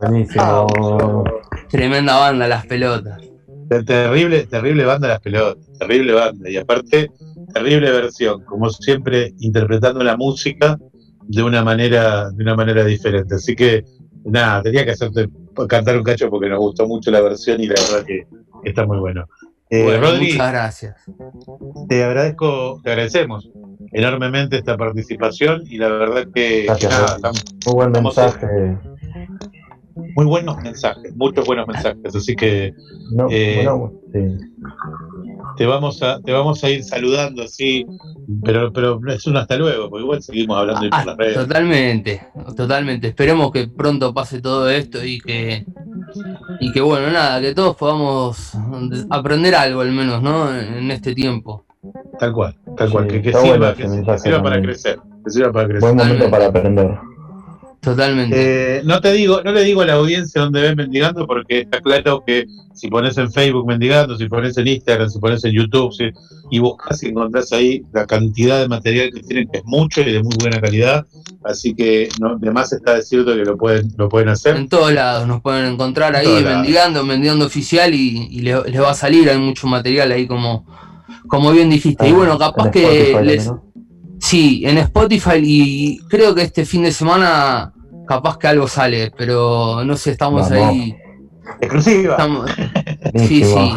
Buenísimo. 0.00 1.24
Tremenda 1.68 2.16
banda, 2.18 2.48
las 2.48 2.64
pelotas. 2.66 3.20
Ter- 3.68 3.84
Terrible, 3.84 4.46
terrible 4.46 4.84
banda 4.86 5.08
las 5.08 5.20
pelotas, 5.20 5.62
terrible 5.78 6.14
banda. 6.14 6.48
Y 6.50 6.56
aparte, 6.56 7.10
terrible 7.52 7.90
versión, 7.90 8.42
como 8.46 8.70
siempre, 8.70 9.34
interpretando 9.40 10.02
la 10.02 10.16
música 10.16 10.78
de 11.28 11.42
una 11.42 11.62
manera, 11.64 12.30
de 12.30 12.42
una 12.42 12.54
manera 12.54 12.84
diferente. 12.84 13.34
Así 13.36 13.54
que, 13.56 13.84
nada, 14.24 14.62
tenía 14.62 14.84
que 14.84 14.92
hacerte 14.92 15.28
cantar 15.68 15.96
un 15.98 16.02
cacho 16.04 16.28
porque 16.30 16.48
nos 16.48 16.58
gustó 16.58 16.86
mucho 16.86 17.10
la 17.10 17.20
versión 17.20 17.60
y 17.60 17.66
la 17.66 17.74
verdad 17.74 18.06
que 18.06 18.26
está 18.64 18.86
muy 18.86 18.98
bueno. 18.98 19.26
Eh, 19.70 19.84
Bueno, 19.84 20.00
Rodri, 20.02 20.32
muchas 20.32 20.52
gracias. 20.52 20.96
te 21.88 22.04
agradezco, 22.04 22.80
te 22.84 22.90
agradecemos 22.90 23.48
enormemente 23.92 24.58
esta 24.58 24.76
participación 24.76 25.62
y 25.66 25.78
la 25.78 25.88
verdad 25.88 26.26
que 26.34 26.64
Gracias, 26.66 26.90
nada, 26.92 27.06
Rodri. 27.06 27.16
estamos- 27.16 27.44
Muy 27.66 27.74
buen 27.74 27.92
mensaje. 27.92 28.46
muy 30.14 30.26
buenos 30.26 30.56
mensajes, 30.62 31.16
muchos 31.16 31.46
buenos 31.46 31.66
mensajes, 31.66 32.14
así 32.14 32.34
que 32.36 32.74
No, 33.12 33.28
eh, 33.30 33.62
bueno, 33.64 33.92
sí. 34.12 34.20
Te 35.56 35.66
vamos 35.66 36.02
a 36.02 36.20
te 36.20 36.32
vamos 36.32 36.62
a 36.64 36.70
ir 36.70 36.82
saludando 36.84 37.42
así, 37.42 37.86
pero 38.44 38.72
pero 38.72 39.00
es 39.08 39.26
un 39.26 39.36
hasta 39.36 39.56
luego, 39.56 39.90
porque 39.90 40.02
igual 40.02 40.22
seguimos 40.22 40.58
hablando 40.58 40.82
ahí 40.82 40.90
por 40.90 41.06
las 41.06 41.16
redes. 41.16 41.34
Totalmente, 41.34 42.26
totalmente. 42.56 43.08
Esperemos 43.08 43.50
que 43.52 43.68
pronto 43.68 44.12
pase 44.12 44.40
todo 44.40 44.68
esto 44.68 45.04
y 45.04 45.20
que 45.20 45.64
y 46.60 46.72
que 46.72 46.80
bueno, 46.80 47.10
nada, 47.10 47.40
que 47.40 47.54
todos 47.54 47.76
podamos 47.76 48.52
aprender 49.10 49.54
algo 49.54 49.80
al 49.80 49.92
menos, 49.92 50.22
¿no? 50.22 50.54
En 50.54 50.90
este 50.90 51.14
tiempo. 51.14 51.64
Tal 52.18 52.32
cual, 52.32 52.54
tal 52.76 52.90
cual, 52.90 53.10
Sí, 53.10 53.20
que, 53.20 53.32
sirva, 53.32 53.40
bueno 53.42 53.74
que, 53.74 53.82
ese 53.82 53.82
que 53.82 53.96
mensaje 53.96 54.18
sirva 54.18 54.42
para 54.42 54.62
crecer, 54.62 54.98
que 55.24 55.30
sirva 55.30 55.52
para 55.52 55.68
crecer. 55.68 55.94
Buen 55.94 55.96
momento 55.96 56.30
para 56.30 56.46
aprender. 56.46 57.11
Totalmente. 57.82 58.78
Eh, 58.78 58.82
no 58.84 59.00
te 59.00 59.12
digo, 59.12 59.42
no 59.44 59.50
le 59.50 59.64
digo 59.64 59.82
a 59.82 59.86
la 59.86 59.94
audiencia 59.94 60.40
dónde 60.40 60.60
ven 60.62 60.76
Mendigando, 60.76 61.26
porque 61.26 61.62
está 61.62 61.80
claro 61.80 62.22
que 62.24 62.46
si 62.74 62.86
pones 62.88 63.18
en 63.18 63.30
Facebook 63.32 63.66
Mendigando, 63.66 64.16
si 64.16 64.28
pones 64.28 64.56
en 64.56 64.68
Instagram, 64.68 65.10
si 65.10 65.18
pones 65.18 65.44
en 65.44 65.52
YouTube, 65.52 65.92
si- 65.92 66.10
y 66.52 66.60
buscas 66.60 67.02
y 67.02 67.08
encontrás 67.08 67.52
ahí 67.52 67.82
la 67.92 68.06
cantidad 68.06 68.60
de 68.60 68.68
material 68.68 69.10
que 69.12 69.20
tienen, 69.22 69.48
que 69.50 69.58
es 69.58 69.64
mucho 69.64 70.00
y 70.02 70.12
de 70.12 70.22
muy 70.22 70.36
buena 70.40 70.60
calidad. 70.60 71.04
Así 71.44 71.74
que 71.74 72.08
no, 72.20 72.38
de 72.38 72.52
más 72.52 72.72
está 72.72 72.94
decirte 72.94 73.32
que 73.34 73.44
lo 73.44 73.56
pueden, 73.56 73.88
lo 73.96 74.08
pueden 74.08 74.28
hacer. 74.28 74.54
En 74.54 74.68
todos 74.68 74.92
lados 74.92 75.26
nos 75.26 75.40
pueden 75.42 75.64
encontrar 75.72 76.14
ahí 76.14 76.26
lados. 76.26 76.44
mendigando, 76.44 77.04
mendigando 77.04 77.46
oficial 77.46 77.92
y, 77.92 78.28
y 78.30 78.42
le- 78.42 78.62
les 78.70 78.80
va 78.80 78.92
a 78.92 78.94
salir, 78.94 79.28
hay 79.28 79.38
mucho 79.38 79.66
material 79.66 80.12
ahí 80.12 80.28
como, 80.28 80.64
como 81.26 81.50
bien 81.50 81.68
dijiste. 81.68 82.08
y 82.08 82.12
bueno, 82.12 82.38
capaz 82.38 82.66
Ah, 82.68 82.70
que 82.70 83.10
Spotify 83.10 83.26
les. 83.26 83.50
Sí, 84.22 84.62
en 84.64 84.78
Spotify 84.78 85.40
y 85.42 85.98
creo 86.08 86.32
que 86.34 86.42
este 86.42 86.64
fin 86.64 86.84
de 86.84 86.92
semana 86.92 87.72
capaz 88.06 88.38
que 88.38 88.46
algo 88.46 88.68
sale, 88.68 89.10
pero 89.16 89.84
no 89.84 89.96
sé, 89.96 90.12
estamos 90.12 90.48
Vamos. 90.48 90.68
ahí. 90.68 90.94
Exclusiva. 91.60 92.12
Estamos- 92.12 92.50
sí, 93.16 93.44
sí. 93.44 93.72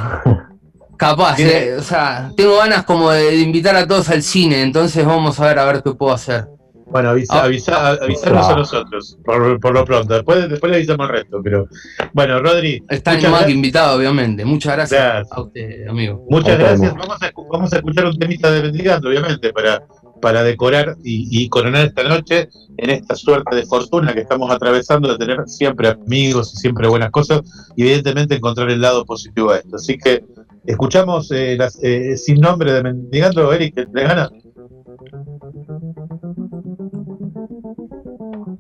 Capaz, 0.98 1.40
eh, 1.40 1.76
o 1.78 1.82
sea, 1.82 2.32
tengo 2.38 2.58
ganas 2.58 2.86
como 2.86 3.10
de, 3.12 3.24
de 3.32 3.42
invitar 3.42 3.76
a 3.76 3.88
todos 3.88 4.08
al 4.10 4.22
cine, 4.22 4.62
entonces 4.62 5.04
vamos 5.06 5.40
a 5.40 5.48
ver 5.48 5.60
a 5.60 5.66
ver 5.66 5.82
qué 5.84 5.92
puedo 5.94 6.14
hacer. 6.14 6.46
Bueno, 6.88 7.10
avisa, 7.10 7.34
Ah. 7.42 7.44
avisa, 7.46 7.90
avisarnos 8.02 8.46
Ah. 8.48 8.54
a 8.54 8.56
nosotros, 8.58 9.18
por, 9.26 9.60
por 9.60 9.74
lo 9.74 9.84
pronto. 9.84 10.14
Después, 10.14 10.48
después 10.48 10.70
le 10.70 10.78
avisamos 10.78 11.10
al 11.10 11.16
resto. 11.16 11.42
Pero 11.44 11.68
bueno, 12.14 12.40
Rodri, 12.40 12.82
Está 12.88 13.18
más 13.30 13.44
que 13.46 13.52
invitado, 13.52 13.98
obviamente. 13.98 14.46
Muchas 14.46 14.74
gracias 14.76 15.02
Gracias. 15.02 15.32
a 15.38 15.42
usted, 15.42 15.88
amigo. 15.88 16.24
muchas 16.30 16.58
gracias. 16.60 16.94
Vamos 16.96 17.18
a, 17.22 17.32
escu- 17.32 17.48
vamos 17.52 17.74
a 17.74 17.78
escuchar 17.78 18.06
un 18.06 18.18
temita 18.20 18.52
de 18.52 18.62
Mendigando, 18.62 19.10
obviamente, 19.10 19.52
para, 19.52 19.82
para 20.26 20.42
decorar 20.42 20.98
y, 21.04 21.28
y 21.30 21.50
coronar 21.50 21.86
esta 21.86 22.02
noche 22.02 22.50
en 22.78 22.90
esta 22.90 23.14
suerte 23.14 23.56
de 23.56 23.64
fortuna 23.68 24.12
que 24.12 24.22
estamos 24.22 24.50
atravesando 24.50 25.08
de 25.08 25.20
tener 25.20 25.48
siempre 25.48 25.88
amigos 25.88 26.52
y 26.52 26.58
siempre 26.58 26.88
buenas 26.88 27.12
cosas 27.12 27.44
y 27.76 27.84
evidentemente 27.84 28.34
encontrar 28.34 28.72
el 28.72 28.82
lado 28.82 29.06
positivo 29.06 29.52
a 29.52 29.58
esto. 29.58 29.76
Así 29.76 30.00
que 30.00 30.26
escuchamos 30.66 31.30
eh, 31.30 31.58
las, 31.60 31.78
eh, 31.84 32.18
sin 32.18 32.40
nombre 32.40 32.74
de 32.74 32.82
Mendigando, 32.82 33.54
Eric, 33.54 33.76
¿te 33.76 34.02
gana? 34.02 34.32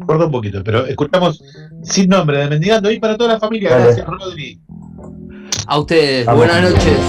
Corta 0.06 0.26
un 0.26 0.32
poquito, 0.32 0.64
pero 0.64 0.86
escuchamos 0.86 1.44
sin 1.82 2.10
nombre 2.10 2.38
de 2.38 2.48
Mendigando 2.48 2.92
y 2.92 3.00
para 3.00 3.18
toda 3.18 3.34
la 3.34 3.40
familia. 3.40 3.76
Gracias, 3.76 4.06
Rodri. 4.06 4.62
A 5.66 5.80
ustedes, 5.80 6.28
Vamos. 6.28 6.46
buenas 6.46 6.70
noches. 6.70 7.00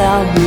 Quisiera 0.00 0.39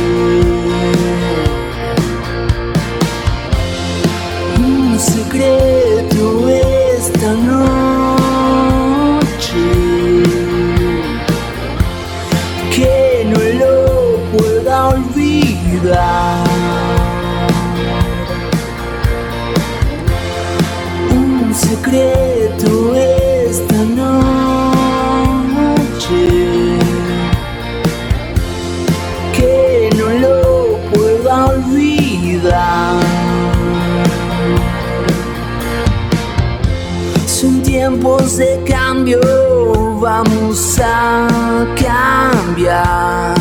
cambio 39.04 39.98
vamos 40.00 40.80
a 40.82 41.28
cambiar 41.76 43.34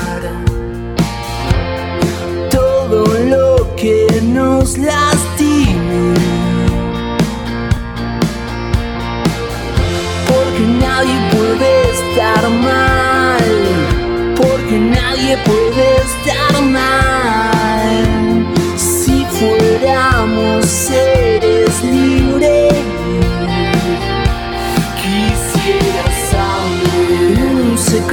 todo 2.51 3.05
lo 3.05 3.75
que 3.77 4.07
nos 4.23 4.77
lastime. 4.77 6.15
Porque 10.27 10.63
nadie 10.81 11.17
puede 11.31 11.71
estar 11.91 12.49
mal, 12.49 13.43
porque 14.35 14.77
nadie 14.77 15.37
puede 15.45 15.95
estar 16.07 16.61
mal 16.61 17.95
si 18.75 19.25
fuéramos 19.37 20.65
seres 20.65 21.32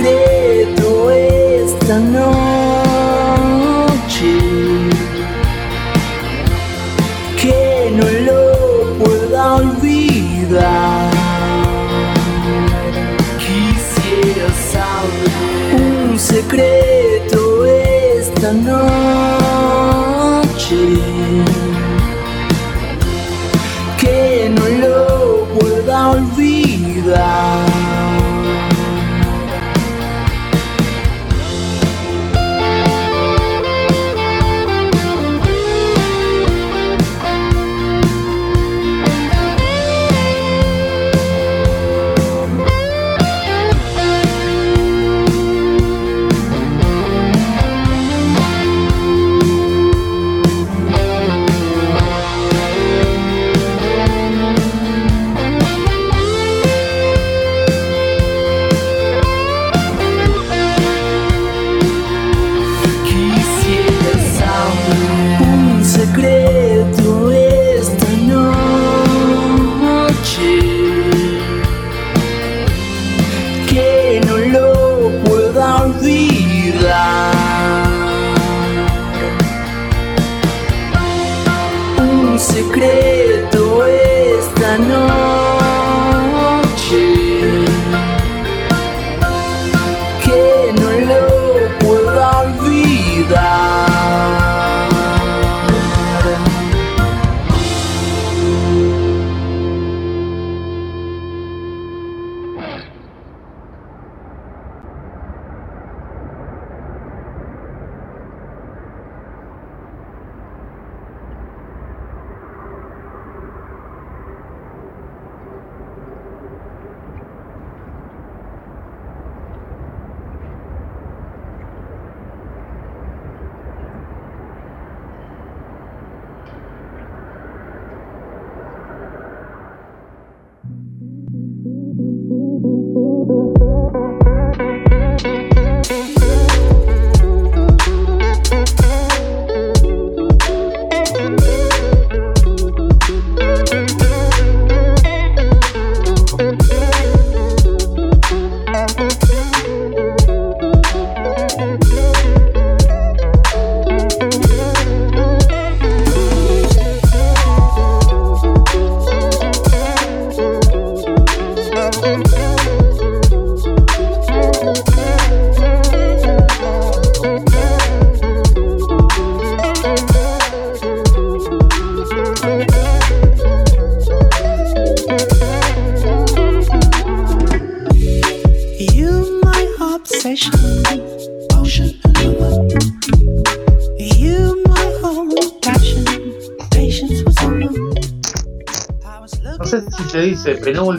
concreto 0.00 1.10
esta 1.10 1.98
noche 1.98 2.38
que 7.40 7.92
no 7.96 8.06
lo 8.26 8.42
pueda 9.04 9.54
olvidar. 9.56 11.10
Quisiera 13.38 14.48
saber 14.72 15.80
un 16.10 16.18
secreto 16.18 17.66
esta 17.66 18.52
noche. 18.52 19.29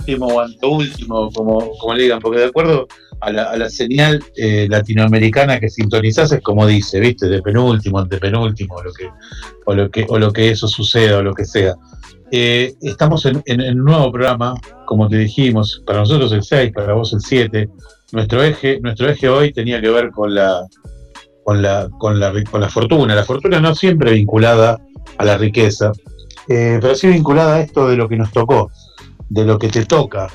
Penúltimo 0.05 0.27
o 0.27 0.39
anteúltimo, 0.39 1.31
como, 1.31 1.71
como 1.77 1.93
le 1.93 2.03
digan, 2.03 2.19
porque 2.19 2.39
de 2.39 2.45
acuerdo 2.45 2.87
a 3.21 3.31
la, 3.31 3.43
a 3.43 3.57
la 3.57 3.69
señal 3.69 4.23
eh, 4.35 4.67
latinoamericana 4.69 5.59
que 5.59 5.69
sintonizás 5.69 6.31
es 6.31 6.41
como 6.41 6.65
dice, 6.65 6.99
¿viste? 6.99 7.27
De 7.27 7.41
penúltimo, 7.41 7.99
antepenúltimo, 7.99 8.75
o 8.75 8.83
lo 8.83 8.91
que, 8.93 9.09
o 9.65 9.73
lo 9.75 9.89
que, 9.89 10.05
o 10.09 10.17
lo 10.19 10.31
que 10.33 10.49
eso 10.51 10.67
suceda, 10.67 11.19
o 11.19 11.23
lo 11.23 11.33
que 11.33 11.45
sea. 11.45 11.75
Eh, 12.31 12.73
estamos 12.81 13.25
en, 13.25 13.41
en- 13.45 13.61
en 13.61 13.79
un 13.79 13.85
nuevo 13.85 14.11
programa, 14.11 14.55
como 14.85 15.07
te 15.09 15.17
dijimos, 15.17 15.83
para 15.85 15.99
nosotros 15.99 16.31
el 16.31 16.43
6, 16.43 16.71
para 16.73 16.93
vos 16.93 17.13
el 17.13 17.19
7. 17.21 17.69
Nuestro 18.13 18.43
eje, 18.43 18.79
nuestro 18.81 19.09
eje 19.09 19.29
hoy 19.29 19.53
tenía 19.53 19.79
que 19.81 19.89
ver 19.89 20.11
con 20.11 20.33
la, 20.33 20.65
con 21.43 21.61
la, 21.61 21.89
con 21.99 22.19
la, 22.19 22.33
con 22.49 22.61
la 22.61 22.69
fortuna. 22.69 23.15
La 23.15 23.23
fortuna 23.25 23.59
no 23.59 23.75
siempre 23.75 24.11
vinculada 24.13 24.79
a 25.17 25.25
la 25.25 25.37
riqueza, 25.37 25.91
eh, 26.47 26.79
pero 26.81 26.95
sí 26.95 27.07
vinculada 27.07 27.55
a 27.55 27.61
esto 27.61 27.87
de 27.87 27.97
lo 27.97 28.07
que 28.09 28.15
nos 28.17 28.31
tocó, 28.31 28.71
de 29.31 29.45
lo 29.45 29.57
que 29.57 29.69
te 29.69 29.85
toca 29.85 30.27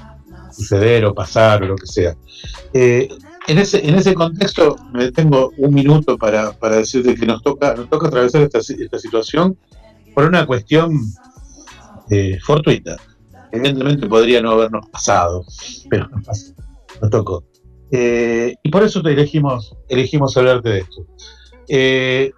suceder 0.51 1.05
o 1.05 1.14
pasar 1.14 1.62
o 1.62 1.66
lo 1.66 1.77
que 1.77 1.86
sea. 1.86 2.16
Eh, 2.73 3.09
en, 3.47 3.59
ese, 3.59 3.86
en 3.86 3.94
ese 3.94 4.14
contexto 4.14 4.77
me 4.93 5.05
detengo 5.05 5.52
un 5.59 5.74
minuto 5.74 6.16
para, 6.16 6.52
para 6.52 6.77
decirte 6.77 7.14
que 7.14 7.27
nos 7.27 7.43
toca, 7.43 7.74
nos 7.74 7.90
toca 7.90 8.09
atravesar 8.09 8.43
esta, 8.43 8.59
esta 8.59 8.98
situación 8.98 9.59
por 10.14 10.24
una 10.24 10.47
cuestión 10.47 10.98
eh, 12.10 12.39
fortuita. 12.43 12.97
Evidentemente 13.52 14.06
podría 14.06 14.40
no 14.40 14.52
habernos 14.52 14.89
pasado, 14.89 15.44
pero 15.90 16.09
nos 16.09 16.24
pasó, 16.24 16.55
nos 17.02 17.10
tocó. 17.10 17.44
Eh, 17.90 18.55
y 18.62 18.70
por 18.70 18.82
eso 18.82 19.02
te 19.02 19.12
elegimos, 19.12 19.77
elegimos 19.90 20.36
hablarte 20.39 20.70
de 20.70 20.78
esto. 20.78 21.06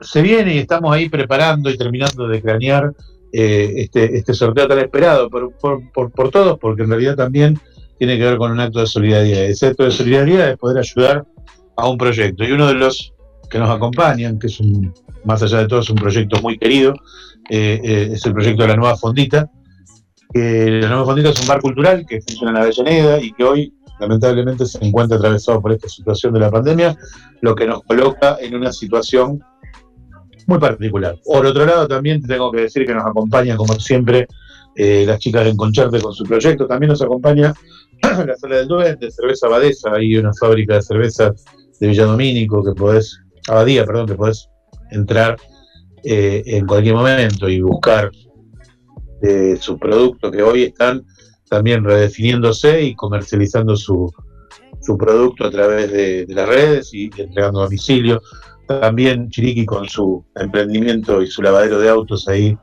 Se 0.01 0.23
viene 0.23 0.57
y 0.57 0.59
estamos 0.59 0.93
ahí 0.93 1.09
preparando 1.09 1.71
y 1.71 1.79
terminando 1.79 2.27
de 2.27 2.43
cranear 2.43 2.93
eh, 3.33 3.73
este, 3.77 4.17
este 4.17 4.35
sorteo 4.35 4.67
tan 4.69 4.79
esperado 4.79 5.29
por, 5.29 5.53
por- 5.59 6.11
por- 6.13 6.31
todos, 6.31 6.59
porque 6.59 6.83
en 6.83 6.91
realidad 6.91 7.17
también 7.17 7.59
tiene 7.99 8.17
que 8.17 8.25
ver 8.25 8.37
con 8.39 8.53
un 8.53 8.61
acto 8.61 8.81
de 8.81 8.87
solidaridad. 8.87 9.45
Ese 9.45 9.67
acto 9.69 9.85
de 9.85 9.91
solidaridad 9.91 10.51
es 10.51 10.57
poder 10.57 10.79
ayudar 10.79 11.27
a 11.77 11.89
un 11.89 11.99
proyecto. 11.99 12.45
Y 12.45 12.53
uno 12.53 12.67
de 12.69 12.75
los 12.75 13.13
que 13.51 13.59
nos 13.59 13.71
acompañan, 13.71 14.39
que 14.39 14.47
es 14.49 14.61
un, 14.61 14.93
más 15.25 15.43
allá 15.43 15.59
de 15.59 15.69
todo, 15.69 15.81
es 15.81 15.91
un 15.91 15.97
proyecto 15.97 16.41
muy 16.43 16.59
querido, 16.59 16.95
eh, 17.51 17.81
eh, 17.83 18.09
es 18.13 18.25
el 18.27 18.33
proyecto 18.35 18.63
de 18.63 18.69
la 18.69 18.77
Nueva 18.77 18.97
Fondita. 18.97 19.51
la 20.35 20.89
Nueva 20.89 21.05
Fondita 21.07 21.31
es 21.31 21.41
un 21.41 21.49
bar 21.49 21.61
cultural 21.61 22.05
que 22.07 22.21
funciona 22.21 22.51
en 22.53 22.57
Avellaneda 22.59 23.21
y 23.21 23.33
que 23.33 23.45
hoy 23.45 23.73
lamentablemente 24.01 24.65
se 24.67 24.85
encuentra 24.85 25.17
atravesado 25.17 25.61
por 25.61 25.73
esta 25.73 25.89
situación 25.89 26.33
de 26.35 26.41
la 26.41 26.51
pandemia, 26.51 26.97
lo 27.41 27.55
que 27.55 27.67
nos 27.67 27.83
coloca 27.83 28.37
en 28.41 28.55
una 28.55 28.73
situación 28.73 29.41
muy 30.49 30.59
particular. 30.59 31.17
Por 31.25 31.47
otro 31.47 31.65
lado, 31.65 31.87
también 31.87 32.21
te 32.23 32.29
tengo 32.29 32.51
que 32.51 32.63
decir 32.63 32.87
que 32.87 32.95
nos 32.95 33.07
acompaña, 33.07 33.57
como 33.57 33.79
siempre, 33.79 34.27
eh, 34.75 35.05
las 35.07 35.19
chicas 35.19 35.45
de 35.45 35.51
Enconcharte 35.51 36.01
con 36.01 36.13
su 36.13 36.25
proyecto. 36.25 36.67
También 36.67 36.89
nos 36.89 37.03
acompaña 37.03 37.55
la 38.03 38.35
Sala 38.35 38.57
del 38.57 38.69
Duende, 38.69 39.11
Cerveza 39.11 39.47
Abadesa, 39.47 39.93
hay 39.93 40.17
una 40.17 40.33
fábrica 40.33 40.75
de 40.75 40.83
cerveza 40.83 41.35
de 41.79 41.89
Villadomínico 41.89 42.65
que 42.65 42.73
podés, 42.73 43.21
Abadía, 43.47 43.85
perdón, 43.85 44.07
que 44.07 44.15
podés 44.15 44.49
entrar 44.91 45.37
eh, 46.03 46.43
en 46.47 46.67
cualquier 46.67 46.95
momento 46.95 47.49
y 47.49 47.61
buscar 47.61 48.11
eh, 49.23 49.57
sus 49.61 49.79
productos 49.79 50.33
que 50.33 50.43
hoy 50.43 50.63
están 50.63 51.05
también 51.51 51.85
redefiniéndose 51.85 52.83
y 52.83 52.95
comercializando 52.95 53.77
su, 53.77 54.11
su 54.81 54.97
producto 54.97 55.45
a 55.45 55.51
través 55.51 55.91
de, 55.93 56.25
las 56.29 56.49
redes 56.49 56.95
y 56.95 57.11
entregando 57.17 57.61
domicilio. 57.61 58.23
También 58.69 59.31
Chiriqui 59.31 59.65
con 59.65 59.89
su 59.89 60.23
emprendimiento 60.37 61.23
y 61.23 61.27
su 61.27 61.41
lavadero 61.41 61.79
de 61.79 61.89
autos 61.89 62.29
ahí, 62.29 62.57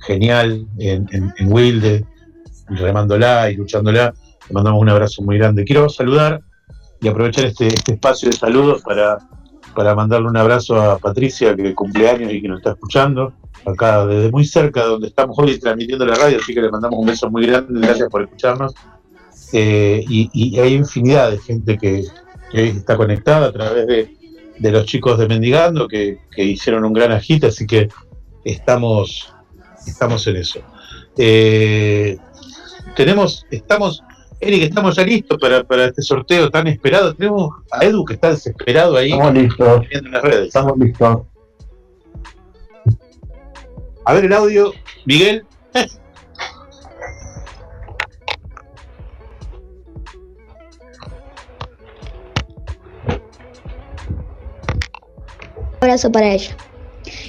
genial, 0.00 0.66
en, 0.78 1.06
en, 1.12 1.32
en 1.38 1.52
Wilde. 1.52 2.04
remándola 2.68 3.50
y 3.50 3.56
luchándola. 3.56 4.12
Le 4.48 4.52
mandamos 4.52 4.82
un 4.82 4.88
abrazo 4.88 5.22
muy 5.22 5.38
grande. 5.38 5.64
Quiero 5.64 5.88
saludar 5.88 6.40
y 7.00 7.06
aprovechar 7.06 7.44
este, 7.44 7.68
este 7.68 7.92
espacio 7.92 8.30
de 8.30 8.36
saludos 8.36 8.82
para, 8.82 9.18
para 9.76 9.94
mandarle 9.94 10.28
un 10.28 10.36
abrazo 10.36 10.80
a 10.80 10.98
Patricia, 10.98 11.54
que 11.54 11.72
cumple 11.72 12.10
años 12.10 12.32
y 12.32 12.42
que 12.42 12.48
nos 12.48 12.58
está 12.58 12.72
escuchando, 12.72 13.32
acá 13.64 14.04
desde 14.06 14.32
muy 14.32 14.44
cerca 14.44 14.82
de 14.82 14.88
donde 14.88 15.08
estamos 15.08 15.38
hoy 15.38 15.58
transmitiendo 15.60 16.04
la 16.04 16.16
radio, 16.16 16.38
así 16.40 16.52
que 16.52 16.62
le 16.62 16.70
mandamos 16.70 16.98
un 16.98 17.06
beso 17.06 17.30
muy 17.30 17.46
grande, 17.46 17.80
gracias 17.80 18.08
por 18.08 18.22
escucharnos. 18.22 18.74
Eh, 19.52 20.04
y, 20.08 20.58
hay 20.58 20.74
infinidad 20.74 21.30
de 21.30 21.38
gente 21.38 21.78
que 21.78 22.04
está 22.52 22.96
conectada 22.96 23.46
a 23.46 23.52
través 23.52 23.86
de, 23.86 24.23
de 24.58 24.70
los 24.70 24.86
chicos 24.86 25.18
de 25.18 25.28
Mendigando, 25.28 25.88
que, 25.88 26.18
que 26.30 26.44
hicieron 26.44 26.84
un 26.84 26.92
gran 26.92 27.12
agite, 27.12 27.48
así 27.48 27.66
que 27.66 27.88
estamos, 28.44 29.32
estamos 29.86 30.26
en 30.26 30.36
eso. 30.36 30.60
Eh, 31.16 32.16
tenemos, 32.96 33.46
estamos, 33.50 34.02
Eric, 34.40 34.64
estamos 34.64 34.96
ya 34.96 35.04
listos 35.04 35.38
para, 35.38 35.64
para 35.64 35.86
este 35.86 36.02
sorteo 36.02 36.50
tan 36.50 36.66
esperado. 36.66 37.14
Tenemos 37.14 37.50
a 37.70 37.84
Edu 37.84 38.04
que 38.04 38.14
está 38.14 38.30
desesperado 38.30 38.96
ahí. 38.96 39.12
Estamos 39.12 39.34
listos. 39.34 39.86
en 39.90 40.10
las 40.10 40.22
redes. 40.22 40.46
Estamos 40.48 40.78
listos. 40.78 41.22
A 44.04 44.12
ver 44.12 44.24
el 44.26 44.32
audio, 44.32 44.72
Miguel. 45.06 45.44
Abrazo 55.84 56.10
para 56.10 56.32
ella. 56.32 56.56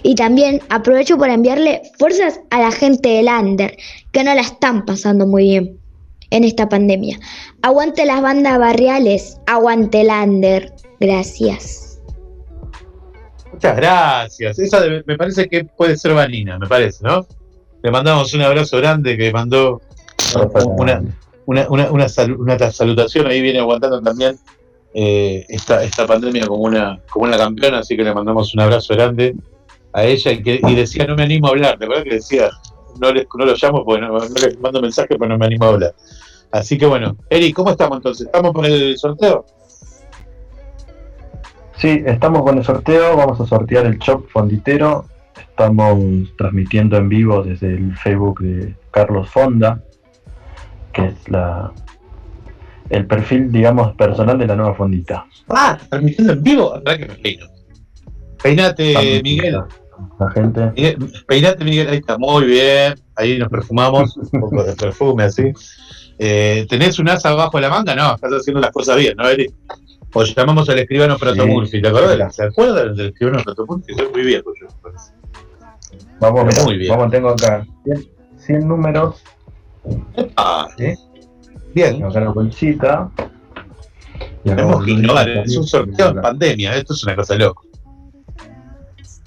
Y 0.03 0.15
también 0.15 0.61
aprovecho 0.69 1.17
para 1.17 1.33
enviarle 1.33 1.81
fuerzas 1.99 2.39
a 2.49 2.59
la 2.59 2.71
gente 2.71 3.09
del 3.09 3.27
Under, 3.27 3.75
que 4.11 4.23
no 4.23 4.33
la 4.33 4.41
están 4.41 4.85
pasando 4.85 5.27
muy 5.27 5.43
bien 5.43 5.77
en 6.29 6.43
esta 6.43 6.67
pandemia. 6.69 7.19
Aguante 7.61 8.05
las 8.05 8.21
bandas 8.21 8.57
barriales, 8.57 9.37
aguante 9.45 10.01
el 10.01 10.07
Under. 10.09 10.73
Gracias. 10.99 11.99
Muchas 13.51 13.75
gracias. 13.77 14.59
Esa 14.59 14.81
de- 14.81 15.03
me 15.05 15.17
parece 15.17 15.47
que 15.47 15.65
puede 15.65 15.97
ser 15.97 16.13
Vanina, 16.13 16.57
me 16.57 16.67
parece, 16.67 17.03
¿no? 17.03 17.25
Le 17.83 17.91
mandamos 17.91 18.33
un 18.33 18.41
abrazo 18.41 18.77
grande 18.77 19.17
que 19.17 19.31
mandó 19.31 19.81
una, 20.77 21.01
una, 21.45 21.69
una, 21.69 21.91
una 21.91 22.09
sal- 22.09 22.33
una 22.39 22.57
salutación. 22.71 23.27
Ahí 23.27 23.41
viene 23.41 23.59
aguantando 23.59 24.01
también 24.01 24.37
eh, 24.97 25.45
esta, 25.49 25.83
esta 25.83 26.07
pandemia 26.07 26.47
como 26.47 26.63
una, 26.63 27.01
como 27.09 27.25
una 27.25 27.37
campeona, 27.37 27.79
así 27.79 27.97
que 27.97 28.03
le 28.05 28.13
mandamos 28.13 28.53
un 28.53 28.61
abrazo 28.61 28.93
grande 28.93 29.35
a 29.91 30.05
ella 30.05 30.31
y, 30.31 30.73
decía 30.73 31.05
no 31.05 31.17
me 31.17 31.23
animo 31.23 31.47
a 31.47 31.49
hablar, 31.49 31.77
de 31.77 31.85
verdad 31.85 32.03
que 32.03 32.15
decía 32.15 32.49
no, 33.01 33.11
les, 33.11 33.27
no 33.37 33.45
lo 33.45 33.55
llamo 33.61 33.83
porque 33.83 33.99
no, 33.99 34.07
no 34.07 34.19
les 34.19 34.57
mando 34.61 34.81
mensaje 34.81 35.17
porque 35.17 35.27
no 35.27 35.37
me 35.37 35.47
animo 35.47 35.65
a 35.65 35.67
hablar. 35.67 35.95
Así 36.49 36.77
que 36.77 36.85
bueno, 36.85 37.17
Eric, 37.29 37.53
¿cómo 37.53 37.71
estamos 37.71 37.97
entonces? 37.97 38.27
¿Estamos 38.27 38.53
por 38.53 38.65
el 38.65 38.97
sorteo? 38.97 39.45
Sí, 41.75 42.01
estamos 42.05 42.43
con 42.43 42.57
el 42.57 42.63
sorteo, 42.63 43.17
vamos 43.17 43.41
a 43.41 43.45
sortear 43.45 43.85
el 43.85 43.99
Chop 43.99 44.29
Fonditero. 44.29 45.07
Estamos 45.37 45.99
transmitiendo 46.37 46.95
en 46.95 47.09
vivo 47.09 47.43
desde 47.43 47.73
el 47.73 47.97
Facebook 47.97 48.39
de 48.39 48.73
Carlos 48.91 49.29
Fonda, 49.29 49.83
que 50.93 51.07
es 51.07 51.29
la 51.29 51.73
el 52.89 53.07
perfil, 53.07 53.51
digamos, 53.51 53.95
personal 53.95 54.37
de 54.37 54.47
la 54.47 54.55
nueva 54.55 54.75
fondita. 54.75 55.25
Ah, 55.49 55.77
transmitiendo 55.89 56.33
en 56.33 56.43
vivo, 56.43 56.73
verdad 56.83 56.99
que 56.99 57.07
me 57.07 57.15
peino. 57.15 57.47
Peinate, 58.41 59.21
Miguel. 59.23 59.63
La 60.19 60.29
gente. 60.31 60.71
Miguel, 60.75 61.11
Peinate, 61.27 61.63
Miguel, 61.63 61.89
ahí 61.89 61.97
está, 61.97 62.17
muy 62.17 62.45
bien. 62.45 62.95
Ahí 63.15 63.39
nos 63.39 63.49
perfumamos, 63.49 64.17
un 64.31 64.41
poco 64.41 64.63
de 64.63 64.75
perfume 64.75 65.23
así. 65.23 65.51
Eh, 66.17 66.65
¿Tenés 66.69 66.99
un 66.99 67.09
asa 67.09 67.29
abajo 67.29 67.57
de 67.57 67.63
la 67.63 67.69
manga? 67.69 67.95
No, 67.95 68.15
estás 68.15 68.31
haciendo 68.31 68.61
las 68.61 68.71
cosas 68.71 68.97
bien, 68.97 69.15
¿no, 69.17 69.27
Eric? 69.27 69.53
O 70.13 70.23
llamamos 70.23 70.69
al 70.69 70.79
escribano 70.79 71.17
Pratomurfi, 71.17 71.81
¿te 71.81 71.87
acordás? 71.89 72.35
¿Se 72.35 72.43
acuerdan 72.45 72.95
del 72.95 73.07
escribano 73.07 73.43
Pratomurfi? 73.43 73.93
Soy 73.93 74.07
muy 74.13 74.21
viejo 74.21 74.53
yo. 74.61 74.67
me 74.67 74.81
parece. 74.81 75.11
Vamos, 76.21 76.45
mirá, 76.45 76.63
muy 76.63 76.77
bien. 76.77 76.91
vamos, 76.95 77.11
tengo 77.11 77.29
acá 77.29 77.65
100, 77.83 78.09
100 78.37 78.67
números. 78.67 79.21
Ah, 80.37 80.69
¿sí? 80.77 80.93
Bien. 81.75 82.01
Acá 82.05 82.21
la 82.21 82.29
bolsita. 82.29 83.11
Tenemos 84.45 84.85
que 84.85 84.91
innovar, 84.91 85.27
es 85.27 85.57
un 85.57 85.67
sorteo 85.67 86.11
en 86.11 86.21
pandemia, 86.21 86.75
esto 86.75 86.93
es 86.93 87.03
una 87.03 87.15
cosa 87.17 87.35
loca. 87.35 87.61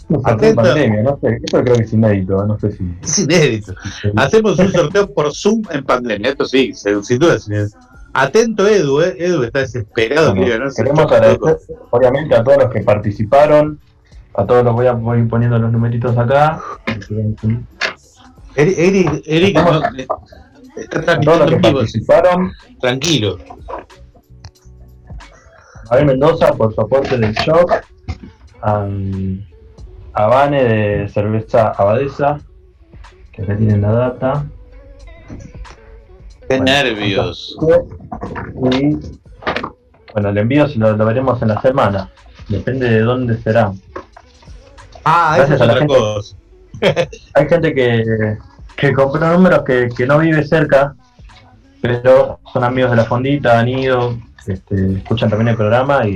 Un 0.09 0.23
sorteo 0.23 0.49
en 0.49 0.57
pandemia, 0.57 1.03
no 1.03 1.19
sé, 1.21 1.41
esto 1.45 1.63
creo 1.63 1.77
que 1.77 1.83
es 1.83 1.93
inédito, 1.93 2.47
no 2.47 2.59
sé 2.59 2.73
si. 2.73 2.85
Es 3.03 3.19
inédito. 3.19 3.75
Hacemos 4.17 4.59
un 4.59 4.73
sorteo 4.73 5.13
por 5.13 5.35
Zoom 5.35 5.63
en 5.71 5.85
pandemia, 5.85 6.31
esto 6.31 6.47
sí, 6.47 6.73
sin 6.73 7.19
duda. 7.19 7.35
es 7.35 7.47
inédito. 7.49 7.77
Atento 8.15 8.67
Edu, 8.67 9.03
eh. 9.03 9.15
Edu 9.19 9.43
está 9.43 9.59
desesperado. 9.59 10.35
Bueno, 10.35 10.71
queremos 10.75 11.13
agradecer, 11.13 11.59
obviamente, 11.91 12.35
a 12.35 12.43
todos 12.43 12.59
los 12.63 12.73
que 12.73 12.81
participaron. 12.81 13.79
A 14.35 14.47
todos 14.47 14.65
los 14.65 14.73
voy 14.73 14.87
a 14.87 14.93
voy 14.93 15.23
poniendo 15.27 15.59
los 15.59 15.71
numeritos 15.71 16.17
acá. 16.17 16.63
Eric, 18.55 18.75
Eric, 18.79 19.23
Eric, 19.27 19.55
no, 19.57 19.83
eh, 19.85 20.07
está 20.81 21.01
transmitiendo 21.03 21.39
los 21.39 21.49
que 21.49 21.55
en 21.57 21.63
vivo. 21.63 21.75
participaron. 21.79 22.53
Tranquilo. 22.81 23.39
Abel 25.91 26.07
Mendoza 26.07 26.53
por 26.55 26.75
su 26.75 26.81
aporte 26.81 27.17
del 27.19 27.33
shock. 27.35 27.73
A, 28.63 28.87
a 30.15 30.27
Vane 30.27 30.65
de 30.65 31.09
cerveza 31.09 31.69
Abadesa, 31.69 32.39
que 33.33 33.43
acá 33.43 33.57
tienen 33.57 33.83
la 33.83 33.93
data. 33.93 34.45
Qué 36.49 36.57
Bueno, 36.57 36.65
nervios. 36.65 37.57
Y 38.73 38.97
bueno, 40.13 40.29
el 40.31 40.39
envío 40.39 40.67
si 40.67 40.79
lo, 40.79 40.97
lo 40.97 41.05
veremos 41.07 41.41
en 41.43 41.49
la 41.49 41.61
semana. 41.63 42.11
Depende 42.49 42.89
de 42.89 43.01
dónde 43.01 43.37
será. 43.43 43.73
Ah, 45.05 45.35
Gracias 45.37 45.61
eso 45.61 45.65
a 45.65 45.67
es 45.67 45.69
la 45.69 45.73
otra 45.75 45.79
gente. 45.79 45.95
cosa. 45.95 46.37
Hay 47.35 47.49
gente 47.49 47.75
que, 47.75 48.39
que 48.79 48.93
compró 48.93 49.33
números 49.33 49.65
que, 49.67 49.89
que 49.95 50.07
no 50.07 50.19
vive 50.19 50.47
cerca, 50.47 50.95
pero 51.83 52.39
son 52.53 52.65
amigos 52.65 52.93
de 52.93 52.97
la 52.97 53.05
fondita, 53.05 53.59
han 53.59 53.69
ido, 53.69 54.17
este, 54.47 54.99
escuchan 54.99 55.29
también 55.29 55.49
el 55.49 55.57
programa 55.57 56.07
y, 56.07 56.15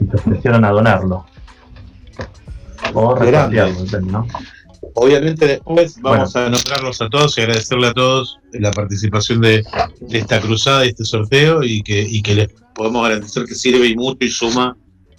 y 0.00 0.06
se 0.06 0.16
ofrecieron 0.16 0.64
a 0.64 0.70
donarlo. 0.70 1.24
O 2.92 3.16
¿no? 4.02 4.26
Obviamente 4.96 5.46
después 5.46 6.00
vamos 6.00 6.34
a 6.36 6.48
nombrarlos 6.50 7.00
a 7.00 7.08
todos 7.08 7.38
y 7.38 7.42
agradecerle 7.42 7.88
a 7.88 7.92
todos 7.94 8.38
la 8.52 8.70
participación 8.70 9.40
de, 9.40 9.64
de 10.00 10.18
esta 10.18 10.40
cruzada 10.40 10.84
y 10.84 10.88
este 10.90 11.04
sorteo 11.04 11.62
y 11.62 11.82
que, 11.82 12.02
y 12.02 12.22
que 12.22 12.34
les 12.34 12.48
podemos 12.74 13.02
garantizar 13.08 13.44
que 13.46 13.54
sirve 13.54 13.86
y 13.86 13.96
mucho 13.96 14.18
y 14.20 14.28
suma 14.28 14.76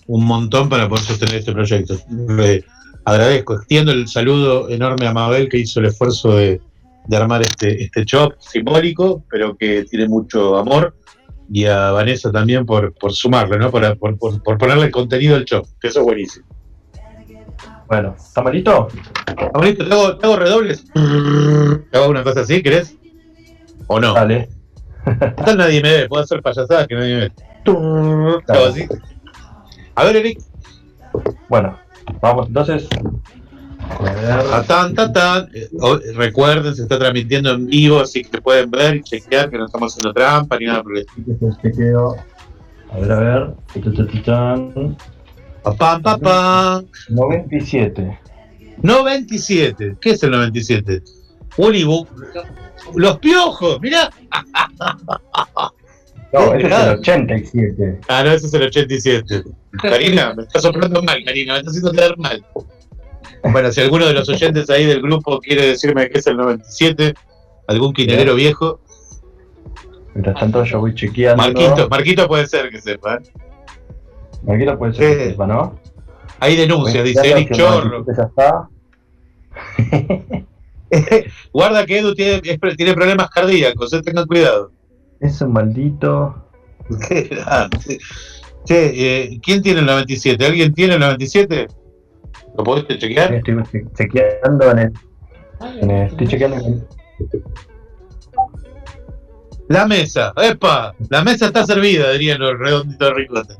un 0.07 0.25
montón 0.25 0.69
para 0.69 0.87
poder 0.87 1.03
sostener 1.03 1.35
este 1.35 1.53
proyecto. 1.53 1.97
Le 2.09 2.63
agradezco, 3.05 3.53
extiendo 3.55 3.91
el 3.91 4.07
saludo 4.07 4.69
enorme 4.69 5.07
a 5.07 5.13
Mabel 5.13 5.47
que 5.49 5.57
hizo 5.59 5.79
el 5.79 5.85
esfuerzo 5.87 6.35
de, 6.35 6.59
de 7.07 7.17
armar 7.17 7.41
este, 7.41 7.83
este 7.83 8.03
shop 8.03 8.33
simbólico, 8.39 9.23
pero 9.29 9.55
que 9.55 9.83
tiene 9.85 10.07
mucho 10.07 10.57
amor, 10.57 10.95
y 11.51 11.65
a 11.65 11.91
Vanessa 11.91 12.31
también 12.31 12.65
por, 12.65 12.93
por 12.95 13.13
sumarle, 13.13 13.57
¿no? 13.59 13.69
Por, 13.71 13.97
por, 13.99 14.17
por- 14.17 14.57
ponerle 14.57 14.85
el 14.85 14.91
contenido 14.91 15.35
al 15.35 15.45
shop, 15.45 15.65
que 15.79 15.87
eso 15.89 15.99
es 15.99 16.05
buenísimo. 16.05 16.45
Bueno. 17.87 18.15
¿Estamos 18.17 18.51
listos? 18.53 18.93
¿Te 19.25 19.43
hago, 19.93 20.17
te 20.17 20.25
hago 20.25 20.35
redobles? 20.37 20.85
¿Te 21.91 21.97
hago 21.97 22.09
una 22.09 22.23
cosa 22.23 22.41
así, 22.41 22.63
querés? 22.63 22.97
¿O 23.87 23.99
no? 23.99 24.13
Dale. 24.15 24.49
Total 25.37 25.57
nadie 25.57 25.81
me 25.83 25.91
ve, 25.91 26.07
puedo 26.07 26.23
hacer 26.23 26.41
payasadas 26.41 26.87
que 26.87 26.95
nadie 26.95 27.13
me 27.13 27.19
ve. 27.21 27.31
¿Te 27.63 28.53
hago 28.53 28.65
así? 28.65 28.87
A 29.93 30.03
ver, 30.03 30.15
Eric. 30.15 30.39
Bueno, 31.47 31.77
vamos 32.21 32.47
entonces. 32.47 32.87
Tatán, 34.49 34.93
tatán. 34.95 35.47
Eh, 35.53 35.69
o- 35.79 35.99
Recuerden, 36.15 36.75
se 36.75 36.83
está 36.83 36.97
transmitiendo 36.97 37.51
en 37.51 37.67
vivo, 37.67 37.99
así 37.99 38.23
que 38.23 38.41
pueden 38.41 38.71
ver 38.71 38.95
y 38.97 39.03
chequear 39.03 39.49
que 39.49 39.57
no 39.57 39.65
estamos 39.65 39.91
haciendo 39.93 40.13
trampa 40.13 40.57
ni 40.57 40.65
nada 40.65 40.81
por 40.83 40.97
el 40.97 41.05
estilo. 41.05 41.37
Este. 41.63 41.93
A 42.91 42.97
ver, 42.99 43.11
a 43.11 43.19
ver. 43.19 43.53
Papá, 45.63 45.99
papá. 45.99 46.83
97. 47.09 48.19
97. 48.81 49.97
¿Qué 50.01 50.09
es 50.11 50.23
el 50.23 50.31
97? 50.31 51.01
Unibook. 51.57 52.07
Los 52.95 53.17
piojos, 53.19 53.79
mirá. 53.81 54.09
No, 56.33 56.53
ese 56.53 56.67
es 56.67 56.73
el 56.73 56.99
87. 56.99 57.99
Ah, 58.09 58.23
no, 58.23 58.31
ese 58.31 58.47
es 58.47 58.53
el 58.53 58.63
87. 58.63 59.43
Karina, 59.81 60.33
me 60.35 60.43
está 60.43 60.59
soplando 60.59 61.01
mal, 61.01 61.23
Karina, 61.23 61.53
me 61.53 61.59
está 61.59 61.69
haciendo 61.71 61.91
quedar 61.91 62.17
mal. 62.17 62.45
Bueno, 63.51 63.71
si 63.71 63.81
alguno 63.81 64.05
de 64.07 64.13
los 64.13 64.27
oyentes 64.27 64.69
ahí 64.69 64.85
del 64.85 65.01
grupo 65.01 65.39
quiere 65.39 65.67
decirme 65.67 66.09
que 66.09 66.19
es 66.19 66.27
el 66.27 66.35
97, 66.37 67.13
algún 67.67 67.93
quinelero 67.93 68.35
viejo, 68.35 68.79
Mientras 70.13 70.39
tanto, 70.39 70.63
yo 70.63 70.79
voy 70.79 70.95
chequeando. 70.95 71.43
Marquito, 71.43 71.89
Marquito 71.89 72.27
puede 72.27 72.47
ser 72.47 72.69
que 72.69 72.79
sepa. 72.79 73.15
¿eh? 73.15 73.19
Marquito 74.43 74.77
puede 74.77 74.93
ser 74.93 75.17
que 75.17 75.25
sepa, 75.31 75.45
¿no? 75.45 75.77
Ahí 76.39 76.55
denuncia, 76.55 77.01
Voy 77.01 77.09
dice 77.09 77.31
Eric 77.31 77.51
Chorro. 77.53 78.01
97 78.03 78.13
Ya 78.17 78.23
está. 78.23 78.69
Guarda 81.53 81.85
que 81.85 81.99
Edu 81.99 82.13
tiene, 82.15 82.41
es- 82.43 82.77
tiene 82.77 82.93
problemas 82.93 83.29
cardíacos, 83.29 83.91
eh, 83.93 84.01
tengan 84.01 84.25
cuidado. 84.25 84.71
Es 85.19 85.41
un 85.41 85.53
maldito. 85.53 86.35
Qué 87.07 87.23
grande. 87.23 87.97
Che, 88.65 88.91
eh, 89.25 89.39
¿quién 89.41 89.61
tiene 89.61 89.79
el 89.81 89.85
97? 89.85 90.45
¿Alguien 90.45 90.73
tiene 90.73 90.95
el 90.95 90.99
97? 90.99 91.67
¿Lo 92.57 92.63
podés 92.63 92.87
chequear? 92.99 93.33
Estoy 93.33 93.61
che- 93.71 93.85
chequeando 93.97 94.71
en 94.71 94.79
el. 94.79 94.93
en 95.81 95.91
el- 95.91 96.07
estoy 96.07 96.27
chequeando 96.27 96.57
en 96.57 96.65
el. 96.65 96.87
La 99.67 99.85
mesa, 99.87 100.31
¡epa! 100.37 100.93
La 101.09 101.23
mesa 101.23 101.47
está 101.47 101.65
servida, 101.65 102.11
dirían 102.11 102.39
los 102.39 102.57
redonditos 102.59 103.07
de 103.09 103.13
ricota. 103.15 103.55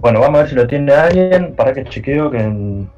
Bueno, 0.00 0.20
vamos 0.20 0.38
a 0.38 0.42
ver 0.42 0.50
si 0.50 0.54
lo 0.56 0.66
tiene 0.66 0.92
alguien. 0.92 1.54
Para 1.56 1.72
que 1.72 1.84
chequeo 1.84 2.30
que 2.30 2.38
en. 2.38 2.90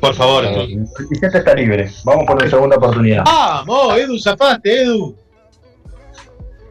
Por 0.00 0.14
favor, 0.14 0.44
el 0.44 0.54
27 0.98 1.38
está 1.38 1.54
libre. 1.54 1.90
Vamos 2.04 2.24
por 2.26 2.36
una 2.36 2.48
segunda 2.48 2.76
oportunidad. 2.76 3.24
¡Vamos! 3.24 3.96
Edu, 3.98 4.18
zapaste, 4.18 4.82
Edu. 4.82 5.16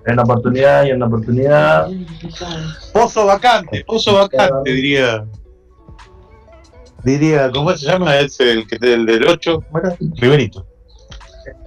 En 0.10 0.14
una 0.14 0.24
oportunidad 0.24 0.86
y 0.86 0.90
en 0.90 0.96
una 0.96 1.06
oportunidad. 1.06 1.88
Pozo 2.92 3.28
vacante, 3.28 3.84
pozo 3.86 4.16
vacante, 4.16 4.74
diría. 4.74 5.24
Diría, 7.04 7.52
¿cómo 7.52 7.72
se 7.78 7.86
llama? 7.86 8.18
Es 8.18 8.40
el, 8.40 8.66
del 8.68 9.28
8, 9.28 9.64
¿cómo 9.68 9.80
era? 9.80 9.96
Riverito. 10.16 10.66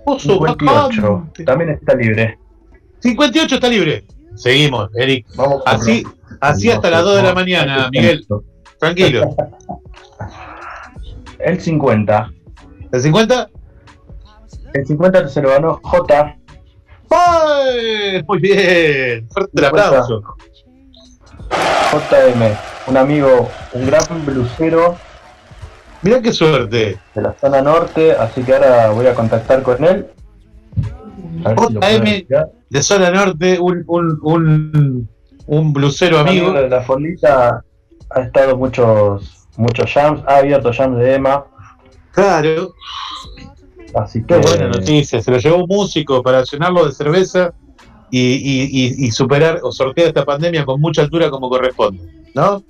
Pozo 0.04 0.32
58. 0.32 1.02
vacante. 1.02 1.44
También 1.44 1.70
está 1.70 1.94
libre. 1.94 2.38
58 2.98 3.54
está 3.54 3.68
libre. 3.68 4.04
Seguimos, 4.34 4.90
Eric. 4.96 5.26
Vamos 5.36 5.62
Así, 5.64 6.04
así 6.40 6.70
hasta 6.70 6.90
las 6.90 7.04
2 7.04 7.16
de 7.16 7.22
la 7.22 7.34
mañana, 7.34 7.88
Miguel. 7.92 8.26
Tranquilo. 8.78 9.36
El 11.38 11.60
50. 11.60 12.32
¿El 12.90 13.00
50? 13.00 13.50
El 14.74 14.86
50 14.86 15.28
se 15.28 15.42
lo 15.42 15.50
ganó 15.50 15.80
J. 15.82 16.38
Muy 18.26 18.38
bien. 18.40 19.28
Fuerte 19.30 19.52
el 19.54 19.64
aplauso. 19.64 20.22
JM. 21.92 22.56
Un 22.88 22.96
amigo, 22.96 23.48
un 23.74 23.86
gran 23.86 24.02
blusero 24.26 24.96
Mirá 26.02 26.20
qué 26.20 26.32
suerte. 26.32 26.98
de 27.14 27.22
la 27.22 27.32
zona 27.40 27.62
norte. 27.62 28.12
Así 28.12 28.42
que 28.42 28.54
ahora 28.54 28.90
voy 28.90 29.06
a 29.06 29.14
contactar 29.14 29.62
con 29.62 29.84
él. 29.84 30.06
Si 30.74 31.42
JM 31.42 31.82
explicar. 32.06 32.48
de 32.70 32.82
zona 32.82 33.10
norte, 33.10 33.58
un, 33.60 33.84
un, 33.86 34.18
un, 34.22 35.08
un 35.46 35.72
blusero 35.72 36.18
amigo. 36.18 36.52
de 36.52 36.68
la 36.68 36.82
Forlita 36.82 37.62
ha 38.10 38.20
estado 38.20 38.56
muchos 38.56 39.46
muchos 39.56 39.90
jams, 39.92 40.22
ha 40.26 40.36
abierto 40.38 40.72
jams 40.72 40.98
de 40.98 41.14
Emma. 41.14 41.44
Claro. 42.12 42.74
Así 43.94 44.20
que 44.20 44.26
Qué 44.26 44.36
buena 44.38 44.68
noticia. 44.68 45.20
Se 45.22 45.30
lo 45.30 45.38
llevó 45.38 45.56
un 45.64 45.66
músico 45.68 46.22
para 46.22 46.42
llenarlo 46.44 46.86
de 46.86 46.92
cerveza 46.92 47.52
y, 48.10 48.20
y- 48.20 48.68
y- 48.70 49.06
y 49.06 49.10
superar 49.10 49.60
o 49.62 49.72
sortear 49.72 50.08
esta 50.08 50.24
pandemia 50.24 50.64
con 50.64 50.80
mucha 50.80 51.02
altura 51.02 51.30
como 51.30 51.48
corresponde. 51.48 52.04
¿No? 52.34 52.62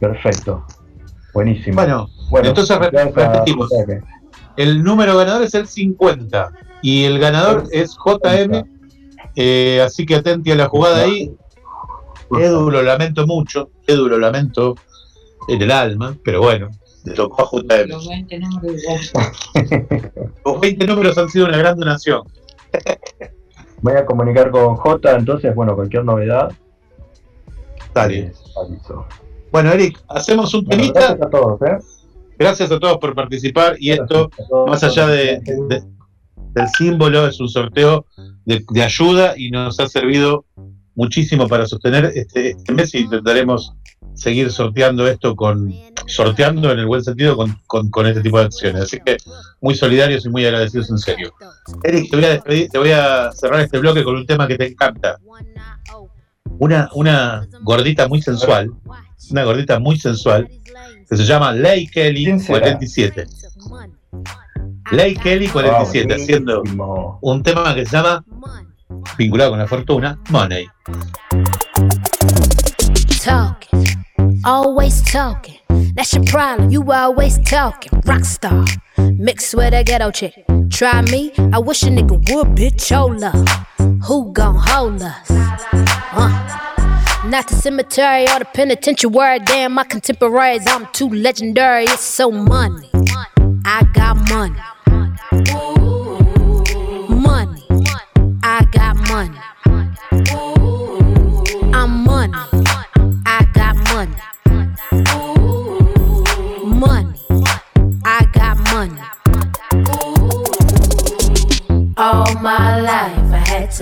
Perfecto. 0.00 0.64
Buenísimo. 1.34 1.76
Bueno, 1.76 2.08
Bueno, 2.30 2.48
entonces 2.48 2.76
repetimos. 2.78 3.70
El 4.56 4.82
número 4.82 5.16
ganador 5.16 5.42
es 5.42 5.54
el 5.54 5.66
50 5.66 6.50
y 6.82 7.04
el 7.04 7.18
ganador 7.18 7.64
es 7.70 7.96
JM. 7.96 8.64
eh, 9.34 9.80
así 9.84 10.04
que 10.04 10.16
atenti 10.16 10.50
a 10.50 10.56
la 10.56 10.68
jugada 10.68 11.04
ahí. 11.04 11.30
Edu 12.38 12.70
lo 12.70 12.82
lamento 12.82 13.26
mucho. 13.26 13.70
Edu 13.86 14.08
lo 14.08 14.18
lamento 14.18 14.74
en 15.48 15.62
el 15.62 15.70
alma, 15.70 16.16
pero 16.24 16.40
bueno, 16.42 16.68
le 17.04 17.12
tocó 17.14 17.42
a 17.42 17.48
JM. 17.50 17.88
Los 17.88 18.08
20 18.08 18.38
números 18.38 19.12
Los 20.44 20.60
20 20.60 20.86
números 20.86 21.18
han 21.18 21.28
sido 21.28 21.46
una 21.46 21.56
gran 21.58 21.76
donación. 21.78 22.22
Voy 23.80 23.94
a 23.94 24.06
comunicar 24.06 24.50
con 24.50 24.76
J, 24.76 25.16
entonces, 25.16 25.54
bueno, 25.54 25.74
cualquier 25.74 26.04
novedad. 26.04 26.52
Dale. 27.94 28.32
aviso. 28.56 29.06
Bueno, 29.50 29.72
Eric, 29.72 30.00
hacemos 30.08 30.54
un 30.54 30.64
Bueno, 30.64 30.80
temita. 30.82 31.00
gracias 31.00 31.26
a 31.26 31.30
todos, 31.30 31.62
¿eh? 31.62 31.78
Gracias 32.38 32.70
a 32.72 32.80
todos 32.80 32.98
por 32.98 33.14
participar 33.14 33.76
y 33.78 33.90
esto, 33.90 34.30
más 34.66 34.82
allá 34.82 35.06
de, 35.08 35.40
de- 35.68 35.82
del 36.54 36.68
símbolo, 36.76 37.26
es 37.26 37.38
un 37.40 37.48
sorteo 37.48 38.06
de, 38.44 38.64
de 38.70 38.82
ayuda 38.82 39.34
y 39.36 39.50
nos 39.50 39.78
ha 39.80 39.88
servido 39.88 40.44
muchísimo 40.94 41.48
para 41.48 41.66
sostener 41.66 42.06
este, 42.14 42.50
este 42.50 42.72
mes 42.72 42.94
y 42.94 42.98
intentaremos 43.00 43.74
seguir 44.14 44.50
sorteando 44.52 45.06
esto 45.08 45.34
con, 45.34 45.72
sorteando 46.06 46.70
en 46.72 46.78
el 46.80 46.86
buen 46.86 47.02
sentido 47.02 47.36
con, 47.36 47.56
con- 47.66 47.90
con 47.90 48.06
este 48.06 48.20
tipo 48.20 48.38
de 48.38 48.44
acciones. 48.46 48.82
Así 48.82 48.98
que 49.04 49.16
muy 49.60 49.74
solidarios 49.74 50.24
y 50.26 50.28
muy 50.28 50.44
agradecidos 50.46 50.90
en 50.90 50.98
serio. 50.98 51.32
Eric, 51.82 52.10
te 52.10 52.16
voy 52.16 52.24
a 52.24 52.28
despedir, 52.30 52.68
te 52.70 52.78
voy 52.78 52.90
a 52.90 53.30
cerrar 53.32 53.60
este 53.60 53.78
bloque 53.78 54.04
con 54.04 54.16
un 54.16 54.26
tema 54.26 54.46
que 54.46 54.56
te 54.56 54.66
encanta. 54.68 55.18
Una, 56.58 56.88
una 56.94 57.46
gordita 57.62 58.06
muy 58.08 58.20
sensual, 58.22 58.70
una 59.30 59.44
gordita 59.44 59.78
muy 59.78 59.98
sensual, 59.98 60.48
que 61.08 61.16
se 61.16 61.24
llama 61.24 61.52
Ley 61.52 61.86
Kelly 61.88 62.38
será? 62.38 62.60
47. 62.60 63.26
Ley 64.92 65.14
Kelly 65.16 65.48
47, 65.48 66.12
Ah, 66.12 66.16
haciendo 66.16 66.62
un 67.22 67.42
tema 67.42 67.74
que 67.74 67.86
se 67.86 67.96
llama, 67.96 68.22
vinculado 69.16 69.50
con 69.50 69.58
la 69.58 69.66
fortuna, 69.66 70.18
Money. 70.28 70.66
Talking, 73.24 74.01
always 74.44 75.02
talking. 75.02 75.58
That's 75.94 76.14
your 76.14 76.24
problem, 76.24 76.70
you 76.70 76.90
always 76.92 77.38
talking. 77.40 77.92
Rockstar, 78.02 78.66
mixed 79.18 79.54
with 79.54 79.74
a 79.74 79.84
ghetto 79.84 80.10
chick. 80.10 80.44
Try 80.70 81.02
me, 81.02 81.32
I 81.52 81.58
wish 81.58 81.82
a 81.82 81.86
nigga 81.86 82.16
would, 82.32 82.48
bitch, 82.56 82.94
Hold 82.94 83.22
up. 83.22 83.34
Who 84.04 84.32
gon' 84.32 84.56
hold 84.56 85.02
us? 85.02 85.30
Uh. 85.30 86.58
Not 87.24 87.46
the 87.46 87.54
cemetery 87.54 88.24
or 88.24 88.40
the 88.40 88.44
penitentiary. 88.44 89.38
Damn, 89.44 89.72
my 89.74 89.84
contemporaries, 89.84 90.66
I'm 90.66 90.86
too 90.92 91.08
legendary. 91.08 91.84
It's 91.84 92.02
so 92.02 92.32
money. 92.32 92.90
I 93.64 93.84
got 93.94 94.16
money. 94.28 94.58
Money. 97.08 97.64
I 98.42 98.66
got 98.72 98.96
money. 99.08 99.38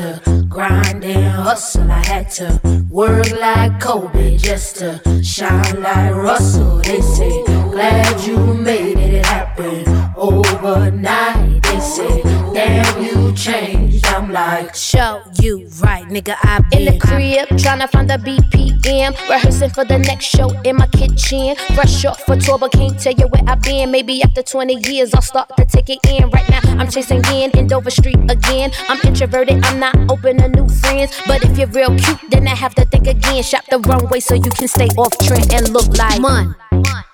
To 0.00 0.46
grind 0.48 1.04
and 1.04 1.26
hustle. 1.26 1.90
I 1.90 2.02
had 2.04 2.30
to 2.40 2.60
work 2.88 3.30
like 3.32 3.80
Kobe 3.80 4.36
just 4.38 4.76
to 4.76 5.00
shine 5.22 5.82
like 5.82 6.14
Russell. 6.14 6.78
They 6.78 7.00
say, 7.00 7.44
glad 7.70 8.20
you 8.26 8.38
made 8.54 8.98
it 8.98 9.26
happen 9.26 9.84
overnight. 10.16 11.62
They 11.62 11.80
say, 11.80 12.22
damn, 12.54 13.02
you 13.02 13.32
changed. 13.34 14.06
I'm 14.06 14.32
like, 14.32 14.74
show 14.74 15.22
you 15.40 15.68
right, 15.82 16.04
nigga. 16.06 16.36
I 16.42 16.60
been 16.70 16.86
in 16.86 16.94
the 16.94 17.00
crib 17.00 17.48
tryna 17.58 17.90
find 17.90 18.08
the 18.08 18.16
BPM, 18.16 19.12
rehearsing 19.28 19.70
for 19.70 19.84
the 19.84 19.98
next 19.98 20.26
show 20.26 20.50
in 20.62 20.76
my 20.76 20.86
kitchen. 20.88 21.56
Fresh 21.74 22.04
off 22.04 22.20
for 22.22 22.36
tour, 22.36 22.58
but 22.58 22.72
can't 22.72 22.98
tell 22.98 23.12
you 23.12 23.26
where 23.28 23.42
I've 23.46 23.62
been. 23.62 23.90
Maybe 23.90 24.22
after 24.22 24.42
20 24.42 24.88
years, 24.88 25.14
I'll 25.14 25.22
start 25.22 25.50
to 25.56 25.64
take 25.64 25.90
it 25.90 25.98
in. 26.08 26.30
Right 26.30 26.48
now, 26.48 26.60
I'm 26.78 26.90
chasing 26.90 27.22
in 27.32 27.50
in 27.56 27.66
Dover 27.66 27.90
Street 27.90 28.18
again. 28.30 28.70
I'm 28.88 29.00
introverted, 29.04 29.64
I'm 29.64 29.78
not 29.78 29.96
open 30.10 30.38
to 30.38 30.48
new 30.48 30.68
friends. 30.68 31.18
But 31.26 31.44
if 31.44 31.58
you're 31.58 31.68
real 31.68 31.96
cute, 31.96 32.20
then 32.30 32.48
I 32.48 32.54
have 32.54 32.74
to 32.76 32.84
think 32.84 33.06
again. 33.06 33.42
Shop 33.42 33.64
the 33.70 33.78
runway 33.80 34.20
so 34.20 34.34
you 34.34 34.50
can 34.50 34.68
stay 34.68 34.88
off 34.96 35.16
trend 35.18 35.52
and 35.52 35.68
look 35.70 35.88
like 35.96 36.20
money. 36.20 36.54
Money. 36.72 37.04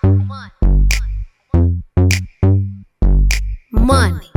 Money. 3.72 4.35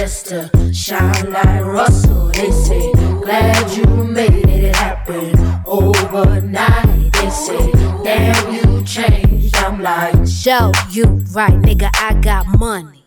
Just 0.00 0.28
to 0.28 0.72
shine 0.72 1.30
like 1.30 1.62
Russell. 1.62 2.28
They 2.28 2.50
say, 2.50 2.90
glad 3.20 3.70
you 3.76 3.84
made 3.84 4.48
it 4.48 4.74
happen 4.74 5.38
overnight. 5.66 7.12
They 7.12 7.28
say, 7.28 7.70
damn, 8.02 8.54
you 8.54 8.82
changed. 8.84 9.54
I'm 9.56 9.82
like, 9.82 10.26
show 10.26 10.72
you 10.90 11.04
right, 11.34 11.52
nigga. 11.52 11.90
I 11.92 12.14
got 12.14 12.46
money. 12.58 13.04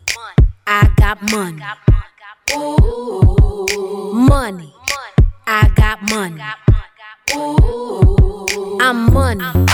I 0.68 0.88
got 0.96 1.20
money. 1.32 1.64
Ooh. 2.54 4.12
Money. 4.14 4.72
I 5.48 5.68
got 5.74 6.00
money. 6.08 6.40
Ooh. 7.34 8.78
I'm 8.80 9.12
money. 9.12 9.73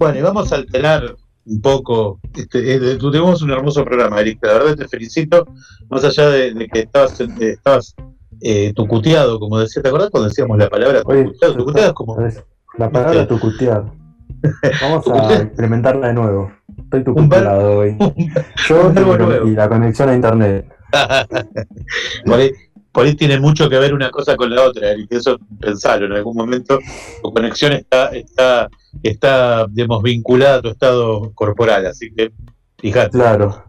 Bueno, 0.00 0.18
y 0.18 0.22
vamos 0.22 0.50
a 0.50 0.56
alterar 0.56 1.14
un 1.44 1.60
poco. 1.60 2.20
Este, 2.34 2.96
tú 2.96 3.10
tenemos 3.10 3.42
un 3.42 3.50
hermoso 3.50 3.84
programa, 3.84 4.18
Eric. 4.22 4.38
La 4.40 4.54
verdad 4.54 4.74
te 4.74 4.88
felicito. 4.88 5.46
Más 5.90 6.02
allá 6.02 6.30
de, 6.30 6.54
de 6.54 6.68
que 6.68 6.78
estabas, 6.80 7.20
estabas 7.20 7.94
eh, 8.40 8.72
tucuteado, 8.74 9.38
como 9.38 9.58
decía, 9.58 9.82
¿te 9.82 9.90
acordás 9.90 10.08
cuando 10.08 10.30
decíamos 10.30 10.56
la 10.56 10.70
palabra 10.70 11.02
tucuteado? 11.02 11.54
Tucuteado 11.54 11.88
es 11.88 11.92
como. 11.92 12.16
La 12.78 12.90
palabra 12.90 13.28
tucutear. 13.28 13.92
Vamos 14.80 15.06
a 15.06 15.42
implementarla 15.42 16.06
de 16.06 16.14
nuevo. 16.14 16.50
Estoy 16.78 17.04
tucuteado 17.04 17.80
hoy. 17.80 17.98
Yo 18.68 18.92
y, 19.44 19.48
y 19.50 19.54
la 19.54 19.68
conexión 19.68 20.08
a 20.08 20.14
internet. 20.14 20.66
por, 22.24 22.38
ahí, 22.38 22.52
por 22.90 23.04
ahí 23.04 23.14
tiene 23.16 23.38
mucho 23.38 23.68
que 23.68 23.78
ver 23.78 23.92
una 23.92 24.10
cosa 24.10 24.34
con 24.34 24.48
la 24.48 24.62
otra, 24.62 24.92
Eric. 24.92 25.12
Eso 25.12 25.38
pensalo. 25.60 26.06
En 26.06 26.12
algún 26.12 26.38
momento 26.38 26.78
tu 27.22 27.34
conexión 27.34 27.74
está, 27.74 28.06
está, 28.12 28.70
está 29.02 29.66
digamos, 29.68 30.02
vinculada 30.02 30.56
a 30.56 30.62
tu 30.62 30.68
estado 30.68 31.32
corporal. 31.34 31.86
Así 31.86 32.12
que, 32.12 32.32
fíjate. 32.78 33.10
Claro. 33.10 33.64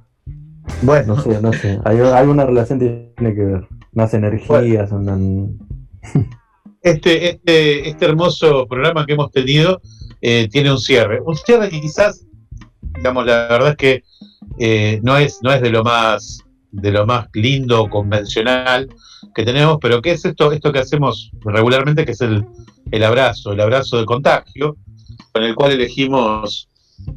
Bueno. 0.81 1.15
No 1.15 1.21
sé, 1.21 1.41
no 1.41 1.53
sé. 1.53 1.79
Hay 1.83 1.99
alguna 1.99 2.45
relación 2.45 2.79
que 2.79 3.13
tiene 3.17 3.35
que 3.35 3.43
ver. 3.43 3.67
Más 3.93 4.13
energías, 4.13 4.91
andan. 4.91 5.57
este, 6.81 7.29
este, 7.29 7.89
este 7.89 8.05
hermoso 8.05 8.67
programa 8.67 9.05
que 9.05 9.13
hemos 9.13 9.31
tenido 9.31 9.81
eh, 10.21 10.47
tiene 10.49 10.71
un 10.71 10.79
cierre. 10.79 11.19
Un 11.21 11.35
cierre 11.35 11.69
que 11.69 11.81
quizás, 11.81 12.25
digamos, 12.95 13.25
la 13.25 13.47
verdad 13.47 13.69
es 13.71 13.77
que 13.77 14.03
eh, 14.59 14.99
no, 15.03 15.17
es, 15.17 15.39
no 15.41 15.51
es 15.51 15.61
de 15.61 15.69
lo 15.69 15.83
más 15.83 16.39
de 16.71 16.91
lo 16.91 17.05
más 17.05 17.27
lindo, 17.33 17.89
convencional 17.89 18.89
que 19.35 19.43
tenemos, 19.43 19.77
pero 19.81 20.01
¿qué 20.01 20.11
es 20.11 20.25
esto, 20.25 20.51
esto 20.51 20.71
que 20.71 20.79
hacemos 20.79 21.31
regularmente, 21.41 22.05
que 22.05 22.13
es 22.13 22.21
el, 22.21 22.45
el 22.91 23.03
abrazo, 23.03 23.51
el 23.51 23.61
abrazo 23.61 23.97
de 23.97 24.05
contagio, 24.05 24.77
con 25.31 25.43
el 25.43 25.55
cual 25.55 25.71
elegimos 25.73 26.67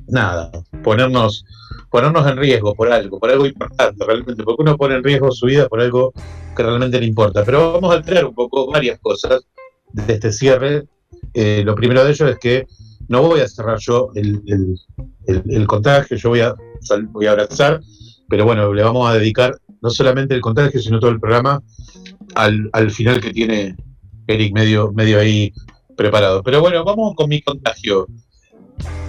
nada, 0.08 0.50
ponernos, 0.82 1.44
ponernos 1.90 2.26
en 2.26 2.36
riesgo 2.36 2.74
por 2.74 2.90
algo, 2.92 3.18
por 3.18 3.30
algo 3.30 3.46
importante 3.46 4.04
realmente, 4.04 4.42
porque 4.42 4.62
uno 4.62 4.76
pone 4.76 4.94
en 4.96 5.04
riesgo 5.04 5.30
su 5.32 5.46
vida 5.46 5.68
por 5.68 5.80
algo 5.80 6.12
que 6.56 6.62
realmente 6.62 7.00
le 7.00 7.06
importa. 7.06 7.44
Pero 7.44 7.74
vamos 7.74 7.92
a 7.92 7.98
alterar 7.98 8.24
un 8.26 8.34
poco 8.34 8.70
varias 8.70 8.98
cosas 9.00 9.42
de 9.92 10.12
este 10.14 10.32
cierre. 10.32 10.84
Eh, 11.34 11.62
lo 11.64 11.74
primero 11.74 12.04
de 12.04 12.10
ello 12.12 12.28
es 12.28 12.38
que 12.38 12.66
no 13.08 13.22
voy 13.22 13.40
a 13.40 13.48
cerrar 13.48 13.78
yo 13.80 14.10
el, 14.14 14.40
el- 14.46 14.76
el- 15.26 15.66
contagio, 15.66 16.16
yo 16.16 16.28
voy 16.30 16.40
a, 16.40 16.54
voy 17.10 17.26
a 17.26 17.32
abrazar, 17.32 17.80
pero 18.28 18.44
bueno, 18.44 18.72
le 18.72 18.82
vamos 18.82 19.08
a 19.10 19.14
dedicar 19.14 19.58
no 19.82 19.90
solamente 19.90 20.34
el 20.34 20.40
contagio, 20.40 20.80
sino 20.80 20.98
todo 21.00 21.10
el 21.10 21.20
programa 21.20 21.62
al, 22.34 22.70
al 22.72 22.90
final 22.90 23.20
que 23.20 23.32
tiene 23.32 23.76
Eric 24.26 24.54
medio, 24.54 24.92
medio 24.92 25.18
ahí 25.20 25.52
preparado. 25.96 26.42
Pero 26.42 26.60
bueno, 26.60 26.84
vamos 26.84 27.14
con 27.14 27.28
mi 27.28 27.40
contagio. 27.42 28.06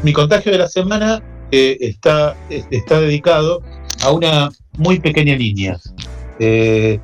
Mi 0.03 0.13
contagio 0.13 0.51
de 0.51 0.57
la 0.59 0.67
semana 0.67 1.21
está, 1.51 2.35
es- 2.49 2.65
está 2.71 2.99
dedicado 2.99 3.61
a 4.03 4.11
una 4.11 4.49
muy 4.77 4.99
pequeña 4.99 5.35
niña. 5.35 5.77
Eh, 6.39 6.99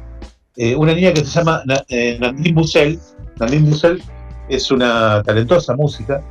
eh, 0.57 0.75
una 0.75 0.93
niña 0.93 1.13
que 1.13 1.23
se 1.23 1.39
llama 1.39 1.63
eh, 1.89 2.17
Nadine 2.19 2.53
Bussell. 2.53 2.99
Nadine 3.39 3.69
Bussell 3.69 4.01
es 4.49 4.69
una 4.71 5.23
talentosa 5.23 5.75
música 5.75 6.21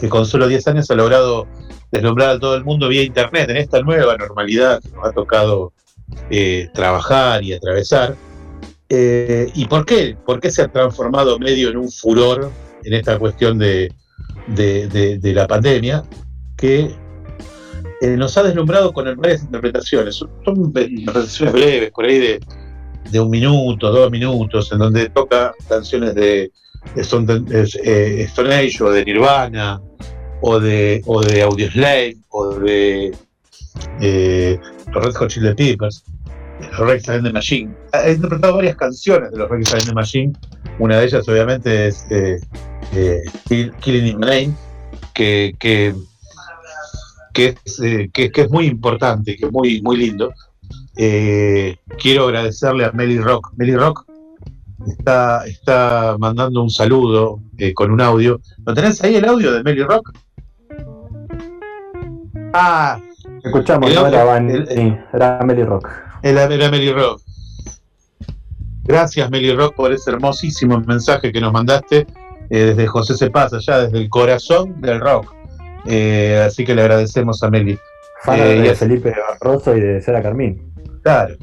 que 0.00 0.08
con 0.08 0.24
solo 0.26 0.48
10 0.48 0.66
años 0.68 0.90
ha 0.90 0.94
logrado 0.94 1.46
deslumbrar 1.92 2.30
a 2.30 2.38
todo 2.38 2.56
el 2.56 2.64
mundo 2.64 2.88
vía 2.88 3.02
internet 3.02 3.50
en 3.50 3.56
esta 3.58 3.80
nueva 3.82 4.16
normalidad 4.16 4.80
que 4.80 4.88
nos 4.90 5.06
ha 5.06 5.12
tocado 5.12 5.72
trabajar 6.72 7.42
y 7.44 7.52
atravesar. 7.52 8.16
Eh, 8.90 9.48
¿Y 9.54 9.66
por 9.66 9.86
qué? 9.86 10.16
¿Por 10.26 10.40
qué 10.40 10.50
se 10.50 10.62
ha 10.62 10.68
transformado 10.68 11.38
medio 11.38 11.70
en 11.70 11.76
un 11.76 11.90
furor 11.90 12.50
en 12.84 12.92
esta 12.94 13.18
cuestión 13.18 13.56
de, 13.58 13.92
de- 14.48 14.88
de- 14.88 15.18
de 15.18 15.32
la 15.34 15.46
pandemia? 15.46 16.02
Que 16.56 16.90
eh, 18.02 18.16
nos 18.16 18.36
ha 18.36 18.42
deslumbrado 18.42 18.92
con 18.92 19.04
varias 19.16 19.42
interpretaciones. 19.42 20.16
Son, 20.16 20.30
interpretaciones 20.44 21.52
breves, 21.54 21.90
por 21.92 22.04
ahí 22.04 22.18
de, 22.18 22.40
de 23.10 23.20
un 23.20 23.30
minuto, 23.30 23.92
dos 23.92 24.10
minutos, 24.10 24.72
en 24.72 24.78
donde 24.80 25.08
toca 25.10 25.54
canciones 25.68 26.14
de, 26.14 26.50
Stone, 26.96 27.44
eh, 27.84 28.22
Stone 28.24 28.54
Age 28.54 28.82
o 28.82 28.90
de 28.90 29.04
Nirvana 29.04 29.80
o 30.40 30.58
de, 30.58 31.02
o 31.06 31.20
de 31.22 31.42
Audioslave 31.42 32.16
o 32.30 32.54
de 32.54 33.14
eh, 34.00 34.58
Red 34.86 35.14
Hot 35.14 35.28
Chili 35.28 35.54
Peppers, 35.54 36.02
los 36.60 36.78
Rex 36.80 37.08
Against 37.08 37.26
the 37.26 37.32
Machine. 37.32 37.74
Ha 37.92 38.10
interpretado 38.10 38.56
varias 38.56 38.76
canciones 38.76 39.30
de 39.32 39.38
los 39.38 39.48
Rex 39.50 39.68
Against 39.70 39.88
the 39.88 39.94
Machine. 39.94 40.32
Una 40.78 40.98
de 40.98 41.04
ellas, 41.06 41.28
obviamente, 41.28 41.88
es 41.88 42.06
eh, 42.10 42.38
eh, 42.94 43.20
Kill- 43.48 43.72
Killing 43.80 44.06
in 44.06 44.20
Name, 44.20 44.52
que, 45.14 45.54
que, 45.58 45.94
que 47.34 47.56
es, 47.64 47.80
eh, 47.80 48.10
que, 48.12 48.30
que 48.30 48.40
es 48.42 48.50
muy 48.50 48.66
importante, 48.66 49.36
que 49.36 49.46
es 49.46 49.52
muy, 49.52 49.80
muy 49.82 49.96
lindo. 49.96 50.32
Quiero 50.94 52.26
agradecerle 52.26 52.84
a 52.84 52.92
Melly 52.92 53.18
Rock. 53.20 53.52
Melly 53.56 53.74
Rock 53.76 54.04
está, 54.86 55.46
está 55.46 56.16
mandando 56.18 56.62
un 56.62 56.70
saludo 56.70 57.40
con 57.74 57.90
un 57.90 58.00
audio. 58.00 58.40
¿Lo 58.66 58.74
tenés 58.74 59.02
ahí 59.02 59.16
el 59.16 59.24
audio 59.24 59.52
de 59.52 59.62
Melly 59.62 59.82
Rock? 59.82 60.12
Ah, 62.52 63.00
Escuchamos, 63.42 63.94
no 63.94 64.06
era, 64.06 64.24
Van, 64.24 64.50
el- 64.50 64.66
sí, 64.66 64.94
era 65.12 65.40
Melly 65.44 65.62
Rock. 65.64 65.88
Era, 66.22 66.44
era 66.44 66.70
Melly 66.70 66.92
Rock. 66.92 67.20
Gracias, 68.84 69.30
Melly 69.30 69.52
Rock, 69.54 69.74
por 69.76 69.92
ese 69.92 70.10
hermosísimo 70.10 70.80
mensaje 70.80 71.32
que 71.32 71.40
nos 71.40 71.52
mandaste 71.52 72.06
eh, 72.50 72.58
desde 72.64 72.86
José 72.86 73.16
Cepaz, 73.16 73.52
allá 73.52 73.82
desde 73.82 73.98
el 73.98 74.08
corazón 74.08 74.80
del 74.80 75.00
rock. 75.00 75.32
Eh, 75.86 76.42
así 76.46 76.64
que 76.64 76.74
le 76.74 76.82
agradecemos 76.82 77.42
a 77.42 77.50
Meli. 77.50 77.78
Fan 78.22 78.38
Eh, 78.38 78.56
y 78.56 78.62
de 78.68 78.74
Felipe 78.74 79.14
Barroso 79.40 79.76
y 79.76 79.80
de 79.80 80.02
Sara 80.02 80.22
Carmín. 80.22 80.72
Claro. 81.02 81.36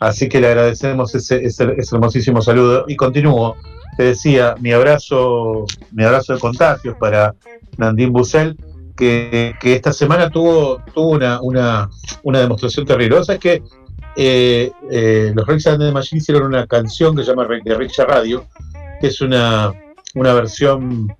Así 0.00 0.28
que 0.28 0.40
le 0.40 0.48
agradecemos 0.48 1.14
ese, 1.14 1.44
ese- 1.44 1.74
ese 1.76 1.94
hermosísimo 1.94 2.42
saludo. 2.42 2.84
Y 2.88 2.96
continúo. 2.96 3.56
Te 3.96 4.04
decía, 4.04 4.54
mi 4.60 4.72
abrazo, 4.72 5.64
mi 5.92 6.04
abrazo 6.04 6.34
de 6.34 6.40
contagios 6.40 6.96
para 6.98 7.34
Nandine 7.78 8.10
Bussell, 8.10 8.56
que, 8.96 9.54
que 9.60 9.74
esta 9.74 9.92
semana 9.92 10.28
tuvo, 10.30 10.82
tuvo 10.92 11.10
una, 11.10 11.40
una, 11.40 11.88
una 12.24 12.40
demostración 12.40 12.84
terrible. 12.86 13.18
Es 13.20 13.38
que 13.38 13.62
eh, 14.16 14.70
eh, 14.90 15.32
los 15.34 15.46
Rex 15.46 15.66
and 15.66 15.80
the 15.80 15.92
Machine 15.92 16.18
hicieron 16.18 16.44
una 16.44 16.66
canción 16.66 17.14
que 17.16 17.22
se 17.22 17.30
llama 17.30 17.46
de 17.46 17.88
Radio, 18.06 18.46
que 19.00 19.08
es 19.08 19.20
una, 19.20 19.72
una 20.14 20.32
versión 20.34 21.14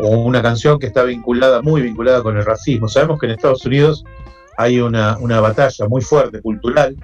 o 0.00 0.08
una 0.18 0.42
canción 0.42 0.78
que 0.78 0.86
está 0.86 1.02
vinculada, 1.04 1.62
muy 1.62 1.82
vinculada 1.82 2.22
con 2.22 2.36
el 2.36 2.44
racismo. 2.44 2.88
Sabemos 2.88 3.18
que 3.18 3.26
en 3.26 3.32
Estados 3.32 3.64
Unidos 3.64 4.04
hay 4.56 4.80
una, 4.80 5.18
una 5.18 5.40
batalla 5.40 5.86
muy 5.88 6.00
fuerte 6.02 6.40
cultural 6.40 6.96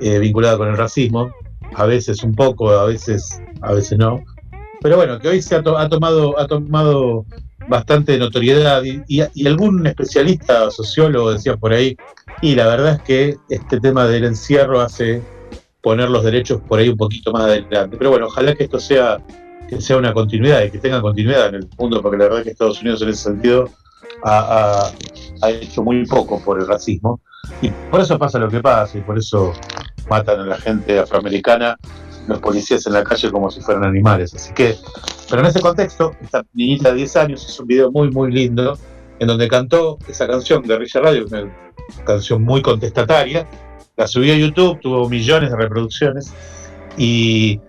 eh, 0.00 0.18
vinculada 0.18 0.56
con 0.58 0.68
el 0.68 0.76
racismo, 0.76 1.30
a 1.74 1.86
veces 1.86 2.22
un 2.22 2.34
poco, 2.34 2.70
a 2.70 2.84
veces, 2.86 3.40
a 3.62 3.72
veces 3.72 3.98
no. 3.98 4.24
Pero 4.82 4.96
bueno, 4.96 5.18
que 5.18 5.28
hoy 5.28 5.42
se 5.42 5.54
ha, 5.56 5.62
to- 5.62 5.76
tomado, 5.88 6.38
ha 6.38 6.46
tomado 6.46 7.24
bastante 7.68 8.18
notoriedad 8.18 8.82
y- 9.06 9.22
y 9.34 9.46
algún 9.46 9.86
especialista, 9.86 10.70
sociólogo 10.70 11.32
decía 11.32 11.56
por 11.56 11.72
ahí, 11.72 11.96
y 12.42 12.54
la 12.54 12.66
verdad 12.66 12.94
es 12.94 13.02
que 13.02 13.36
este 13.48 13.80
tema 13.80 14.06
del 14.06 14.24
encierro 14.24 14.80
hace 14.80 15.22
poner 15.82 16.10
los 16.10 16.24
derechos 16.24 16.60
por 16.66 16.78
ahí 16.78 16.88
un 16.88 16.96
poquito 16.96 17.32
más 17.32 17.42
adelante. 17.44 17.96
Pero 17.96 18.10
bueno, 18.10 18.26
ojalá 18.26 18.54
que 18.54 18.64
esto 18.64 18.78
sea, 18.78 19.18
que 19.68 19.80
sea 19.80 19.96
una 19.96 20.12
continuidad 20.12 20.62
y 20.64 20.70
que 20.70 20.78
tenga 20.78 21.00
continuidad 21.00 21.48
en 21.48 21.54
el 21.56 21.68
mundo, 21.78 22.02
porque 22.02 22.18
la 22.18 22.24
verdad 22.24 22.38
es 22.40 22.44
que 22.44 22.50
Estados 22.50 22.80
Unidos 22.82 23.02
en 23.02 23.08
ese 23.10 23.22
sentido 23.22 23.68
ha, 24.24 24.38
ha- 24.90 24.92
ha 25.46 25.50
hecho 25.50 25.82
muy 25.82 26.04
poco 26.06 26.40
por 26.42 26.60
el 26.60 26.66
racismo. 26.66 27.20
Y 27.62 27.70
por 27.90 28.00
eso 28.00 28.18
pasa 28.18 28.38
lo 28.38 28.48
que 28.50 28.60
pasa, 28.60 28.98
y 28.98 29.00
por 29.00 29.18
eso 29.18 29.52
matan 30.08 30.40
a 30.40 30.46
la 30.46 30.58
gente 30.58 30.98
afroamericana, 30.98 31.76
los 32.28 32.38
policías 32.40 32.86
en 32.86 32.92
la 32.92 33.02
calle 33.02 33.30
como 33.30 33.50
si 33.50 33.60
fueran 33.62 33.84
animales. 33.84 34.34
Así 34.34 34.52
que, 34.52 34.76
pero 35.28 35.40
en 35.42 35.48
ese 35.48 35.60
contexto, 35.60 36.14
esta 36.22 36.44
niñita 36.52 36.90
de 36.90 36.96
10 36.96 37.16
años 37.16 37.46
hizo 37.48 37.62
un 37.62 37.68
video 37.68 37.90
muy, 37.90 38.10
muy 38.10 38.30
lindo, 38.30 38.78
en 39.18 39.26
donde 39.26 39.48
cantó 39.48 39.98
esa 40.08 40.26
canción 40.26 40.62
de 40.62 40.78
Rilla 40.78 41.00
Radio, 41.00 41.26
una 41.26 41.69
canción 42.04 42.42
muy 42.42 42.62
contestataria, 42.62 43.46
la 43.96 44.06
subió 44.06 44.32
a 44.32 44.36
YouTube, 44.36 44.80
tuvo 44.80 45.08
millones 45.08 45.50
de 45.50 45.56
reproducciones, 45.56 46.32
y, 46.96 47.60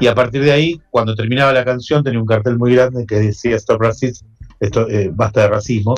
y 0.00 0.06
a 0.06 0.14
partir 0.14 0.42
de 0.42 0.52
ahí, 0.52 0.80
cuando 0.90 1.14
terminaba 1.14 1.52
la 1.52 1.64
canción, 1.64 2.02
tenía 2.04 2.20
un 2.20 2.26
cartel 2.26 2.58
muy 2.58 2.74
grande 2.74 3.06
que 3.06 3.16
decía 3.16 3.56
Stop 3.56 3.80
Racism, 3.82 4.26
esto, 4.60 4.88
eh, 4.88 5.10
basta 5.12 5.42
de 5.42 5.48
racismo, 5.48 5.94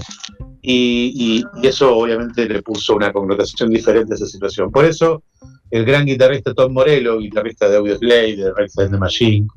y, 0.63 1.13
y- 1.15 1.63
y 1.63 1.67
eso 1.67 1.97
obviamente 1.97 2.47
le 2.47 2.63
puso 2.63 2.95
una 2.95 3.13
connotación 3.13 3.71
diferente 3.71 4.13
a 4.13 4.17
esa 4.17 4.27
situación. 4.27 4.71
Por 4.71 4.85
eso, 4.85 5.23
el 5.71 5.85
gran 5.85 6.05
guitarrista 6.05 6.53
Tom 6.53 6.73
Morello, 6.73 7.19
guitarrista 7.19 7.69
de 7.69 7.79
Audioslave, 7.79 8.37
de 8.37 8.53
Rex 8.53 8.77
Against 8.79 8.93
the 8.93 8.99
Machine, 8.99 9.49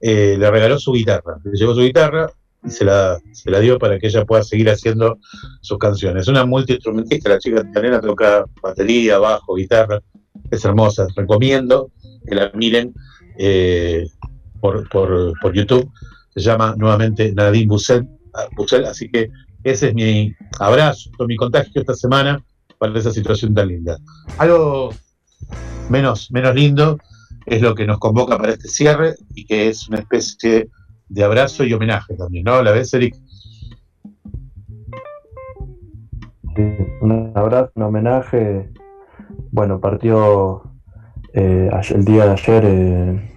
eh, 0.00 0.36
le 0.38 0.50
regaló 0.50 0.78
su 0.78 0.92
guitarra. 0.92 1.36
Le 1.44 1.52
llevó 1.58 1.74
su 1.74 1.82
guitarra, 1.82 2.30
y 2.66 2.70
se 2.70 2.84
la, 2.84 3.18
se 3.32 3.50
la 3.50 3.60
dio 3.60 3.78
para 3.78 3.98
que 3.98 4.08
ella 4.08 4.24
pueda 4.24 4.42
seguir 4.42 4.68
haciendo 4.70 5.18
sus 5.60 5.78
canciones. 5.78 6.22
Es 6.22 6.28
una 6.28 6.44
multiinstrumentista, 6.44 7.30
la 7.30 7.38
chica 7.38 7.64
italiana 7.68 8.00
toca 8.00 8.44
batería, 8.62 9.18
bajo, 9.18 9.54
guitarra, 9.54 10.00
es 10.50 10.64
hermosa. 10.64 11.06
Recomiendo 11.16 11.90
que 12.26 12.34
la 12.34 12.50
miren 12.54 12.92
eh, 13.38 14.06
por, 14.60 14.88
por, 14.88 15.32
por 15.40 15.52
YouTube. 15.54 15.90
Se 16.34 16.40
llama 16.40 16.74
nuevamente 16.76 17.32
Nadine 17.32 17.66
Bussel, 17.66 18.06
Bussel, 18.56 18.84
así 18.84 19.08
que 19.08 19.30
ese 19.64 19.88
es 19.88 19.94
mi 19.94 20.34
abrazo, 20.60 21.10
mi 21.26 21.36
contagio 21.36 21.80
esta 21.80 21.94
semana 21.94 22.44
para 22.78 22.98
esa 22.98 23.10
situación 23.10 23.54
tan 23.54 23.68
linda. 23.68 23.98
Algo 24.38 24.90
menos, 25.88 26.30
menos 26.30 26.54
lindo 26.54 26.98
es 27.46 27.62
lo 27.62 27.74
que 27.74 27.86
nos 27.86 27.98
convoca 27.98 28.36
para 28.36 28.52
este 28.52 28.68
cierre 28.68 29.14
y 29.34 29.46
que 29.46 29.68
es 29.68 29.88
una 29.88 29.98
especie 29.98 30.68
de 31.08 31.24
abrazo 31.24 31.64
y 31.64 31.72
homenaje 31.72 32.14
también, 32.14 32.44
¿no? 32.44 32.62
¿La 32.62 32.72
ves, 32.72 32.92
Eric? 32.94 33.16
Un 37.00 37.32
abrazo, 37.34 37.72
un 37.74 37.82
homenaje. 37.82 38.70
Bueno, 39.50 39.80
partió 39.80 40.62
eh, 41.32 41.70
el 41.90 42.04
día 42.04 42.24
de 42.26 42.30
ayer 42.30 42.64
eh, 42.64 43.30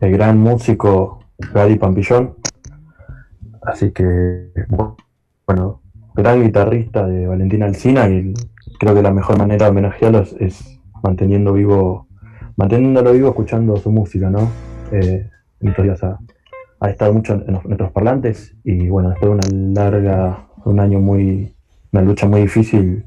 el 0.00 0.12
gran 0.12 0.38
músico 0.38 1.20
Gary 1.52 1.76
Pampillón. 1.76 2.36
Así 3.62 3.92
que, 3.92 4.50
bueno, 5.46 5.80
gran 6.14 6.42
guitarrista 6.42 7.06
de 7.06 7.26
Valentina 7.26 7.66
Alcina 7.66 8.08
y 8.08 8.34
creo 8.78 8.94
que 8.94 9.02
la 9.02 9.12
mejor 9.12 9.38
manera 9.38 9.66
de 9.66 9.70
homenajearlo 9.70 10.24
es, 10.40 10.80
manteniendo 11.02 11.52
vivo, 11.52 12.08
manteniéndolo 12.56 13.12
vivo 13.12 13.28
escuchando 13.28 13.76
su 13.76 13.90
música, 13.90 14.30
¿no? 14.30 14.50
Eh, 14.92 15.30
en 15.60 15.68
estos 15.68 15.84
días 15.84 16.02
ha, 16.84 16.90
estado 16.90 17.12
mucho 17.12 17.34
en 17.34 17.52
nuestros 17.64 17.92
parlantes 17.92 18.54
y 18.64 18.88
bueno, 18.88 19.10
después 19.10 19.30
de 19.30 19.36
una 19.36 19.82
larga, 19.82 20.48
un 20.64 20.80
año 20.80 21.00
muy, 21.00 21.54
una 21.92 22.02
lucha 22.02 22.26
muy 22.26 22.42
difícil, 22.42 23.04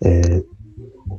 eh, 0.00 0.42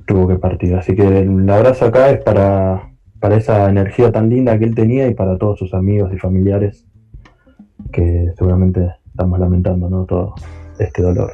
tuvo 0.05 0.27
que 0.27 0.35
partir. 0.35 0.75
Así 0.75 0.95
que 0.95 1.05
el 1.05 1.49
abrazo 1.49 1.85
acá 1.85 2.09
es 2.09 2.23
para, 2.23 2.91
para 3.19 3.37
esa 3.37 3.69
energía 3.69 4.11
tan 4.11 4.29
linda 4.29 4.57
que 4.57 4.65
él 4.65 4.75
tenía 4.75 5.07
y 5.07 5.13
para 5.13 5.37
todos 5.37 5.59
sus 5.59 5.73
amigos 5.73 6.11
y 6.13 6.17
familiares 6.17 6.85
que 7.91 8.31
seguramente 8.37 8.95
estamos 9.07 9.39
lamentando, 9.39 9.89
¿no? 9.89 10.05
Todo 10.05 10.35
este 10.79 11.01
dolor. 11.01 11.31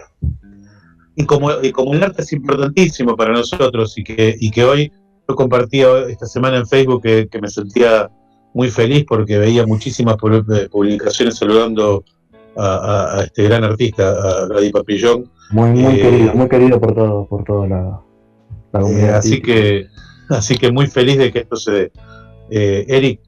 y 1.15 1.25
como, 1.25 1.49
y 1.61 1.71
como 1.71 1.93
el 1.93 2.03
arte 2.03 2.21
es 2.21 2.33
importantísimo 2.33 3.15
para 3.15 3.33
nosotros 3.33 3.97
y 3.97 4.03
que, 4.03 4.35
y 4.39 4.51
que 4.51 4.63
hoy 4.63 4.91
yo 5.27 5.35
compartía 5.35 5.87
esta 6.09 6.25
semana 6.25 6.57
en 6.57 6.67
Facebook 6.67 7.03
que, 7.03 7.27
que 7.27 7.41
me 7.41 7.49
sentía 7.49 8.09
muy 8.53 8.69
feliz 8.69 9.05
porque 9.07 9.37
veía 9.37 9.65
muchísimas 9.65 10.15
eh, 10.15 10.67
publicaciones 10.71 11.37
saludando 11.37 12.03
a, 12.55 12.65
a- 12.65 13.19
a 13.19 13.23
este 13.23 13.43
gran 13.43 13.63
artista, 13.63 14.09
a 14.11 14.47
Gadi 14.47 14.71
Papillón. 14.71 15.29
Muy, 15.51 15.71
muy 15.71 15.95
Eh, 15.95 16.01
querido, 16.01 16.33
muy 16.33 16.47
querido 16.49 16.79
por 16.79 16.93
todo, 16.95 17.25
por 17.27 17.43
toda 17.43 17.67
la, 17.67 17.81
la 18.73 18.79
Eh, 18.79 18.83
comunidad. 18.83 19.15
así 19.17 19.41
que 19.41 19.87
así 20.29 20.57
que 20.57 20.71
muy 20.71 20.87
feliz 20.87 21.17
de 21.17 21.31
que 21.31 21.39
esto 21.39 21.55
se 21.55 21.71
dé. 21.71 21.91
Eh, 22.49 22.85
Eric, 22.87 23.19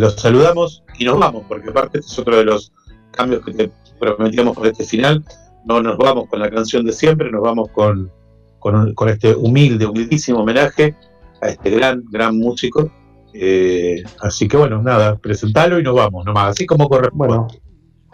los 0.00 0.14
saludamos 0.14 0.82
y 0.98 1.04
nos 1.04 1.18
vamos, 1.18 1.44
porque 1.48 1.70
aparte 1.70 1.98
este 1.98 2.10
es 2.12 2.18
otro 2.18 2.36
de 2.36 2.44
los 2.44 2.72
cambios 3.12 3.44
que 3.44 3.52
te 3.52 3.70
prometíamos 3.98 4.56
para 4.56 4.70
este 4.70 4.84
final. 4.84 5.24
No 5.64 5.80
nos 5.82 5.96
vamos 5.98 6.28
con 6.28 6.40
la 6.40 6.50
canción 6.50 6.84
de 6.86 6.92
siempre, 6.92 7.30
nos 7.30 7.42
vamos 7.42 7.68
con, 7.70 8.10
con, 8.58 8.94
con 8.94 9.08
este 9.08 9.34
humilde, 9.34 9.86
humildísimo 9.86 10.40
homenaje 10.40 10.94
a 11.42 11.48
este 11.50 11.70
gran, 11.70 12.02
gran 12.10 12.36
músico. 12.38 12.90
Eh, 13.32 14.02
así 14.20 14.48
que 14.48 14.56
bueno, 14.56 14.82
nada, 14.82 15.16
presentalo 15.16 15.78
y 15.78 15.82
nos 15.82 15.94
vamos, 15.94 16.24
nomás, 16.24 16.50
así 16.50 16.66
como 16.66 16.88
corresponde. 16.88 17.26
Bueno, 17.26 17.48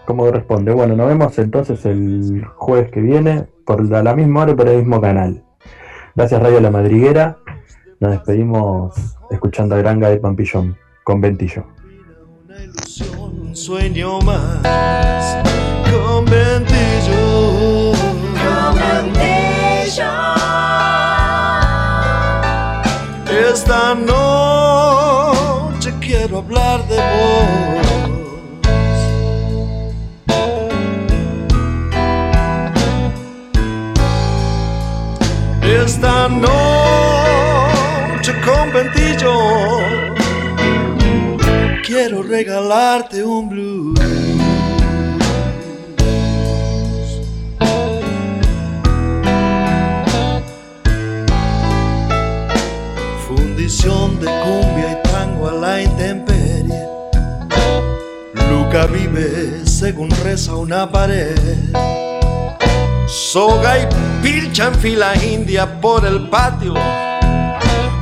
como 0.05 0.25
corresponde. 0.25 0.73
Bueno, 0.73 0.97
nos 0.97 1.09
vemos 1.09 1.39
entonces 1.39 1.85
el 1.85 2.45
jueves 2.57 2.91
que 2.91 3.01
viene 3.01 3.47
por 3.65 3.85
la, 3.89 4.03
la 4.03 4.15
misma 4.15 4.43
hora 4.43 4.53
y 4.53 4.55
por 4.55 4.69
el 4.69 4.79
mismo 4.79 5.01
canal. 5.01 5.43
Gracias 6.15 6.41
Radio 6.43 6.61
La 6.61 6.71
Madriguera. 6.71 7.39
Nos 8.01 8.13
despedimos 8.13 8.95
escuchando 9.31 9.75
a 9.75 9.79
Granga 9.79 10.09
de 10.09 10.19
Pampillón 10.19 10.77
con 11.05 11.21
Ventillo. 11.21 11.67
un 13.19 13.55
sueño 13.55 14.21
más 14.21 15.43
con 15.91 16.25
ventillo. 16.25 17.93
Esta 23.29 23.95
noche 23.95 24.26
hablar 26.39 26.87
de 26.89 26.97
vos. 26.97 27.87
Esta 35.63 36.29
noche 36.29 36.51
con 38.45 38.73
ventillo 38.73 39.35
quiero 41.85 42.23
regalarte 42.23 43.25
un 43.25 43.49
blues. 43.49 43.97
De 54.21 54.27
cumbia 54.43 54.93
y 54.93 55.06
intemperie. 55.83 56.87
Luca 58.49 58.87
vive 58.87 59.67
según 59.67 60.11
reza 60.23 60.55
una 60.55 60.91
pared. 60.91 61.35
Soga 63.07 63.79
y 63.79 63.87
pilcha 64.23 64.69
en 64.69 64.75
fila 64.77 65.15
india 65.17 65.81
por 65.81 66.05
el 66.07 66.29
patio 66.29 66.75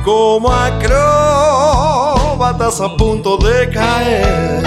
como 0.05 0.51
acróbatas 0.53 0.99
a 2.79 2.95
punto 2.95 3.37
de 3.37 3.69
caer 3.71 4.63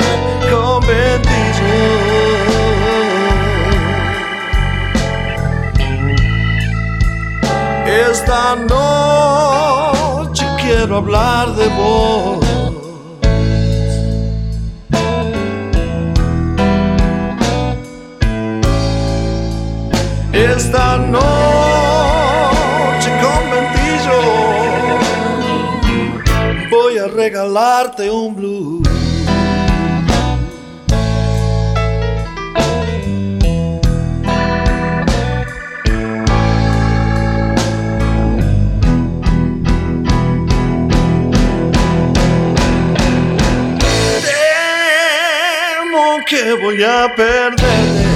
con 0.51 0.81
ventillo. 0.87 1.39
Esta 8.11 8.57
noche 8.57 10.45
quiero 10.61 10.97
hablar 10.97 11.55
de 11.55 11.69
vos. 11.69 12.48
Esta 20.59 20.97
noche 20.97 21.21
con 23.23 23.43
ventillo 23.49 24.19
voy 26.69 26.99
a 26.99 27.07
regalarte 27.07 28.11
un 28.11 28.35
blues. 28.35 28.89
Que 46.27 46.53
voy 46.61 46.83
a 46.83 47.15
perder. 47.17 48.08